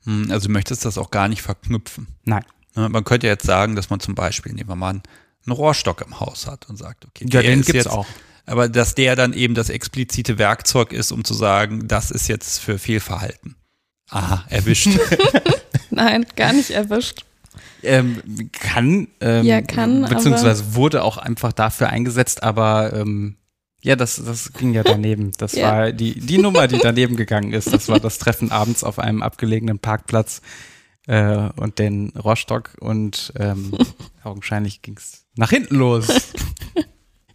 Hm, 0.04 0.30
Also 0.30 0.46
du 0.48 0.52
möchtest 0.52 0.84
das 0.84 0.98
auch 0.98 1.10
gar 1.10 1.28
nicht 1.28 1.42
verknüpfen. 1.42 2.08
Nein. 2.24 2.44
Ne, 2.74 2.88
Man 2.88 3.04
könnte 3.04 3.26
jetzt 3.26 3.46
sagen, 3.46 3.76
dass 3.76 3.90
man 3.90 4.00
zum 4.00 4.14
Beispiel, 4.14 4.52
nehmen 4.52 4.68
wir 4.68 4.76
mal 4.76 4.90
einen 4.90 5.02
einen 5.46 5.52
Rohrstock 5.56 6.02
im 6.02 6.20
Haus 6.20 6.46
hat 6.46 6.68
und 6.68 6.76
sagt, 6.76 7.06
okay, 7.06 7.24
Ja, 7.24 7.40
der 7.40 7.50
den 7.50 7.60
ist 7.60 7.66
gibt's 7.66 7.84
jetzt, 7.84 7.92
auch. 7.92 8.06
Aber 8.44 8.68
dass 8.68 8.94
der 8.94 9.16
dann 9.16 9.32
eben 9.32 9.54
das 9.54 9.70
explizite 9.70 10.36
Werkzeug 10.36 10.92
ist, 10.92 11.12
um 11.12 11.24
zu 11.24 11.32
sagen, 11.32 11.88
das 11.88 12.10
ist 12.10 12.28
jetzt 12.28 12.58
für 12.58 12.78
Fehlverhalten. 12.78 13.56
Aha, 14.10 14.44
erwischt. 14.48 14.88
Nein, 15.90 16.26
gar 16.36 16.52
nicht 16.52 16.70
erwischt. 16.70 17.24
Ähm, 17.82 18.50
kann, 18.52 19.08
ähm, 19.20 19.44
Ja, 19.44 19.62
kann, 19.62 20.02
beziehungsweise 20.08 20.74
wurde 20.74 21.02
auch 21.02 21.16
einfach 21.16 21.52
dafür 21.52 21.88
eingesetzt, 21.88 22.42
aber 22.42 22.92
ähm, 22.92 23.36
ja, 23.82 23.96
das, 23.96 24.22
das 24.22 24.52
ging 24.52 24.74
ja 24.74 24.82
daneben. 24.82 25.32
Das 25.38 25.52
Ja. 25.54 25.72
war 25.72 25.92
die, 25.92 26.20
die 26.20 26.38
Nummer, 26.38 26.68
die 26.68 26.78
daneben 26.78 27.16
gegangen 27.16 27.52
ist. 27.52 27.72
Das 27.72 27.88
war 27.88 27.98
das 27.98 28.18
Treffen 28.18 28.50
abends 28.52 28.84
auf 28.84 28.98
einem 28.98 29.22
abgelegenen 29.22 29.78
Parkplatz 29.78 30.42
äh, 31.06 31.48
und 31.56 31.78
den 31.78 32.10
Rohrstock 32.10 32.76
und 32.80 33.32
ähm, 33.38 33.72
augenscheinlich 34.22 34.82
ging's 34.82 35.24
nach 35.36 35.50
hinten 35.50 35.76
los. 35.76 36.08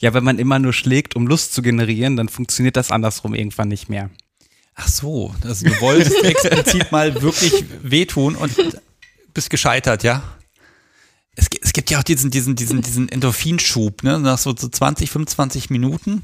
Ja, 0.02 0.14
wenn 0.14 0.26
man 0.26 0.40
immer 0.40 0.60
nur 0.60 0.74
schlägt, 0.74 1.16
um 1.16 1.26
Lust 1.26 1.54
zu 1.54 1.62
generieren, 1.62 2.18
dann 2.18 2.28
funktioniert 2.28 2.76
das 2.76 2.92
andersrum 2.92 3.34
irgendwann 3.34 3.70
nicht 3.70 3.88
mehr. 3.90 4.10
Ach 4.76 4.88
so, 4.88 5.34
also 5.44 5.66
du 5.66 5.82
wolltest 5.82 6.16
explizit 6.24 6.92
mal 6.92 7.22
wirklich 7.22 7.64
wehtun 7.82 8.36
und 8.36 8.54
bist 9.34 9.50
gescheitert, 9.50 10.04
ja? 10.04 10.22
Es, 11.36 11.48
es 11.62 11.74
gibt 11.74 11.90
ja 11.90 12.00
auch 12.00 12.04
diesen, 12.04 12.30
diesen, 12.30 12.56
diesen, 12.56 12.82
diesen 12.82 13.10
Endorphinschub, 13.10 14.04
ne? 14.04 14.20
Nach 14.20 14.38
so, 14.38 14.54
so 14.56 14.68
20, 14.68 15.10
25 15.10 15.70
Minuten 15.70 16.24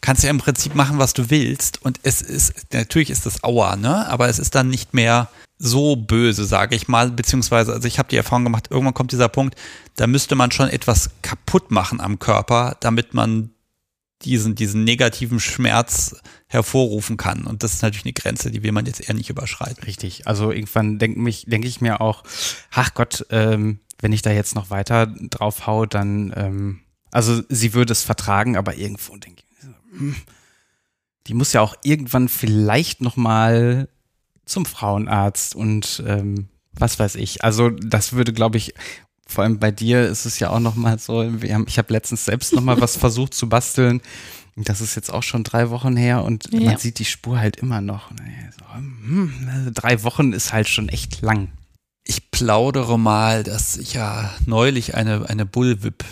kannst 0.00 0.22
du 0.22 0.26
ja 0.26 0.30
im 0.30 0.38
Prinzip 0.38 0.74
machen, 0.74 0.98
was 0.98 1.14
du 1.14 1.30
willst. 1.30 1.82
Und 1.82 2.00
es 2.02 2.22
ist, 2.22 2.72
natürlich 2.72 3.10
ist 3.10 3.26
das 3.26 3.42
Aua, 3.44 3.76
ne? 3.76 4.06
Aber 4.08 4.28
es 4.28 4.38
ist 4.38 4.54
dann 4.54 4.68
nicht 4.68 4.94
mehr 4.94 5.28
so 5.58 5.96
böse, 5.96 6.44
sage 6.44 6.76
ich 6.76 6.88
mal. 6.88 7.10
Beziehungsweise, 7.10 7.72
also 7.72 7.88
ich 7.88 7.98
habe 7.98 8.08
die 8.08 8.16
Erfahrung 8.16 8.44
gemacht, 8.44 8.68
irgendwann 8.70 8.94
kommt 8.94 9.12
dieser 9.12 9.28
Punkt, 9.28 9.56
da 9.96 10.06
müsste 10.06 10.34
man 10.34 10.50
schon 10.50 10.68
etwas 10.68 11.10
kaputt 11.22 11.70
machen 11.70 12.00
am 12.00 12.18
Körper, 12.18 12.76
damit 12.80 13.14
man 13.14 13.50
diesen, 14.26 14.54
diesen 14.54 14.84
negativen 14.84 15.40
Schmerz 15.40 16.16
hervorrufen 16.48 17.16
kann. 17.16 17.44
Und 17.44 17.62
das 17.62 17.74
ist 17.74 17.82
natürlich 17.82 18.04
eine 18.04 18.12
Grenze, 18.12 18.50
die 18.50 18.62
will 18.62 18.72
man 18.72 18.86
jetzt 18.86 19.08
eher 19.08 19.14
nicht 19.14 19.30
überschreiten. 19.30 19.84
Richtig. 19.84 20.26
Also 20.26 20.52
irgendwann 20.52 20.98
denke 20.98 21.32
denke 21.46 21.68
ich 21.68 21.80
mir 21.80 22.00
auch, 22.00 22.24
ach 22.72 22.92
Gott, 22.94 23.26
ähm, 23.30 23.80
wenn 24.00 24.12
ich 24.12 24.22
da 24.22 24.30
jetzt 24.30 24.54
noch 24.54 24.70
weiter 24.70 25.06
drauf 25.06 25.66
hau, 25.66 25.86
dann, 25.86 26.32
ähm, 26.36 26.80
also 27.10 27.42
sie 27.48 27.72
würde 27.72 27.92
es 27.92 28.02
vertragen, 28.02 28.56
aber 28.56 28.76
irgendwo 28.76 29.16
denke 29.16 29.42
ich, 29.48 29.98
hm, 29.98 30.16
die 31.26 31.34
muss 31.34 31.52
ja 31.52 31.60
auch 31.60 31.76
irgendwann 31.82 32.28
vielleicht 32.28 33.00
noch 33.00 33.16
mal 33.16 33.88
zum 34.44 34.66
Frauenarzt 34.66 35.54
und 35.56 36.02
ähm, 36.06 36.48
was 36.72 36.98
weiß 36.98 37.14
ich. 37.14 37.42
Also 37.42 37.70
das 37.70 38.12
würde, 38.12 38.32
glaube 38.32 38.58
ich, 38.58 38.74
vor 39.28 39.44
allem 39.44 39.58
bei 39.58 39.70
dir 39.70 40.06
ist 40.06 40.24
es 40.24 40.38
ja 40.38 40.50
auch 40.50 40.60
noch 40.60 40.74
mal 40.76 40.98
so. 40.98 41.42
Wir 41.42 41.54
haben, 41.54 41.66
ich 41.68 41.78
habe 41.78 41.92
letztens 41.92 42.24
selbst 42.24 42.52
noch 42.54 42.62
mal 42.62 42.80
was 42.80 42.96
versucht 42.98 43.34
zu 43.34 43.48
basteln. 43.48 44.00
Das 44.56 44.80
ist 44.80 44.94
jetzt 44.94 45.12
auch 45.12 45.22
schon 45.22 45.44
drei 45.44 45.68
Wochen 45.70 45.96
her 45.96 46.24
und 46.24 46.50
Ja. 46.52 46.60
man 46.70 46.78
sieht 46.78 46.98
die 46.98 47.04
Spur 47.04 47.38
halt 47.38 47.56
immer 47.56 47.80
noch. 47.82 48.10
Hm, 48.72 49.32
also 49.52 49.70
drei 49.74 50.02
Wochen 50.02 50.32
ist 50.32 50.52
halt 50.52 50.68
schon 50.68 50.88
echt 50.88 51.20
lang. 51.20 51.48
Ich 52.04 52.30
plaudere 52.30 52.98
mal, 52.98 53.42
dass 53.42 53.76
ich 53.76 53.92
ja 53.94 54.32
neulich 54.46 54.94
eine, 54.94 55.28
eine 55.28 55.44
Bullwhip 55.44 56.04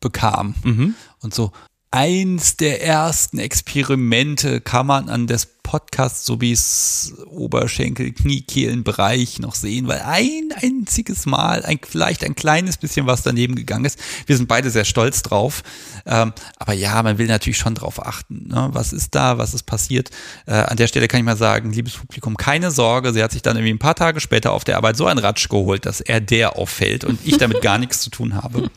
bekam. 0.00 0.54
Mhm. 0.62 0.94
Und 1.20 1.34
so 1.34 1.50
eins 1.94 2.56
der 2.56 2.82
ersten 2.82 3.38
Experimente 3.38 4.60
kann 4.60 4.84
man 4.84 5.08
an 5.08 5.28
des 5.28 5.46
Podcasts 5.62 6.26
Subis 6.26 7.14
Oberschenkel, 7.26 8.12
Kniekehlenbereich 8.12 9.38
noch 9.38 9.54
sehen, 9.54 9.86
weil 9.86 10.00
ein 10.00 10.52
einziges 10.60 11.24
Mal, 11.24 11.64
ein, 11.64 11.78
vielleicht 11.88 12.24
ein 12.24 12.34
kleines 12.34 12.78
bisschen 12.78 13.06
was 13.06 13.22
daneben 13.22 13.54
gegangen 13.54 13.84
ist. 13.84 14.00
Wir 14.26 14.36
sind 14.36 14.48
beide 14.48 14.70
sehr 14.70 14.84
stolz 14.84 15.22
drauf. 15.22 15.62
Ähm, 16.04 16.32
aber 16.58 16.72
ja, 16.72 17.00
man 17.00 17.18
will 17.18 17.28
natürlich 17.28 17.58
schon 17.58 17.76
drauf 17.76 18.04
achten. 18.04 18.48
Ne? 18.48 18.70
Was 18.72 18.92
ist 18.92 19.14
da? 19.14 19.38
Was 19.38 19.54
ist 19.54 19.62
passiert? 19.62 20.10
Äh, 20.46 20.54
an 20.54 20.76
der 20.76 20.88
Stelle 20.88 21.06
kann 21.06 21.20
ich 21.20 21.24
mal 21.24 21.36
sagen, 21.36 21.72
liebes 21.72 21.94
Publikum, 21.94 22.36
keine 22.36 22.72
Sorge. 22.72 23.12
Sie 23.12 23.22
hat 23.22 23.30
sich 23.30 23.42
dann 23.42 23.56
irgendwie 23.56 23.74
ein 23.74 23.78
paar 23.78 23.94
Tage 23.94 24.18
später 24.18 24.50
auf 24.50 24.64
der 24.64 24.78
Arbeit 24.78 24.96
so 24.96 25.06
einen 25.06 25.20
Ratsch 25.20 25.48
geholt, 25.48 25.86
dass 25.86 26.00
er 26.00 26.20
der 26.20 26.56
auffällt 26.56 27.04
und 27.04 27.20
ich 27.24 27.38
damit 27.38 27.62
gar 27.62 27.78
nichts 27.78 28.00
zu 28.00 28.10
tun 28.10 28.34
habe. 28.34 28.68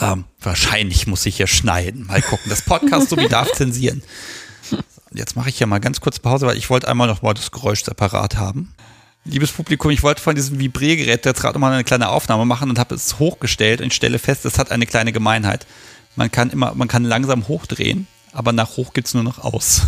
Ähm, 0.00 0.24
wahrscheinlich 0.40 1.06
muss 1.06 1.26
ich 1.26 1.36
hier 1.36 1.46
schneiden. 1.46 2.06
Mal 2.06 2.22
gucken. 2.22 2.48
Das 2.48 2.62
Podcast 2.62 3.10
so 3.10 3.16
wie 3.16 3.28
darf 3.28 3.52
zensieren. 3.52 4.02
Jetzt 5.14 5.36
mache 5.36 5.50
ich 5.50 5.58
hier 5.58 5.66
mal 5.66 5.80
ganz 5.80 6.00
kurz 6.00 6.18
Pause, 6.18 6.46
weil 6.46 6.56
ich 6.56 6.70
wollte 6.70 6.88
einmal 6.88 7.06
noch 7.06 7.22
mal 7.22 7.34
das 7.34 7.50
Geräusch 7.50 7.84
separat 7.84 8.36
haben. 8.36 8.74
Liebes 9.24 9.52
Publikum, 9.52 9.90
ich 9.90 10.02
wollte 10.02 10.20
von 10.20 10.34
diesem 10.34 10.58
Vibriergerät 10.58 11.24
jetzt 11.26 11.40
gerade 11.40 11.58
mal 11.58 11.72
eine 11.72 11.84
kleine 11.84 12.08
Aufnahme 12.08 12.44
machen 12.44 12.70
und 12.70 12.78
habe 12.78 12.94
es 12.94 13.18
hochgestellt 13.18 13.80
und 13.80 13.94
stelle 13.94 14.18
fest, 14.18 14.44
es 14.46 14.58
hat 14.58 14.72
eine 14.72 14.86
kleine 14.86 15.12
Gemeinheit. 15.12 15.66
Man 16.16 16.32
kann 16.32 16.50
immer, 16.50 16.74
man 16.74 16.88
kann 16.88 17.04
langsam 17.04 17.46
hochdrehen, 17.46 18.08
aber 18.32 18.52
nach 18.52 18.76
hoch 18.76 18.92
gibt's 18.94 19.14
nur 19.14 19.22
noch 19.22 19.38
aus. 19.38 19.82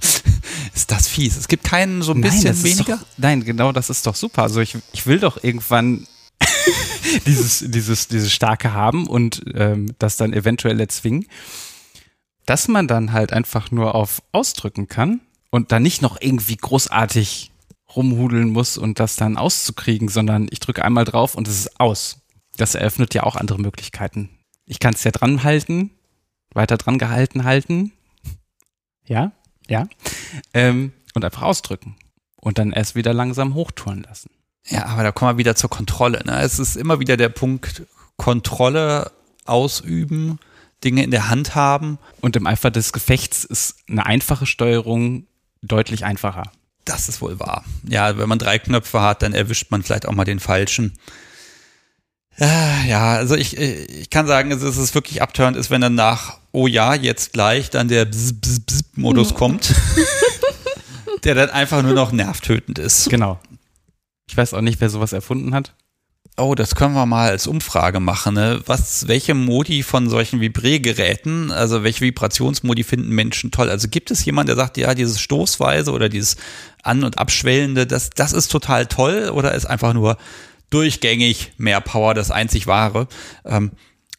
ist 0.74 0.90
das 0.90 1.08
fies? 1.08 1.36
Es 1.36 1.48
gibt 1.48 1.64
keinen 1.64 2.02
so 2.02 2.12
ein 2.12 2.20
Nein, 2.20 2.32
bisschen 2.32 2.62
weniger? 2.64 2.96
Doch, 2.98 3.06
nein, 3.16 3.44
genau, 3.44 3.72
das 3.72 3.88
ist 3.88 4.06
doch 4.06 4.14
super. 4.14 4.42
Also 4.42 4.60
ich, 4.60 4.76
ich 4.92 5.06
will 5.06 5.20
doch 5.20 5.42
irgendwann 5.42 6.06
dieses, 7.26 7.64
dieses, 7.66 8.08
dieses 8.08 8.32
starke 8.32 8.72
haben 8.72 9.06
und 9.06 9.42
ähm, 9.54 9.94
das 9.98 10.16
dann 10.16 10.32
eventuell 10.32 10.80
erzwingen, 10.80 11.26
dass 12.44 12.68
man 12.68 12.88
dann 12.88 13.12
halt 13.12 13.32
einfach 13.32 13.70
nur 13.70 13.94
auf 13.94 14.22
ausdrücken 14.32 14.88
kann 14.88 15.20
und 15.50 15.72
dann 15.72 15.82
nicht 15.82 16.02
noch 16.02 16.20
irgendwie 16.20 16.56
großartig 16.56 17.52
rumhudeln 17.94 18.50
muss 18.50 18.78
und 18.78 19.00
das 19.00 19.16
dann 19.16 19.36
auszukriegen, 19.36 20.08
sondern 20.08 20.46
ich 20.50 20.60
drücke 20.60 20.84
einmal 20.84 21.04
drauf 21.04 21.34
und 21.34 21.48
es 21.48 21.58
ist 21.60 21.80
aus. 21.80 22.20
Das 22.56 22.74
eröffnet 22.74 23.14
ja 23.14 23.22
auch 23.22 23.36
andere 23.36 23.58
Möglichkeiten. 23.58 24.30
Ich 24.64 24.80
kann 24.80 24.94
es 24.94 25.04
ja 25.04 25.10
dran 25.10 25.42
halten, 25.42 25.90
weiter 26.52 26.76
dran 26.76 26.98
gehalten 26.98 27.44
halten. 27.44 27.92
Ja, 29.04 29.32
ja. 29.68 29.88
Ähm, 30.52 30.92
und 31.14 31.24
einfach 31.24 31.42
ausdrücken. 31.42 31.96
Und 32.40 32.58
dann 32.58 32.72
erst 32.72 32.94
wieder 32.94 33.14
langsam 33.14 33.54
hochtouren 33.54 34.02
lassen. 34.02 34.30
Ja, 34.68 34.86
aber 34.86 35.02
da 35.02 35.12
kommen 35.12 35.32
wir 35.32 35.38
wieder 35.38 35.54
zur 35.54 35.70
Kontrolle. 35.70 36.22
Ne? 36.24 36.40
Es 36.42 36.58
ist 36.58 36.76
immer 36.76 37.00
wieder 37.00 37.16
der 37.16 37.28
Punkt 37.28 37.82
Kontrolle 38.16 39.12
ausüben, 39.44 40.38
Dinge 40.82 41.04
in 41.04 41.10
der 41.10 41.28
Hand 41.28 41.54
haben. 41.54 41.98
Und 42.20 42.36
im 42.36 42.46
Eifer 42.46 42.70
des 42.70 42.92
Gefechts 42.92 43.44
ist 43.44 43.76
eine 43.88 44.06
einfache 44.06 44.46
Steuerung 44.46 45.26
deutlich 45.62 46.04
einfacher. 46.04 46.50
Das 46.84 47.08
ist 47.08 47.20
wohl 47.20 47.38
wahr. 47.40 47.64
Ja, 47.88 48.16
wenn 48.18 48.28
man 48.28 48.38
drei 48.38 48.58
Knöpfe 48.58 49.00
hat, 49.02 49.22
dann 49.22 49.34
erwischt 49.34 49.70
man 49.70 49.82
vielleicht 49.82 50.06
auch 50.06 50.12
mal 50.12 50.24
den 50.24 50.40
falschen. 50.40 50.98
Ja, 52.38 52.84
ja, 52.86 53.12
also 53.14 53.34
ich, 53.34 53.56
ich 53.56 54.10
kann 54.10 54.26
sagen, 54.26 54.52
es 54.52 54.62
ist 54.62 54.94
wirklich 54.94 55.22
abtörend 55.22 55.56
ist, 55.56 55.70
wenn 55.70 55.80
dann 55.80 55.94
nach, 55.94 56.38
oh 56.52 56.66
ja, 56.66 56.94
jetzt 56.94 57.32
gleich 57.32 57.70
dann 57.70 57.88
der 57.88 58.04
Bzz-Bzz-Modus 58.04 59.34
kommt, 59.34 59.74
der 61.24 61.34
dann 61.34 61.50
einfach 61.50 61.82
nur 61.82 61.94
noch 61.94 62.12
nervtötend 62.12 62.78
ist. 62.78 63.08
Genau. 63.08 63.40
Ich 64.28 64.36
weiß 64.36 64.54
auch 64.54 64.60
nicht, 64.60 64.80
wer 64.80 64.90
sowas 64.90 65.12
erfunden 65.12 65.54
hat. 65.54 65.74
Oh, 66.38 66.54
das 66.54 66.74
können 66.74 66.94
wir 66.94 67.06
mal 67.06 67.30
als 67.30 67.46
Umfrage 67.46 67.98
machen. 67.98 68.34
Ne? 68.34 68.60
Was, 68.66 69.08
welche 69.08 69.32
Modi 69.32 69.82
von 69.82 70.10
solchen 70.10 70.40
Vibriergeräten, 70.40 71.50
also 71.50 71.82
welche 71.82 72.02
Vibrationsmodi 72.02 72.84
finden 72.84 73.08
Menschen 73.08 73.50
toll? 73.52 73.70
Also 73.70 73.88
gibt 73.88 74.10
es 74.10 74.24
jemanden, 74.24 74.48
der 74.48 74.56
sagt, 74.56 74.76
ja, 74.76 74.94
dieses 74.94 75.18
Stoßweise 75.18 75.92
oder 75.92 76.10
dieses 76.10 76.36
An- 76.82 77.04
und 77.04 77.18
Abschwellende, 77.18 77.86
das, 77.86 78.10
das 78.10 78.34
ist 78.34 78.48
total 78.48 78.86
toll 78.86 79.30
oder 79.32 79.54
ist 79.54 79.64
einfach 79.64 79.94
nur 79.94 80.18
durchgängig 80.68 81.52
mehr 81.56 81.80
Power 81.80 82.12
das 82.12 82.30
einzig 82.30 82.66
wahre? 82.66 83.08
Ähm, 83.46 83.70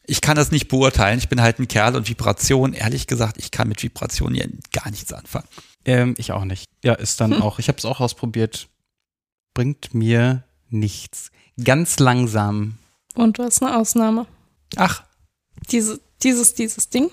ich 0.04 0.20
kann 0.20 0.36
das 0.36 0.50
nicht 0.50 0.68
beurteilen. 0.68 1.18
Ich 1.18 1.28
bin 1.28 1.40
halt 1.40 1.60
ein 1.60 1.68
Kerl 1.68 1.94
und 1.94 2.08
Vibration, 2.08 2.72
ehrlich 2.72 3.06
gesagt, 3.06 3.36
ich 3.38 3.52
kann 3.52 3.68
mit 3.68 3.82
Vibration 3.82 4.34
ja 4.34 4.46
gar 4.72 4.90
nichts 4.90 5.12
anfangen. 5.12 5.46
Ähm, 5.84 6.14
ich 6.18 6.32
auch 6.32 6.44
nicht. 6.44 6.64
Ja, 6.82 6.94
ist 6.94 7.20
dann 7.20 7.36
hm. 7.36 7.42
auch, 7.42 7.60
ich 7.60 7.68
habe 7.68 7.78
es 7.78 7.84
auch 7.84 8.00
ausprobiert. 8.00 8.68
Bringt 9.58 9.92
mir 9.92 10.44
nichts 10.70 11.32
ganz 11.60 11.98
langsam. 11.98 12.78
Und 13.16 13.38
du 13.38 13.42
hast 13.42 13.60
eine 13.60 13.76
Ausnahme. 13.76 14.24
Ach. 14.76 15.02
Diese, 15.72 15.98
dieses, 16.22 16.54
dieses 16.54 16.90
Ding. 16.90 17.10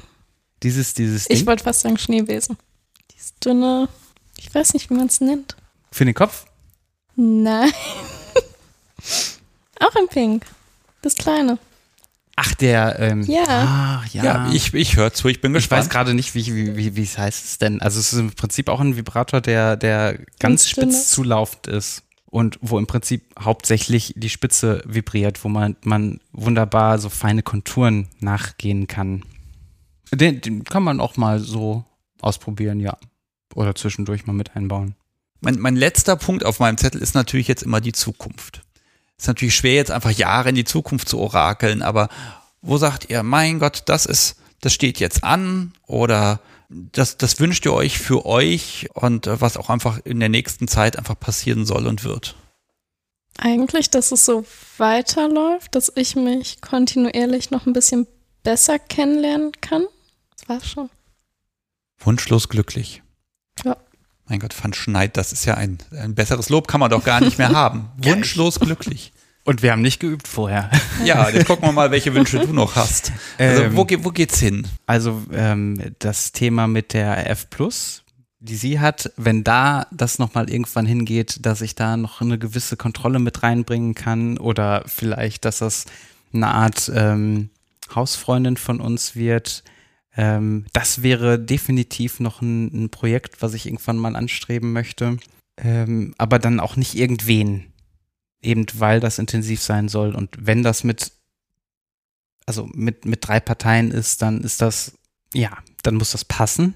Dieses, 0.61 0.93
dieses 0.93 1.25
Ding. 1.25 1.37
Ich 1.37 1.47
wollte 1.47 1.63
fast 1.63 1.79
sagen 1.79 1.97
Schneewesen. 1.97 2.55
Dieses 3.11 3.33
dünne, 3.39 3.89
ich 4.37 4.53
weiß 4.53 4.75
nicht, 4.75 4.91
wie 4.91 4.93
man 4.93 5.07
es 5.07 5.21
nennt. 5.21 5.55
Für 5.91 6.05
den 6.05 6.13
Kopf? 6.13 6.45
Nein. 7.15 7.71
Auch 9.79 9.95
in 9.95 10.07
Pink. 10.07 10.45
Das 11.01 11.15
kleine. 11.15 11.57
Ach, 12.35 12.53
der, 12.53 12.99
ähm, 12.99 13.23
ja. 13.23 13.43
Ach, 13.47 14.07
ja. 14.13 14.23
ja. 14.23 14.51
ich, 14.53 14.71
ich 14.75 14.97
höre 14.97 15.11
zu, 15.11 15.29
ich 15.29 15.41
bin 15.41 15.51
gespannt. 15.53 15.81
Ich 15.81 15.85
weiß 15.87 15.91
gerade 15.91 16.13
nicht, 16.13 16.35
wie, 16.35 16.45
wie, 16.53 16.77
wie, 16.77 16.95
wie 16.95 17.03
es 17.03 17.17
heißt 17.17 17.43
es 17.43 17.57
denn. 17.57 17.81
Also 17.81 17.99
es 17.99 18.13
ist 18.13 18.19
im 18.19 18.33
Prinzip 18.33 18.69
auch 18.69 18.81
ein 18.81 18.95
Vibrator, 18.95 19.41
der, 19.41 19.77
der 19.77 20.13
ganz, 20.13 20.29
ganz 20.39 20.69
spitz 20.69 21.09
zulaufend 21.09 21.65
ist 21.65 22.03
und 22.35 22.59
wo 22.61 22.77
im 22.77 22.85
Prinzip 22.85 23.33
hauptsächlich 23.39 24.13
die 24.17 24.27
Spitze 24.27 24.83
vibriert, 24.85 25.41
wo 25.45 25.47
man, 25.47 25.77
man 25.85 26.19
wunderbar 26.33 26.99
so 26.99 27.07
feine 27.07 27.43
Konturen 27.43 28.09
nachgehen 28.19 28.87
kann. 28.87 29.23
Den, 30.11 30.41
den 30.41 30.65
kann 30.65 30.83
man 30.83 30.99
auch 30.99 31.15
mal 31.15 31.39
so 31.39 31.85
ausprobieren, 32.19 32.81
ja. 32.81 32.97
Oder 33.53 33.73
zwischendurch 33.73 34.25
mal 34.25 34.33
mit 34.33 34.53
einbauen. 34.53 34.95
Mein, 35.39 35.59
mein 35.59 35.77
letzter 35.77 36.17
Punkt 36.17 36.43
auf 36.43 36.59
meinem 36.59 36.77
Zettel 36.77 37.01
ist 37.01 37.15
natürlich 37.15 37.47
jetzt 37.47 37.63
immer 37.63 37.79
die 37.79 37.93
Zukunft. 37.93 38.63
Ist 39.17 39.27
natürlich 39.27 39.55
schwer, 39.55 39.75
jetzt 39.75 39.91
einfach 39.91 40.11
Jahre 40.11 40.49
in 40.49 40.55
die 40.55 40.65
Zukunft 40.65 41.07
zu 41.07 41.19
orakeln, 41.19 41.81
aber 41.81 42.09
wo 42.61 42.77
sagt 42.77 43.09
ihr, 43.09 43.23
mein 43.23 43.59
Gott, 43.59 43.83
das 43.85 44.05
ist, 44.05 44.35
das 44.59 44.73
steht 44.73 44.99
jetzt 44.99 45.23
an 45.23 45.71
oder 45.87 46.41
das, 46.69 47.17
das 47.17 47.39
wünscht 47.39 47.65
ihr 47.65 47.73
euch 47.73 47.99
für 47.99 48.25
euch 48.25 48.87
und 48.93 49.27
äh, 49.27 49.39
was 49.41 49.57
auch 49.57 49.69
einfach 49.69 49.99
in 50.03 50.19
der 50.19 50.29
nächsten 50.29 50.67
Zeit 50.67 50.97
einfach 50.97 51.19
passieren 51.19 51.65
soll 51.65 51.87
und 51.87 52.03
wird? 52.03 52.35
Eigentlich, 53.37 53.89
dass 53.89 54.11
es 54.11 54.25
so 54.25 54.45
weiterläuft, 54.77 55.75
dass 55.75 55.91
ich 55.95 56.15
mich 56.15 56.61
kontinuierlich 56.61 57.51
noch 57.51 57.65
ein 57.65 57.73
bisschen 57.73 58.07
besser 58.43 58.79
kennenlernen 58.79 59.51
kann. 59.59 59.85
Das 60.37 60.49
war 60.49 60.63
schon. 60.63 60.89
Wunschlos 61.99 62.49
glücklich. 62.49 63.01
Ja. 63.63 63.77
Mein 64.27 64.39
Gott, 64.39 64.55
Van 64.61 64.73
Schneid, 64.73 65.17
das 65.17 65.33
ist 65.33 65.45
ja 65.45 65.55
ein, 65.55 65.77
ein 65.91 66.15
besseres 66.15 66.49
Lob 66.49 66.67
kann 66.67 66.79
man 66.79 66.89
doch 66.89 67.03
gar 67.03 67.21
nicht 67.21 67.37
mehr 67.37 67.49
haben. 67.49 67.89
Wunschlos 67.97 68.59
glücklich. 68.59 69.11
Und 69.45 69.61
wir 69.61 69.71
haben 69.71 69.83
nicht 69.83 69.99
geübt 69.99 70.27
vorher. 70.27 70.71
Ja, 71.03 71.29
jetzt 71.29 71.45
gucken 71.47 71.67
wir 71.67 71.71
mal, 71.71 71.91
welche 71.91 72.13
Wünsche 72.15 72.39
du 72.39 72.51
noch 72.51 72.75
hast. 72.75 73.13
Also, 73.37 73.63
ähm, 73.63 73.77
wo, 73.77 73.85
wo 73.99 74.09
geht's 74.09 74.39
hin? 74.39 74.67
Also, 74.87 75.21
ähm, 75.31 75.93
das 75.99 76.31
Thema 76.31 76.67
mit 76.67 76.93
der 76.93 77.29
F 77.29 77.51
Plus, 77.51 78.03
die 78.39 78.55
sie 78.55 78.79
hat, 78.79 79.11
wenn 79.17 79.43
da 79.43 79.85
das 79.91 80.17
nochmal 80.17 80.49
irgendwann 80.49 80.87
hingeht, 80.87 81.45
dass 81.45 81.61
ich 81.61 81.75
da 81.75 81.95
noch 81.95 82.21
eine 82.21 82.39
gewisse 82.39 82.75
Kontrolle 82.75 83.19
mit 83.19 83.43
reinbringen 83.43 83.93
kann 83.93 84.39
oder 84.39 84.83
vielleicht, 84.87 85.45
dass 85.45 85.59
das 85.59 85.85
eine 86.33 86.47
Art 86.47 86.91
ähm, 86.93 87.49
Hausfreundin 87.93 88.57
von 88.57 88.81
uns 88.81 89.15
wird, 89.15 89.63
ähm, 90.17 90.65
das 90.73 91.03
wäre 91.03 91.37
definitiv 91.37 92.19
noch 92.19 92.41
ein, 92.41 92.85
ein, 92.85 92.89
Projekt, 92.89 93.41
was 93.41 93.53
ich 93.53 93.67
irgendwann 93.67 93.97
mal 93.97 94.15
anstreben 94.15 94.73
möchte. 94.73 95.17
Ähm, 95.57 96.15
aber 96.17 96.39
dann 96.39 96.59
auch 96.59 96.75
nicht 96.77 96.95
irgendwen 96.95 97.65
eben 98.45 98.65
weil 98.75 98.99
das 98.99 99.19
intensiv 99.19 99.61
sein 99.61 99.87
soll. 99.87 100.15
Und 100.15 100.29
wenn 100.39 100.63
das 100.63 100.83
mit, 100.83 101.11
also 102.45 102.69
mit, 102.73 103.05
mit 103.05 103.27
drei 103.27 103.39
Parteien 103.39 103.91
ist, 103.91 104.21
dann 104.21 104.41
ist 104.41 104.61
das, 104.61 104.93
ja, 105.33 105.57
dann 105.83 105.95
muss 105.95 106.11
das 106.11 106.25
passen. 106.25 106.75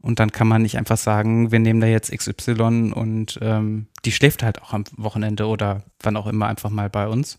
Und 0.00 0.18
dann 0.18 0.32
kann 0.32 0.48
man 0.48 0.62
nicht 0.62 0.76
einfach 0.76 0.98
sagen, 0.98 1.52
wir 1.52 1.60
nehmen 1.60 1.80
da 1.80 1.86
jetzt 1.86 2.10
XY 2.10 2.92
und 2.92 3.38
ähm, 3.40 3.86
die 4.04 4.10
schläft 4.10 4.42
halt 4.42 4.60
auch 4.60 4.72
am 4.72 4.84
Wochenende 4.96 5.46
oder 5.46 5.84
wann 6.00 6.16
auch 6.16 6.26
immer 6.26 6.48
einfach 6.48 6.70
mal 6.70 6.90
bei 6.90 7.06
uns. 7.06 7.38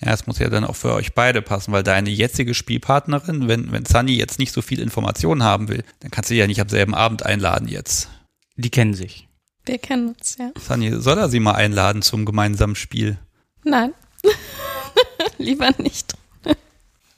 Ja, 0.00 0.12
es 0.12 0.26
muss 0.26 0.40
ja 0.40 0.50
dann 0.50 0.64
auch 0.64 0.74
für 0.74 0.92
euch 0.92 1.14
beide 1.14 1.40
passen, 1.40 1.70
weil 1.70 1.84
deine 1.84 2.10
jetzige 2.10 2.52
Spielpartnerin, 2.52 3.46
wenn, 3.46 3.70
wenn 3.70 3.86
Sunny 3.86 4.16
jetzt 4.16 4.40
nicht 4.40 4.52
so 4.52 4.60
viel 4.60 4.80
Informationen 4.80 5.44
haben 5.44 5.68
will, 5.68 5.84
dann 6.00 6.10
kannst 6.10 6.30
du 6.30 6.34
ja 6.34 6.48
nicht 6.48 6.60
am 6.60 6.68
selben 6.68 6.94
Abend 6.94 7.24
einladen 7.24 7.68
jetzt. 7.68 8.10
Die 8.56 8.70
kennen 8.70 8.94
sich. 8.94 9.28
Wir 9.64 9.78
kennen 9.78 10.08
uns, 10.08 10.36
ja. 10.38 10.50
Sunny, 10.60 10.92
soll 11.00 11.18
er 11.18 11.28
sie 11.28 11.40
mal 11.40 11.54
einladen 11.54 12.02
zum 12.02 12.24
gemeinsamen 12.26 12.76
Spiel? 12.76 13.18
Nein. 13.64 13.94
Lieber 15.38 15.70
nicht. 15.78 16.14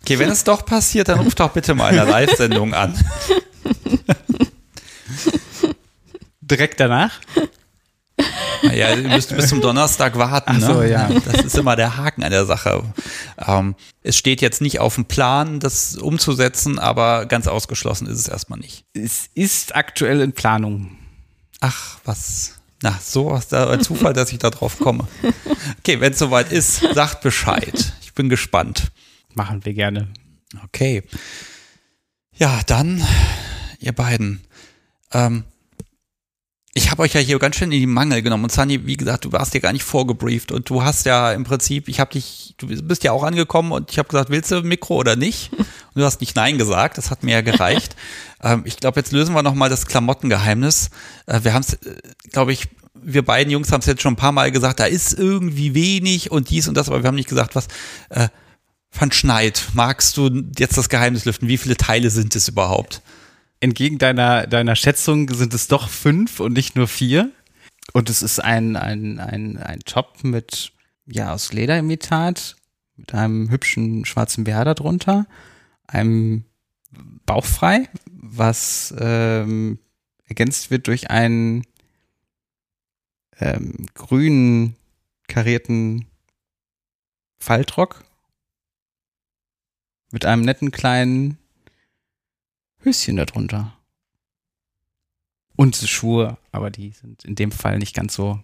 Okay, 0.03 0.21
wenn 0.21 0.31
es 0.31 0.45
doch 0.45 0.65
passiert, 0.65 1.09
dann 1.09 1.19
ruft 1.19 1.41
doch 1.41 1.51
bitte 1.51 1.75
mal 1.75 1.87
eine 1.87 2.09
Live-Sendung 2.09 2.75
an. 2.75 2.95
Direkt 6.41 6.79
danach? 6.79 7.19
Naja, 8.63 8.95
du 8.95 9.03
müsst 9.03 9.35
bis 9.35 9.49
zum 9.49 9.61
Donnerstag 9.61 10.17
warten. 10.17 10.53
Ach 10.57 10.61
so, 10.61 10.81
ne? 10.81 10.91
ja. 10.91 11.11
Das 11.25 11.45
ist 11.45 11.59
immer 11.59 11.75
der 11.75 11.97
Haken 11.97 12.23
an 12.23 12.31
der 12.31 12.47
Sache. 12.47 12.85
Ähm, 13.45 13.75
es 14.03 14.17
steht 14.17 14.41
jetzt 14.41 14.61
nicht 14.61 14.79
auf 14.79 14.95
dem 14.95 15.07
Plan, 15.07 15.59
das 15.59 15.97
umzusetzen, 15.97 16.79
aber 16.79 17.27
ganz 17.27 17.49
ausgeschlossen 17.49 18.07
ist 18.07 18.21
es 18.21 18.29
erstmal 18.29 18.61
nicht. 18.61 18.85
Es 18.95 19.29
ist 19.35 19.75
aktuell 19.75 20.21
in 20.21 20.33
Planung. 20.33 20.97
Ach, 21.61 21.99
was. 22.05 22.55
Na, 22.83 22.99
so 23.03 23.35
ist 23.35 23.53
da 23.53 23.71
ein 23.71 23.81
Zufall, 23.81 24.13
dass 24.13 24.33
ich 24.33 24.39
da 24.39 24.51
drauf 24.51 24.79
komme. 24.79 25.09
Okay, 25.79 26.01
wenn 26.01 26.13
es 26.13 26.19
soweit 26.19 26.53
ist, 26.53 26.81
sagt 26.95 27.23
Bescheid. 27.23 27.93
Ich 28.03 28.13
bin 28.13 28.29
gespannt. 28.29 28.93
Machen 29.35 29.65
wir 29.65 29.73
gerne. 29.73 30.09
Okay. 30.65 31.03
Ja, 32.35 32.61
dann, 32.67 33.03
ihr 33.79 33.93
beiden. 33.93 34.43
Ähm, 35.13 35.45
ich 36.77 36.91
habe 36.91 37.03
euch 37.03 37.15
ja 37.15 37.21
hier 37.21 37.39
ganz 37.39 37.57
schön 37.57 37.73
in 37.73 37.81
die 37.81 37.87
Mangel 37.87 38.21
genommen. 38.21 38.45
Und 38.45 38.53
Sunny, 38.53 38.87
wie 38.87 38.99
gesagt, 38.99 39.25
du 39.25 39.33
warst 39.33 39.55
ja 39.55 39.61
gar 39.61 39.73
nicht 39.73 39.83
vorgebrieft 39.83 40.53
und 40.53 40.69
du 40.69 40.85
hast 40.85 41.07
ja 41.07 41.33
im 41.33 41.43
Prinzip, 41.43 41.89
ich 41.89 42.01
habe 42.01 42.13
dich, 42.13 42.55
du 42.59 42.67
bist 42.67 43.03
ja 43.03 43.13
auch 43.13 43.23
angekommen 43.23 43.73
und 43.73 43.91
ich 43.91 43.99
habe 43.99 44.11
gesagt, 44.11 44.29
willst 44.29 44.51
du 44.51 44.61
Mikro 44.61 44.97
oder 44.97 45.17
nicht? 45.17 45.51
Und 45.97 46.03
Du 46.03 46.05
hast 46.05 46.21
nicht 46.21 46.37
Nein 46.37 46.59
gesagt, 46.59 46.99
das 46.99 47.11
hat 47.11 47.23
mir 47.23 47.33
ja 47.33 47.41
gereicht. 47.41 47.97
ähm, 48.43 48.65
ich 48.67 48.77
glaube, 48.77 49.01
jetzt 49.01 49.13
lösen 49.13 49.35
wir 49.35 49.43
nochmal 49.43 49.71
das 49.71 49.87
Klamottengeheimnis. 49.87 50.91
Äh, 51.25 51.41
wir 51.45 51.55
haben 51.55 51.63
es, 51.63 51.73
äh, 51.73 51.97
glaube 52.31 52.53
ich, 52.53 52.69
wir 52.93 53.25
beiden 53.25 53.51
Jungs 53.51 53.73
haben 53.73 53.81
es 53.81 53.87
jetzt 53.87 54.03
schon 54.03 54.13
ein 54.13 54.17
paar 54.17 54.33
Mal 54.33 54.53
gesagt, 54.53 54.79
da 54.79 54.85
ist 54.85 55.15
irgendwie 55.19 55.73
wenig 55.73 56.31
und 56.31 56.51
dies 56.51 56.69
und 56.69 56.77
das, 56.77 56.89
aber 56.91 57.03
wir 57.03 57.09
haben 57.09 57.15
nicht 57.15 57.31
gesagt, 57.31 57.55
was. 57.55 57.69
Äh, 58.11 58.29
Van 58.93 59.13
Schneid, 59.13 59.69
magst 59.73 60.17
du 60.19 60.31
jetzt 60.59 60.77
das 60.77 60.91
Geheimnis 60.91 61.25
lüften? 61.25 61.49
Wie 61.49 61.59
viele 61.59 61.77
Teile 61.77 62.11
sind 62.11 62.37
es 62.37 62.49
überhaupt? 62.49 63.01
Entgegen 63.61 63.99
deiner, 63.99 64.47
deiner 64.47 64.77
Schätzung 64.77 65.33
sind 65.33 65.55
es 65.55 65.69
doch 65.69 65.89
fünf 65.89 66.41
und 66.41 66.53
nicht 66.53 66.77
nur 66.77 66.89
vier. 66.89 67.33
Und 67.93 68.11
es 68.11 68.23
ist 68.23 68.41
ein, 68.41 68.77
ein, 68.77 69.19
ein, 69.19 69.57
ein 69.59 69.81
Top 69.81 70.23
mit, 70.25 70.73
ja, 71.07 71.33
aus 71.33 71.53
Lederimitat, 71.53 72.57
mit 72.97 73.15
einem 73.15 73.51
hübschen 73.51 74.05
schwarzen 74.05 74.45
BH 74.45 74.65
darunter, 74.65 75.27
einem 75.87 76.45
Bauchfrei, 77.25 77.89
was 78.11 78.95
ähm, 78.99 79.79
ergänzt 80.25 80.71
wird 80.71 80.87
durch 80.87 81.11
einen 81.11 81.65
ähm, 83.39 83.87
grünen 83.95 84.77
karierten 85.29 86.07
Faltrock 87.39 88.05
mit 90.11 90.25
einem 90.25 90.43
netten 90.43 90.71
kleinen 90.71 91.39
Höschen 92.87 93.17
darunter. 93.17 93.73
Und 95.57 95.77
Schuhe, 95.77 96.37
aber 96.53 96.71
die 96.71 96.91
sind 96.91 97.25
in 97.25 97.35
dem 97.35 97.51
Fall 97.51 97.79
nicht 97.79 97.95
ganz 97.95 98.15
so 98.15 98.39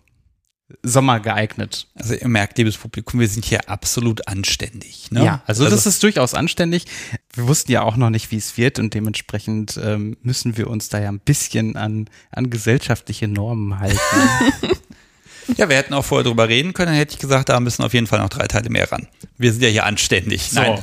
sommergeeignet. 0.83 1.87
Also 1.95 2.15
ihr 2.15 2.29
merkt, 2.29 2.57
liebes 2.57 2.79
Publikum, 2.79 3.21
wir 3.21 3.29
sind 3.29 3.45
hier 3.45 3.69
absolut 3.69 4.27
anständig. 4.27 5.11
Ne? 5.11 5.25
Ja, 5.25 5.43
also, 5.47 5.65
also, 5.65 5.77
das 5.77 5.87
ist 5.87 6.03
durchaus 6.03 6.35
anständig. 6.35 6.87
Wir 7.35 7.47
wussten 7.47 7.71
ja 7.71 7.83
auch 7.83 7.97
noch 7.97 8.11
nicht, 8.11 8.31
wie 8.31 8.37
es 8.37 8.57
wird 8.57 8.79
und 8.79 8.95
dementsprechend 8.95 9.79
ähm, 9.83 10.17
müssen 10.23 10.57
wir 10.57 10.69
uns 10.69 10.89
da 10.89 10.99
ja 10.99 11.11
ein 11.11 11.21
bisschen 11.21 11.77
an, 11.77 12.09
an 12.31 12.49
gesellschaftliche 12.49 13.29
Normen 13.29 13.79
halten. 13.79 13.99
ja, 15.57 15.69
wir 15.69 15.77
hätten 15.77 15.93
auch 15.95 16.05
vorher 16.05 16.25
drüber 16.25 16.49
reden 16.49 16.73
können, 16.73 16.89
dann 16.89 16.97
hätte 16.97 17.15
ich 17.15 17.21
gesagt, 17.21 17.51
da 17.51 17.61
müssen 17.61 17.83
auf 17.83 17.93
jeden 17.93 18.07
Fall 18.07 18.21
noch 18.21 18.31
drei 18.31 18.47
Teile 18.47 18.71
mehr 18.71 18.91
ran. 18.91 19.07
Wir 19.37 19.53
sind 19.53 19.63
ja 19.63 19.69
hier 19.69 19.85
anständig. 19.85 20.45
So. 20.45 20.61
Nein, 20.61 20.79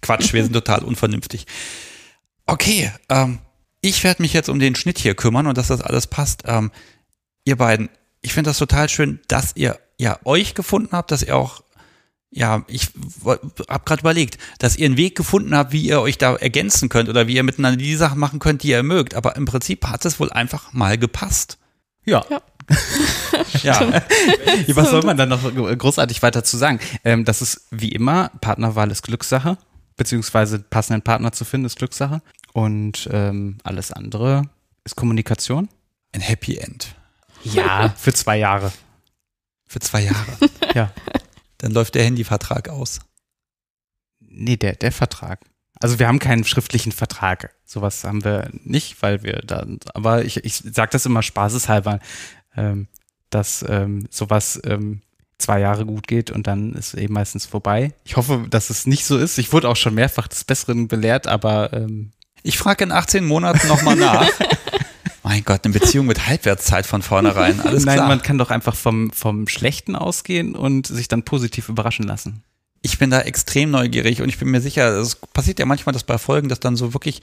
Quatsch, 0.00 0.32
wir 0.32 0.42
sind 0.42 0.54
total 0.54 0.84
unvernünftig. 0.84 1.46
Okay, 2.46 2.92
ähm, 3.08 3.38
ich 3.80 4.02
werde 4.04 4.22
mich 4.22 4.32
jetzt 4.32 4.48
um 4.48 4.58
den 4.58 4.74
Schnitt 4.74 4.98
hier 4.98 5.14
kümmern 5.14 5.46
und 5.46 5.58
dass 5.58 5.68
das 5.68 5.80
alles 5.80 6.06
passt. 6.06 6.42
Ähm, 6.46 6.70
ihr 7.44 7.56
beiden, 7.56 7.88
ich 8.22 8.32
finde 8.32 8.50
das 8.50 8.58
total 8.58 8.88
schön, 8.88 9.20
dass 9.28 9.56
ihr 9.56 9.78
ja 9.98 10.18
euch 10.24 10.54
gefunden 10.54 10.90
habt, 10.92 11.10
dass 11.10 11.22
ihr 11.22 11.36
auch 11.36 11.62
ja, 12.36 12.64
ich 12.66 12.88
habe 13.68 13.84
gerade 13.84 14.00
überlegt, 14.00 14.38
dass 14.58 14.76
ihr 14.76 14.86
einen 14.86 14.96
Weg 14.96 15.16
gefunden 15.16 15.54
habt, 15.54 15.70
wie 15.70 15.86
ihr 15.86 16.00
euch 16.00 16.18
da 16.18 16.34
ergänzen 16.34 16.88
könnt 16.88 17.08
oder 17.08 17.28
wie 17.28 17.36
ihr 17.36 17.44
miteinander 17.44 17.76
die 17.76 17.94
Sachen 17.94 18.18
machen 18.18 18.40
könnt, 18.40 18.64
die 18.64 18.70
ihr 18.70 18.82
mögt. 18.82 19.14
Aber 19.14 19.36
im 19.36 19.44
Prinzip 19.44 19.86
hat 19.86 20.04
es 20.04 20.18
wohl 20.18 20.32
einfach 20.32 20.72
mal 20.72 20.98
gepasst. 20.98 21.58
Ja. 22.04 22.24
Ja. 22.28 22.42
ja. 23.62 24.02
Was 24.74 24.90
soll 24.90 25.02
man 25.02 25.16
dann 25.16 25.28
noch 25.28 25.42
großartig 25.44 26.22
weiter 26.22 26.42
zu 26.42 26.56
sagen? 26.56 26.80
Ähm, 27.04 27.24
das 27.24 27.40
ist 27.40 27.68
wie 27.70 27.90
immer, 27.90 28.32
Partnerwahl 28.40 28.90
ist 28.90 29.02
Glückssache 29.02 29.56
beziehungsweise 29.96 30.58
passenden 30.58 31.02
Partner 31.02 31.32
zu 31.32 31.44
finden, 31.44 31.66
ist 31.66 31.78
Glückssache. 31.78 32.22
Und 32.52 33.08
ähm, 33.12 33.58
alles 33.64 33.92
andere 33.92 34.48
ist 34.84 34.96
Kommunikation. 34.96 35.68
Ein 36.12 36.20
Happy 36.20 36.56
End. 36.56 36.94
Ja, 37.42 37.88
für 37.96 38.12
zwei 38.12 38.38
Jahre. 38.38 38.72
Für 39.66 39.80
zwei 39.80 40.02
Jahre. 40.02 40.38
ja. 40.74 40.92
Dann 41.58 41.72
läuft 41.72 41.94
der 41.94 42.04
Handyvertrag 42.04 42.68
aus. 42.68 43.00
Nee, 44.20 44.56
der, 44.56 44.74
der 44.74 44.92
Vertrag. 44.92 45.40
Also 45.80 45.98
wir 45.98 46.06
haben 46.06 46.18
keinen 46.18 46.44
schriftlichen 46.44 46.92
Vertrag. 46.92 47.54
Sowas 47.64 48.04
haben 48.04 48.24
wir 48.24 48.50
nicht, 48.52 49.02
weil 49.02 49.22
wir 49.22 49.40
da, 49.44 49.66
aber 49.94 50.24
ich, 50.24 50.44
ich 50.44 50.56
sage 50.56 50.90
das 50.92 51.06
immer 51.06 51.22
spaßeshalber, 51.22 51.98
ähm, 52.56 52.88
dass 53.30 53.64
ähm, 53.68 54.06
sowas 54.10 54.60
ähm, 54.64 55.02
zwei 55.44 55.60
Jahre 55.60 55.86
gut 55.86 56.06
geht 56.06 56.30
und 56.30 56.46
dann 56.46 56.72
ist 56.72 56.94
eben 56.94 57.14
meistens 57.14 57.46
vorbei. 57.46 57.92
Ich 58.04 58.16
hoffe, 58.16 58.46
dass 58.50 58.70
es 58.70 58.86
nicht 58.86 59.04
so 59.04 59.18
ist. 59.18 59.38
Ich 59.38 59.52
wurde 59.52 59.68
auch 59.68 59.76
schon 59.76 59.94
mehrfach 59.94 60.28
des 60.28 60.44
Besseren 60.44 60.88
belehrt, 60.88 61.26
aber 61.26 61.72
ähm 61.72 62.10
ich 62.46 62.58
frage 62.58 62.84
in 62.84 62.92
18 62.92 63.24
Monaten 63.24 63.66
nochmal 63.68 63.96
nach. 63.96 64.28
mein 65.22 65.42
Gott, 65.44 65.64
eine 65.64 65.72
Beziehung 65.72 66.04
mit 66.04 66.26
Halbwertszeit 66.26 66.84
von 66.84 67.00
vornherein. 67.00 67.58
Alles 67.60 67.86
Nein, 67.86 67.96
klar. 67.96 68.08
man 68.08 68.20
kann 68.20 68.36
doch 68.36 68.50
einfach 68.50 68.74
vom, 68.74 69.10
vom 69.12 69.48
Schlechten 69.48 69.96
ausgehen 69.96 70.54
und 70.54 70.86
sich 70.86 71.08
dann 71.08 71.22
positiv 71.22 71.70
überraschen 71.70 72.06
lassen. 72.06 72.42
Ich 72.82 72.98
bin 72.98 73.08
da 73.08 73.20
extrem 73.22 73.70
neugierig 73.70 74.20
und 74.20 74.28
ich 74.28 74.38
bin 74.38 74.50
mir 74.50 74.60
sicher, 74.60 74.88
es 74.98 75.16
passiert 75.16 75.58
ja 75.58 75.64
manchmal, 75.64 75.94
dass 75.94 76.04
bei 76.04 76.18
Folgen, 76.18 76.50
dass 76.50 76.60
dann 76.60 76.76
so 76.76 76.92
wirklich 76.92 77.22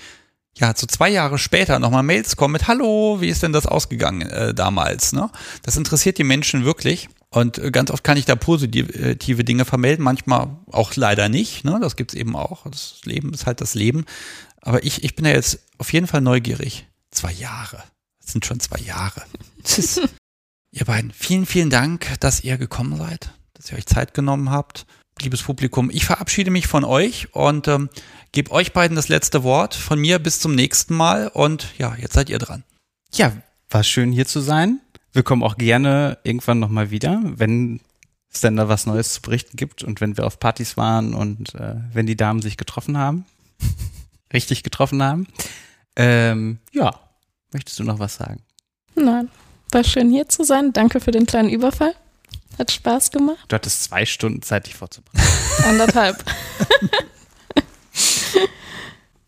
ja, 0.57 0.73
so 0.75 0.87
zwei 0.87 1.09
Jahre 1.09 1.37
später 1.37 1.79
nochmal 1.79 2.03
Mails 2.03 2.35
kommen 2.35 2.53
mit 2.53 2.67
Hallo, 2.67 3.17
wie 3.21 3.29
ist 3.29 3.43
denn 3.43 3.53
das 3.53 3.67
ausgegangen 3.67 4.21
äh, 4.23 4.53
damals? 4.53 5.13
Ne? 5.13 5.29
Das 5.63 5.77
interessiert 5.77 6.17
die 6.17 6.23
Menschen 6.23 6.65
wirklich. 6.65 7.09
Und 7.33 7.57
äh, 7.57 7.71
ganz 7.71 7.91
oft 7.91 8.03
kann 8.03 8.17
ich 8.17 8.25
da 8.25 8.35
positive 8.35 9.43
Dinge 9.43 9.65
vermelden, 9.65 10.03
manchmal 10.03 10.57
auch 10.67 10.95
leider 10.95 11.29
nicht. 11.29 11.63
Ne? 11.63 11.79
Das 11.81 11.95
gibt's 11.95 12.13
eben 12.13 12.35
auch. 12.35 12.69
Das 12.69 13.01
Leben 13.05 13.33
ist 13.33 13.45
halt 13.45 13.61
das 13.61 13.73
Leben. 13.73 14.05
Aber 14.61 14.83
ich, 14.83 15.03
ich 15.03 15.15
bin 15.15 15.25
ja 15.25 15.31
jetzt 15.31 15.59
auf 15.77 15.91
jeden 15.93 16.07
Fall 16.07 16.21
neugierig. 16.21 16.87
Zwei 17.09 17.31
Jahre. 17.31 17.83
Das 18.21 18.33
sind 18.33 18.45
schon 18.45 18.59
zwei 18.59 18.79
Jahre. 18.79 19.23
Tschüss. 19.63 20.01
ihr 20.71 20.85
beiden, 20.85 21.11
vielen, 21.11 21.45
vielen 21.45 21.69
Dank, 21.69 22.19
dass 22.19 22.43
ihr 22.43 22.57
gekommen 22.57 22.97
seid, 22.97 23.31
dass 23.53 23.71
ihr 23.71 23.77
euch 23.77 23.85
Zeit 23.85 24.13
genommen 24.13 24.49
habt. 24.49 24.85
Liebes 25.21 25.43
Publikum, 25.43 25.89
ich 25.91 26.05
verabschiede 26.05 26.51
mich 26.51 26.67
von 26.67 26.83
euch 26.83 27.33
und 27.35 27.67
ähm, 27.67 27.89
gebe 28.31 28.51
euch 28.51 28.73
beiden 28.73 28.95
das 28.95 29.07
letzte 29.07 29.43
Wort. 29.43 29.75
Von 29.75 29.99
mir 29.99 30.19
bis 30.19 30.39
zum 30.39 30.55
nächsten 30.55 30.95
Mal. 30.95 31.27
Und 31.27 31.67
ja, 31.77 31.95
jetzt 31.95 32.13
seid 32.13 32.29
ihr 32.29 32.39
dran. 32.39 32.63
Ja, 33.13 33.33
war 33.69 33.83
schön 33.83 34.11
hier 34.11 34.25
zu 34.25 34.39
sein. 34.41 34.79
Wir 35.13 35.23
kommen 35.23 35.43
auch 35.43 35.57
gerne 35.57 36.17
irgendwann 36.23 36.59
nochmal 36.59 36.89
wieder, 36.89 37.21
wenn 37.23 37.81
es 38.33 38.41
denn 38.41 38.55
da 38.55 38.69
was 38.69 38.85
Neues 38.85 39.13
zu 39.13 39.21
berichten 39.21 39.57
gibt 39.57 39.83
und 39.83 39.99
wenn 39.99 40.17
wir 40.17 40.25
auf 40.25 40.39
Partys 40.39 40.77
waren 40.77 41.13
und 41.13 41.53
äh, 41.55 41.75
wenn 41.91 42.05
die 42.05 42.15
Damen 42.15 42.41
sich 42.41 42.55
getroffen 42.55 42.97
haben, 42.97 43.25
richtig 44.33 44.63
getroffen 44.63 45.03
haben. 45.03 45.27
Ähm, 45.97 46.59
ja, 46.71 46.97
möchtest 47.51 47.77
du 47.79 47.83
noch 47.83 47.99
was 47.99 48.15
sagen? 48.15 48.41
Nein, 48.95 49.29
war 49.71 49.83
schön 49.83 50.09
hier 50.09 50.29
zu 50.29 50.43
sein. 50.43 50.71
Danke 50.71 51.01
für 51.01 51.11
den 51.11 51.25
kleinen 51.25 51.49
Überfall. 51.49 51.93
Hat 52.57 52.71
Spaß 52.71 53.11
gemacht. 53.11 53.45
Du 53.47 53.55
hattest 53.55 53.83
zwei 53.83 54.05
Stunden 54.05 54.41
Zeit, 54.41 54.67
dich 54.67 54.75
vorzubereiten. 54.75 55.27
Anderthalb. 55.65 56.23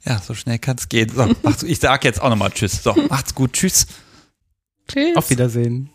ja, 0.05 0.19
so 0.19 0.33
schnell 0.33 0.59
kann 0.59 0.77
es 0.77 0.87
gehen. 0.87 1.09
So, 1.09 1.65
ich 1.65 1.79
sag 1.79 2.05
jetzt 2.05 2.21
auch 2.21 2.29
nochmal 2.29 2.51
Tschüss. 2.51 2.83
So, 2.83 2.93
macht's 3.09 3.35
gut. 3.35 3.53
Tschüss. 3.53 3.87
Tschüss. 4.87 5.15
Auf 5.15 5.29
Wiedersehen. 5.29 5.89